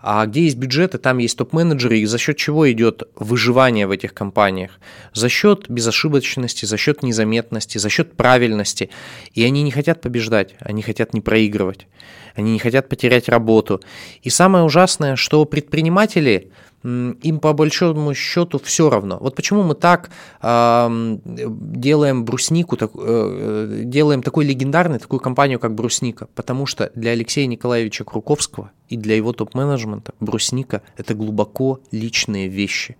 А 0.00 0.24
где 0.26 0.44
есть 0.44 0.56
бюджеты, 0.56 0.98
там 0.98 1.18
есть 1.18 1.36
топ-менеджеры, 1.36 1.98
и 1.98 2.06
за 2.06 2.18
счет 2.18 2.36
чего 2.36 2.70
идет 2.70 3.02
выживание 3.16 3.88
в 3.88 3.90
этих 3.90 4.14
компаниях? 4.14 4.78
За 5.12 5.28
счет 5.28 5.68
безошибочности, 5.68 6.66
за 6.66 6.76
счет 6.76 7.02
незаметности, 7.02 7.78
за 7.78 7.88
счет 7.88 8.16
правильности. 8.16 8.90
И 9.34 9.42
они 9.42 9.64
не 9.64 9.72
хотят 9.72 10.00
побеждать, 10.00 10.54
они 10.60 10.82
хотят 10.82 11.14
не 11.14 11.20
проигрывать. 11.20 11.88
Они 12.36 12.52
не 12.52 12.60
хотят 12.60 12.88
потерять 12.88 13.28
работу. 13.28 13.80
И 14.22 14.30
самое 14.30 14.62
ужасное, 14.62 15.16
что 15.16 15.44
предприниматели– 15.44 16.52
им 16.82 17.40
по 17.40 17.52
большому 17.52 18.14
счету 18.14 18.58
все 18.58 18.88
равно. 18.88 19.18
Вот 19.20 19.36
почему 19.36 19.62
мы 19.62 19.74
так 19.74 20.10
э, 20.40 21.18
делаем 21.24 22.24
бруснику, 22.24 22.76
так, 22.76 22.92
э, 22.94 23.82
делаем 23.84 24.22
такой 24.22 24.46
легендарный, 24.46 24.98
такую 24.98 25.20
компанию, 25.20 25.58
как 25.58 25.74
брусника, 25.74 26.28
потому 26.34 26.66
что 26.66 26.90
для 26.94 27.10
Алексея 27.10 27.46
Николаевича 27.46 28.04
Круковского 28.04 28.70
и 28.88 28.96
для 28.96 29.14
его 29.14 29.32
топ-менеджмента 29.32 30.14
брусника– 30.20 30.82
это 30.96 31.14
глубоко 31.14 31.80
личные 31.92 32.48
вещи. 32.48 32.96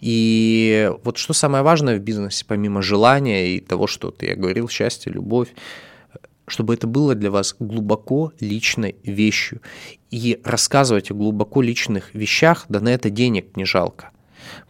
И 0.00 0.92
вот 1.02 1.16
что 1.16 1.32
самое 1.32 1.64
важное 1.64 1.98
в 1.98 2.02
бизнесе, 2.02 2.44
помимо 2.46 2.82
желания 2.82 3.56
и 3.56 3.60
того, 3.60 3.86
что 3.86 4.10
ты, 4.10 4.26
я 4.26 4.36
говорил, 4.36 4.68
счастье, 4.68 5.10
любовь, 5.10 5.48
чтобы 6.46 6.74
это 6.74 6.86
было 6.86 7.14
для 7.14 7.30
вас 7.30 7.56
глубоко 7.58 8.32
личной 8.40 8.96
вещью. 9.02 9.60
И 10.10 10.40
рассказывать 10.44 11.10
о 11.10 11.14
глубоко 11.14 11.60
личных 11.60 12.14
вещах, 12.14 12.66
да 12.68 12.80
на 12.80 12.90
это 12.90 13.10
денег 13.10 13.56
не 13.56 13.64
жалко. 13.64 14.10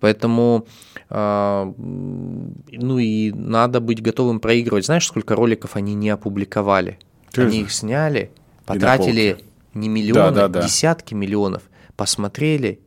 Поэтому, 0.01 0.67
э, 1.11 1.73
ну 1.77 2.99
и 2.99 3.31
надо 3.33 3.81
быть 3.81 4.03
готовым 4.03 4.41
проигрывать. 4.41 4.87
Знаешь, 4.87 5.07
сколько 5.07 5.35
роликов 5.35 5.77
они 5.77 5.95
не 5.95 6.09
опубликовали? 6.09 6.99
Ты 7.31 7.43
они 7.43 7.61
их 7.61 7.73
сняли, 7.73 8.31
потратили 8.65 9.39
не 9.75 9.89
миллионы, 9.89 10.35
да, 10.35 10.49
да, 10.49 10.49
да. 10.49 10.63
десятки 10.63 11.13
миллионов, 11.13 11.65
посмотрели 11.97 12.81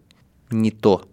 не 0.49 0.72
то. 0.72 1.07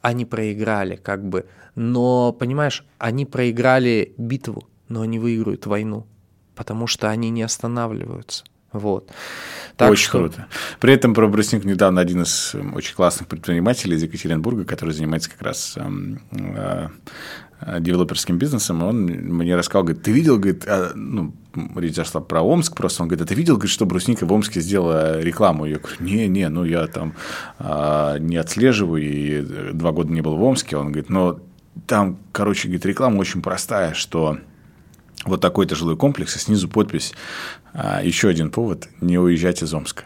Они 0.00 0.24
проиграли, 0.24 0.96
как 0.96 1.28
бы. 1.28 1.46
Но, 1.74 2.32
понимаешь, 2.32 2.84
они 2.98 3.26
проиграли 3.26 4.14
битву, 4.18 4.68
но 4.88 5.00
они 5.00 5.18
выиграют 5.18 5.66
войну 5.66 6.06
потому 6.54 6.86
что 6.86 7.08
они 7.08 7.30
не 7.30 7.42
останавливаются. 7.42 8.44
Вот. 8.72 9.10
Так 9.76 9.90
очень 9.90 10.08
что... 10.08 10.18
круто. 10.18 10.46
При 10.80 10.92
этом 10.94 11.14
про 11.14 11.28
Брусник 11.28 11.64
недавно 11.64 12.00
один 12.00 12.22
из 12.22 12.54
эм, 12.54 12.74
очень 12.74 12.94
классных 12.94 13.28
предпринимателей 13.28 13.96
из 13.96 14.02
Екатеринбурга, 14.02 14.64
который 14.64 14.94
занимается 14.94 15.30
как 15.30 15.42
раз 15.42 15.76
э, 15.76 16.88
э, 17.60 17.80
девелоперским 17.80 18.38
бизнесом, 18.38 18.82
он 18.82 19.04
мне 19.04 19.56
рассказал, 19.56 19.84
говорит, 19.84 20.02
ты 20.02 20.12
видел, 20.12 20.38
говорит, 20.38 20.64
а, 20.66 20.92
ну, 20.94 21.34
речь 21.76 21.94
зашла 21.94 22.22
про 22.22 22.40
Омск 22.40 22.74
просто, 22.74 23.02
он 23.02 23.08
говорит, 23.08 23.24
а 23.24 23.28
ты 23.28 23.34
видел, 23.34 23.56
говорит, 23.56 23.72
что 23.72 23.84
Брусника 23.84 24.24
в 24.24 24.32
Омске 24.32 24.60
сделала 24.60 25.20
рекламу? 25.20 25.66
Я 25.66 25.78
говорю, 25.78 25.96
не, 26.00 26.26
не, 26.28 26.48
ну 26.48 26.64
я 26.64 26.86
там 26.86 27.14
а, 27.58 28.16
не 28.18 28.36
отслеживаю, 28.36 29.02
и 29.02 29.72
два 29.72 29.92
года 29.92 30.10
не 30.12 30.22
был 30.22 30.36
в 30.36 30.42
Омске. 30.42 30.76
Он 30.76 30.86
говорит, 30.86 31.10
но 31.10 31.40
там, 31.86 32.18
короче, 32.32 32.68
говорит, 32.68 32.86
реклама 32.86 33.18
очень 33.18 33.42
простая, 33.42 33.92
что 33.92 34.38
вот 35.24 35.40
такой-то 35.40 35.74
жилой 35.74 35.96
комплекс, 35.96 36.36
и 36.36 36.38
снизу 36.38 36.68
подпись 36.68 37.12
а, 37.72 38.02
«Еще 38.02 38.28
один 38.28 38.50
повод 38.50 38.88
не 39.00 39.18
уезжать 39.18 39.62
из 39.62 39.72
Омска». 39.72 40.04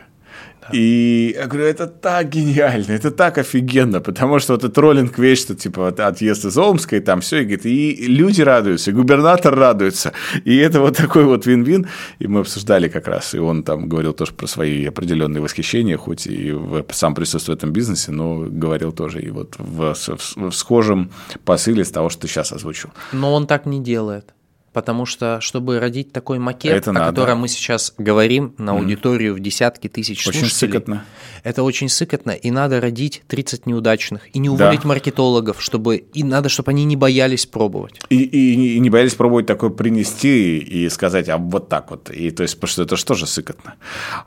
И 0.72 1.34
я 1.36 1.46
говорю, 1.46 1.66
это 1.66 1.86
так 1.86 2.28
гениально, 2.28 2.92
это 2.92 3.10
так 3.10 3.38
офигенно, 3.38 4.00
потому 4.00 4.38
что 4.38 4.54
вот 4.54 4.64
этот 4.64 4.76
роллинг 4.78 5.18
вещь, 5.18 5.42
что 5.42 5.54
типа 5.54 5.88
отъезд 5.88 6.44
из 6.44 6.58
Омска, 6.58 6.96
и 6.96 7.00
там 7.00 7.20
все, 7.20 7.38
и, 7.38 7.44
говорит, 7.44 7.66
и 7.66 8.06
люди 8.06 8.42
радуются, 8.42 8.90
и 8.90 8.94
губернатор 8.94 9.54
радуется, 9.54 10.12
и 10.44 10.56
это 10.56 10.80
вот 10.80 10.96
такой 10.96 11.24
вот 11.24 11.46
вин-вин, 11.46 11.86
и 12.18 12.26
мы 12.26 12.40
обсуждали 12.40 12.88
как 12.88 13.06
раз, 13.06 13.34
и 13.34 13.38
он 13.38 13.62
там 13.62 13.88
говорил 13.88 14.12
тоже 14.12 14.32
про 14.32 14.46
свои 14.46 14.86
определенные 14.86 15.40
восхищения, 15.40 15.96
хоть 15.96 16.26
и 16.26 16.54
сам 16.90 17.14
присутствует 17.14 17.60
в 17.60 17.62
этом 17.62 17.72
бизнесе, 17.72 18.10
но 18.10 18.46
говорил 18.48 18.92
тоже 18.92 19.22
и 19.22 19.30
вот 19.30 19.54
в, 19.58 19.94
в, 19.94 20.18
в 20.36 20.52
схожем 20.52 21.10
посыле 21.44 21.84
с 21.84 21.90
того, 21.90 22.08
что 22.08 22.22
ты 22.22 22.28
сейчас 22.28 22.52
озвучил. 22.52 22.90
Но 23.12 23.32
он 23.34 23.46
так 23.46 23.66
не 23.66 23.80
делает 23.80 24.35
потому 24.76 25.06
что, 25.06 25.40
чтобы 25.40 25.80
родить 25.80 26.12
такой 26.12 26.38
макет, 26.38 26.74
это 26.74 26.90
о 26.90 26.92
надо. 26.92 27.06
котором 27.06 27.38
мы 27.38 27.48
сейчас 27.48 27.94
говорим 27.96 28.54
на 28.58 28.72
аудиторию 28.72 29.32
mm. 29.32 29.36
в 29.38 29.40
десятки 29.40 29.88
тысяч 29.88 30.28
очень 30.28 30.40
слушателей, 30.40 30.72
сыкотно. 30.72 31.04
это 31.44 31.62
очень 31.62 31.88
сыкотно, 31.88 32.32
и 32.32 32.50
надо 32.50 32.78
родить 32.78 33.22
30 33.26 33.64
неудачных, 33.64 34.28
и 34.36 34.38
не 34.38 34.50
уволить 34.50 34.82
да. 34.82 34.88
маркетологов, 34.88 35.62
чтобы, 35.62 35.96
и 35.96 36.22
надо, 36.22 36.50
чтобы 36.50 36.72
они 36.72 36.84
не 36.84 36.94
боялись 36.94 37.46
пробовать. 37.46 37.98
И, 38.10 38.22
и, 38.22 38.74
и 38.76 38.78
не 38.78 38.90
боялись 38.90 39.14
пробовать 39.14 39.46
такое 39.46 39.70
принести 39.70 40.58
и 40.58 40.90
сказать, 40.90 41.30
а 41.30 41.38
вот 41.38 41.70
так 41.70 41.90
вот, 41.90 42.10
и 42.10 42.30
то 42.30 42.42
есть, 42.42 42.56
потому 42.56 42.68
что 42.68 42.82
это 42.82 42.96
же 42.98 43.04
тоже 43.06 43.26
сыкотно. 43.26 43.76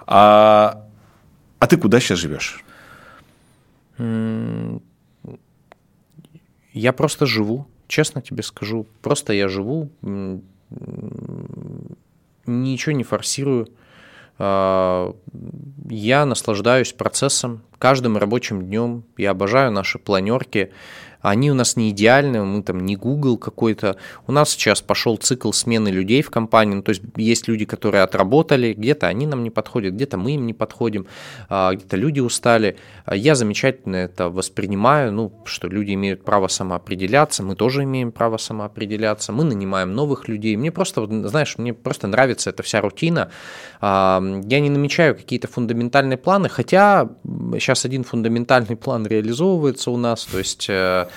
А, 0.07 0.83
а 1.59 1.67
ты 1.67 1.77
куда 1.77 1.99
сейчас 1.99 2.17
живешь? 2.17 2.63
Я 6.73 6.91
просто 6.91 7.27
живу. 7.27 7.67
Честно 7.89 8.21
тебе 8.21 8.43
скажу, 8.43 8.85
просто 9.01 9.33
я 9.33 9.47
живу, 9.49 9.89
ничего 12.45 12.95
не 12.95 13.03
форсирую. 13.03 13.67
А, 14.37 15.15
я 15.89 16.25
наслаждаюсь 16.25 16.93
процессом, 16.93 17.63
каждым 17.79 18.15
рабочим 18.15 18.61
днем. 18.61 19.05
Я 19.17 19.31
обожаю 19.31 19.71
наши 19.71 19.97
планерки. 19.97 20.71
Они 21.21 21.51
у 21.51 21.53
нас 21.53 21.75
не 21.75 21.91
идеальны, 21.91 22.43
мы 22.43 22.63
там 22.63 22.79
не 22.79 22.95
Google 22.95 23.37
какой-то. 23.37 23.97
У 24.27 24.31
нас 24.31 24.51
сейчас 24.51 24.81
пошел 24.81 25.17
цикл 25.17 25.51
смены 25.51 25.89
людей 25.89 26.21
в 26.21 26.31
компании. 26.31 26.75
Ну, 26.75 26.81
то 26.81 26.89
есть 26.89 27.01
есть 27.17 27.47
люди, 27.47 27.65
которые 27.65 28.03
отработали, 28.03 28.73
где-то 28.73 29.07
они 29.07 29.27
нам 29.27 29.43
не 29.43 29.49
подходят, 29.49 29.93
где-то 29.93 30.17
мы 30.17 30.35
им 30.35 30.45
не 30.45 30.53
подходим, 30.53 31.07
а, 31.49 31.73
где-то 31.73 31.97
люди 31.97 32.19
устали. 32.19 32.77
Я 33.11 33.35
замечательно 33.35 33.97
это 33.97 34.29
воспринимаю, 34.29 35.11
ну, 35.11 35.33
что 35.45 35.67
люди 35.67 35.93
имеют 35.93 36.23
право 36.23 36.47
самоопределяться, 36.47 37.43
мы 37.43 37.55
тоже 37.55 37.83
имеем 37.83 38.11
право 38.11 38.37
самоопределяться, 38.37 39.31
мы 39.31 39.43
нанимаем 39.43 39.93
новых 39.93 40.27
людей. 40.27 40.55
Мне 40.55 40.71
просто, 40.71 41.05
знаешь, 41.27 41.57
мне 41.57 41.73
просто 41.73 42.07
нравится 42.07 42.49
эта 42.49 42.63
вся 42.63 42.81
рутина. 42.81 43.29
А, 43.81 44.21
я 44.45 44.59
не 44.59 44.69
намечаю 44.69 45.15
какие-то 45.15 45.47
фундаментальные 45.47 46.17
планы, 46.17 46.49
хотя 46.49 47.09
сейчас 47.53 47.85
один 47.85 48.03
фундаментальный 48.03 48.75
план 48.75 49.05
реализовывается 49.05 49.91
у 49.91 49.97
нас, 49.97 50.25
то 50.25 50.37
есть 50.37 50.69
Э, 50.69 51.07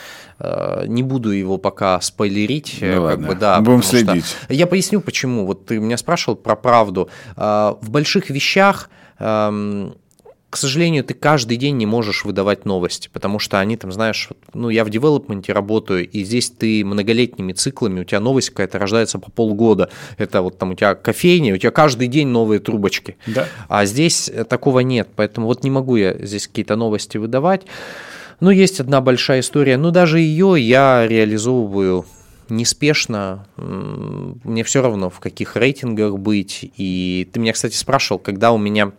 не 0.86 1.02
буду 1.02 1.30
его 1.30 1.56
пока 1.56 2.00
спойлерить. 2.00 2.78
Ну, 2.80 2.88
как 2.88 3.00
ладно. 3.00 3.28
бы, 3.28 3.34
да, 3.36 3.60
Будем 3.60 3.82
следить. 3.82 4.24
Что... 4.24 4.52
Я 4.52 4.66
поясню, 4.66 5.00
почему. 5.00 5.46
Вот 5.46 5.66
ты 5.66 5.78
меня 5.78 5.96
спрашивал 5.96 6.36
про 6.36 6.56
правду. 6.56 7.08
Э, 7.36 7.74
в 7.80 7.90
больших 7.90 8.28
вещах 8.28 8.90
эм, 9.20 9.94
к 10.52 10.58
сожалению, 10.58 11.02
ты 11.02 11.14
каждый 11.14 11.56
день 11.56 11.78
не 11.78 11.86
можешь 11.86 12.26
выдавать 12.26 12.66
новости, 12.66 13.08
потому 13.10 13.38
что 13.38 13.58
они 13.58 13.78
там, 13.78 13.90
знаешь, 13.90 14.28
ну, 14.52 14.68
я 14.68 14.84
в 14.84 14.90
девелопменте 14.90 15.54
работаю, 15.54 16.06
и 16.06 16.24
здесь 16.24 16.50
ты 16.50 16.84
многолетними 16.84 17.54
циклами, 17.54 18.00
у 18.00 18.04
тебя 18.04 18.20
новость 18.20 18.50
какая-то 18.50 18.78
рождается 18.78 19.18
по 19.18 19.30
полгода, 19.30 19.88
это 20.18 20.42
вот 20.42 20.58
там 20.58 20.72
у 20.72 20.74
тебя 20.74 20.94
кофейня, 20.94 21.54
у 21.54 21.56
тебя 21.56 21.70
каждый 21.70 22.06
день 22.06 22.28
новые 22.28 22.60
трубочки, 22.60 23.16
да. 23.26 23.48
а 23.70 23.86
здесь 23.86 24.30
такого 24.50 24.80
нет, 24.80 25.08
поэтому 25.16 25.46
вот 25.46 25.64
не 25.64 25.70
могу 25.70 25.96
я 25.96 26.18
здесь 26.18 26.48
какие-то 26.48 26.76
новости 26.76 27.16
выдавать. 27.16 27.62
Ну, 28.42 28.50
есть 28.50 28.80
одна 28.80 29.00
большая 29.00 29.38
история, 29.38 29.76
но 29.76 29.92
даже 29.92 30.18
ее 30.18 30.56
я 30.58 31.06
реализовываю 31.06 32.06
неспешно, 32.48 33.46
мне 33.56 34.64
все 34.64 34.82
равно 34.82 35.10
в 35.10 35.20
каких 35.20 35.54
рейтингах 35.54 36.18
быть. 36.18 36.72
И 36.76 37.28
ты 37.32 37.38
меня, 37.38 37.52
кстати, 37.52 37.76
спрашивал, 37.76 38.18
когда 38.18 38.50
у 38.50 38.58
меня 38.58 38.90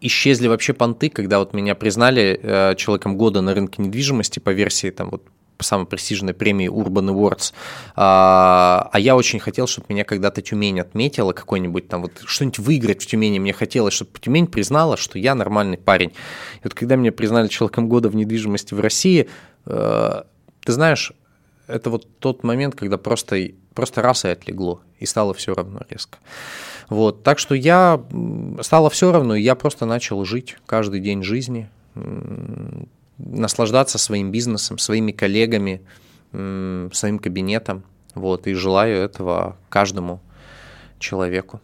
исчезли 0.00 0.48
вообще 0.48 0.72
понты, 0.72 1.10
когда 1.10 1.38
вот 1.38 1.54
меня 1.54 1.76
признали 1.76 2.40
э, 2.42 2.74
человеком 2.74 3.16
года 3.16 3.40
на 3.40 3.54
рынке 3.54 3.82
недвижимости 3.82 4.40
по 4.40 4.50
версии 4.50 4.90
там 4.90 5.10
вот 5.10 5.22
самой 5.62 5.86
престижной 5.86 6.34
премии 6.34 6.68
Urban 6.68 7.12
Awards. 7.12 7.52
А, 7.96 8.88
а 8.92 8.98
я 8.98 9.16
очень 9.16 9.38
хотел, 9.38 9.66
чтобы 9.66 9.86
меня 9.90 10.04
когда-то 10.04 10.42
Тюмень 10.42 10.80
отметила, 10.80 11.32
какой-нибудь 11.32 11.88
там 11.88 12.02
вот 12.02 12.22
что-нибудь 12.24 12.58
выиграть 12.58 13.02
в 13.02 13.06
Тюмени. 13.06 13.38
Мне 13.38 13.52
хотелось, 13.52 13.94
чтобы 13.94 14.10
Тюмень 14.20 14.46
признала, 14.46 14.96
что 14.96 15.18
я 15.18 15.34
нормальный 15.34 15.78
парень. 15.78 16.10
И 16.10 16.60
вот 16.64 16.74
когда 16.74 16.96
меня 16.96 17.12
признали 17.12 17.48
человеком 17.48 17.88
года 17.88 18.08
в 18.08 18.16
недвижимости 18.16 18.74
в 18.74 18.80
России, 18.80 19.28
э, 19.66 20.22
ты 20.64 20.72
знаешь, 20.72 21.12
это 21.66 21.90
вот 21.90 22.06
тот 22.18 22.42
момент, 22.44 22.74
когда 22.74 22.98
просто, 22.98 23.50
просто 23.74 24.02
раз 24.02 24.24
и 24.24 24.28
отлегло, 24.28 24.80
и 24.98 25.06
стало 25.06 25.34
все 25.34 25.54
равно 25.54 25.80
резко. 25.88 26.18
Вот, 26.88 27.22
так 27.22 27.38
что 27.38 27.54
я 27.54 28.02
стало 28.62 28.90
все 28.90 29.12
равно, 29.12 29.36
я 29.36 29.54
просто 29.54 29.86
начал 29.86 30.24
жить 30.24 30.56
каждый 30.66 31.00
день 31.00 31.22
жизни, 31.22 31.70
наслаждаться 33.26 33.98
своим 33.98 34.30
бизнесом, 34.30 34.78
своими 34.78 35.12
коллегами, 35.12 35.82
своим 36.32 37.18
кабинетом. 37.18 37.84
Вот, 38.14 38.46
и 38.46 38.54
желаю 38.54 38.98
этого 38.98 39.56
каждому 39.68 40.20
человеку. 40.98 41.60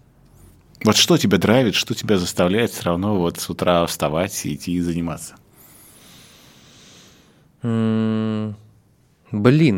Вот 0.85 0.97
что 0.97 1.17
тебя 1.17 1.39
драйвит, 1.39 1.75
что 1.75 1.95
тебя 1.95 2.19
заставляет 2.19 2.71
все 2.71 2.85
равно 2.85 3.17
вот 3.17 3.39
с 3.39 3.51
утра 3.51 3.85
вставать 3.87 4.47
и 4.47 4.55
идти 4.55 4.73
и 4.73 4.81
заниматься? 4.81 5.35
Блин, 7.63 8.55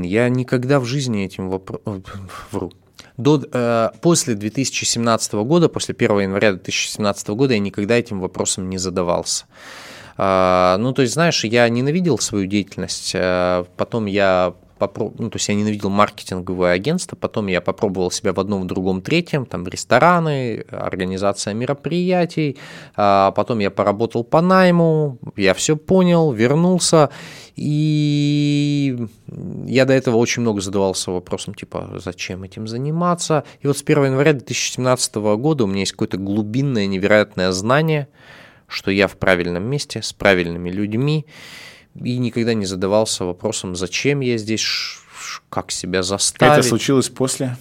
я 0.03 0.29
никогда 0.29 0.81
в 0.81 0.85
жизни 0.85 1.25
этим 1.25 1.49
вопросом... 1.49 2.05
Вру. 2.51 2.73
До, 3.17 3.43
э, 3.51 3.91
после 4.01 4.35
2017 4.35 5.33
года, 5.35 5.69
после 5.69 5.95
1 5.95 6.21
января 6.21 6.53
2017 6.53 7.29
года 7.29 7.55
я 7.55 7.59
никогда 7.59 7.97
этим 7.97 8.21
вопросом 8.21 8.69
не 8.69 8.79
задавался. 8.79 9.47
А, 10.21 10.77
ну, 10.79 10.93
то 10.93 11.03
есть, 11.03 11.15
знаешь, 11.15 11.45
я 11.45 11.69
ненавидел 11.69 12.19
свою 12.19 12.47
деятельность, 12.47 13.13
а, 13.15 13.65
потом 13.77 14.07
я 14.07 14.55
попроб... 14.79 15.19
ну, 15.19 15.31
то 15.31 15.37
есть 15.37 15.49
я 15.49 15.55
ненавидел 15.55 15.91
маркетинговое 15.91 16.73
агентство, 16.73 17.15
потом 17.15 17.47
я 17.47 17.61
попробовал 17.61 18.11
себя 18.11 18.33
в 18.33 18.41
одном, 18.41 18.63
в 18.63 18.67
другом, 18.67 19.01
третьем, 19.01 19.47
там 19.47 19.67
рестораны, 19.67 20.65
организация 20.71 21.55
мероприятий, 21.55 22.59
а 22.97 23.31
потом 23.31 23.61
я 23.61 23.71
поработал 23.71 24.25
по 24.25 24.41
найму, 24.41 25.19
я 25.37 25.55
все 25.55 25.77
понял, 25.77 26.33
вернулся, 26.33 27.11
и 27.55 28.97
я 29.67 29.85
до 29.85 29.93
этого 29.93 30.17
очень 30.17 30.43
много 30.43 30.61
задавался 30.61 31.13
вопросом, 31.13 31.55
типа, 31.55 32.01
зачем 32.05 32.43
этим 32.43 32.67
заниматься, 32.67 33.45
и 33.61 33.69
вот 33.69 33.79
с 33.79 33.83
1 33.83 34.07
января 34.07 34.33
2017 34.33 35.15
года 35.17 35.63
у 35.63 35.67
меня 35.69 35.81
есть 35.81 35.93
какое-то 35.93 36.17
глубинное 36.17 36.87
невероятное 36.87 37.53
знание– 37.53 38.09
что 38.69 38.91
я 38.91 39.09
в 39.09 39.17
правильном 39.17 39.65
месте, 39.65 40.03
с 40.03 40.13
правильными 40.13 40.71
людьми, 40.71 41.27
и 41.95 42.19
никогда 42.19 42.55
не 42.55 42.67
задавался 42.67 43.25
вопросом, 43.25 43.75
зачем 43.75 44.21
я 44.21 44.37
здесь, 44.39 44.65
как 45.49 45.73
себя 45.73 46.03
заставить. 46.03 46.59
Это 46.59 46.69
случилось 46.69 47.09
после? 47.09 47.57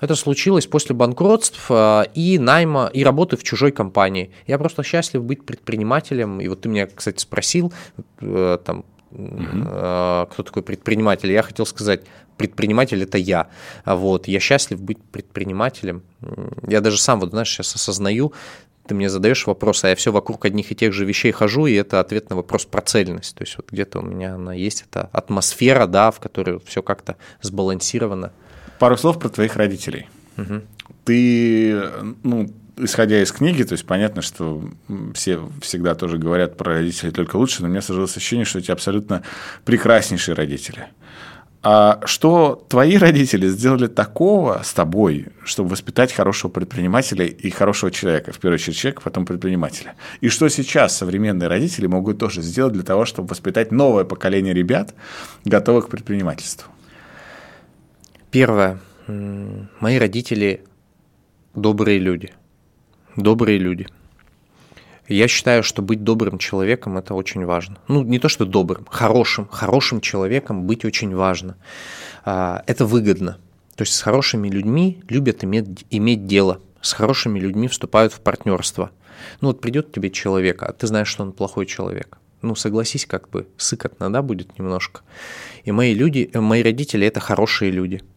Это 0.00 0.14
случилось 0.14 0.66
после 0.66 0.94
банкротств 0.94 1.70
и 2.14 2.38
найма, 2.38 2.90
и 2.92 3.04
работы 3.04 3.36
в 3.36 3.42
чужой 3.42 3.70
компании. 3.70 4.30
Я 4.46 4.58
просто 4.58 4.82
счастлив 4.82 5.22
быть 5.22 5.44
предпринимателем. 5.44 6.40
И 6.40 6.48
вот 6.48 6.62
ты 6.62 6.68
меня, 6.70 6.86
кстати, 6.86 7.20
спросил, 7.20 7.72
э, 8.20 8.58
там, 8.64 8.84
угу. 9.10 10.26
кто 10.30 10.42
такой 10.42 10.62
предприниматель. 10.62 11.30
Я 11.30 11.42
хотел 11.42 11.66
сказать, 11.66 12.02
предприниматель– 12.38 13.02
это 13.02 13.18
я. 13.18 13.48
Вот, 13.84 14.26
я 14.26 14.40
счастлив 14.40 14.80
быть 14.80 15.02
предпринимателем. 15.02 16.02
Я 16.66 16.80
даже 16.80 16.98
сам, 16.98 17.20
вот 17.20 17.30
знаешь, 17.30 17.50
сейчас 17.50 17.74
осознаю, 17.74 18.32
ты 18.90 18.94
мне 18.96 19.08
задаешь 19.08 19.46
вопрос, 19.46 19.84
а 19.84 19.90
я 19.90 19.94
все 19.94 20.10
вокруг 20.10 20.44
одних 20.44 20.72
и 20.72 20.74
тех 20.74 20.92
же 20.92 21.04
вещей 21.04 21.30
хожу, 21.30 21.66
и 21.66 21.74
это 21.74 22.00
ответ 22.00 22.28
на 22.28 22.34
вопрос 22.34 22.64
про 22.64 22.82
цельность. 22.82 23.36
То 23.36 23.44
есть 23.44 23.56
вот 23.56 23.70
где-то 23.70 24.00
у 24.00 24.02
меня 24.02 24.34
она 24.34 24.52
есть, 24.52 24.84
эта 24.90 25.08
атмосфера, 25.12 25.86
да, 25.86 26.10
в 26.10 26.18
которой 26.18 26.58
все 26.66 26.82
как-то 26.82 27.14
сбалансировано. 27.40 28.32
Пару 28.80 28.96
слов 28.96 29.20
про 29.20 29.28
твоих 29.28 29.54
родителей. 29.54 30.08
Угу. 30.38 30.62
Ты, 31.04 31.80
ну, 32.24 32.50
исходя 32.78 33.22
из 33.22 33.30
книги, 33.30 33.62
то 33.62 33.74
есть 33.74 33.86
понятно, 33.86 34.22
что 34.22 34.60
все 35.14 35.40
всегда 35.62 35.94
тоже 35.94 36.18
говорят 36.18 36.56
про 36.56 36.74
родителей 36.74 37.12
только 37.12 37.36
лучше, 37.36 37.62
но 37.62 37.68
у 37.68 37.70
меня 37.70 37.82
сложилось 37.82 38.16
ощущение, 38.16 38.44
что 38.44 38.58
у 38.58 38.60
тебя 38.60 38.74
абсолютно 38.74 39.22
прекраснейшие 39.64 40.34
родители. 40.34 40.88
А 41.62 42.00
что 42.06 42.64
твои 42.68 42.96
родители 42.96 43.46
сделали 43.48 43.86
такого 43.86 44.62
с 44.64 44.72
тобой, 44.72 45.26
чтобы 45.44 45.70
воспитать 45.70 46.10
хорошего 46.10 46.50
предпринимателя 46.50 47.26
и 47.26 47.50
хорошего 47.50 47.90
человека, 47.90 48.32
в 48.32 48.38
первую 48.38 48.54
очередь 48.54 48.78
человека, 48.78 49.02
потом 49.02 49.26
предпринимателя? 49.26 49.94
И 50.22 50.28
что 50.30 50.48
сейчас 50.48 50.96
современные 50.96 51.48
родители 51.48 51.86
могут 51.86 52.18
тоже 52.18 52.40
сделать 52.40 52.72
для 52.72 52.82
того, 52.82 53.04
чтобы 53.04 53.28
воспитать 53.28 53.72
новое 53.72 54.04
поколение 54.04 54.54
ребят, 54.54 54.94
готовых 55.44 55.86
к 55.86 55.90
предпринимательству? 55.90 56.70
Первое. 58.30 58.80
Мои 59.06 59.98
родители 59.98 60.64
добрые 61.54 61.98
люди. 61.98 62.32
Добрые 63.16 63.58
люди– 63.58 63.86
я 65.14 65.28
считаю, 65.28 65.62
что 65.62 65.82
быть 65.82 66.04
добрым 66.04 66.38
человеком– 66.38 66.96
это 66.98 67.14
очень 67.14 67.44
важно. 67.44 67.78
Ну, 67.88 68.02
не 68.02 68.18
то, 68.18 68.28
что 68.28 68.44
добрым, 68.44 68.86
хорошим, 68.90 69.48
хорошим 69.48 70.00
человеком 70.00 70.66
быть 70.66 70.84
очень 70.84 71.14
важно. 71.14 71.56
А, 72.24 72.62
это 72.66 72.86
выгодно. 72.86 73.38
То 73.76 73.82
есть 73.82 73.94
с 73.94 74.02
хорошими 74.02 74.48
людьми 74.48 75.02
любят 75.08 75.42
иметь, 75.44 75.86
иметь 75.90 76.26
дело, 76.26 76.60
с 76.80 76.92
хорошими 76.92 77.38
людьми 77.38 77.68
вступают 77.68 78.12
в 78.12 78.20
партнерство. 78.20 78.90
Ну 79.40 79.48
вот 79.48 79.60
придет 79.60 79.92
тебе 79.92 80.10
человек, 80.10 80.62
а 80.62 80.72
ты 80.72 80.86
знаешь, 80.86 81.08
что 81.08 81.22
он 81.22 81.32
плохой 81.32 81.66
человек. 81.66 82.18
Ну, 82.42 82.54
согласись, 82.54 83.04
как 83.04 83.28
бы 83.28 83.48
сыкотно, 83.58 84.10
да, 84.10 84.22
будет 84.22 84.58
немножко. 84.58 85.02
И 85.64 85.72
мои 85.72 85.92
люди, 85.92 86.30
э, 86.32 86.40
мои 86.40 86.62
родители– 86.62 87.06
это 87.08 87.20
хорошие 87.20 87.70
люди– 87.70 88.02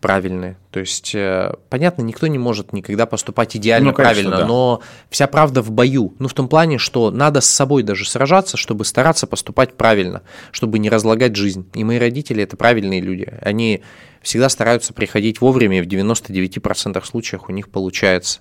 правильные. 0.00 0.56
То 0.70 0.80
есть, 0.80 1.14
э, 1.14 1.52
понятно, 1.68 2.02
никто 2.02 2.26
не 2.26 2.38
может 2.38 2.72
никогда 2.72 3.06
поступать 3.06 3.56
идеально 3.56 3.90
ну, 3.90 3.94
конечно, 3.94 4.14
правильно, 4.14 4.36
да. 4.38 4.46
но 4.46 4.82
вся 5.10 5.26
правда 5.26 5.62
в 5.62 5.70
бою. 5.70 6.14
Ну, 6.18 6.28
в 6.28 6.34
том 6.34 6.48
плане, 6.48 6.78
что 6.78 7.10
надо 7.10 7.40
с 7.40 7.48
собой 7.48 7.82
даже 7.82 8.08
сражаться, 8.08 8.56
чтобы 8.56 8.84
стараться 8.84 9.26
поступать 9.26 9.74
правильно, 9.74 10.22
чтобы 10.52 10.78
не 10.78 10.88
разлагать 10.88 11.36
жизнь. 11.36 11.68
И 11.74 11.84
мои 11.84 11.98
родители– 11.98 12.42
это 12.44 12.56
правильные 12.56 13.00
люди. 13.00 13.32
Они 13.42 13.82
всегда 14.22 14.48
стараются 14.48 14.92
приходить 14.92 15.40
вовремя, 15.40 15.78
и 15.78 15.82
в 15.82 15.86
99% 15.86 17.04
случаев 17.04 17.42
у 17.48 17.52
них 17.52 17.68
получается. 17.68 18.40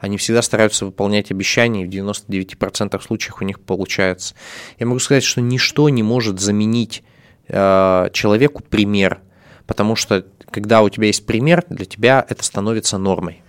Они 0.00 0.16
всегда 0.16 0.42
стараются 0.42 0.86
выполнять 0.86 1.30
обещания, 1.30 1.84
и 1.84 1.86
в 1.86 1.90
99% 1.90 3.00
случаев 3.02 3.36
у 3.40 3.44
них 3.44 3.60
получается. 3.60 4.34
Я 4.78 4.86
могу 4.86 4.98
сказать, 4.98 5.24
что 5.24 5.40
ничто 5.40 5.88
не 5.88 6.02
может 6.02 6.40
заменить 6.40 7.02
э, 7.48 8.08
человеку 8.12 8.62
пример, 8.62 9.20
потому 9.66 9.96
что 9.96 10.24
когда 10.50 10.82
у 10.82 10.88
тебя 10.88 11.06
есть 11.06 11.26
пример, 11.26 11.64
для 11.68 11.84
тебя 11.86 12.24
это 12.28 12.44
становится 12.44 12.98
нормой. 12.98 13.42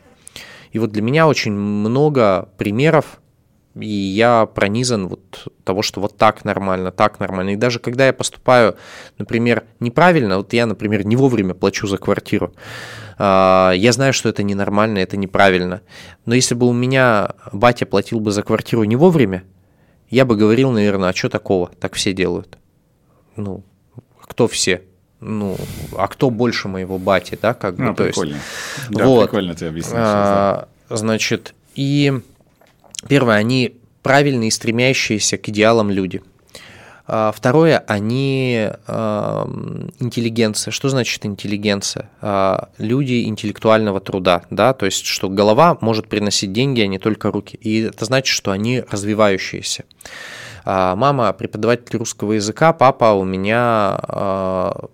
И 0.72 0.80
вот 0.80 0.91
для 0.91 1.02
меня 1.02 1.28
очень 1.28 1.52
много 1.52 2.49
примеров 2.57 3.19
И 3.80 3.88
я 3.88 4.45
пронизан 4.45 5.07
вот 5.07 5.48
того, 5.64 5.82
что 5.82 6.02
вот 6.02 6.18
так 6.18 6.44
нормально, 6.44 6.91
так 6.91 7.19
нормально. 7.19 7.52
И 7.52 7.56
даже 7.56 7.80
когда 7.80 8.06
я 8.06 8.14
поступаю, 8.14 8.76
например, 9.18 9.64
неправильно, 9.80 10.38
вот 10.38 10.53
я, 10.53 10.65
например, 10.65 11.06
не 11.06 11.15
вовремя 11.15 11.53
плачу 11.53 11.88
за 11.88 11.98
квартиру, 11.98 12.53
а, 13.18 13.72
я 13.72 13.94
знаю, 13.94 14.11
что 14.11 14.28
это 14.28 14.44
ненормально, 14.44 14.99
это 14.99 15.15
неправильно. 15.15 15.82
Но 16.26 16.36
если 16.36 16.53
бы 16.56 16.68
у 16.68 16.73
меня 16.73 17.32
батя 17.53 17.86
платил 17.86 18.19
бы 18.19 18.32
за 18.32 18.44
квартиру 18.44 18.84
не 18.84 18.98
вовремя, 18.98 19.44
я 20.10 20.26
бы 20.26 20.36
говорил, 20.36 20.72
наверное, 20.72 21.10
а 21.10 21.15
что 21.15 21.30
такого? 21.30 21.72
Так 21.80 21.94
все 21.94 22.11
делают. 22.11 22.57
Ну, 23.38 23.64
кто 24.19 24.48
все? 24.49 24.82
Ну, 25.22 25.56
а 25.95 26.07
кто 26.07 26.30
больше 26.31 26.68
моего 26.68 26.98
бати, 26.98 27.38
да, 27.39 27.53
как 27.53 27.76
бы, 27.76 27.84
ну, 27.84 27.95
то 27.95 28.03
прикольно. 28.06 28.34
есть. 28.34 28.89
Да, 28.89 29.06
вот, 29.06 29.30
прикольно 29.30 29.53
ты 29.53 29.68
объяснишь. 29.68 29.93
а, 29.95 30.68
значит, 30.89 31.53
и 31.76 32.11
первое, 33.07 33.35
они 33.35 33.76
правильные, 34.02 34.52
стремящиеся 34.52 35.38
к 35.38 35.48
идеалам 35.49 35.91
люди. 35.91 36.22
А, 37.07 37.31
Второе, 37.31 37.84
они 37.88 38.69
э, 38.88 39.45
интеллигенция. 39.99 40.72
Что 40.72 40.89
значит 40.89 41.26
интеллигенция? 41.26 42.10
А, 42.22 42.69
Люди 42.77 43.23
интеллектуального 43.26 43.99
труда, 43.99 44.43
да, 44.49 44.73
то 44.73 44.85
есть, 44.85 45.06
что 45.06 45.30
голова 45.30 45.77
может 45.81 46.07
приносить 46.07 46.53
деньги, 46.53 46.81
а 46.81 46.88
не 46.88 46.99
только 46.99 47.30
руки. 47.30 47.57
И 47.61 47.81
это 47.81 48.06
значит, 48.06 48.34
что 48.34 48.52
они 48.52 48.84
развивающиеся. 48.89 49.84
А, 50.64 50.96
Мама 50.96 51.34
преподаватель 51.34 51.98
русского 51.98 52.34
языка, 52.34 52.74
папа 52.74 53.14
у 53.14 53.24
меня 53.24 54.00
а, 54.04 54.90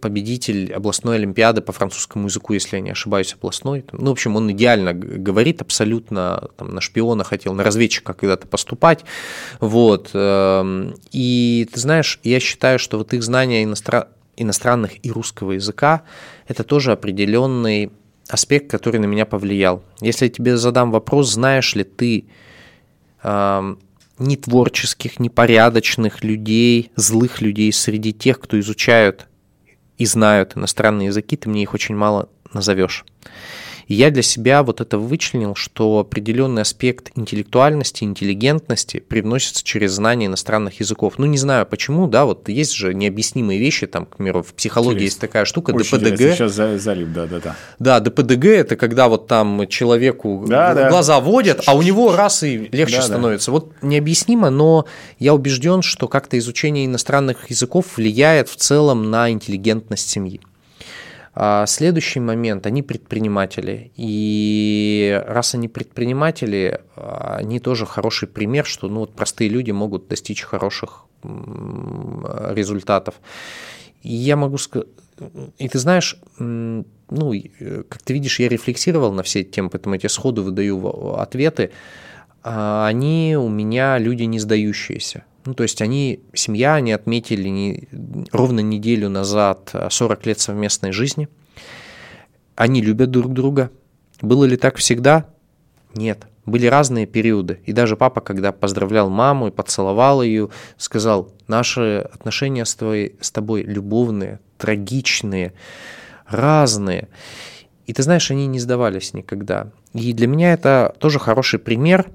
победитель 0.00 0.72
областной 0.72 1.16
олимпиады 1.16 1.60
по 1.60 1.72
французскому 1.72 2.26
языку, 2.26 2.52
если 2.52 2.76
я 2.76 2.82
не 2.82 2.90
ошибаюсь, 2.90 3.34
областной. 3.34 3.84
Ну, 3.92 4.10
в 4.10 4.12
общем, 4.12 4.36
он 4.36 4.50
идеально 4.52 4.92
говорит, 4.94 5.60
абсолютно 5.60 6.48
там, 6.56 6.74
на 6.74 6.80
шпиона 6.80 7.24
хотел, 7.24 7.54
на 7.54 7.64
разведчика 7.64 8.14
когда-то 8.14 8.46
поступать. 8.46 9.04
Вот. 9.60 10.10
эм, 10.14 10.94
И 11.10 11.68
ты 11.72 11.80
знаешь, 11.80 12.20
я 12.22 12.40
считаю, 12.40 12.78
что 12.78 12.98
вот 12.98 13.12
их 13.12 13.22
знания 13.22 13.64
иностран- 13.64 14.06
иностранных 14.36 15.04
и 15.04 15.10
русского 15.10 15.52
языка– 15.52 16.02
это 16.48 16.64
тоже 16.64 16.92
определенный 16.92 17.90
аспект, 18.28 18.70
который 18.70 19.00
на 19.00 19.06
меня 19.06 19.26
повлиял. 19.26 19.82
Если 20.00 20.26
я 20.26 20.30
тебе 20.30 20.56
задам 20.56 20.90
вопрос, 20.90 21.32
знаешь 21.32 21.74
ли 21.74 21.84
ты 21.84 22.26
эм, 24.18 24.26
нетворческих, 24.26 25.20
непорядочных 25.20 26.24
людей, 26.24 26.90
злых 26.96 27.40
людей 27.40 27.72
среди 27.72 28.12
тех, 28.12 28.40
кто 28.40 28.58
изучают 28.60 29.28
и 29.98 30.06
знают 30.06 30.56
иностранные 30.56 31.06
языки, 31.06 31.36
ты 31.36 31.48
мне 31.48 31.62
их 31.62 31.74
очень 31.74 31.94
мало 31.94 32.28
назовешь. 32.52 33.04
И 33.88 33.94
я 33.94 34.10
для 34.10 34.22
себя 34.22 34.62
вот 34.62 34.80
это 34.80 34.98
вычленил, 34.98 35.54
что 35.54 35.98
определенный 35.98 36.62
аспект 36.62 37.10
интеллектуальности, 37.16 38.04
интеллигентности 38.04 39.00
привносится 39.00 39.64
через 39.64 39.92
знание 39.92 40.26
иностранных 40.28 40.80
языков. 40.80 41.14
Ну, 41.18 41.26
не 41.26 41.38
знаю 41.38 41.66
почему, 41.66 42.06
да, 42.06 42.24
вот 42.24 42.48
есть 42.48 42.72
же 42.74 42.94
необъяснимые 42.94 43.58
вещи, 43.58 43.86
там, 43.86 44.06
к 44.06 44.16
примеру, 44.16 44.42
в 44.42 44.54
психологии 44.54 44.94
Интересно. 44.96 45.04
есть 45.06 45.20
такая 45.20 45.44
штука, 45.44 45.70
Очень 45.70 45.98
ДПДГ. 45.98 46.12
интересно. 46.12 46.36
Сейчас 46.36 46.52
за- 46.52 46.78
залип, 46.78 47.08
да-да-да. 47.12 47.56
Да, 47.78 48.00
ДПДГ 48.00 48.44
это 48.46 48.76
когда 48.76 49.08
вот 49.08 49.26
там 49.26 49.66
человеку 49.68 50.44
Да, 50.46 50.74
да. 50.74 50.88
глаза 50.90 51.20
водят, 51.20 51.62
а 51.66 51.74
у 51.74 51.82
него 51.82 52.14
раз 52.14 52.42
и 52.42 52.68
легче 52.72 52.96
Да, 52.96 53.00
да. 53.02 53.06
становится. 53.06 53.50
Вот 53.50 53.72
необъяснимо, 53.82 54.50
но 54.50 54.86
я 55.18 55.34
убежден, 55.34 55.82
что 55.82 56.08
как-то 56.08 56.38
изучение 56.38 56.86
иностранных 56.86 57.50
языков 57.50 57.86
влияет 57.96 58.48
в 58.48 58.56
целом 58.56 59.10
на 59.10 59.30
интеллигентность 59.30 60.08
семьи. 60.08 60.40
А 61.34 61.66
Следующий 61.66 62.20
момент, 62.20 62.66
они 62.66 62.82
предприниматели. 62.82 63.90
И 63.96 65.22
раз 65.26 65.54
они 65.54 65.68
предприниматели, 65.68 66.80
они 66.96 67.58
тоже 67.58 67.86
хороший 67.86 68.28
пример, 68.28 68.66
что 68.66 68.88
ну, 68.88 69.00
вот 69.00 69.14
простые 69.14 69.48
люди 69.48 69.70
могут 69.70 70.08
достичь 70.08 70.42
хороших 70.42 71.06
результатов. 71.22 73.14
И 74.02 74.12
я 74.12 74.36
могу 74.36 74.58
сказать, 74.58 74.88
и 75.58 75.68
ты 75.68 75.78
знаешь, 75.78 76.16
ну, 76.38 77.34
э, 77.34 77.82
как 77.88 78.02
ты 78.02 78.14
видишь, 78.14 78.40
я 78.40 78.48
рефлексировал 78.48 79.12
на 79.12 79.22
все 79.22 79.40
эти 79.40 79.50
темы, 79.50 79.70
поэтому 79.70 79.94
я 79.94 80.00
тебе 80.00 80.08
сходу 80.08 80.42
выдаю 80.42 81.14
ответы. 81.18 81.70
А, 82.42 82.86
Они 82.86 83.36
у 83.38 83.48
меня 83.48 83.98
люди 83.98 84.24
не 84.24 84.38
сдающиеся. 84.38 85.24
Ну, 85.44 85.54
то 85.54 85.64
есть 85.64 85.82
они, 85.82 86.20
семья, 86.34 86.74
они 86.74 86.92
отметили 86.92 87.48
не- 87.48 87.88
ровно 88.30 88.60
неделю 88.60 89.08
назад 89.08 89.70
а, 89.72 89.90
40 89.90 90.26
лет 90.26 90.40
совместной 90.40 90.92
жизни. 90.92 91.28
Они 92.54 92.80
любят 92.80 93.10
друг 93.10 93.32
друга. 93.32 93.70
Было 94.20 94.44
ли 94.44 94.56
так 94.56 94.76
всегда? 94.76 95.26
Нет. 95.94 96.26
Были 96.44 96.66
разные 96.66 97.06
периоды. 97.06 97.60
И 97.66 97.72
даже 97.72 97.96
папа, 97.96 98.20
когда 98.20 98.50
поздравлял 98.52 99.08
маму 99.08 99.48
и 99.48 99.52
поцеловал 99.52 100.22
ее, 100.22 100.48
сказал, 100.76 101.32
наши 101.46 102.08
отношения 102.12 102.64
с 102.64 102.74
тобой, 102.74 103.16
с 103.20 103.30
тобой 103.30 103.62
любовные, 103.62 104.40
трагичные, 104.58 105.52
разные. 106.26 107.08
И 107.86 107.92
ты 107.92 108.02
знаешь, 108.02 108.30
они 108.30 108.46
не 108.46 108.60
сдавались 108.60 109.12
никогда. 109.12 109.70
И 109.92 110.12
для 110.12 110.26
меня 110.26 110.52
это 110.52 110.94
тоже 110.98 111.18
хороший 111.18 111.58
пример, 111.58 112.06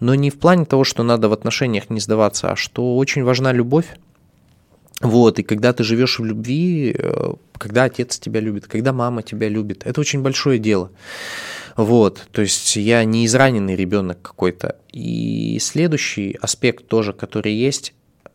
но 0.00 0.14
не 0.14 0.30
в 0.30 0.38
плане 0.38 0.64
того, 0.66 0.84
что 0.84 1.02
надо 1.02 1.28
в 1.28 1.32
отношениях 1.32 1.88
не 1.90 2.00
сдаваться, 2.00 2.52
а 2.52 2.56
что 2.56 2.96
очень 2.96 3.24
важна 3.24 3.52
любовь. 3.52 3.86
Вот, 5.00 5.38
и 5.38 5.42
когда 5.42 5.72
ты 5.72 5.82
живешь 5.82 6.18
в 6.18 6.24
любви, 6.24 6.94
э, 6.96 7.32
когда 7.58 7.84
отец 7.84 8.18
тебя 8.18 8.40
любит, 8.40 8.66
когда 8.66 8.92
мама 8.92 9.22
тебя 9.22 9.48
любит, 9.48 9.82
это 9.84 10.00
очень 10.00 10.22
большое 10.22 10.58
дело. 10.58 10.90
Вот, 11.76 12.28
то 12.30 12.42
есть 12.42 12.76
я 12.76 13.04
не 13.04 13.26
израненный 13.26 13.74
ребенок 13.74 14.22
какой-то. 14.22 14.76
И 14.92 15.58
следующий 15.60 16.38
аспект 16.40 16.86
тоже, 16.86 17.12
который 17.12 17.52
есть, 17.52 17.92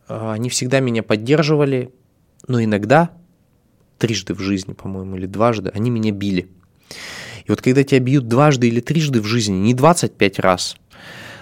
э, 0.09 0.31
они 0.31 0.49
всегда 0.49 0.81
меня 0.81 1.01
поддерживали, 1.01 1.93
но 2.47 2.61
иногда, 2.61 3.11
трижды 3.97 4.33
в 4.33 4.39
жизни, 4.39 4.73
по-моему, 4.73 5.15
или 5.15 5.27
дважды, 5.27 5.71
они 5.73 5.89
меня 5.89 6.11
били. 6.11 6.49
И 7.49 7.51
вот 7.51 7.61
когда 7.63 7.83
тебя 7.83 7.99
бьют 7.99 8.27
дважды 8.27 8.67
или 8.67 8.79
трижды 8.79 9.21
в 9.21 9.25
жизни, 9.25 9.55
не 9.55 9.73
25 9.73 10.37
раз, 10.39 10.75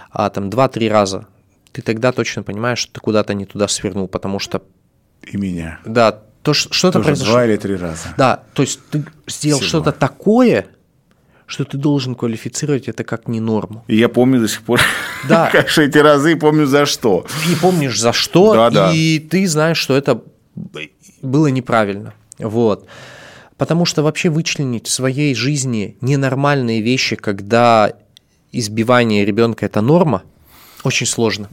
а 0.09 0.29
там 0.29 0.47
2-3 0.49 0.89
раза, 0.89 1.27
ты 1.73 1.81
тогда 1.81 2.13
точно 2.13 2.43
понимаешь, 2.43 2.79
что 2.79 2.93
ты 2.93 2.99
куда-то 3.01 3.33
не 3.33 3.45
туда 3.45 3.67
свернул, 3.67 4.07
потому 4.07 4.39
что, 4.39 4.61
И 5.29 5.35
меня. 5.35 5.79
да, 5.85 6.21
то, 6.43 6.53
что-то 6.53 7.01
произошло. 7.01 7.33
два 7.33 7.45
или 7.45 7.57
три 7.57 7.75
раза. 7.75 8.07
Да, 8.17 8.43
то 8.53 8.61
есть 8.61 8.79
ты 8.89 9.03
сделал 9.27 9.61
что-то 9.61 9.91
такое, 9.91 10.67
что 11.45 11.65
ты 11.65 11.77
должен 11.77 12.15
квалифицировать 12.15 12.87
это 12.87 13.03
как 13.03 13.27
не 13.27 13.41
норму. 13.41 13.83
И 13.87 13.97
я 13.97 14.07
помню 14.07 14.39
до 14.39 14.47
сих 14.47 14.61
пор, 14.61 14.79
Да. 15.27 15.49
как 15.51 15.67
же 15.67 15.83
эти 15.85 15.97
разы, 15.97 16.31
и 16.31 16.35
помню 16.35 16.67
за 16.67 16.85
что. 16.85 17.25
Не 17.49 17.55
помнишь 17.55 17.99
за 17.99 18.13
что, 18.13 18.53
Да-да. 18.53 18.91
и 18.93 19.19
ты 19.19 19.45
знаешь, 19.45 19.77
что 19.77 19.97
это 19.97 20.21
было 21.21 21.47
неправильно. 21.47 22.13
Вот. 22.39 22.87
Потому 23.57 23.85
что 23.85 24.03
вообще 24.03 24.29
вычленить 24.29 24.87
в 24.87 24.91
своей 24.91 25.33
жизни 25.33 25.97
ненормальные 26.01 26.81
вещи, 26.81 27.15
когда 27.15 27.93
избивание 28.51 29.25
ребенка 29.25 29.65
это 29.65 29.81
норма, 29.81 30.23
очень 30.83 31.07
сложно. 31.07 31.49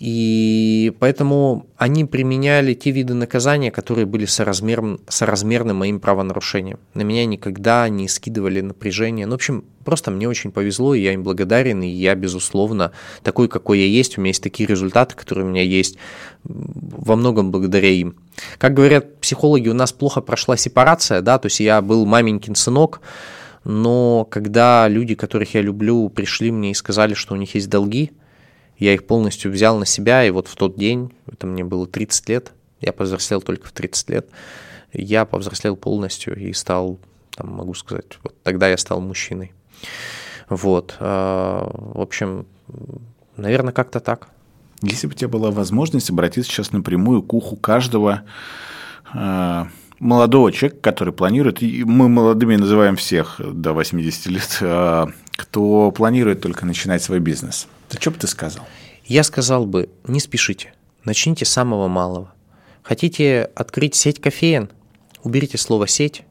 И 0.00 0.94
поэтому 0.98 1.66
они 1.76 2.06
применяли 2.06 2.72
те 2.72 2.90
виды 2.90 3.12
наказания, 3.12 3.70
которые 3.70 4.06
были 4.06 4.24
соразмерны, 4.24 4.98
соразмерны 5.08 5.74
моим 5.74 6.00
правонарушениям. 6.00 6.80
На 6.94 7.02
меня 7.02 7.26
никогда 7.26 7.86
не 7.90 8.08
скидывали 8.08 8.62
напряжение. 8.62 9.26
Ну, 9.26 9.32
в 9.32 9.34
общем, 9.34 9.62
просто 9.84 10.10
мне 10.10 10.26
очень 10.26 10.52
повезло, 10.52 10.94
и 10.94 11.02
я 11.02 11.12
им 11.12 11.22
благодарен, 11.22 11.82
и 11.82 11.88
я, 11.88 12.14
безусловно, 12.14 12.92
такой, 13.22 13.48
какой 13.48 13.80
я 13.80 13.84
есть, 13.84 14.16
у 14.16 14.22
меня 14.22 14.30
есть 14.30 14.42
такие 14.42 14.66
результаты, 14.66 15.14
которые 15.14 15.44
у 15.44 15.50
меня 15.50 15.62
есть, 15.62 15.98
во 16.44 17.14
многом 17.14 17.50
благодаря 17.50 17.90
им. 17.90 18.16
Как 18.56 18.72
говорят 18.72 19.20
психологи, 19.20 19.68
у 19.68 19.74
нас 19.74 19.92
плохо 19.92 20.22
прошла 20.22 20.56
сепарация, 20.56 21.20
да, 21.20 21.38
то 21.38 21.44
есть 21.46 21.60
я 21.60 21.82
был 21.82 22.06
маменькин 22.06 22.54
сынок, 22.54 23.02
но 23.64 24.26
когда 24.30 24.88
люди, 24.88 25.14
которых 25.14 25.52
я 25.52 25.60
люблю, 25.60 26.08
пришли 26.08 26.50
мне 26.50 26.70
и 26.70 26.74
сказали, 26.74 27.12
что 27.12 27.34
у 27.34 27.36
них 27.36 27.54
есть 27.54 27.68
долги, 27.68 28.12
я 28.80 28.94
их 28.94 29.06
полностью 29.06 29.52
взял 29.52 29.78
на 29.78 29.86
себя, 29.86 30.24
и 30.24 30.30
вот 30.30 30.48
в 30.48 30.56
тот 30.56 30.76
день, 30.76 31.12
это 31.30 31.46
мне 31.46 31.62
было 31.62 31.86
30 31.86 32.28
лет, 32.30 32.52
я 32.80 32.92
повзрослел 32.92 33.42
только 33.42 33.68
в 33.68 33.72
30 33.72 34.10
лет, 34.10 34.28
я 34.92 35.26
повзрослел 35.26 35.76
полностью 35.76 36.34
и 36.34 36.52
стал, 36.54 36.98
там, 37.36 37.50
могу 37.50 37.74
сказать, 37.74 38.18
вот 38.24 38.34
тогда 38.42 38.68
я 38.68 38.78
стал 38.78 39.00
мужчиной. 39.00 39.52
Вот, 40.48 40.96
а, 40.98 41.70
в 41.72 42.00
общем, 42.00 42.46
наверное, 43.36 43.72
как-то 43.72 44.00
так. 44.00 44.28
Если 44.82 45.06
бы 45.06 45.12
у 45.12 45.16
тебя 45.16 45.28
была 45.28 45.50
возможность 45.50 46.08
обратиться 46.08 46.50
сейчас 46.50 46.72
напрямую 46.72 47.22
к 47.22 47.34
уху 47.34 47.56
каждого 47.56 48.22
э, 49.12 49.64
молодого 49.98 50.50
человека, 50.52 50.80
который 50.80 51.12
планирует, 51.12 51.62
и 51.62 51.84
мы 51.84 52.08
молодыми 52.08 52.56
называем 52.56 52.96
всех 52.96 53.42
до 53.44 53.74
80 53.74 54.26
лет, 54.26 54.58
э, 54.62 55.06
кто 55.40 55.90
планирует 55.90 56.42
только 56.42 56.66
начинать 56.66 57.02
свой 57.02 57.18
бизнес, 57.18 57.66
то 57.88 58.00
что 58.00 58.10
бы 58.10 58.18
ты 58.18 58.26
сказал? 58.26 58.66
Я 59.06 59.22
сказал 59.24 59.64
бы, 59.64 59.88
не 60.04 60.20
спешите, 60.20 60.74
начните 61.04 61.44
с 61.46 61.48
самого 61.48 61.88
малого. 61.88 62.34
Хотите 62.82 63.50
открыть 63.54 63.94
сеть 63.94 64.20
кофеен? 64.20 64.70
Уберите 65.22 65.58
слово 65.58 65.86
«сеть», 65.86 66.24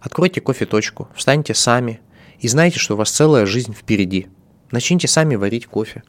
откройте 0.00 0.40
кофе-точку, 0.40 1.08
встаньте 1.14 1.54
сами 1.54 2.00
и 2.40 2.48
знайте, 2.48 2.78
что 2.78 2.94
у 2.94 2.96
вас 2.96 3.10
целая 3.10 3.46
жизнь 3.46 3.72
впереди. 3.72 4.26
Начните 4.70 5.08
сами 5.08 5.36
варить 5.36 5.66
кофе. 5.66 6.02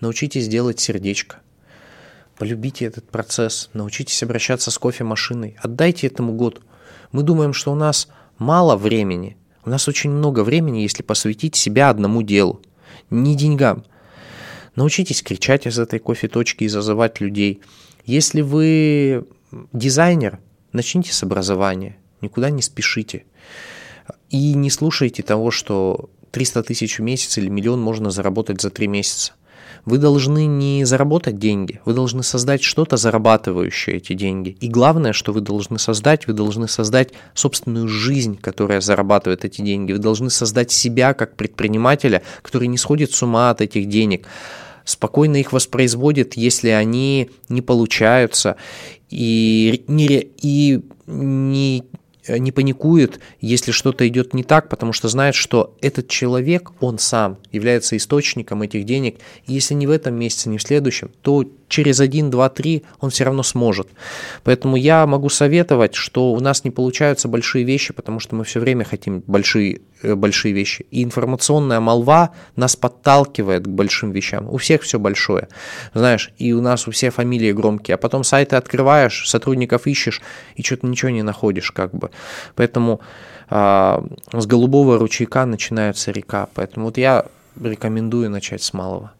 научитесь 0.00 0.48
делать 0.48 0.80
сердечко. 0.80 1.36
Полюбите 2.36 2.84
этот 2.84 3.08
процесс, 3.08 3.70
научитесь 3.72 4.22
обращаться 4.24 4.72
с 4.72 4.78
кофемашиной, 4.78 5.56
отдайте 5.62 6.08
этому 6.08 6.32
год. 6.32 6.62
Мы 7.12 7.22
думаем, 7.22 7.52
что 7.52 7.70
у 7.70 7.76
нас 7.76 8.08
мало 8.38 8.76
времени. 8.76 9.36
У 9.64 9.70
нас 9.70 9.86
очень 9.88 10.10
много 10.10 10.42
времени, 10.42 10.78
если 10.78 11.02
посвятить 11.02 11.54
себя 11.54 11.90
одному 11.90 12.22
делу. 12.22 12.60
Не 13.10 13.36
деньгам. 13.36 13.84
Научитесь 14.74 15.22
кричать 15.22 15.66
из 15.66 15.78
этой 15.78 15.98
кофе-точки 15.98 16.64
и 16.64 16.68
зазывать 16.68 17.20
людей. 17.20 17.60
Если 18.04 18.40
вы 18.40 19.26
дизайнер, 19.72 20.40
начните 20.72 21.12
с 21.12 21.22
образования. 21.22 21.98
Никуда 22.20 22.50
не 22.50 22.62
спешите. 22.62 23.24
И 24.30 24.54
не 24.54 24.70
слушайте 24.70 25.22
того, 25.22 25.50
что 25.50 26.10
300 26.32 26.62
тысяч 26.64 26.98
в 26.98 27.02
месяц 27.02 27.38
или 27.38 27.48
миллион 27.48 27.80
можно 27.80 28.10
заработать 28.10 28.60
за 28.60 28.70
3 28.70 28.88
месяца. 28.88 29.34
Вы 29.84 29.98
должны 29.98 30.46
не 30.46 30.84
заработать 30.84 31.38
деньги, 31.38 31.80
вы 31.84 31.92
должны 31.92 32.22
создать 32.22 32.62
что-то, 32.62 32.96
зарабатывающее 32.96 33.96
эти 33.96 34.12
деньги. 34.12 34.56
И 34.60 34.68
главное, 34.68 35.12
что 35.12 35.32
вы 35.32 35.40
должны 35.40 35.78
создать, 35.78 36.28
вы 36.28 36.34
должны 36.34 36.68
создать 36.68 37.10
собственную 37.34 37.88
жизнь, 37.88 38.38
которая 38.40 38.80
зарабатывает 38.80 39.44
эти 39.44 39.60
деньги. 39.60 39.92
Вы 39.92 39.98
должны 39.98 40.30
создать 40.30 40.70
себя 40.70 41.14
как 41.14 41.34
предпринимателя, 41.34 42.22
который 42.42 42.68
не 42.68 42.78
сходит 42.78 43.12
с 43.12 43.22
ума 43.24 43.50
от 43.50 43.60
этих 43.60 43.88
денег, 43.88 44.28
спокойно 44.84 45.36
их 45.36 45.52
воспроизводит, 45.52 46.34
если 46.34 46.68
они 46.68 47.30
не 47.48 47.60
получаются, 47.60 48.56
и 49.10 49.84
не, 49.88 50.28
и 50.40 50.80
не 51.06 51.84
не 52.28 52.52
паникует, 52.52 53.20
если 53.40 53.72
что-то 53.72 54.06
идет 54.06 54.34
не 54.34 54.44
так, 54.44 54.68
потому 54.68 54.92
что 54.92 55.08
знает, 55.08 55.34
что 55.34 55.76
этот 55.80 56.08
человек, 56.08 56.70
он 56.80 56.98
сам 56.98 57.38
является 57.50 57.96
источником 57.96 58.62
этих 58.62 58.84
денег. 58.84 59.18
И 59.46 59.54
если 59.54 59.74
не 59.74 59.86
в 59.86 59.90
этом 59.90 60.14
месяце, 60.14 60.48
не 60.48 60.58
в 60.58 60.62
следующем, 60.62 61.10
то 61.22 61.44
через 61.72 62.00
1, 62.00 62.30
2, 62.30 62.48
3 62.50 62.82
он 63.00 63.10
все 63.10 63.24
равно 63.24 63.42
сможет. 63.42 63.88
Поэтому 64.44 64.76
я 64.76 65.06
могу 65.06 65.30
советовать, 65.30 65.94
что 65.94 66.32
у 66.32 66.40
нас 66.40 66.64
не 66.64 66.70
получаются 66.70 67.28
большие 67.28 67.64
вещи, 67.64 67.94
потому 67.94 68.20
что 68.20 68.34
мы 68.34 68.44
все 68.44 68.60
время 68.60 68.84
хотим 68.84 69.22
большие, 69.26 69.80
э, 70.02 70.14
большие 70.14 70.52
вещи. 70.52 70.84
И 70.90 71.02
информационная 71.02 71.80
молва 71.80 72.30
нас 72.56 72.76
подталкивает 72.76 73.64
к 73.64 73.68
большим 73.68 74.12
вещам. 74.12 74.48
У 74.50 74.58
всех 74.58 74.82
все 74.82 74.98
большое. 74.98 75.48
Знаешь, 75.94 76.30
и 76.36 76.52
у 76.52 76.60
нас 76.60 76.86
у 76.88 76.90
всех 76.90 77.14
фамилии 77.14 77.52
громкие. 77.52 77.94
А 77.94 77.98
потом 77.98 78.22
сайты 78.22 78.56
открываешь, 78.56 79.26
сотрудников 79.26 79.86
ищешь, 79.86 80.20
и 80.56 80.62
что-то 80.62 80.86
ничего 80.86 81.10
не 81.10 81.22
находишь 81.22 81.70
как 81.70 81.94
бы. 81.94 82.10
Поэтому 82.54 83.00
а, 83.48 84.04
с 84.30 84.46
голубого 84.46 84.98
ручейка 84.98 85.46
начинается 85.46 86.10
река. 86.12 86.48
Поэтому 86.54 86.86
вот 86.86 86.98
я 86.98 87.24
рекомендую 87.58 88.28
начать 88.28 88.62
с 88.62 88.74
малого. 88.74 89.12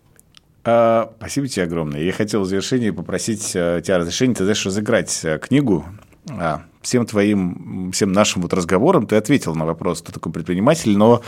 А, 0.64 1.12
спасибо 1.18 1.48
тебе 1.48 1.64
огромное. 1.64 2.00
Я 2.00 2.12
хотел 2.12 2.42
в 2.42 2.46
завершении 2.46 2.90
попросить 2.90 3.52
а, 3.54 3.80
тебя 3.80 3.98
разрешения, 3.98 4.34
ты 4.34 4.44
знаешь, 4.44 4.64
разыграть 4.64 5.20
а, 5.24 5.38
книгу. 5.38 5.84
А, 6.30 6.62
всем 6.82 7.04
твоим, 7.06 7.90
всем 7.92 8.12
нашим 8.12 8.42
вот 8.42 8.52
разговорам 8.52 9.06
ты 9.06 9.16
ответил 9.16 9.54
на 9.54 9.66
вопрос, 9.66 10.02
кто 10.02 10.12
такой 10.12 10.32
предприниматель, 10.32 10.96
но 10.96 11.22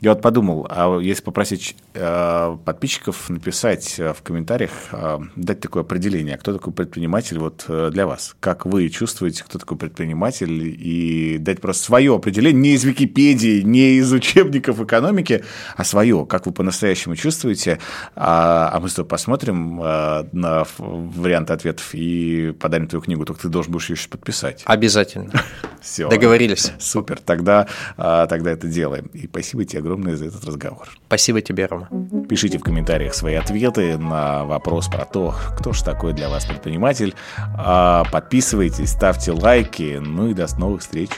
я 0.00 0.10
вот 0.12 0.20
подумал, 0.20 0.66
а 0.68 0.98
если 0.98 1.22
попросить 1.22 1.74
э, 1.94 2.56
подписчиков 2.64 3.30
написать 3.30 3.94
э, 3.98 4.12
в 4.12 4.20
комментариях, 4.22 4.70
э, 4.92 5.18
дать 5.36 5.60
такое 5.60 5.84
определение, 5.84 6.36
кто 6.36 6.52
такой 6.52 6.74
предприниматель 6.74 7.38
вот 7.38 7.64
э, 7.68 7.90
для 7.90 8.06
вас, 8.06 8.36
как 8.38 8.66
вы 8.66 8.90
чувствуете, 8.90 9.42
кто 9.44 9.58
такой 9.58 9.78
предприниматель, 9.78 10.76
и 10.78 11.38
дать 11.38 11.62
просто 11.62 11.84
свое 11.84 12.14
определение, 12.14 12.60
не 12.60 12.74
из 12.74 12.84
Википедии, 12.84 13.62
не 13.62 13.94
из 13.94 14.12
учебников 14.12 14.82
экономики, 14.82 15.44
а 15.76 15.84
свое, 15.84 16.26
как 16.26 16.44
вы 16.44 16.52
по-настоящему 16.52 17.16
чувствуете, 17.16 17.78
а, 18.14 18.70
а 18.72 18.80
мы 18.80 18.90
с 18.90 18.94
тобой 18.94 19.08
посмотрим 19.08 19.80
э, 19.82 20.26
на 20.32 20.66
варианты 20.76 21.54
ответов 21.54 21.94
и 21.94 22.54
подарим 22.60 22.86
твою 22.86 23.00
книгу, 23.02 23.24
только 23.24 23.40
ты 23.42 23.48
должен 23.48 23.72
будешь 23.72 23.88
ее 23.88 23.94
еще 23.94 24.10
подписать. 24.10 24.62
Обязательно. 24.66 25.32
Все. 25.80 26.06
Договорились. 26.08 26.72
Супер, 26.78 27.18
тогда, 27.18 27.66
э, 27.96 28.26
тогда 28.28 28.50
это 28.50 28.66
делаем. 28.66 29.06
И 29.14 29.26
спасибо 29.26 29.64
тебе 29.64 29.85
огромное 29.86 30.16
за 30.16 30.26
этот 30.26 30.44
разговор. 30.44 30.88
Спасибо 31.06 31.40
тебе, 31.40 31.66
Рома. 31.66 31.88
Пишите 32.28 32.58
в 32.58 32.62
комментариях 32.62 33.14
свои 33.14 33.34
ответы 33.34 33.96
на 33.96 34.44
вопрос 34.44 34.88
про 34.88 35.04
то, 35.04 35.34
кто 35.56 35.72
же 35.72 35.84
такой 35.84 36.12
для 36.12 36.28
вас 36.28 36.44
предприниматель. 36.44 37.14
А, 37.56 38.04
подписывайтесь, 38.10 38.90
ставьте 38.90 39.32
лайки. 39.32 39.98
Ну 40.00 40.28
и 40.28 40.34
до 40.34 40.46
новых 40.58 40.80
встреч. 40.80 41.10